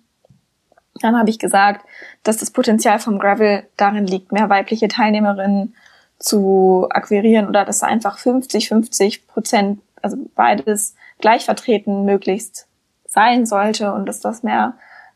Dann 1.02 1.18
habe 1.18 1.30
ich 1.30 1.40
gesagt, 1.40 1.86
dass 2.24 2.38
das 2.38 2.52
Potenzial 2.52 3.00
vom 3.00 3.20
Gravel 3.20 3.68
darin 3.78 4.08
liegt, 4.08 4.32
mehr 4.32 4.50
weibliche 4.50 4.88
Teilnehmerinnen 4.88 5.76
zu 6.20 6.88
akquirieren 6.90 7.48
oder 7.48 7.66
dass 7.66 7.84
einfach 7.84 8.18
50, 8.18 8.70
50 8.70 9.28
Prozent, 9.28 9.82
also 10.02 10.18
beides 10.36 10.96
gleich 11.20 11.46
vertreten 11.46 12.06
möglichst 12.06 12.68
sein 13.08 13.46
sollte 13.46 13.94
und 13.94 14.06
dass 14.06 14.20
das 14.20 14.44
mehr, 14.44 14.74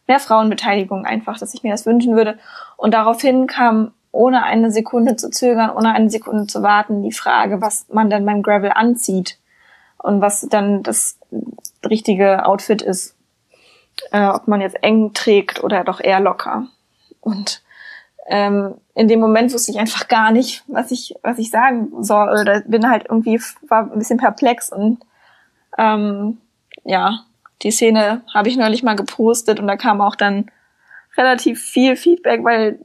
mehr 0.07 0.19
Frauenbeteiligung 0.19 1.05
einfach, 1.05 1.39
dass 1.39 1.53
ich 1.53 1.63
mir 1.63 1.71
das 1.71 1.85
wünschen 1.85 2.15
würde. 2.15 2.37
Und 2.77 2.93
daraufhin 2.93 3.47
kam 3.47 3.91
ohne 4.11 4.43
eine 4.43 4.71
Sekunde 4.71 5.15
zu 5.15 5.29
zögern, 5.29 5.69
ohne 5.69 5.93
eine 5.93 6.09
Sekunde 6.09 6.47
zu 6.47 6.63
warten, 6.63 7.03
die 7.03 7.11
Frage, 7.11 7.61
was 7.61 7.87
man 7.89 8.09
dann 8.09 8.25
beim 8.25 8.41
Gravel 8.41 8.71
anzieht 8.71 9.37
und 9.97 10.21
was 10.21 10.41
dann 10.49 10.83
das 10.83 11.19
richtige 11.87 12.45
Outfit 12.45 12.81
ist. 12.81 13.15
Äh, 14.11 14.27
ob 14.27 14.47
man 14.47 14.61
jetzt 14.61 14.81
eng 14.83 15.13
trägt 15.13 15.63
oder 15.63 15.83
doch 15.83 15.99
eher 15.99 16.19
locker. 16.19 16.67
Und 17.21 17.61
ähm, 18.27 18.75
in 18.95 19.07
dem 19.07 19.19
Moment 19.19 19.53
wusste 19.53 19.71
ich 19.71 19.79
einfach 19.79 20.07
gar 20.07 20.31
nicht, 20.31 20.63
was 20.67 20.91
ich, 20.91 21.15
was 21.23 21.37
ich 21.37 21.49
sagen 21.49 22.03
soll. 22.03 22.29
Oder 22.29 22.61
bin 22.61 22.89
halt 22.89 23.05
irgendwie, 23.09 23.41
war 23.67 23.91
ein 23.91 23.99
bisschen 23.99 24.19
perplex 24.19 24.71
und 24.71 24.99
ähm, 25.77 26.37
ja, 26.83 27.19
die 27.61 27.71
Szene 27.71 28.21
habe 28.33 28.49
ich 28.49 28.57
neulich 28.57 28.83
mal 28.83 28.95
gepostet 28.95 29.59
und 29.59 29.67
da 29.67 29.75
kam 29.75 30.01
auch 30.01 30.15
dann 30.15 30.49
relativ 31.17 31.61
viel 31.61 31.95
Feedback, 31.95 32.43
weil 32.43 32.79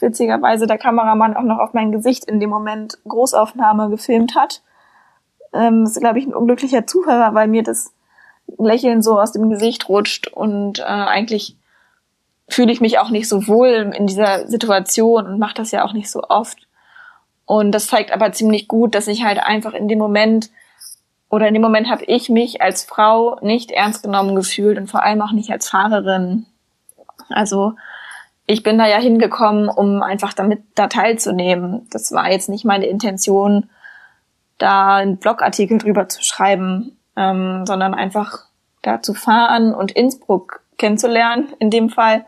witzigerweise 0.00 0.66
der 0.66 0.78
Kameramann 0.78 1.36
auch 1.36 1.42
noch 1.42 1.58
auf 1.58 1.74
mein 1.74 1.92
Gesicht 1.92 2.24
in 2.24 2.40
dem 2.40 2.50
Moment 2.50 2.98
Großaufnahme 3.06 3.90
gefilmt 3.90 4.34
hat. 4.34 4.62
Ähm, 5.52 5.84
das 5.84 5.92
ist, 5.92 6.00
glaube 6.00 6.18
ich, 6.18 6.26
ein 6.26 6.34
unglücklicher 6.34 6.86
Zuhörer, 6.86 7.34
weil 7.34 7.48
mir 7.48 7.62
das 7.62 7.92
Lächeln 8.58 9.02
so 9.02 9.20
aus 9.20 9.32
dem 9.32 9.50
Gesicht 9.50 9.88
rutscht 9.88 10.28
und 10.28 10.78
äh, 10.78 10.82
eigentlich 10.84 11.56
fühle 12.48 12.72
ich 12.72 12.80
mich 12.80 12.98
auch 12.98 13.10
nicht 13.10 13.28
so 13.28 13.46
wohl 13.46 13.92
in 13.96 14.06
dieser 14.06 14.46
Situation 14.46 15.26
und 15.26 15.38
mache 15.38 15.54
das 15.54 15.70
ja 15.70 15.84
auch 15.84 15.92
nicht 15.92 16.10
so 16.10 16.22
oft. 16.28 16.58
Und 17.46 17.72
das 17.72 17.86
zeigt 17.86 18.12
aber 18.12 18.32
ziemlich 18.32 18.68
gut, 18.68 18.94
dass 18.94 19.06
ich 19.06 19.24
halt 19.24 19.38
einfach 19.38 19.74
in 19.74 19.88
dem 19.88 19.98
Moment 19.98 20.50
oder 21.30 21.48
in 21.48 21.54
dem 21.54 21.62
Moment 21.62 21.90
habe 21.90 22.04
ich 22.04 22.28
mich 22.28 22.62
als 22.62 22.84
Frau 22.84 23.38
nicht 23.40 23.70
ernst 23.70 24.02
genommen 24.02 24.36
gefühlt 24.36 24.78
und 24.78 24.88
vor 24.88 25.02
allem 25.02 25.20
auch 25.20 25.32
nicht 25.32 25.50
als 25.50 25.68
Fahrerin. 25.68 26.46
Also 27.28 27.74
ich 28.46 28.62
bin 28.62 28.78
da 28.78 28.86
ja 28.86 28.98
hingekommen, 28.98 29.68
um 29.68 30.02
einfach 30.02 30.32
damit 30.32 30.62
da 30.74 30.86
teilzunehmen. 30.86 31.88
Das 31.90 32.12
war 32.12 32.30
jetzt 32.30 32.48
nicht 32.48 32.64
meine 32.64 32.86
Intention, 32.86 33.68
da 34.58 34.96
einen 34.96 35.16
Blogartikel 35.16 35.78
drüber 35.78 36.08
zu 36.08 36.22
schreiben, 36.22 36.96
ähm, 37.16 37.64
sondern 37.66 37.94
einfach 37.94 38.46
da 38.82 39.02
zu 39.02 39.14
fahren 39.14 39.74
und 39.74 39.92
Innsbruck 39.92 40.60
kennenzulernen, 40.78 41.52
in 41.58 41.70
dem 41.70 41.90
Fall. 41.90 42.24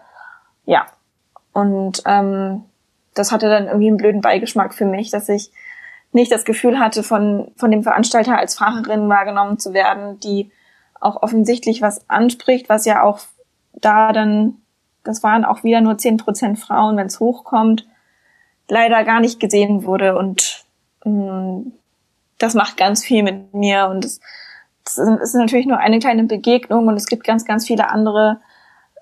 Ja. 0.64 0.87
Und 1.53 2.03
ähm, 2.07 2.64
das 3.14 3.32
hatte 3.32 3.49
dann 3.49 3.66
irgendwie 3.66 3.89
einen 3.89 3.97
blöden 3.97 4.20
Beigeschmack 4.20 4.74
für 4.74 4.84
mich, 4.84 5.11
dass 5.11 5.28
ich 5.28 5.51
nicht 6.12 6.30
das 6.32 6.45
Gefühl 6.45 6.78
hatte, 6.78 7.03
von, 7.03 7.53
von 7.57 7.70
dem 7.70 7.82
Veranstalter 7.82 8.39
als 8.39 8.57
Fahrerin 8.57 9.09
wahrgenommen 9.09 9.59
zu 9.59 9.72
werden, 9.72 10.20
die 10.20 10.51
auch 11.01 11.22
offensichtlich 11.22 11.82
was 11.82 12.09
anspricht, 12.09 12.68
was 12.68 12.84
ja 12.84 13.03
auch 13.03 13.20
da 13.74 14.12
dann 14.12 14.59
das 15.07 15.22
waren 15.22 15.45
auch 15.45 15.64
wieder 15.64 15.80
nur 15.80 15.99
zehn 15.99 16.16
Prozent 16.16 16.59
Frauen, 16.59 16.97
wenn 16.97 17.07
es 17.07 17.20
hochkommt, 17.20 17.87
leider 18.68 19.05
gar 19.05 19.20
nicht 19.20 19.41
gesehen 19.41 19.84
wurde. 19.84 20.16
Und 20.16 20.64
mh, 21.05 21.12
mm, 21.12 21.72
das 22.39 22.55
macht 22.55 22.76
ganz 22.76 23.05
viel 23.05 23.22
mit 23.22 23.55
mir. 23.55 23.87
Und 23.87 24.05
es, 24.05 24.20
es 24.87 24.99
ist 24.99 25.34
natürlich 25.34 25.66
nur 25.66 25.78
eine 25.78 25.99
kleine 25.99 26.24
Begegnung 26.24 26.87
und 26.87 26.97
es 26.97 27.07
gibt 27.07 27.24
ganz, 27.24 27.45
ganz 27.45 27.66
viele 27.66 27.91
andere 27.91 28.41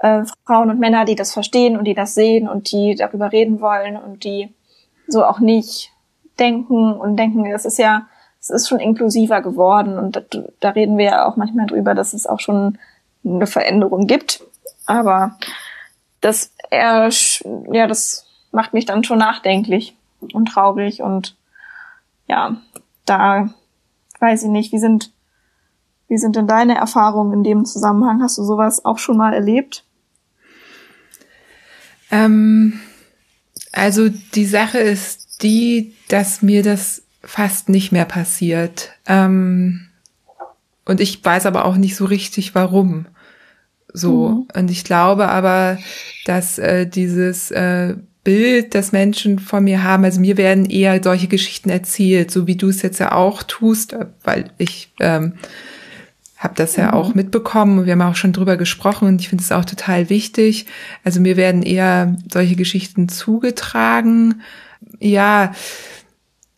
äh, 0.00 0.24
Frauen 0.46 0.70
und 0.70 0.80
Männer, 0.80 1.04
die 1.04 1.14
das 1.14 1.32
verstehen 1.32 1.76
und 1.76 1.84
die 1.84 1.94
das 1.94 2.14
sehen 2.14 2.48
und 2.48 2.72
die 2.72 2.94
darüber 2.94 3.32
reden 3.32 3.60
wollen 3.60 3.96
und 3.96 4.24
die 4.24 4.54
so 5.06 5.24
auch 5.24 5.40
nicht 5.40 5.90
denken 6.38 6.92
und 6.92 7.16
denken, 7.16 7.46
es 7.46 7.64
ist 7.64 7.78
ja, 7.78 8.06
es 8.40 8.50
ist 8.50 8.68
schon 8.68 8.80
inklusiver 8.80 9.40
geworden 9.40 9.98
und 9.98 10.16
da, 10.16 10.22
da 10.60 10.70
reden 10.70 10.98
wir 10.98 11.04
ja 11.04 11.26
auch 11.26 11.36
manchmal 11.36 11.66
drüber, 11.66 11.94
dass 11.94 12.12
es 12.12 12.26
auch 12.26 12.40
schon 12.40 12.78
eine 13.24 13.46
Veränderung 13.46 14.06
gibt. 14.06 14.42
Aber 14.86 15.38
das 16.20 16.52
er, 16.70 17.10
ja, 17.72 17.86
das 17.86 18.26
macht 18.50 18.72
mich 18.72 18.86
dann 18.86 19.04
schon 19.04 19.18
nachdenklich 19.18 19.96
und 20.32 20.46
traurig 20.46 21.02
und 21.02 21.36
ja, 22.26 22.56
da 23.04 23.50
weiß 24.20 24.44
ich 24.44 24.48
nicht, 24.48 24.72
wie 24.72 24.78
sind, 24.78 25.12
wie 26.08 26.18
sind 26.18 26.36
denn 26.36 26.46
deine 26.46 26.76
Erfahrungen 26.76 27.32
in 27.32 27.44
dem 27.44 27.64
Zusammenhang? 27.64 28.22
Hast 28.22 28.38
du 28.38 28.44
sowas 28.44 28.84
auch 28.84 28.98
schon 28.98 29.16
mal 29.16 29.32
erlebt? 29.32 29.84
Ähm, 32.10 32.80
also 33.72 34.08
die 34.08 34.46
Sache 34.46 34.78
ist 34.78 35.42
die, 35.42 35.94
dass 36.08 36.42
mir 36.42 36.62
das 36.62 37.02
fast 37.22 37.68
nicht 37.68 37.90
mehr 37.90 38.04
passiert. 38.04 38.92
Ähm, 39.06 39.88
und 40.84 41.00
ich 41.00 41.24
weiß 41.24 41.46
aber 41.46 41.64
auch 41.64 41.76
nicht 41.76 41.96
so 41.96 42.04
richtig, 42.04 42.54
warum. 42.54 43.06
So. 43.92 44.28
Mhm. 44.28 44.48
Und 44.54 44.70
ich 44.70 44.84
glaube 44.84 45.28
aber, 45.28 45.78
dass 46.26 46.58
äh, 46.58 46.86
dieses 46.86 47.50
äh, 47.50 47.94
Bild, 48.22 48.74
das 48.74 48.92
Menschen 48.92 49.38
von 49.38 49.64
mir 49.64 49.82
haben, 49.82 50.04
also 50.04 50.20
mir 50.20 50.36
werden 50.36 50.64
eher 50.64 51.02
solche 51.02 51.28
Geschichten 51.28 51.68
erzählt, 51.68 52.30
so 52.30 52.46
wie 52.46 52.56
du 52.56 52.68
es 52.68 52.80
jetzt 52.82 52.98
ja 52.98 53.12
auch 53.12 53.42
tust, 53.42 53.94
weil 54.22 54.50
ich 54.56 54.92
ähm, 55.00 55.34
habe 56.44 56.54
das 56.54 56.76
ja 56.76 56.88
mhm. 56.88 56.92
auch 56.92 57.14
mitbekommen 57.14 57.80
und 57.80 57.86
wir 57.86 57.92
haben 57.92 58.02
auch 58.02 58.16
schon 58.16 58.32
drüber 58.32 58.56
gesprochen 58.56 59.08
und 59.08 59.20
ich 59.20 59.28
finde 59.28 59.42
es 59.42 59.50
auch 59.50 59.64
total 59.64 60.10
wichtig. 60.10 60.66
Also 61.02 61.20
mir 61.20 61.36
werden 61.36 61.62
eher 61.62 62.16
solche 62.30 62.54
Geschichten 62.54 63.08
zugetragen. 63.08 64.42
Ja, 65.00 65.52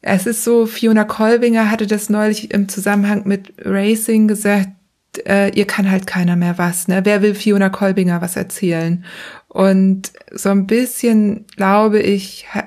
es 0.03 0.26
ist 0.26 0.45
so, 0.45 0.66
Fiona 0.66 1.05
Kolbinger 1.05 1.70
hatte 1.70 1.87
das 1.87 2.11
neulich 2.11 2.53
im 2.53 2.68
Zusammenhang 2.68 3.22
mit 3.24 3.55
Racing 3.59 4.28
gesagt, 4.28 4.68
äh, 5.24 5.51
ihr 5.55 5.66
kann 5.66 5.91
halt 5.91 6.07
keiner 6.07 6.37
mehr 6.37 6.59
was. 6.59 6.89
Ne? 6.89 7.01
Wer 7.05 7.22
will 7.22 7.34
Fiona 7.34 7.70
Kolbinger 7.70 8.20
was 8.20 8.37
erzählen? 8.37 9.05
Und 9.49 10.12
so 10.32 10.51
ein 10.51 10.66
bisschen, 10.66 11.47
glaube 11.57 12.01
ich, 12.01 12.47
ha, 12.55 12.64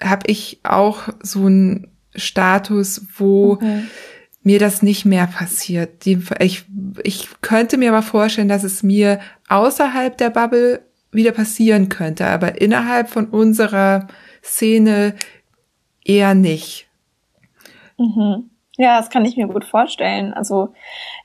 habe 0.00 0.22
ich 0.26 0.60
auch 0.62 1.08
so 1.22 1.46
einen 1.46 1.88
Status, 2.14 3.06
wo 3.16 3.52
okay. 3.52 3.82
Mir 4.50 4.58
das 4.58 4.82
nicht 4.82 5.04
mehr 5.04 5.28
passiert. 5.28 6.04
Ich, 6.06 6.64
ich 7.04 7.28
könnte 7.40 7.76
mir 7.78 7.90
aber 7.90 8.02
vorstellen, 8.02 8.48
dass 8.48 8.64
es 8.64 8.82
mir 8.82 9.20
außerhalb 9.48 10.18
der 10.18 10.30
Bubble 10.30 10.82
wieder 11.12 11.30
passieren 11.30 11.88
könnte, 11.88 12.26
aber 12.26 12.60
innerhalb 12.60 13.08
von 13.08 13.26
unserer 13.26 14.08
Szene 14.42 15.14
eher 16.04 16.34
nicht. 16.34 16.88
Mhm. 17.96 18.50
Ja, 18.76 18.98
das 18.98 19.10
kann 19.10 19.24
ich 19.24 19.36
mir 19.36 19.46
gut 19.46 19.64
vorstellen. 19.64 20.34
Also 20.34 20.74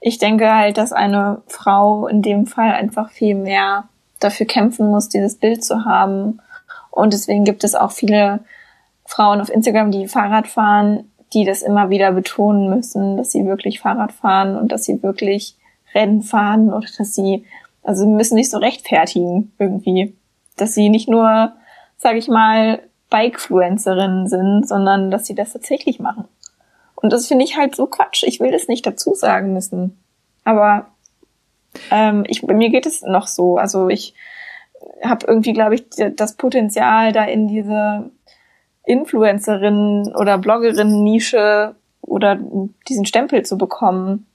ich 0.02 0.20
denke 0.20 0.54
halt, 0.54 0.78
dass 0.78 0.92
eine 0.92 1.42
Frau 1.48 2.08
in 2.08 2.22
dem 2.22 2.46
Fall 2.46 2.74
einfach 2.74 3.10
viel 3.10 3.34
mehr 3.34 3.90
dafür 4.20 4.46
kämpfen 4.46 4.92
muss, 4.92 5.10
dieses 5.10 5.38
Bild 5.38 5.66
zu 5.66 5.84
haben. 5.84 6.42
Und 6.92 7.14
deswegen 7.14 7.44
gibt 7.44 7.64
es 7.64 7.74
auch 7.74 7.92
viele 7.92 8.42
Frauen 9.08 9.42
auf 9.42 9.50
Instagram, 9.50 9.90
die 9.90 10.08
Fahrrad 10.08 10.48
fahren, 10.48 11.10
die 11.34 11.46
das 11.46 11.62
immer 11.62 11.90
wieder 11.90 12.12
betonen 12.12 12.70
müssen, 12.70 13.18
dass 13.18 13.32
sie 13.32 13.46
wirklich 13.46 13.80
Fahrrad 13.80 14.12
fahren 14.12 14.56
und 14.56 14.72
dass 14.72 14.86
sie 14.86 15.02
wirklich 15.04 15.56
Rennen 15.94 16.22
fahren 16.22 16.74
oder 16.74 16.88
dass 16.98 17.16
sie, 17.16 17.46
also 17.84 18.04
sie 18.04 18.10
müssen 18.10 18.36
nicht 18.36 18.50
so 18.50 18.58
rechtfertigen 18.58 19.52
irgendwie, 19.60 20.16
dass 20.58 20.74
sie 20.74 20.90
nicht 20.90 21.10
nur, 21.10 21.54
sag 21.98 22.16
ich 22.16 22.28
mal, 22.28 22.82
Bikefluencerinnen 23.10 24.28
sind, 24.28 24.68
sondern 24.68 25.12
dass 25.12 25.26
sie 25.26 25.36
das 25.36 25.54
tatsächlich 25.54 26.00
machen. 26.00 26.26
Und 26.96 27.14
das 27.14 27.28
finde 27.28 27.46
ich 27.46 27.58
halt 27.58 27.76
so 27.76 27.88
Quatsch. 27.88 28.24
Ich 28.24 28.40
will 28.40 28.52
das 28.52 28.68
nicht 28.68 28.86
dazu 28.86 29.14
sagen 29.14 29.54
müssen. 29.54 29.98
Aber 30.44 30.88
ähm, 31.92 32.24
ich, 32.28 32.44
mir 32.44 32.70
geht 32.70 32.86
es 32.86 33.04
noch 33.04 33.28
so. 33.28 33.58
Also 33.58 33.90
ich 33.90 34.16
habe 35.04 35.28
irgendwie, 35.28 35.54
glaube 35.54 35.76
ich, 35.76 35.86
das 36.16 36.36
Potenzial, 36.36 37.12
da 37.12 37.26
in 37.26 37.48
diese 37.48 38.10
Influencerin 38.86 40.14
oder 40.16 40.38
Bloggerin-Nische 40.38 41.76
oder 42.02 42.38
diesen 42.88 43.06
Stempel 43.06 43.44
zu 43.44 43.58
bekommen, 43.58 44.28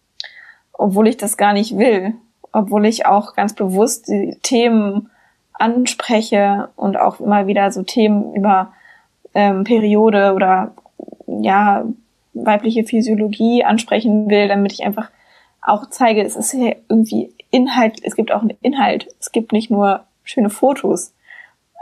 obwohl 0.73 1.09
ich 1.09 1.17
das 1.17 1.37
gar 1.37 1.53
nicht 1.53 1.79
will. 1.79 2.15
Obwohl 2.53 2.87
ich 2.87 3.07
auch 3.07 3.35
ganz 3.35 3.55
bewusst 3.55 4.09
die 4.09 4.37
Themen 4.43 5.11
anspreche 5.53 6.71
und 6.75 6.97
auch 6.97 7.21
immer 7.21 7.47
wieder 7.47 7.71
so 7.71 7.83
Themen 7.83 8.35
über 8.35 8.73
ähm, 9.35 9.63
Periode 9.65 10.33
oder 10.35 10.75
ja 11.27 11.85
weibliche 12.33 12.85
Physiologie 12.85 13.65
ansprechen 13.65 14.29
will, 14.31 14.49
damit 14.49 14.73
ich 14.73 14.85
einfach 14.85 15.11
auch 15.63 15.87
zeige, 15.91 16.23
es 16.23 16.37
ist 16.37 16.55
irgendwie 16.55 17.33
Inhalt, 17.51 18.01
es 18.03 18.17
gibt 18.17 18.33
auch 18.33 18.41
einen 18.41 18.57
Inhalt. 18.63 19.09
Es 19.21 19.33
gibt 19.33 19.53
nicht 19.53 19.71
nur 19.71 20.05
schöne 20.25 20.51
Fotos. 20.51 21.13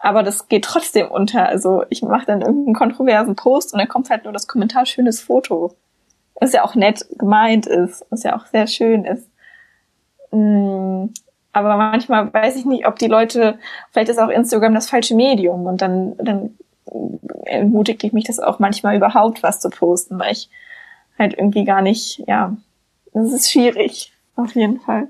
Aber 0.01 0.23
das 0.23 0.49
geht 0.49 0.65
trotzdem 0.65 1.09
unter. 1.09 1.49
Also 1.49 1.85
ich 1.91 2.03
mache 2.03 2.27
dann 2.27 2.41
irgendeinen 2.41 2.75
kontroversen 2.75 3.37
Post 3.37 3.73
und 3.73 3.79
dann 3.81 3.89
kommt 3.89 4.11
halt 4.11 4.25
nur 4.25 4.33
das 4.33 4.47
Kommentar 4.47 4.87
schönes 4.87 5.21
Foto. 5.21 5.75
Was 6.41 6.53
ja 6.53 6.65
auch 6.65 6.75
nett 6.75 7.05
gemeint 7.19 7.67
ist, 7.67 8.07
was 8.11 8.23
ja 8.23 8.37
auch 8.37 8.47
sehr 8.47 8.69
schön 8.69 9.05
ist. 9.05 9.29
Mm, 10.31 11.07
aber 11.53 11.77
manchmal 11.77 12.33
weiß 12.33 12.57
ich 12.57 12.65
nicht, 12.65 12.87
ob 12.87 12.99
die 12.99 13.09
Leute, 13.09 13.59
vielleicht 13.91 14.11
ist 14.11 14.21
auch 14.21 14.29
Instagram 14.29 14.75
das 14.75 14.89
falsche 14.89 15.17
Medium 15.17 15.67
und 15.67 15.83
dann, 15.83 16.17
dann 16.19 16.57
ermutigt 17.45 18.05
ich 18.05 18.13
mich 18.13 18.25
das 18.25 18.39
auch 18.39 18.59
manchmal 18.59 18.97
überhaupt 18.97 19.43
was 19.43 19.61
zu 19.61 19.71
posten, 19.71 20.19
weil 20.19 20.33
ich 20.33 20.49
halt 21.19 21.35
irgendwie 21.35 21.65
gar 21.65 21.83
nicht, 21.83 22.23
ja, 22.27 22.57
das 23.13 23.33
ist 23.33 23.51
schwierig, 23.51 24.13
auf 24.37 24.55
jeden 24.55 24.81
Fall. 24.81 25.09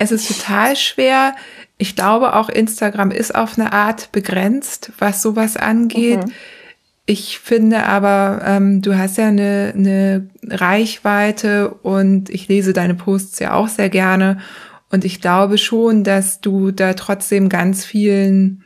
Es 0.00 0.12
ist 0.12 0.28
total 0.28 0.76
schwer. 0.76 1.36
Ich 1.76 1.94
glaube, 1.94 2.34
auch 2.34 2.48
Instagram 2.48 3.10
ist 3.10 3.34
auf 3.34 3.58
eine 3.58 3.74
Art 3.74 4.10
begrenzt, 4.12 4.92
was 4.98 5.20
sowas 5.20 5.58
angeht. 5.58 6.24
Mhm. 6.24 6.32
Ich 7.04 7.38
finde 7.38 7.84
aber, 7.84 8.40
ähm, 8.46 8.80
du 8.80 8.96
hast 8.96 9.18
ja 9.18 9.28
eine, 9.28 9.74
eine 9.76 10.30
Reichweite 10.42 11.68
und 11.82 12.30
ich 12.30 12.48
lese 12.48 12.72
deine 12.72 12.94
Posts 12.94 13.40
ja 13.40 13.52
auch 13.52 13.68
sehr 13.68 13.90
gerne. 13.90 14.38
Und 14.90 15.04
ich 15.04 15.20
glaube 15.20 15.58
schon, 15.58 16.02
dass 16.02 16.40
du 16.40 16.70
da 16.70 16.94
trotzdem 16.94 17.50
ganz 17.50 17.84
vielen 17.84 18.64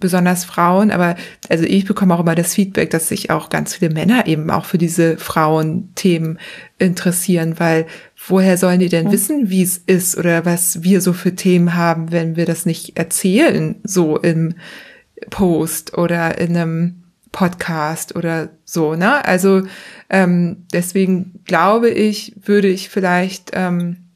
besonders 0.00 0.44
Frauen, 0.44 0.90
aber 0.90 1.16
also 1.48 1.64
ich 1.64 1.84
bekomme 1.84 2.14
auch 2.14 2.20
immer 2.20 2.34
das 2.34 2.54
Feedback, 2.54 2.90
dass 2.90 3.08
sich 3.08 3.30
auch 3.30 3.48
ganz 3.50 3.76
viele 3.76 3.92
Männer 3.92 4.26
eben 4.26 4.50
auch 4.50 4.64
für 4.64 4.78
diese 4.78 5.16
Frauenthemen 5.18 6.38
interessieren, 6.78 7.58
weil 7.58 7.86
woher 8.26 8.56
sollen 8.56 8.80
die 8.80 8.88
denn 8.88 9.06
ja. 9.06 9.12
wissen, 9.12 9.50
wie 9.50 9.62
es 9.62 9.78
ist 9.78 10.16
oder 10.16 10.44
was 10.44 10.82
wir 10.82 11.00
so 11.00 11.12
für 11.12 11.34
Themen 11.34 11.74
haben, 11.74 12.12
wenn 12.12 12.36
wir 12.36 12.46
das 12.46 12.66
nicht 12.66 12.98
erzählen, 12.98 13.76
so 13.84 14.16
im 14.18 14.54
Post 15.28 15.96
oder 15.96 16.38
in 16.38 16.56
einem 16.56 17.02
Podcast 17.32 18.16
oder 18.16 18.48
so, 18.64 18.96
ne? 18.96 19.24
Also 19.24 19.62
ähm, 20.08 20.64
deswegen 20.72 21.40
glaube 21.44 21.90
ich, 21.90 22.34
würde 22.42 22.68
ich 22.68 22.88
vielleicht 22.88 23.50
ähm, 23.52 24.09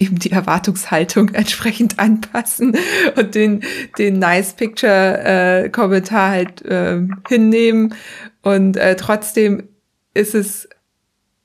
eben 0.00 0.18
die 0.18 0.32
Erwartungshaltung 0.32 1.28
entsprechend 1.34 1.98
anpassen 1.98 2.76
und 3.16 3.34
den, 3.34 3.62
den 3.98 4.18
Nice 4.18 4.54
Picture 4.54 5.22
äh, 5.64 5.68
Kommentar 5.68 6.30
halt 6.30 6.62
äh, 6.62 7.00
hinnehmen. 7.28 7.94
Und 8.42 8.76
äh, 8.76 8.96
trotzdem 8.96 9.68
ist 10.14 10.34
es, 10.34 10.68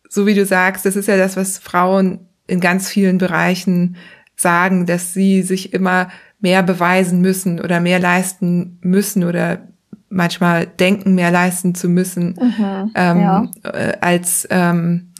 so 0.09 0.25
wie 0.25 0.33
du 0.33 0.45
sagst, 0.45 0.85
das 0.85 0.95
ist 0.95 1.07
ja 1.07 1.17
das, 1.17 1.37
was 1.37 1.59
Frauen 1.59 2.27
in 2.47 2.61
ganz 2.61 2.89
vielen 2.89 3.17
Bereichen 3.17 3.97
sagen, 4.35 4.85
dass 4.85 5.13
sie 5.13 5.41
sich 5.43 5.73
immer 5.73 6.09
mehr 6.39 6.63
beweisen 6.63 7.21
müssen 7.21 7.59
oder 7.59 7.79
mehr 7.79 7.99
leisten 7.99 8.77
müssen 8.81 9.23
oder 9.23 9.67
manchmal 10.09 10.67
denken, 10.67 11.15
mehr 11.15 11.31
leisten 11.31 11.75
zu 11.75 11.89
müssen, 11.89 12.37
mhm, 12.39 12.91
ähm, 12.95 13.19
ja. 13.19 13.51
äh, 13.63 13.97
als 13.99 14.47
ähm, 14.49 15.11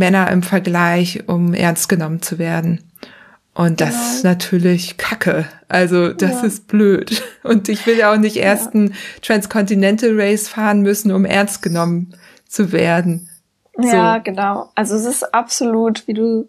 Männer 0.00 0.30
im 0.30 0.42
Vergleich, 0.42 1.28
um 1.28 1.54
ernst 1.54 1.88
genommen 1.88 2.22
zu 2.22 2.38
werden. 2.38 2.90
Und 3.54 3.80
das 3.80 3.90
genau. 3.90 4.10
ist 4.10 4.24
natürlich 4.24 4.96
Kacke. 4.96 5.46
Also 5.68 6.12
das 6.12 6.40
ja. 6.40 6.46
ist 6.46 6.66
blöd. 6.66 7.22
Und 7.44 7.68
ich 7.68 7.86
will 7.86 7.98
ja 7.98 8.12
auch 8.12 8.16
nicht 8.16 8.36
erst 8.36 8.74
ja. 8.74 8.80
ein 8.80 8.94
Transcontinental 9.22 10.18
Race 10.18 10.48
fahren 10.48 10.80
müssen, 10.80 11.12
um 11.12 11.24
ernst 11.24 11.62
genommen 11.62 12.14
zu 12.48 12.72
werden. 12.72 13.28
Ja, 13.78 14.16
so. 14.16 14.22
genau. 14.24 14.70
Also 14.74 14.96
es 14.96 15.04
ist 15.04 15.34
absolut, 15.34 16.08
wie 16.08 16.14
du, 16.14 16.48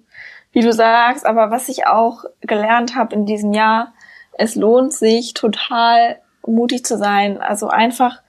wie 0.53 0.61
du 0.61 0.71
sagst, 0.71 1.25
aber 1.25 1.51
was 1.51 1.67
ich 1.67 1.85
auch 1.87 2.23
gelernt 2.41 2.95
habe 2.95 3.13
in 3.13 3.25
diesem 3.25 3.51
Jahr, 3.51 3.93
es 4.37 4.55
lohnt 4.55 4.93
sich 4.93 5.33
total 5.33 6.17
mutig 6.47 6.85
zu 6.85 6.97
sein. 6.97 7.41
Also 7.41 7.67
einfach 7.67 8.21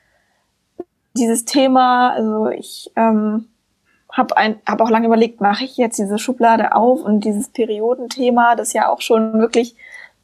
dieses 1.15 1.44
Thema, 1.44 2.11
also 2.11 2.49
ich 2.49 2.90
ähm, 2.97 3.47
habe 4.12 4.34
hab 4.66 4.80
auch 4.80 4.90
lange 4.90 5.06
überlegt, 5.06 5.40
mache 5.40 5.64
ich 5.64 5.76
jetzt 5.76 5.98
diese 5.98 6.18
Schublade 6.18 6.74
auf 6.74 7.02
und 7.02 7.20
dieses 7.24 7.48
Periodenthema, 7.48 8.55
das 8.55 8.72
ja 8.72 8.89
auch 8.89 9.01
schon 9.01 9.39
wirklich 9.40 9.74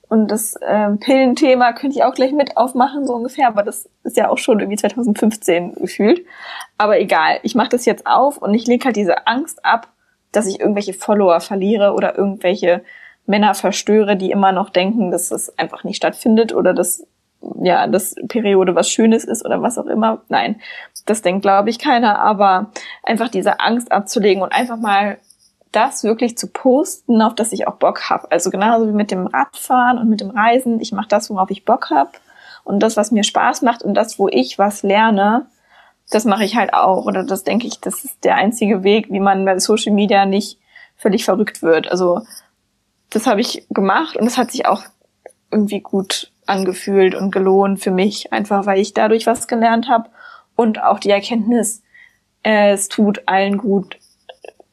Und 0.09 0.31
das 0.31 0.57
äh, 0.57 0.91
Pillenthema 0.91 1.73
könnte 1.73 1.99
ich 1.99 2.05
auch 2.05 2.15
gleich 2.15 2.33
mit 2.33 2.57
aufmachen, 2.57 3.07
so 3.07 3.15
ungefähr, 3.15 3.49
aber 3.49 3.63
das 3.63 3.91
ist 4.05 4.17
ja 4.17 4.31
auch 4.31 4.39
schon 4.39 4.61
irgendwie 4.61 4.79
2015 4.79 5.75
gefühlt. 5.75 6.25
Aber 6.79 6.99
egal, 6.99 7.41
ich 7.43 7.55
mache 7.55 7.71
das 7.71 7.85
jetzt 7.85 8.07
auf 8.07 8.39
und 8.39 8.55
ich 8.55 8.67
lege 8.67 8.87
halt 8.87 8.97
diese 8.97 9.27
Angst 9.27 9.65
ab, 9.65 9.89
dass 10.33 10.47
ich 10.47 10.61
irgendwelche 10.61 10.95
Follower 10.95 11.41
verliere 11.41 11.93
oder 11.93 12.17
irgendwelche 12.17 12.83
Männer 13.27 13.55
verstöre, 13.55 14.17
die 14.17 14.31
immer 14.31 14.53
noch 14.53 14.71
denken, 14.71 15.11
dass 15.11 15.31
es 15.31 15.59
einfach 15.59 15.85
nicht 15.85 15.97
stattfindet 15.97 16.55
oder 16.55 16.73
dass 16.73 17.07
ja, 17.63 17.87
das 17.87 18.15
Periode 18.29 18.75
was 18.75 18.91
Schönes 18.91 19.25
ist 19.25 19.45
oder 19.45 19.63
was 19.63 19.79
auch 19.79 19.87
immer. 19.87 20.23
Nein, 20.29 20.61
das 21.07 21.23
denkt, 21.23 21.43
glaube 21.43 21.71
ich, 21.71 21.79
keiner. 21.79 22.19
Aber 22.21 22.71
einfach 23.03 23.29
diese 23.29 23.61
Angst 23.61 23.93
abzulegen 23.93 24.43
und 24.43 24.53
einfach 24.53 24.77
mal 24.77 25.19
das 25.73 26.03
wirklich 26.03 26.39
zu 26.39 26.49
posten, 26.49 27.21
auf 27.21 27.35
das 27.35 27.53
ich 27.53 27.69
auch 27.69 27.77
Bock 27.77 28.11
habe. 28.11 28.31
Also 28.31 28.51
genauso 28.51 28.89
wie 28.89 28.93
mit 28.93 29.11
dem 29.11 29.27
Radfahren 29.27 29.99
und 29.99 30.09
mit 30.09 30.21
dem 30.21 30.31
Reisen. 30.31 30.81
Ich 30.81 30.93
mache 30.93 31.09
das, 31.09 31.31
worauf 31.31 31.51
ich 31.51 31.65
Bock 31.65 31.91
habe. 31.91 32.11
Und 32.65 32.81
das, 32.81 32.97
was 32.97 33.13
mir 33.13 33.25
Spaß 33.25 33.63
macht 33.63 33.83
und 33.83 33.95
das, 33.95 34.19
wo 34.19 34.29
ich 34.29 34.59
was 34.59 34.83
lerne, 34.83 35.47
das 36.11 36.25
mache 36.25 36.45
ich 36.45 36.57
halt 36.57 36.73
auch. 36.75 37.05
Oder 37.05 37.25
das 37.25 37.45
denke 37.45 37.67
ich, 37.67 37.81
das 37.81 38.05
ist 38.05 38.25
der 38.25 38.37
einzige 38.37 38.83
Weg, 38.83 39.11
wie 39.11 39.21
man 39.21 39.45
bei 39.45 39.59
Social 39.59 39.93
Media 39.93 40.27
nicht 40.27 40.59
völlig 40.97 41.25
verrückt 41.25 41.63
wird. 41.63 41.91
Also 41.91 42.23
das 43.11 43.27
habe 43.27 43.41
ich 43.41 43.67
gemacht 43.71 44.17
und 44.17 44.27
es 44.27 44.37
hat 44.37 44.51
sich 44.51 44.67
auch 44.67 44.83
irgendwie 45.51 45.81
gut 45.81 46.31
angefühlt 46.49 47.15
und 47.15 47.31
gelohnt 47.31 47.81
für 47.81 47.91
mich, 47.91 48.33
einfach 48.33 48.67
weil 48.67 48.79
ich 48.79 48.95
dadurch 48.95 49.27
was 49.27 49.49
gelernt 49.49 49.89
habe 49.89 50.09
und 50.57 50.83
auch 50.83 50.99
die 50.99 51.11
Erkenntnis, 51.11 51.83
es 52.43 52.89
tut 52.89 53.23
allen 53.27 53.59
gut, 53.59 53.99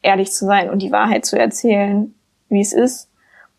ehrlich 0.02 0.32
zu 0.32 0.46
sein 0.46 0.70
und 0.70 0.82
die 0.82 0.92
Wahrheit 0.92 1.26
zu 1.26 1.38
erzählen, 1.38 2.14
wie 2.50 2.62
es 2.62 2.74
ist 2.74 3.10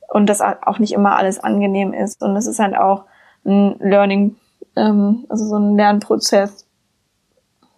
und 0.08 0.26
dass 0.26 0.40
auch 0.40 0.78
nicht 0.78 0.92
immer 0.92 1.16
alles 1.16 1.38
angenehm 1.38 1.92
ist 1.92 2.22
und 2.22 2.36
es 2.36 2.46
ist 2.46 2.58
halt 2.58 2.76
auch 2.76 3.04
ein 3.44 3.76
Learning, 3.80 4.36
ähm, 4.76 5.26
also 5.28 5.44
so 5.44 5.56
ein 5.56 5.76
Lernprozess, 5.76 6.66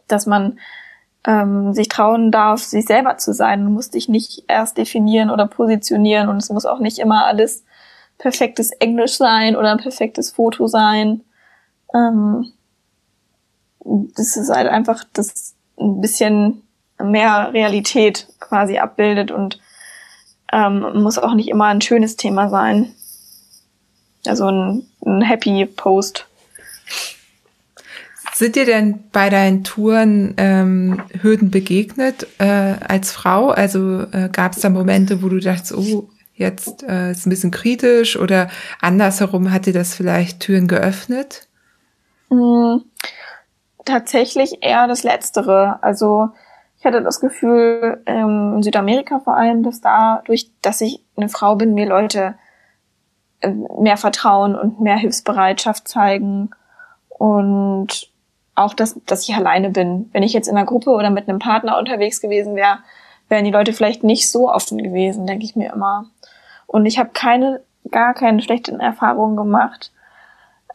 dass 0.06 0.27
man 0.27 0.59
ähm, 1.27 1.74
sich 1.74 1.89
trauen 1.89 2.31
darf, 2.31 2.62
sich 2.62 2.86
selber 2.86 3.19
zu 3.19 3.32
sein. 3.35 3.65
Du 3.65 3.70
musst 3.70 3.94
dich 3.94 4.09
nicht 4.09 4.44
erst 4.48 4.78
definieren 4.78 5.31
oder 5.31 5.47
positionieren 5.47 6.28
und 6.28 6.39
es 6.39 6.51
muss 6.51 6.66
auch 6.66 6.78
nicht 6.78 6.98
immer 6.98 7.27
alles 7.27 7.65
perfektes 8.18 8.70
Englisch 8.72 9.16
sein 9.16 9.56
oder 9.56 9.70
ein 9.70 9.78
perfektes 9.78 10.30
Foto 10.32 10.66
sein. 10.66 11.22
Ähm, 11.94 12.52
das 14.16 14.36
ist 14.36 14.50
halt 14.50 14.68
einfach 14.68 15.04
das 15.12 15.54
ein 15.78 16.00
bisschen 16.00 16.62
mehr 17.02 17.52
Realität 17.52 18.26
quasi 18.40 18.78
abbildet 18.78 19.30
und 19.30 19.60
ähm, 20.52 21.02
muss 21.02 21.18
auch 21.18 21.34
nicht 21.34 21.48
immer 21.48 21.66
ein 21.66 21.80
schönes 21.80 22.16
Thema 22.16 22.48
sein. 22.48 22.92
Also 24.26 24.46
ein, 24.46 24.86
ein 25.04 25.22
Happy 25.22 25.64
Post. 25.66 26.26
Sind 28.34 28.56
dir 28.56 28.66
denn 28.66 29.04
bei 29.10 29.30
deinen 29.30 29.64
Touren 29.64 30.34
ähm, 30.36 31.02
Hürden 31.22 31.50
begegnet 31.50 32.26
äh, 32.38 32.44
als 32.44 33.10
Frau? 33.10 33.48
Also 33.48 34.02
äh, 34.12 34.28
gab 34.30 34.52
es 34.52 34.60
da 34.60 34.70
Momente, 34.70 35.22
wo 35.22 35.28
du 35.28 35.40
dachtest, 35.40 35.74
oh, 35.74 36.08
jetzt 36.39 36.82
äh, 36.82 37.10
ist 37.10 37.27
ein 37.27 37.31
bisschen 37.31 37.51
kritisch 37.51 38.19
oder 38.19 38.48
andersherum 38.81 39.52
hat 39.52 39.66
dir 39.66 39.73
das 39.73 39.94
vielleicht 39.94 40.40
Türen 40.40 40.69
geöffnet? 40.69 41.48
Mhm. 42.31 42.85
Tatsächlich 43.85 44.59
eher 44.62 44.86
das 44.86 45.02
Letztere. 45.02 45.78
Also 45.82 46.28
ich 46.78 46.85
hatte 46.85 47.02
das 47.02 47.20
Gefühl, 47.20 48.02
ähm, 48.06 48.55
in 48.56 48.62
Südamerika 48.62 49.19
vor 49.19 49.36
allem, 49.36 49.62
dass 49.62 49.81
dadurch, 49.81 50.51
dass 50.62 50.81
ich 50.81 51.02
eine 51.16 51.28
Frau 51.28 51.56
bin, 51.56 51.74
mir 51.74 51.86
Leute 51.86 52.35
äh, 53.40 53.51
mehr 53.51 53.97
Vertrauen 53.97 54.55
und 54.55 54.81
mehr 54.81 54.97
Hilfsbereitschaft 54.97 55.89
zeigen 55.89 56.51
und 57.09 58.10
auch, 58.55 58.74
dass, 58.74 59.01
dass 59.06 59.28
ich 59.28 59.35
alleine 59.35 59.70
bin. 59.70 60.10
Wenn 60.12 60.23
ich 60.23 60.32
jetzt 60.32 60.48
in 60.48 60.56
einer 60.56 60.66
Gruppe 60.66 60.90
oder 60.90 61.10
mit 61.10 61.28
einem 61.28 61.39
Partner 61.39 61.78
unterwegs 61.78 62.20
gewesen 62.20 62.56
wäre, 62.56 62.78
wären 63.28 63.44
die 63.44 63.51
Leute 63.51 63.73
vielleicht 63.73 64.05
nicht 64.05 64.31
so 64.31 64.51
offen 64.51 64.78
gewesen, 64.78 65.27
denke 65.27 65.44
ich 65.44 65.56
mir 65.56 65.73
immer. 65.73 66.06
Und 66.68 66.86
ich 66.86 66.98
habe 66.98 67.10
keine, 67.12 67.62
gar 67.90 68.14
keine 68.14 68.40
schlechten 68.42 68.78
Erfahrungen 68.78 69.36
gemacht 69.36 69.90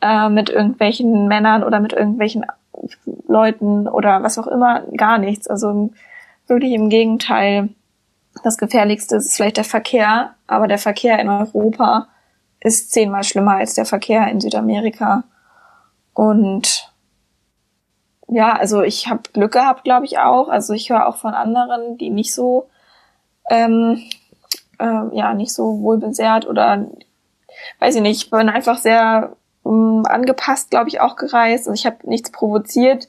äh, 0.01 0.27
mit 0.27 0.49
irgendwelchen 0.49 1.27
Männern 1.27 1.63
oder 1.63 1.79
mit 1.79 1.93
irgendwelchen 1.93 2.45
Leuten 3.27 3.87
oder 3.87 4.23
was 4.23 4.39
auch 4.39 4.47
immer, 4.47 4.81
gar 4.97 5.19
nichts. 5.19 5.47
Also 5.47 5.91
wirklich 6.47 6.73
im 6.73 6.89
Gegenteil. 6.89 7.69
Das 8.43 8.57
Gefährlichste 8.57 9.17
ist 9.17 9.35
vielleicht 9.35 9.57
der 9.57 9.63
Verkehr, 9.63 10.33
aber 10.47 10.67
der 10.67 10.79
Verkehr 10.79 11.19
in 11.19 11.29
Europa 11.29 12.07
ist 12.59 12.91
zehnmal 12.91 13.23
schlimmer 13.23 13.57
als 13.57 13.75
der 13.75 13.85
Verkehr 13.85 14.27
in 14.27 14.41
Südamerika. 14.41 15.23
Und 16.15 16.91
ja, 18.27 18.53
also 18.53 18.81
ich 18.81 19.09
habe 19.09 19.21
Glück 19.31 19.51
gehabt, 19.51 19.83
glaube 19.83 20.07
ich 20.07 20.17
auch. 20.17 20.49
Also 20.49 20.73
ich 20.73 20.89
höre 20.89 21.07
auch 21.07 21.17
von 21.17 21.35
anderen, 21.35 21.99
die 21.99 22.09
nicht 22.09 22.33
so 22.33 22.67
ähm, 23.51 24.01
äh, 24.83 25.15
ja 25.15 25.33
nicht 25.33 25.53
so 25.53 25.81
wohlbesehrt 25.81 26.45
oder 26.45 26.85
weiß 27.79 27.95
ich 27.95 28.01
nicht, 28.01 28.23
ich 28.23 28.29
bin 28.29 28.49
einfach 28.49 28.77
sehr 28.77 29.35
ähm, 29.65 30.03
angepasst, 30.05 30.71
glaube 30.71 30.89
ich, 30.89 30.99
auch 30.99 31.15
gereist. 31.15 31.67
Also 31.67 31.73
ich 31.73 31.85
habe 31.85 31.97
nichts 32.09 32.31
provoziert. 32.31 33.07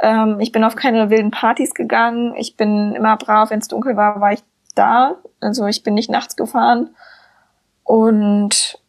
Ähm, 0.00 0.40
ich 0.40 0.50
bin 0.50 0.64
auf 0.64 0.74
keine 0.74 1.10
wilden 1.10 1.30
Partys 1.30 1.74
gegangen. 1.74 2.34
Ich 2.36 2.56
bin 2.56 2.94
immer 2.94 3.16
brav, 3.16 3.50
wenn 3.50 3.60
es 3.60 3.68
dunkel 3.68 3.96
war, 3.96 4.20
war 4.20 4.32
ich 4.32 4.42
da. 4.74 5.16
Also 5.40 5.66
ich 5.66 5.82
bin 5.82 5.94
nicht 5.94 6.10
nachts 6.10 6.36
gefahren 6.36 6.90
und 7.84 8.80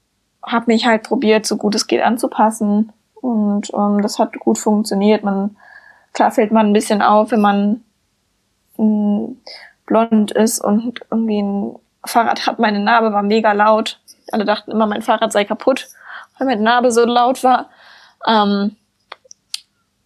habe 0.41 0.65
mich 0.68 0.85
halt 0.85 1.03
probiert, 1.03 1.45
so 1.45 1.57
gut 1.57 1.76
es 1.76 1.88
geht 1.88 2.02
anzupassen. 2.02 2.91
Und 3.15 3.72
ähm, 3.73 4.02
das 4.02 4.19
hat 4.19 4.39
gut 4.39 4.57
funktioniert. 4.57 5.23
Man 5.23 5.57
klar 6.14 6.31
fällt 6.31 6.52
man 6.52 6.68
ein 6.68 6.73
bisschen 6.73 7.02
auf, 7.02 7.31
wenn 7.31 7.41
man 7.41 7.84
mh, 8.77 8.85
mm, 8.85 9.38
blond 9.85 10.31
ist 10.31 10.60
und 10.64 11.02
irgendwie 11.11 11.41
ein 11.41 11.76
Fahrrad 12.06 12.45
hat, 12.45 12.60
meine 12.60 12.80
Narbe 12.80 13.14
war 13.14 13.23
mega 13.23 13.52
laut. 13.52 13.99
Alle 14.32 14.45
dachten 14.45 14.72
immer, 14.72 14.88
mein 14.88 15.02
Fahrrad 15.02 15.32
sei 15.32 15.45
kaputt, 15.45 15.88
weil 16.38 16.48
meine 16.48 16.61
Narbe 16.61 16.91
so 16.91 17.06
laut 17.06 17.44
war. 17.44 17.69
Ähm, 18.27 18.76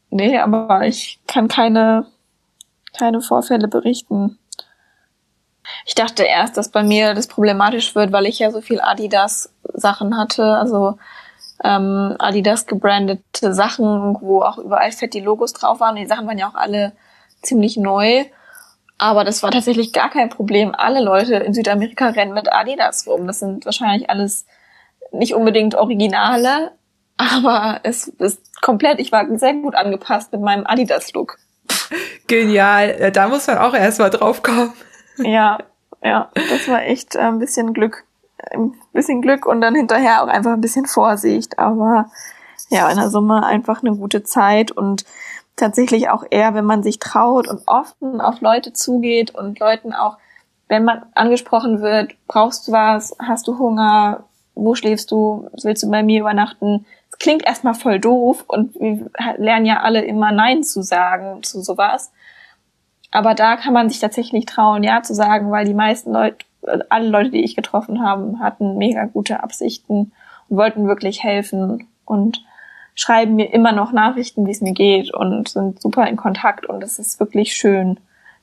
nee, 0.10 0.38
aber 0.38 0.86
ich 0.86 1.20
kann 1.28 1.48
keine, 1.48 2.06
keine 2.98 3.22
Vorfälle 3.22 3.68
berichten. 3.68 4.38
Ich 5.86 5.96
dachte 5.96 6.24
erst, 6.24 6.58
dass 6.58 6.70
bei 6.70 6.84
mir 6.84 7.14
das 7.14 7.28
problematisch 7.28 7.96
wird, 7.96 8.12
weil 8.12 8.26
ich 8.26 8.40
ja 8.40 8.52
so 8.52 8.62
viel 8.62 8.82
Adidas-Sachen 8.82 10.18
hatte, 10.18 10.58
also 10.58 10.98
ähm, 11.64 12.16
Adidas 12.20 12.66
gebrandete 12.66 13.54
Sachen, 13.54 14.18
wo 14.22 14.42
auch 14.42 14.58
überall 14.58 14.92
fett 14.92 15.14
die 15.14 15.20
Logos 15.20 15.54
drauf 15.54 15.80
waren. 15.80 15.96
Die 15.96 16.08
Sachen 16.08 16.26
waren 16.28 16.38
ja 16.38 16.50
auch 16.50 16.56
alle 16.56 16.94
ziemlich 17.42 17.78
neu. 17.78 18.26
Aber 19.00 19.24
das 19.24 19.42
war 19.42 19.50
tatsächlich 19.50 19.94
gar 19.94 20.10
kein 20.10 20.30
Problem. 20.30 20.76
Alle 20.78 21.02
Leute 21.02 21.36
in 21.36 21.54
Südamerika 21.54 22.10
rennen 22.10 22.34
mit 22.34 22.52
Adidas 22.52 23.08
rum. 23.08 23.26
Das 23.26 23.40
sind 23.40 23.66
wahrscheinlich 23.66 24.10
alles 24.10 24.46
nicht 25.12 25.34
unbedingt 25.34 25.74
Originale, 25.74 26.74
aber 27.18 27.80
es 27.84 28.08
ist 28.08 28.62
komplett, 28.62 29.00
ich 29.00 29.12
war 29.12 29.26
sehr 29.38 29.54
gut 29.54 29.74
angepasst 29.74 30.32
mit 30.34 30.42
meinem 30.42 30.68
Adidas-Look. 30.68 31.38
Genial. 32.28 33.12
Da 33.12 33.30
muss 33.30 33.48
man 33.48 33.58
auch 33.58 33.74
erstmal 33.74 34.10
drauf 34.10 34.44
kommen. 34.44 34.74
Ja, 35.18 35.60
ja, 36.04 36.30
das 36.34 36.68
war 36.68 36.84
echt 36.84 37.16
äh, 37.16 37.20
ein 37.20 37.40
bisschen 37.40 37.74
Glück. 37.74 38.06
Ein 38.52 38.74
bisschen 38.94 39.22
Glück 39.22 39.46
und 39.46 39.62
dann 39.62 39.76
hinterher 39.76 40.24
auch 40.24 40.28
einfach 40.28 40.54
ein 40.54 40.62
bisschen 40.62 40.86
Vorsicht. 40.86 41.60
Aber 41.60 42.10
ja, 42.70 42.90
in 42.90 42.98
der 42.98 43.10
Summe 43.10 43.46
einfach 43.46 43.82
eine 43.82 43.96
gute 43.96 44.24
Zeit 44.24 44.72
und 44.72 45.04
tatsächlich 45.60 46.10
auch 46.10 46.23
eher, 46.30 46.53
wenn 46.53 46.65
man 46.65 46.84
sich 46.84 46.99
traut 46.99 47.48
und 47.48 47.61
offen 47.68 48.22
auf 48.22 48.41
Leute 48.41 48.73
zugeht 48.73 49.34
und 49.34 49.60
Leuten 49.60 49.94
auch, 49.94 50.18
wenn 50.68 50.84
man 50.84 51.03
angesprochen 51.15 51.81
wird, 51.81 52.14
brauchst 52.27 52.68
du 52.68 52.72
was, 52.72 53.15
hast 53.19 53.48
du 53.48 53.57
Hunger, 53.57 54.23
wo 54.56 54.76
schläfst 54.76 55.11
du, 55.11 55.49
willst 55.64 55.84
du 55.84 55.90
bei 55.90 56.03
mir 56.03 56.22
übernachten? 56.22 56.86
Es 57.11 57.18
klingt 57.18 57.44
erstmal 57.44 57.73
voll 57.73 57.99
doof 57.99 58.45
und 58.48 58.76
wir 58.76 59.10
lernen 59.38 59.65
ja 59.65 59.81
alle 59.81 60.03
immer 60.03 60.31
Nein 60.31 60.64
zu 60.64 60.81
sagen 60.81 61.44
zu 61.44 61.61
sowas. 61.61 62.11
Aber 63.11 63.34
da 63.34 63.56
kann 63.56 63.73
man 63.73 63.90
sich 63.90 63.99
tatsächlich 63.99 64.45
trauen, 64.45 64.84
Ja 64.84 65.02
zu 65.02 65.15
sagen, 65.15 65.49
weil 65.52 65.65
die 65.65 65.73
meisten 65.73 66.11
Leute, 66.11 66.45
alle 66.90 67.10
Leute, 67.10 67.31
die 67.31 67.44
ich 67.44 67.56
getroffen 67.56 68.03
habe, 68.06 68.38
hatten 68.40 68.77
mega 68.77 69.06
gute 69.06 69.41
Absichten 69.41 70.11
und 70.48 70.57
wollten 70.57 70.88
wirklich 70.88 71.23
helfen 71.23 71.88
und 72.06 72.44
schreiben 73.00 73.36
mir 73.36 73.54
immer 73.54 73.72
noch 73.72 73.94
Nachrichten, 73.94 74.46
wie 74.46 74.52
es 74.52 74.60
mir 74.60 74.74
geht 74.74 75.14
und 75.14 75.48
sind 75.48 75.82
super 75.82 76.06
in 76.08 76.18
Kontakt 76.18 76.66
und 76.66 76.84
es 76.84 77.00
ist 77.00 77.18
wirklich 77.22 77.54
schön. 77.54 77.98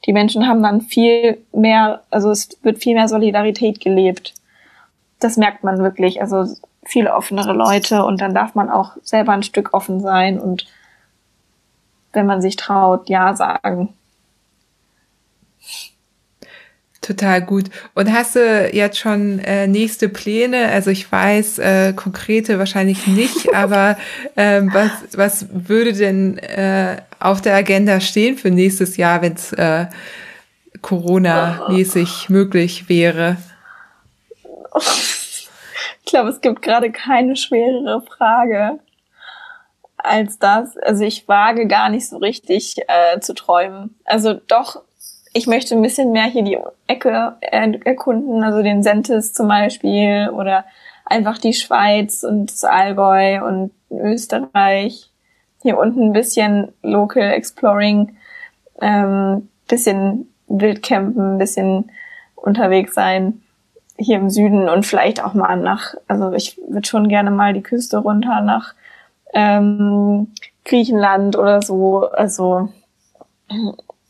Die 0.07 0.15
Menschen 0.15 0.49
haben 0.49 0.63
dann 0.63 0.81
viel 0.81 1.45
mehr, 1.53 2.03
also 2.11 2.31
es 2.31 2.49
wird 2.63 2.79
viel 2.79 2.95
mehr 2.95 3.07
Solidarität 3.07 3.81
gelebt. 3.81 4.33
Das 5.21 5.37
merkt 5.37 5.63
man 5.63 5.79
wirklich. 5.81 6.23
Also 6.23 6.47
viele 6.85 7.13
offenere 7.15 7.53
Leute 7.53 8.03
und 8.07 8.23
dann 8.23 8.33
darf 8.33 8.55
man 8.55 8.71
auch 8.71 8.93
selber 9.03 9.33
ein 9.33 9.43
Stück 9.43 9.75
offen 9.75 10.01
sein 10.01 10.41
und 10.41 10.67
wenn 12.15 12.25
man 12.25 12.41
sich 12.41 12.57
traut, 12.57 13.11
ja 13.11 13.35
sagen. 13.35 13.93
Total 17.07 17.41
gut. 17.41 17.67
Und 17.95 18.13
hast 18.13 18.35
du 18.35 18.69
jetzt 18.73 18.99
schon 18.99 19.39
äh, 19.39 19.69
nächste 19.69 20.09
Pläne? 20.09 20.67
Also 20.71 20.91
ich 20.91 21.11
weiß 21.11 21.61
äh, 21.61 21.93
konkrete 21.93 22.59
wahrscheinlich 22.59 23.07
nicht, 23.07 23.47
aber 23.55 23.97
äh, 24.35 24.63
was, 24.73 24.91
was 25.13 25.47
würde 25.53 25.93
denn 25.93 26.39
äh, 26.39 26.97
auf 27.21 27.41
der 27.41 27.55
Agenda 27.55 28.01
stehen 28.01 28.37
für 28.37 28.51
nächstes 28.51 28.97
Jahr, 28.97 29.23
wenn 29.23 29.35
es 29.35 29.53
äh, 29.53 29.87
Corona-mäßig 30.83 32.29
möglich 32.29 32.89
wäre? 32.89 33.37
Ich 34.75 36.07
glaube, 36.07 36.31
es 36.31 36.41
gibt 36.41 36.61
gerade 36.61 36.91
keine 36.91 37.37
schwerere 37.37 38.03
Frage 38.03 38.81
als 39.97 40.41
das. 40.41 40.77
Also 40.79 41.05
ich 41.05 41.29
wage 41.29 41.69
gar 41.69 41.89
nicht 41.89 42.09
so 42.09 42.17
richtig 42.17 42.79
äh, 42.89 43.21
zu 43.21 43.33
träumen. 43.33 43.95
Also 44.05 44.35
doch 44.35 44.83
ich 45.37 45.47
möchte 45.47 45.75
ein 45.75 45.83
bisschen 45.83 46.13
mehr 46.13 46.25
hier 46.25 46.43
die 46.43 46.59
Ecke 46.87 47.37
erkunden, 47.41 48.43
also 48.43 48.63
den 48.63 48.83
Sentis 48.83 49.35
zum 49.35 49.49
Beispiel 49.49 50.31
oder 50.33 50.65
einfach 51.05 51.37
die 51.37 51.53
Schweiz 51.53 52.23
und 52.23 52.51
das 52.51 52.65
Allgäu 52.65 53.45
und 53.47 53.71
Österreich. 53.91 55.11
Hier 55.61 55.77
unten 55.77 56.05
ein 56.05 56.13
bisschen 56.15 56.73
Local 56.83 57.23
Exploring, 57.23 58.17
ähm, 58.81 59.49
bisschen 59.69 60.33
Wildcampen, 60.49 61.35
ein 61.35 61.39
bisschen 61.39 61.91
unterwegs 62.35 62.95
sein 62.95 63.43
hier 63.99 64.17
im 64.17 64.31
Süden 64.31 64.71
und 64.71 64.87
vielleicht 64.87 65.23
auch 65.23 65.35
mal 65.35 65.57
nach, 65.57 65.95
also 66.09 66.33
ich 66.33 66.59
würde 66.67 66.87
schon 66.87 67.09
gerne 67.09 67.31
mal 67.31 67.53
die 67.53 67.63
Küste 67.63 67.99
runter 67.99 68.41
nach 68.41 68.75
ähm, 69.35 70.33
Griechenland 70.65 71.37
oder 71.37 71.61
so. 71.61 72.09
Also 72.11 72.71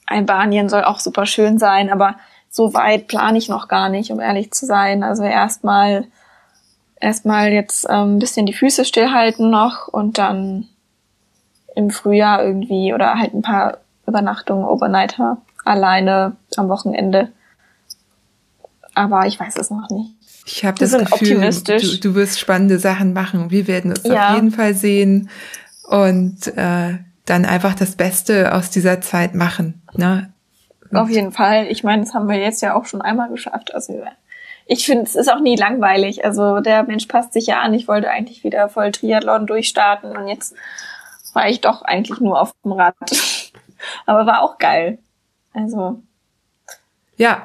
Albanien 0.06 0.68
soll 0.68 0.84
auch 0.84 1.00
super 1.00 1.26
schön 1.26 1.58
sein, 1.58 1.90
aber 1.90 2.16
so 2.48 2.74
weit 2.74 3.08
plane 3.08 3.38
ich 3.38 3.48
noch 3.48 3.68
gar 3.68 3.88
nicht, 3.88 4.10
um 4.10 4.20
ehrlich 4.20 4.52
zu 4.52 4.66
sein. 4.66 5.02
Also 5.02 5.24
erstmal 5.24 6.06
erstmal 7.00 7.52
jetzt 7.52 7.86
ähm, 7.88 8.16
ein 8.16 8.18
bisschen 8.18 8.46
die 8.46 8.54
Füße 8.54 8.84
stillhalten 8.84 9.50
noch 9.50 9.88
und 9.88 10.18
dann 10.18 10.68
im 11.74 11.90
Frühjahr 11.90 12.42
irgendwie 12.42 12.94
oder 12.94 13.14
halt 13.18 13.34
ein 13.34 13.42
paar 13.42 13.78
Übernachtungen, 14.06 14.64
Overnighter 14.64 15.38
alleine 15.64 16.36
am 16.56 16.68
Wochenende. 16.68 17.28
Aber 18.94 19.26
ich 19.26 19.38
weiß 19.38 19.56
es 19.56 19.70
noch 19.70 19.90
nicht. 19.90 20.12
Ich 20.46 20.64
habe 20.64 20.78
das 20.78 20.96
Gefühl, 20.96 21.50
du, 21.50 21.98
du 21.98 22.14
wirst 22.14 22.38
spannende 22.38 22.78
Sachen 22.78 23.12
machen. 23.12 23.50
Wir 23.50 23.66
werden 23.66 23.92
es 23.92 24.04
ja. 24.04 24.28
auf 24.28 24.34
jeden 24.36 24.52
Fall 24.52 24.74
sehen. 24.74 25.28
Und 25.88 26.46
äh, 26.56 26.98
dann 27.26 27.44
einfach 27.44 27.74
das 27.74 27.96
Beste 27.96 28.54
aus 28.54 28.70
dieser 28.70 29.00
Zeit 29.00 29.34
machen. 29.34 29.82
Ne? 29.94 30.32
Auf 30.92 31.10
jeden 31.10 31.32
Fall. 31.32 31.66
Ich 31.66 31.84
meine, 31.84 32.04
das 32.04 32.14
haben 32.14 32.28
wir 32.28 32.38
jetzt 32.38 32.62
ja 32.62 32.74
auch 32.74 32.86
schon 32.86 33.02
einmal 33.02 33.28
geschafft. 33.28 33.74
Also 33.74 34.02
ich 34.66 34.86
finde, 34.86 35.04
es 35.04 35.14
ist 35.14 35.30
auch 35.30 35.40
nie 35.40 35.56
langweilig. 35.56 36.24
Also 36.24 36.60
der 36.60 36.84
Mensch 36.84 37.06
passt 37.06 37.32
sich 37.32 37.46
ja 37.46 37.60
an. 37.60 37.74
Ich 37.74 37.88
wollte 37.88 38.10
eigentlich 38.10 38.44
wieder 38.44 38.68
voll 38.68 38.92
Triathlon 38.92 39.46
durchstarten 39.46 40.16
und 40.16 40.28
jetzt 40.28 40.54
war 41.34 41.48
ich 41.48 41.60
doch 41.60 41.82
eigentlich 41.82 42.20
nur 42.20 42.40
auf 42.40 42.52
dem 42.64 42.72
Rad. 42.72 42.94
Aber 44.06 44.26
war 44.26 44.42
auch 44.42 44.58
geil. 44.58 44.98
Also. 45.52 46.02
Ja. 47.16 47.44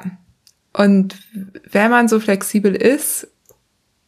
Und 0.73 1.17
wenn 1.69 1.91
man 1.91 2.07
so 2.07 2.19
flexibel 2.19 2.73
ist, 2.73 3.27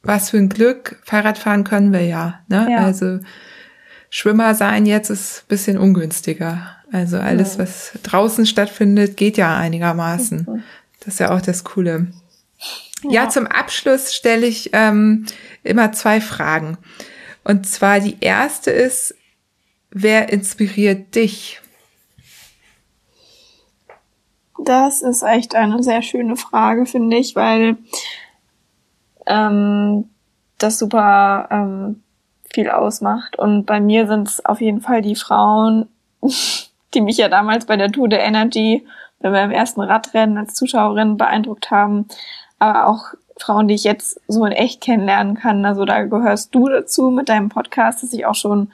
was 0.01 0.29
für 0.29 0.37
ein 0.37 0.49
Glück, 0.49 1.01
Fahrradfahren 1.03 1.63
können 1.63 1.91
wir 1.91 2.05
ja. 2.05 2.39
Ne? 2.47 2.67
Ja. 2.71 2.77
Also 2.79 3.19
Schwimmer 4.15 4.53
sein 4.53 4.85
jetzt 4.85 5.09
ist 5.09 5.47
bisschen 5.47 5.75
ungünstiger. 5.75 6.67
Also 6.91 7.17
alles, 7.17 7.55
ja. 7.55 7.63
was 7.63 7.93
draußen 8.03 8.45
stattfindet, 8.45 9.17
geht 9.17 9.37
ja 9.37 9.57
einigermaßen. 9.57 10.63
Das 10.99 11.15
ist 11.15 11.19
ja 11.19 11.35
auch 11.35 11.41
das 11.41 11.63
Coole. 11.63 12.13
Ja, 13.01 13.23
ja 13.23 13.29
zum 13.29 13.47
Abschluss 13.47 14.13
stelle 14.13 14.45
ich 14.45 14.69
ähm, 14.73 15.25
immer 15.63 15.93
zwei 15.93 16.21
Fragen. 16.21 16.77
Und 17.43 17.65
zwar 17.65 18.01
die 18.01 18.17
erste 18.19 18.69
ist, 18.69 19.15
wer 19.89 20.31
inspiriert 20.31 21.15
dich? 21.15 21.59
Das 24.63 25.01
ist 25.01 25.23
echt 25.23 25.55
eine 25.55 25.81
sehr 25.81 26.03
schöne 26.03 26.35
Frage, 26.35 26.85
finde 26.85 27.17
ich, 27.17 27.35
weil 27.35 27.77
ähm, 29.25 30.07
das 30.59 30.77
super 30.77 31.47
ähm, 31.49 32.02
viel 32.53 32.69
ausmacht. 32.69 33.37
Und 33.37 33.65
bei 33.65 33.79
mir 33.79 34.07
sind 34.07 34.27
es 34.27 34.45
auf 34.45 34.61
jeden 34.61 34.81
Fall 34.81 35.01
die 35.01 35.15
Frauen, 35.15 35.89
die 36.93 37.01
mich 37.01 37.17
ja 37.17 37.27
damals 37.27 37.65
bei 37.65 37.75
der 37.75 37.91
Tour 37.91 38.07
de 38.07 38.19
Energy, 38.19 38.85
bei 39.19 39.29
meinem 39.29 39.51
ersten 39.51 39.81
Radrennen 39.81 40.37
als 40.37 40.53
Zuschauerin 40.53 41.17
beeindruckt 41.17 41.71
haben, 41.71 42.07
aber 42.59 42.87
auch 42.87 43.13
Frauen, 43.37 43.67
die 43.67 43.73
ich 43.73 43.83
jetzt 43.83 44.19
so 44.27 44.45
in 44.45 44.51
echt 44.51 44.81
kennenlernen 44.81 45.35
kann. 45.35 45.65
Also 45.65 45.85
da 45.85 46.03
gehörst 46.03 46.53
du 46.53 46.69
dazu 46.69 47.09
mit 47.09 47.29
deinem 47.29 47.49
Podcast, 47.49 48.03
das 48.03 48.13
ich 48.13 48.25
auch 48.25 48.35
schon 48.35 48.71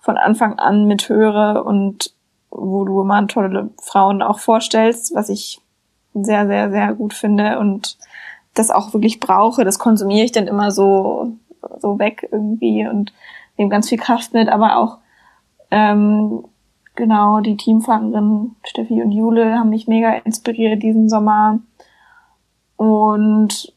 von 0.00 0.18
Anfang 0.18 0.58
an 0.58 0.86
mithöre 0.86 1.62
und 1.64 2.12
wo 2.50 2.84
du 2.84 3.00
immer 3.00 3.26
tolle 3.26 3.70
Frauen 3.80 4.20
auch 4.20 4.38
vorstellst, 4.38 5.14
was 5.14 5.28
ich 5.28 5.60
sehr, 6.12 6.46
sehr, 6.46 6.70
sehr 6.70 6.92
gut 6.94 7.14
finde 7.14 7.58
und 7.58 7.96
das 8.54 8.70
auch 8.70 8.92
wirklich 8.92 9.20
brauche. 9.20 9.64
Das 9.64 9.78
konsumiere 9.78 10.24
ich 10.24 10.32
dann 10.32 10.46
immer 10.46 10.70
so 10.70 11.32
so 11.80 11.98
weg 11.98 12.28
irgendwie 12.30 12.86
und 12.86 13.12
nehmen 13.56 13.70
ganz 13.70 13.88
viel 13.88 13.98
Kraft 13.98 14.32
mit, 14.32 14.48
aber 14.48 14.76
auch 14.76 14.98
ähm, 15.70 16.44
genau 16.94 17.40
die 17.40 17.56
Teamfahrerinnen 17.56 18.56
Steffi 18.64 19.02
und 19.02 19.12
Jule 19.12 19.58
haben 19.58 19.70
mich 19.70 19.88
mega 19.88 20.12
inspiriert 20.12 20.82
diesen 20.82 21.08
Sommer 21.08 21.60
und 22.76 23.72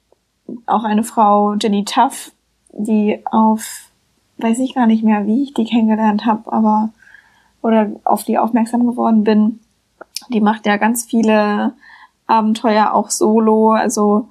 auch 0.65 0.83
eine 0.83 1.03
Frau 1.03 1.55
Jenny 1.55 1.85
Tuff, 1.85 2.31
die 2.71 3.21
auf 3.25 3.89
weiß 4.37 4.59
ich 4.59 4.75
gar 4.75 4.85
nicht 4.85 5.03
mehr, 5.03 5.25
wie 5.25 5.43
ich 5.43 5.53
die 5.53 5.65
kennengelernt 5.65 6.25
habe, 6.25 6.51
aber 6.51 6.89
oder 7.61 7.91
auf 8.03 8.23
die 8.23 8.37
aufmerksam 8.37 8.85
geworden 8.85 9.23
bin. 9.23 9.59
Die 10.29 10.41
macht 10.41 10.65
ja 10.65 10.77
ganz 10.77 11.05
viele 11.05 11.73
Abenteuer 12.27 12.93
auch 12.93 13.09
solo, 13.09 13.71
also 13.71 14.27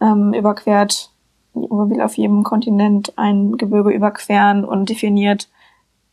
ähm, 0.00 0.32
überquert 0.32 1.11
will 1.54 2.00
auf 2.00 2.16
jedem 2.16 2.42
Kontinent 2.44 3.12
ein 3.16 3.56
Gebirge 3.56 3.90
überqueren 3.90 4.64
und 4.64 4.88
definiert 4.88 5.48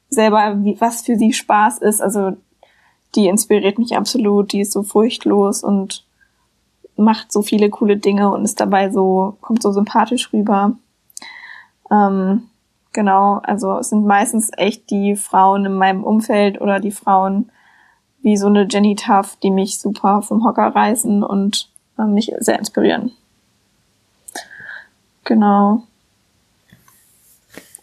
selber, 0.10 0.64
wie, 0.64 0.80
was 0.80 1.02
für 1.02 1.16
sie 1.16 1.34
Spaß 1.34 1.80
ist. 1.80 2.02
Also 2.02 2.34
die 3.16 3.28
inspiriert 3.28 3.80
mich 3.80 3.96
absolut, 3.98 4.52
die 4.52 4.62
ist 4.62 4.72
so 4.72 4.84
furchtlos 4.84 5.64
und 5.64 6.06
macht 6.96 7.32
so 7.32 7.42
viele 7.42 7.70
coole 7.70 7.98
Dinge 7.98 8.32
und 8.32 8.44
ist 8.44 8.60
dabei 8.60 8.90
so, 8.90 9.38
kommt 9.42 9.62
so 9.64 9.72
sympathisch 9.72 10.32
rüber. 10.34 10.74
Ähm, 11.90 12.44
genau, 12.92 13.40
also 13.44 13.78
es 13.78 13.90
sind 13.90 14.06
meistens 14.06 14.52
echt 14.58 14.90
die 14.90 15.16
Frauen 15.16 15.66
in 15.66 15.74
meinem 15.74 16.04
Umfeld 16.04 16.60
oder 16.62 16.80
die 16.80 16.92
Frauen 16.92 17.52
wie 18.22 18.36
so 18.36 18.48
eine 18.48 18.68
Jenny 18.70 18.96
Tuff, 18.96 19.38
die 19.38 19.50
mich 19.50 19.80
super 19.80 20.22
vom 20.22 20.44
Hocker 20.44 20.76
reißen 20.76 21.24
und 21.24 21.70
äh, 21.98 22.04
mich 22.04 22.34
sehr 22.40 22.60
inspirieren. 22.60 23.12
Genau. 25.30 25.84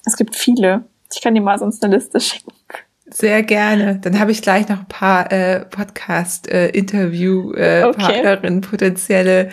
Es 0.04 0.16
gibt 0.16 0.34
viele. 0.34 0.82
Ich 1.14 1.22
kann 1.22 1.36
dir 1.36 1.40
mal 1.40 1.60
sonst 1.60 1.84
eine 1.84 1.94
Liste 1.94 2.18
schicken. 2.18 2.50
Sehr 3.08 3.44
gerne. 3.44 4.00
Dann 4.00 4.18
habe 4.18 4.32
ich 4.32 4.42
gleich 4.42 4.68
noch 4.68 4.80
ein 4.80 4.88
paar 4.88 5.30
äh, 5.30 5.64
Podcast-Interview-Partnerinnen, 5.64 8.54
äh, 8.54 8.58
okay. 8.58 8.68
potenzielle. 8.68 9.50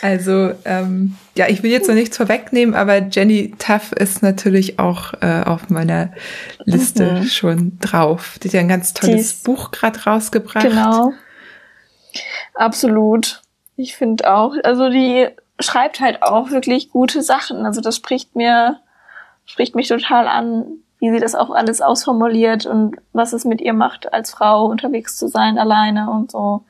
Also 0.00 0.52
ähm, 0.64 1.16
ja, 1.34 1.48
ich 1.48 1.64
will 1.64 1.72
jetzt 1.72 1.88
noch 1.88 1.96
nichts 1.96 2.16
vorwegnehmen, 2.16 2.76
aber 2.76 2.98
Jenny 2.98 3.56
Tuff 3.58 3.90
ist 3.90 4.22
natürlich 4.22 4.78
auch 4.78 5.14
äh, 5.20 5.42
auf 5.44 5.68
meiner 5.68 6.12
Liste 6.64 7.10
mhm. 7.10 7.24
schon 7.24 7.80
drauf. 7.80 8.38
Die 8.40 8.46
hat 8.48 8.54
ja 8.54 8.60
ein 8.60 8.68
ganz 8.68 8.94
tolles 8.94 9.32
Dies. 9.32 9.42
Buch 9.42 9.72
gerade 9.72 10.00
rausgebracht. 10.04 10.68
Genau. 10.68 11.12
Absolut. 12.54 13.42
Ich 13.74 13.96
finde 13.96 14.32
auch, 14.32 14.54
also 14.62 14.90
die 14.90 15.26
schreibt 15.60 16.00
halt 16.00 16.22
auch 16.22 16.50
wirklich 16.50 16.90
gute 16.90 17.22
Sachen. 17.22 17.66
Also 17.66 17.80
das 17.80 17.96
spricht 17.96 18.36
mir, 18.36 18.78
spricht 19.44 19.74
mich 19.74 19.88
total 19.88 20.28
an, 20.28 20.64
wie 20.98 21.10
sie 21.10 21.20
das 21.20 21.34
auch 21.34 21.50
alles 21.50 21.80
ausformuliert 21.80 22.66
und 22.66 22.96
was 23.12 23.32
es 23.32 23.44
mit 23.44 23.60
ihr 23.60 23.72
macht, 23.72 24.12
als 24.12 24.30
Frau 24.30 24.66
unterwegs 24.66 25.16
zu 25.16 25.28
sein, 25.28 25.58
alleine 25.58 26.10
und 26.10 26.30
so. 26.30 26.64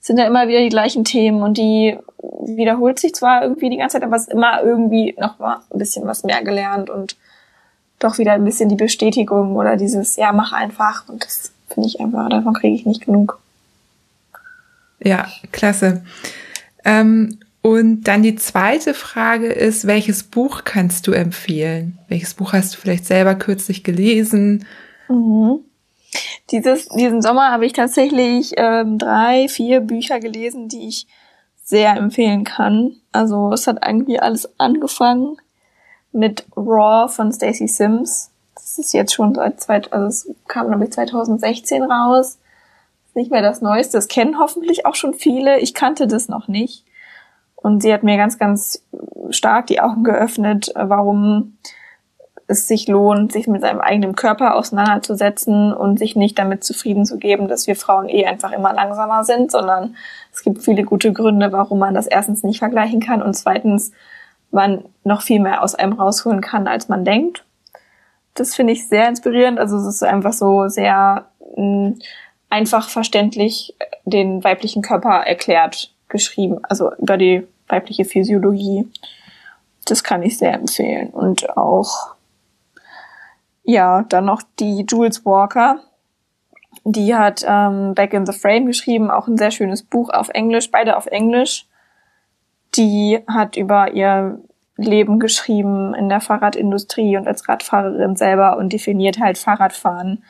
Es 0.00 0.06
sind 0.06 0.18
ja 0.18 0.26
immer 0.26 0.48
wieder 0.48 0.60
die 0.60 0.68
gleichen 0.68 1.04
Themen 1.04 1.42
und 1.42 1.58
die 1.58 1.96
wiederholt 2.44 2.98
sich 2.98 3.14
zwar 3.14 3.42
irgendwie 3.42 3.70
die 3.70 3.76
ganze 3.76 3.94
Zeit, 3.94 4.04
aber 4.04 4.16
es 4.16 4.22
ist 4.22 4.32
immer 4.32 4.62
irgendwie 4.62 5.14
noch 5.18 5.38
mal 5.38 5.60
ein 5.72 5.78
bisschen 5.78 6.06
was 6.06 6.24
mehr 6.24 6.42
gelernt 6.42 6.90
und 6.90 7.16
doch 7.98 8.18
wieder 8.18 8.32
ein 8.32 8.44
bisschen 8.44 8.68
die 8.68 8.76
Bestätigung 8.76 9.56
oder 9.56 9.76
dieses, 9.76 10.16
ja, 10.16 10.32
mach 10.32 10.52
einfach. 10.52 11.08
Und 11.08 11.24
das 11.24 11.52
finde 11.68 11.88
ich 11.88 12.00
einfach, 12.00 12.28
davon 12.28 12.54
kriege 12.54 12.74
ich 12.74 12.86
nicht 12.86 13.04
genug. 13.04 13.38
Ja, 15.00 15.26
klasse. 15.52 16.04
Ähm, 16.84 17.38
und 17.68 18.04
dann 18.04 18.22
die 18.22 18.34
zweite 18.34 18.94
Frage 18.94 19.48
ist, 19.48 19.86
welches 19.86 20.22
Buch 20.22 20.62
kannst 20.64 21.06
du 21.06 21.12
empfehlen? 21.12 21.98
Welches 22.08 22.32
Buch 22.32 22.54
hast 22.54 22.74
du 22.74 22.78
vielleicht 22.78 23.04
selber 23.04 23.34
kürzlich 23.34 23.84
gelesen? 23.84 24.64
Mhm. 25.06 25.58
Dieses, 26.50 26.88
diesen 26.88 27.20
Sommer 27.20 27.50
habe 27.50 27.66
ich 27.66 27.74
tatsächlich 27.74 28.54
ähm, 28.56 28.96
drei, 28.96 29.48
vier 29.48 29.80
Bücher 29.80 30.18
gelesen, 30.18 30.68
die 30.68 30.88
ich 30.88 31.06
sehr 31.62 31.94
empfehlen 31.94 32.44
kann. 32.44 32.96
Also 33.12 33.52
es 33.52 33.66
hat 33.66 33.86
irgendwie 33.86 34.18
alles 34.18 34.48
angefangen 34.58 35.36
mit 36.10 36.46
Raw 36.56 37.12
von 37.12 37.30
Stacey 37.30 37.68
Sims. 37.68 38.30
Das 38.54 38.78
ist 38.78 38.94
jetzt 38.94 39.12
schon 39.12 39.34
seit 39.34 39.60
zwei, 39.60 39.82
also 39.90 40.06
es 40.06 40.34
kam 40.46 40.68
glaube 40.68 40.84
ich 40.84 40.92
2016 40.92 41.82
raus. 41.82 42.38
Ist 43.08 43.16
nicht 43.16 43.30
mehr 43.30 43.42
das 43.42 43.60
Neueste. 43.60 43.98
Das 43.98 44.08
kennen 44.08 44.38
hoffentlich 44.38 44.86
auch 44.86 44.94
schon 44.94 45.12
viele. 45.12 45.58
Ich 45.58 45.74
kannte 45.74 46.06
das 46.06 46.28
noch 46.28 46.48
nicht. 46.48 46.86
Und 47.60 47.82
sie 47.82 47.92
hat 47.92 48.02
mir 48.02 48.16
ganz, 48.16 48.38
ganz 48.38 48.84
stark 49.30 49.66
die 49.66 49.80
Augen 49.80 50.04
geöffnet, 50.04 50.72
warum 50.74 51.58
es 52.46 52.66
sich 52.66 52.88
lohnt, 52.88 53.30
sich 53.30 53.46
mit 53.46 53.60
seinem 53.60 53.80
eigenen 53.80 54.16
Körper 54.16 54.54
auseinanderzusetzen 54.54 55.74
und 55.74 55.98
sich 55.98 56.16
nicht 56.16 56.38
damit 56.38 56.64
zufrieden 56.64 57.04
zu 57.04 57.18
geben, 57.18 57.46
dass 57.46 57.66
wir 57.66 57.76
Frauen 57.76 58.08
eh 58.08 58.24
einfach 58.24 58.52
immer 58.52 58.72
langsamer 58.72 59.22
sind, 59.22 59.50
sondern 59.50 59.96
es 60.32 60.42
gibt 60.42 60.62
viele 60.62 60.84
gute 60.84 61.12
Gründe, 61.12 61.52
warum 61.52 61.78
man 61.78 61.94
das 61.94 62.06
erstens 62.06 62.42
nicht 62.42 62.58
vergleichen 62.58 63.00
kann 63.00 63.22
und 63.22 63.34
zweitens 63.34 63.92
man 64.50 64.84
noch 65.04 65.20
viel 65.20 65.40
mehr 65.40 65.62
aus 65.62 65.74
einem 65.74 65.92
rausholen 65.92 66.40
kann, 66.40 66.66
als 66.68 66.88
man 66.88 67.04
denkt. 67.04 67.44
Das 68.32 68.54
finde 68.54 68.72
ich 68.72 68.88
sehr 68.88 69.08
inspirierend. 69.08 69.58
Also 69.58 69.76
es 69.76 69.86
ist 69.86 70.02
einfach 70.02 70.32
so 70.32 70.68
sehr 70.68 71.26
mm, 71.54 71.90
einfach 72.48 72.88
verständlich 72.88 73.76
den 74.06 74.42
weiblichen 74.42 74.80
Körper 74.80 75.10
erklärt 75.10 75.92
geschrieben, 76.08 76.58
also 76.64 76.92
über 76.96 77.16
die 77.16 77.46
weibliche 77.68 78.04
Physiologie. 78.04 78.88
Das 79.84 80.04
kann 80.04 80.22
ich 80.22 80.38
sehr 80.38 80.54
empfehlen. 80.54 81.10
Und 81.10 81.56
auch 81.56 82.16
ja, 83.68 84.02
dann 84.08 84.24
noch 84.24 84.40
die 84.58 84.86
Jules 84.88 85.26
Walker. 85.26 85.80
Die 86.84 87.14
hat 87.14 87.44
ähm, 87.46 87.94
Back 87.94 88.14
in 88.14 88.24
the 88.24 88.32
Frame 88.32 88.64
geschrieben, 88.64 89.10
auch 89.10 89.28
ein 89.28 89.36
sehr 89.36 89.50
schönes 89.50 89.82
Buch 89.82 90.08
auf 90.08 90.30
Englisch, 90.30 90.70
beide 90.70 90.96
auf 90.96 91.04
Englisch. 91.06 91.66
Die 92.76 93.20
hat 93.26 93.58
über 93.58 93.92
ihr 93.92 94.40
Leben 94.78 95.18
geschrieben 95.18 95.94
in 95.94 96.08
der 96.08 96.22
Fahrradindustrie 96.22 97.18
und 97.18 97.26
als 97.26 97.46
Radfahrerin 97.46 98.16
selber 98.16 98.56
und 98.56 98.72
definiert 98.72 99.18
halt 99.18 99.36
Fahrradfahren 99.36 100.24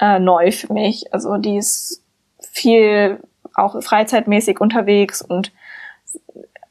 äh, 0.00 0.18
neu 0.18 0.50
für 0.52 0.74
mich. 0.74 1.14
Also 1.14 1.38
die 1.38 1.56
ist 1.56 2.04
viel 2.40 3.18
auch 3.54 3.82
freizeitmäßig 3.82 4.60
unterwegs 4.60 5.22
und 5.22 5.52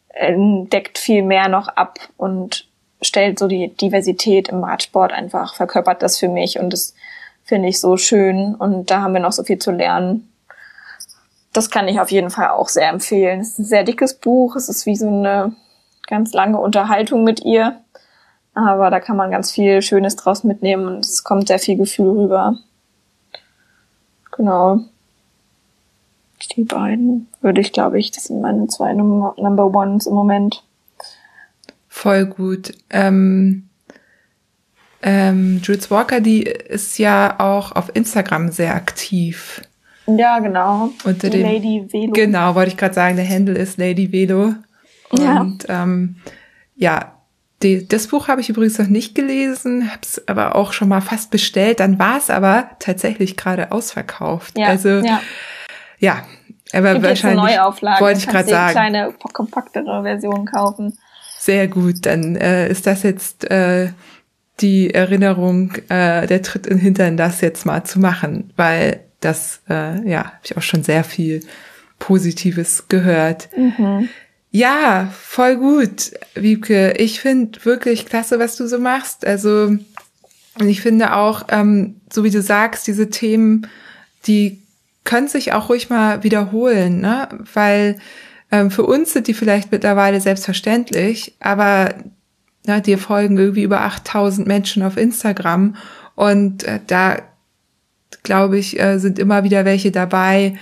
entdeckt 0.09 0.97
viel 0.97 1.23
mehr 1.23 1.49
noch 1.49 1.67
ab 1.67 1.99
und 2.17 2.67
stellt 3.01 3.39
so 3.39 3.47
die 3.47 3.69
Diversität 3.69 4.49
im 4.49 4.63
Radsport 4.63 5.11
einfach, 5.11 5.55
verkörpert 5.55 6.03
das 6.03 6.19
für 6.19 6.29
mich 6.29 6.59
und 6.59 6.71
das 6.71 6.93
finde 7.43 7.69
ich 7.69 7.79
so 7.79 7.97
schön 7.97 8.55
und 8.55 8.91
da 8.91 9.01
haben 9.01 9.13
wir 9.13 9.21
noch 9.21 9.31
so 9.31 9.43
viel 9.43 9.57
zu 9.57 9.71
lernen. 9.71 10.31
Das 11.53 11.69
kann 11.69 11.87
ich 11.87 11.99
auf 11.99 12.11
jeden 12.11 12.29
Fall 12.29 12.49
auch 12.49 12.69
sehr 12.69 12.89
empfehlen. 12.89 13.41
Es 13.41 13.49
ist 13.49 13.59
ein 13.59 13.65
sehr 13.65 13.83
dickes 13.83 14.13
Buch, 14.13 14.55
es 14.55 14.69
ist 14.69 14.85
wie 14.85 14.95
so 14.95 15.07
eine 15.07 15.53
ganz 16.07 16.33
lange 16.33 16.59
Unterhaltung 16.59 17.23
mit 17.23 17.43
ihr, 17.43 17.81
aber 18.53 18.89
da 18.89 18.99
kann 18.99 19.17
man 19.17 19.31
ganz 19.31 19.51
viel 19.51 19.81
Schönes 19.81 20.15
draus 20.15 20.43
mitnehmen 20.43 20.87
und 20.87 21.05
es 21.05 21.23
kommt 21.23 21.47
sehr 21.47 21.59
viel 21.59 21.77
Gefühl 21.77 22.11
rüber. 22.11 22.57
Genau. 24.31 24.81
Die 26.49 26.63
beiden 26.63 27.27
würde 27.41 27.61
ich, 27.61 27.71
glaube 27.71 27.99
ich, 27.99 28.11
das 28.11 28.25
sind 28.25 28.41
meine 28.41 28.67
zwei 28.67 28.93
Number 28.93 29.73
Ones 29.73 30.05
im 30.05 30.13
Moment. 30.13 30.63
Voll 31.87 32.25
gut. 32.25 32.73
Ähm, 32.89 33.69
ähm, 35.01 35.61
Jules 35.63 35.89
Walker, 35.91 36.19
die 36.19 36.43
ist 36.43 36.97
ja 36.99 37.39
auch 37.39 37.71
auf 37.73 37.91
Instagram 37.93 38.51
sehr 38.51 38.75
aktiv. 38.75 39.61
Ja, 40.07 40.39
genau. 40.39 40.89
Unter 41.03 41.29
dem, 41.29 41.43
Lady 41.43 41.87
Velo. 41.91 42.13
Genau, 42.13 42.55
wollte 42.55 42.71
ich 42.71 42.77
gerade 42.77 42.93
sagen, 42.93 43.15
der 43.15 43.27
Handle 43.27 43.57
ist 43.57 43.77
Lady 43.77 44.11
Velo. 44.11 44.55
Und 45.09 45.19
ja, 45.19 45.45
ähm, 45.69 46.17
ja 46.75 47.13
die, 47.63 47.87
das 47.87 48.07
Buch 48.07 48.27
habe 48.27 48.41
ich 48.41 48.49
übrigens 48.49 48.79
noch 48.79 48.87
nicht 48.87 49.13
gelesen, 49.13 49.91
habe 49.91 50.01
es 50.01 50.27
aber 50.27 50.55
auch 50.55 50.73
schon 50.73 50.89
mal 50.89 51.01
fast 51.01 51.29
bestellt. 51.31 51.79
Dann 51.79 51.99
war 51.99 52.17
es 52.17 52.29
aber 52.29 52.71
tatsächlich 52.79 53.37
gerade 53.37 53.71
ausverkauft. 53.71 54.57
Ja, 54.57 54.67
also 54.67 54.89
ja, 54.99 55.21
ja 56.01 56.25
aber 56.73 56.93
Gibt 56.93 57.05
wahrscheinlich 57.05 57.57
wollte 57.99 58.19
ich 58.19 58.27
gerade 58.27 58.49
sagen. 58.49 58.71
kleine 58.71 59.13
kompaktere 59.33 60.03
Version 60.03 60.45
kaufen. 60.45 60.97
Sehr 61.37 61.67
gut, 61.67 62.05
dann 62.05 62.35
äh, 62.35 62.69
ist 62.69 62.87
das 62.87 63.03
jetzt 63.03 63.49
äh, 63.49 63.89
die 64.59 64.93
Erinnerung, 64.93 65.73
äh, 65.89 66.27
der 66.27 66.41
Tritt 66.41 66.67
in 66.67 66.77
Hintern, 66.77 67.17
das 67.17 67.41
jetzt 67.41 67.65
mal 67.65 67.83
zu 67.83 67.99
machen, 67.99 68.53
weil 68.55 69.01
das, 69.19 69.61
äh, 69.69 70.07
ja, 70.07 70.25
habe 70.25 70.37
ich 70.43 70.55
auch 70.55 70.61
schon 70.61 70.83
sehr 70.83 71.03
viel 71.03 71.41
Positives 71.99 72.87
gehört. 72.87 73.49
Mhm. 73.55 74.09
Ja, 74.51 75.09
voll 75.13 75.57
gut, 75.57 76.11
Wiebke. 76.35 76.93
Ich 76.97 77.21
finde 77.21 77.63
wirklich 77.65 78.05
klasse, 78.05 78.37
was 78.37 78.55
du 78.55 78.67
so 78.67 78.79
machst. 78.79 79.25
Also, 79.25 79.77
ich 80.59 80.81
finde 80.81 81.15
auch, 81.15 81.43
ähm, 81.49 82.01
so 82.11 82.23
wie 82.23 82.29
du 82.31 82.41
sagst, 82.41 82.85
diese 82.85 83.09
Themen, 83.09 83.67
die 84.27 84.60
können 85.03 85.27
sich 85.27 85.53
auch 85.53 85.69
ruhig 85.69 85.89
mal 85.89 86.23
wiederholen, 86.23 86.99
ne? 87.01 87.27
Weil 87.53 87.97
ähm, 88.51 88.69
für 88.71 88.83
uns 88.83 89.13
sind 89.13 89.27
die 89.27 89.33
vielleicht 89.33 89.71
mittlerweile 89.71 90.21
selbstverständlich, 90.21 91.35
aber 91.39 91.95
na, 92.65 92.79
dir 92.79 92.97
folgen 92.97 93.37
irgendwie 93.37 93.63
über 93.63 93.81
8000 93.81 94.47
Menschen 94.47 94.83
auf 94.83 94.97
Instagram 94.97 95.75
und 96.15 96.63
äh, 96.63 96.79
da 96.85 97.17
glaube 98.23 98.57
ich, 98.57 98.79
äh, 98.79 98.99
sind 98.99 99.19
immer 99.19 99.43
wieder 99.43 99.65
welche 99.65 99.91
dabei, 99.91 100.55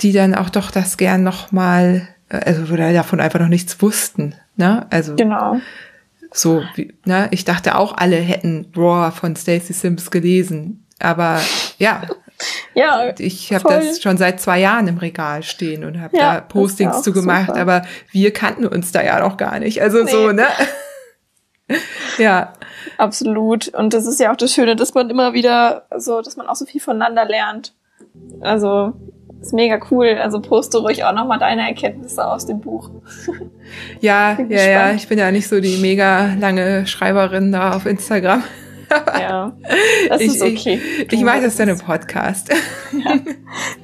die 0.00 0.12
dann 0.12 0.34
auch 0.34 0.50
doch 0.50 0.70
das 0.70 0.96
gern 0.96 1.22
nochmal, 1.22 2.08
äh, 2.28 2.38
also 2.38 2.72
oder 2.72 2.92
davon 2.92 3.20
einfach 3.20 3.40
noch 3.40 3.48
nichts 3.48 3.80
wussten. 3.82 4.34
Ne? 4.56 4.86
Also 4.90 5.16
genau. 5.16 5.60
so, 6.32 6.62
wie, 6.74 6.94
ne? 7.04 7.28
ich 7.30 7.44
dachte 7.44 7.76
auch, 7.76 7.96
alle 7.96 8.16
hätten 8.16 8.66
Raw 8.76 9.10
von 9.10 9.36
Stacey 9.36 9.72
Sims 9.72 10.10
gelesen. 10.10 10.86
Aber 10.98 11.40
ja, 11.78 12.02
ja, 12.74 13.12
ich 13.18 13.52
habe 13.52 13.68
das 13.68 14.00
schon 14.00 14.16
seit 14.16 14.40
zwei 14.40 14.60
Jahren 14.60 14.88
im 14.88 14.98
Regal 14.98 15.42
stehen 15.42 15.84
und 15.84 16.00
habe 16.00 16.16
ja, 16.16 16.34
da 16.34 16.40
Postings 16.40 17.02
zu 17.02 17.12
gemacht, 17.12 17.48
super. 17.48 17.60
aber 17.60 17.82
wir 18.10 18.32
kannten 18.32 18.66
uns 18.66 18.92
da 18.92 19.02
ja 19.02 19.20
noch 19.20 19.36
gar 19.36 19.58
nicht. 19.58 19.82
Also 19.82 20.02
nee. 20.04 20.10
so, 20.10 20.32
ne? 20.32 20.46
ja. 22.18 22.52
Absolut. 22.98 23.68
Und 23.68 23.94
das 23.94 24.06
ist 24.06 24.20
ja 24.20 24.32
auch 24.32 24.36
das 24.36 24.52
Schöne, 24.52 24.76
dass 24.76 24.94
man 24.94 25.10
immer 25.10 25.32
wieder 25.32 25.86
so, 25.96 26.20
dass 26.20 26.36
man 26.36 26.46
auch 26.46 26.56
so 26.56 26.66
viel 26.66 26.80
voneinander 26.80 27.24
lernt. 27.24 27.74
Also 28.40 28.92
ist 29.40 29.52
mega 29.52 29.80
cool. 29.90 30.18
Also 30.20 30.40
poste 30.40 30.78
ruhig 30.78 31.04
auch 31.04 31.12
nochmal 31.12 31.38
deine 31.38 31.66
Erkenntnisse 31.66 32.24
aus 32.24 32.46
dem 32.46 32.60
Buch. 32.60 32.90
ja, 34.00 34.38
ja, 34.48 34.64
ja. 34.64 34.92
Ich 34.92 35.08
bin 35.08 35.18
ja 35.18 35.30
nicht 35.30 35.48
so 35.48 35.60
die 35.60 35.78
mega 35.78 36.34
lange 36.38 36.86
Schreiberin 36.86 37.52
da 37.52 37.74
auf 37.74 37.86
Instagram. 37.86 38.42
Ja, 39.18 39.52
das 40.08 40.20
ich, 40.20 40.28
ist 40.28 40.42
okay. 40.42 40.80
Ich, 40.98 41.12
ich 41.12 41.24
weiß, 41.24 41.42
das 41.42 41.54
ist 41.54 41.58
dein 41.58 41.78
Podcast. 41.78 42.50
ja. 42.92 43.14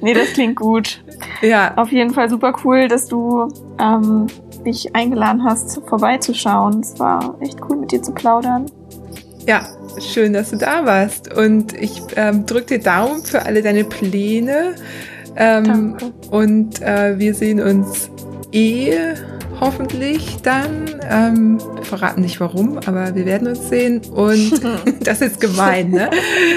Nee, 0.01 0.13
das 0.13 0.33
klingt 0.33 0.55
gut. 0.55 1.03
Ja. 1.41 1.75
Auf 1.77 1.91
jeden 1.91 2.13
Fall 2.13 2.29
super 2.29 2.53
cool, 2.63 2.87
dass 2.87 3.07
du 3.07 3.47
ähm, 3.79 4.27
mich 4.63 4.95
eingeladen 4.95 5.43
hast, 5.43 5.81
vorbeizuschauen. 5.87 6.81
Es 6.81 6.99
war 6.99 7.37
echt 7.41 7.59
cool, 7.69 7.77
mit 7.77 7.91
dir 7.91 8.01
zu 8.01 8.11
plaudern. 8.11 8.65
Ja, 9.47 9.61
schön, 9.99 10.33
dass 10.33 10.51
du 10.51 10.57
da 10.57 10.85
warst. 10.85 11.33
Und 11.33 11.73
ich 11.73 12.01
ähm, 12.15 12.45
drücke 12.45 12.77
dir 12.77 12.79
Daumen 12.79 13.23
für 13.23 13.45
alle 13.45 13.61
deine 13.61 13.83
Pläne. 13.83 14.75
Ähm, 15.35 15.63
Danke. 15.97 16.13
Und 16.31 16.81
äh, 16.81 17.17
wir 17.17 17.33
sehen 17.33 17.61
uns 17.61 18.09
eh 18.51 18.93
hoffentlich 19.59 20.37
dann. 20.43 20.89
Ähm, 21.09 21.59
wir 21.75 21.83
verraten 21.83 22.21
nicht 22.21 22.39
warum, 22.39 22.77
aber 22.85 23.15
wir 23.15 23.25
werden 23.25 23.47
uns 23.47 23.69
sehen. 23.69 24.01
Und 24.11 24.61
das 25.01 25.21
ist 25.21 25.39
gemein, 25.39 25.91
ne? 25.91 26.09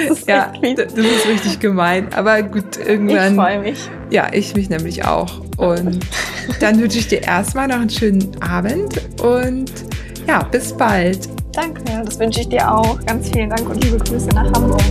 Das 0.07 0.25
ja, 0.25 0.53
das 0.61 0.93
ist 0.93 1.27
richtig 1.27 1.59
gemein. 1.59 2.07
Aber 2.13 2.41
gut, 2.43 2.77
irgendwann. 2.77 3.33
Ich 3.33 3.39
freue 3.39 3.59
mich. 3.59 3.89
Ja, 4.09 4.27
ich 4.31 4.55
mich 4.55 4.69
nämlich 4.69 5.05
auch. 5.05 5.41
Und 5.57 5.99
dann 6.59 6.79
wünsche 6.79 6.99
ich 6.99 7.07
dir 7.07 7.21
erstmal 7.23 7.67
noch 7.67 7.79
einen 7.79 7.89
schönen 7.89 8.29
Abend 8.41 9.01
und 9.21 9.71
ja, 10.27 10.43
bis 10.43 10.73
bald. 10.73 11.29
Danke, 11.53 11.83
das 12.03 12.17
wünsche 12.19 12.41
ich 12.41 12.49
dir 12.49 12.71
auch. 12.71 12.99
Ganz 13.05 13.29
vielen 13.29 13.49
Dank 13.49 13.69
und 13.69 13.83
liebe 13.83 13.97
Grüße 13.97 14.29
nach 14.29 14.51
Hamburg. 14.53 14.81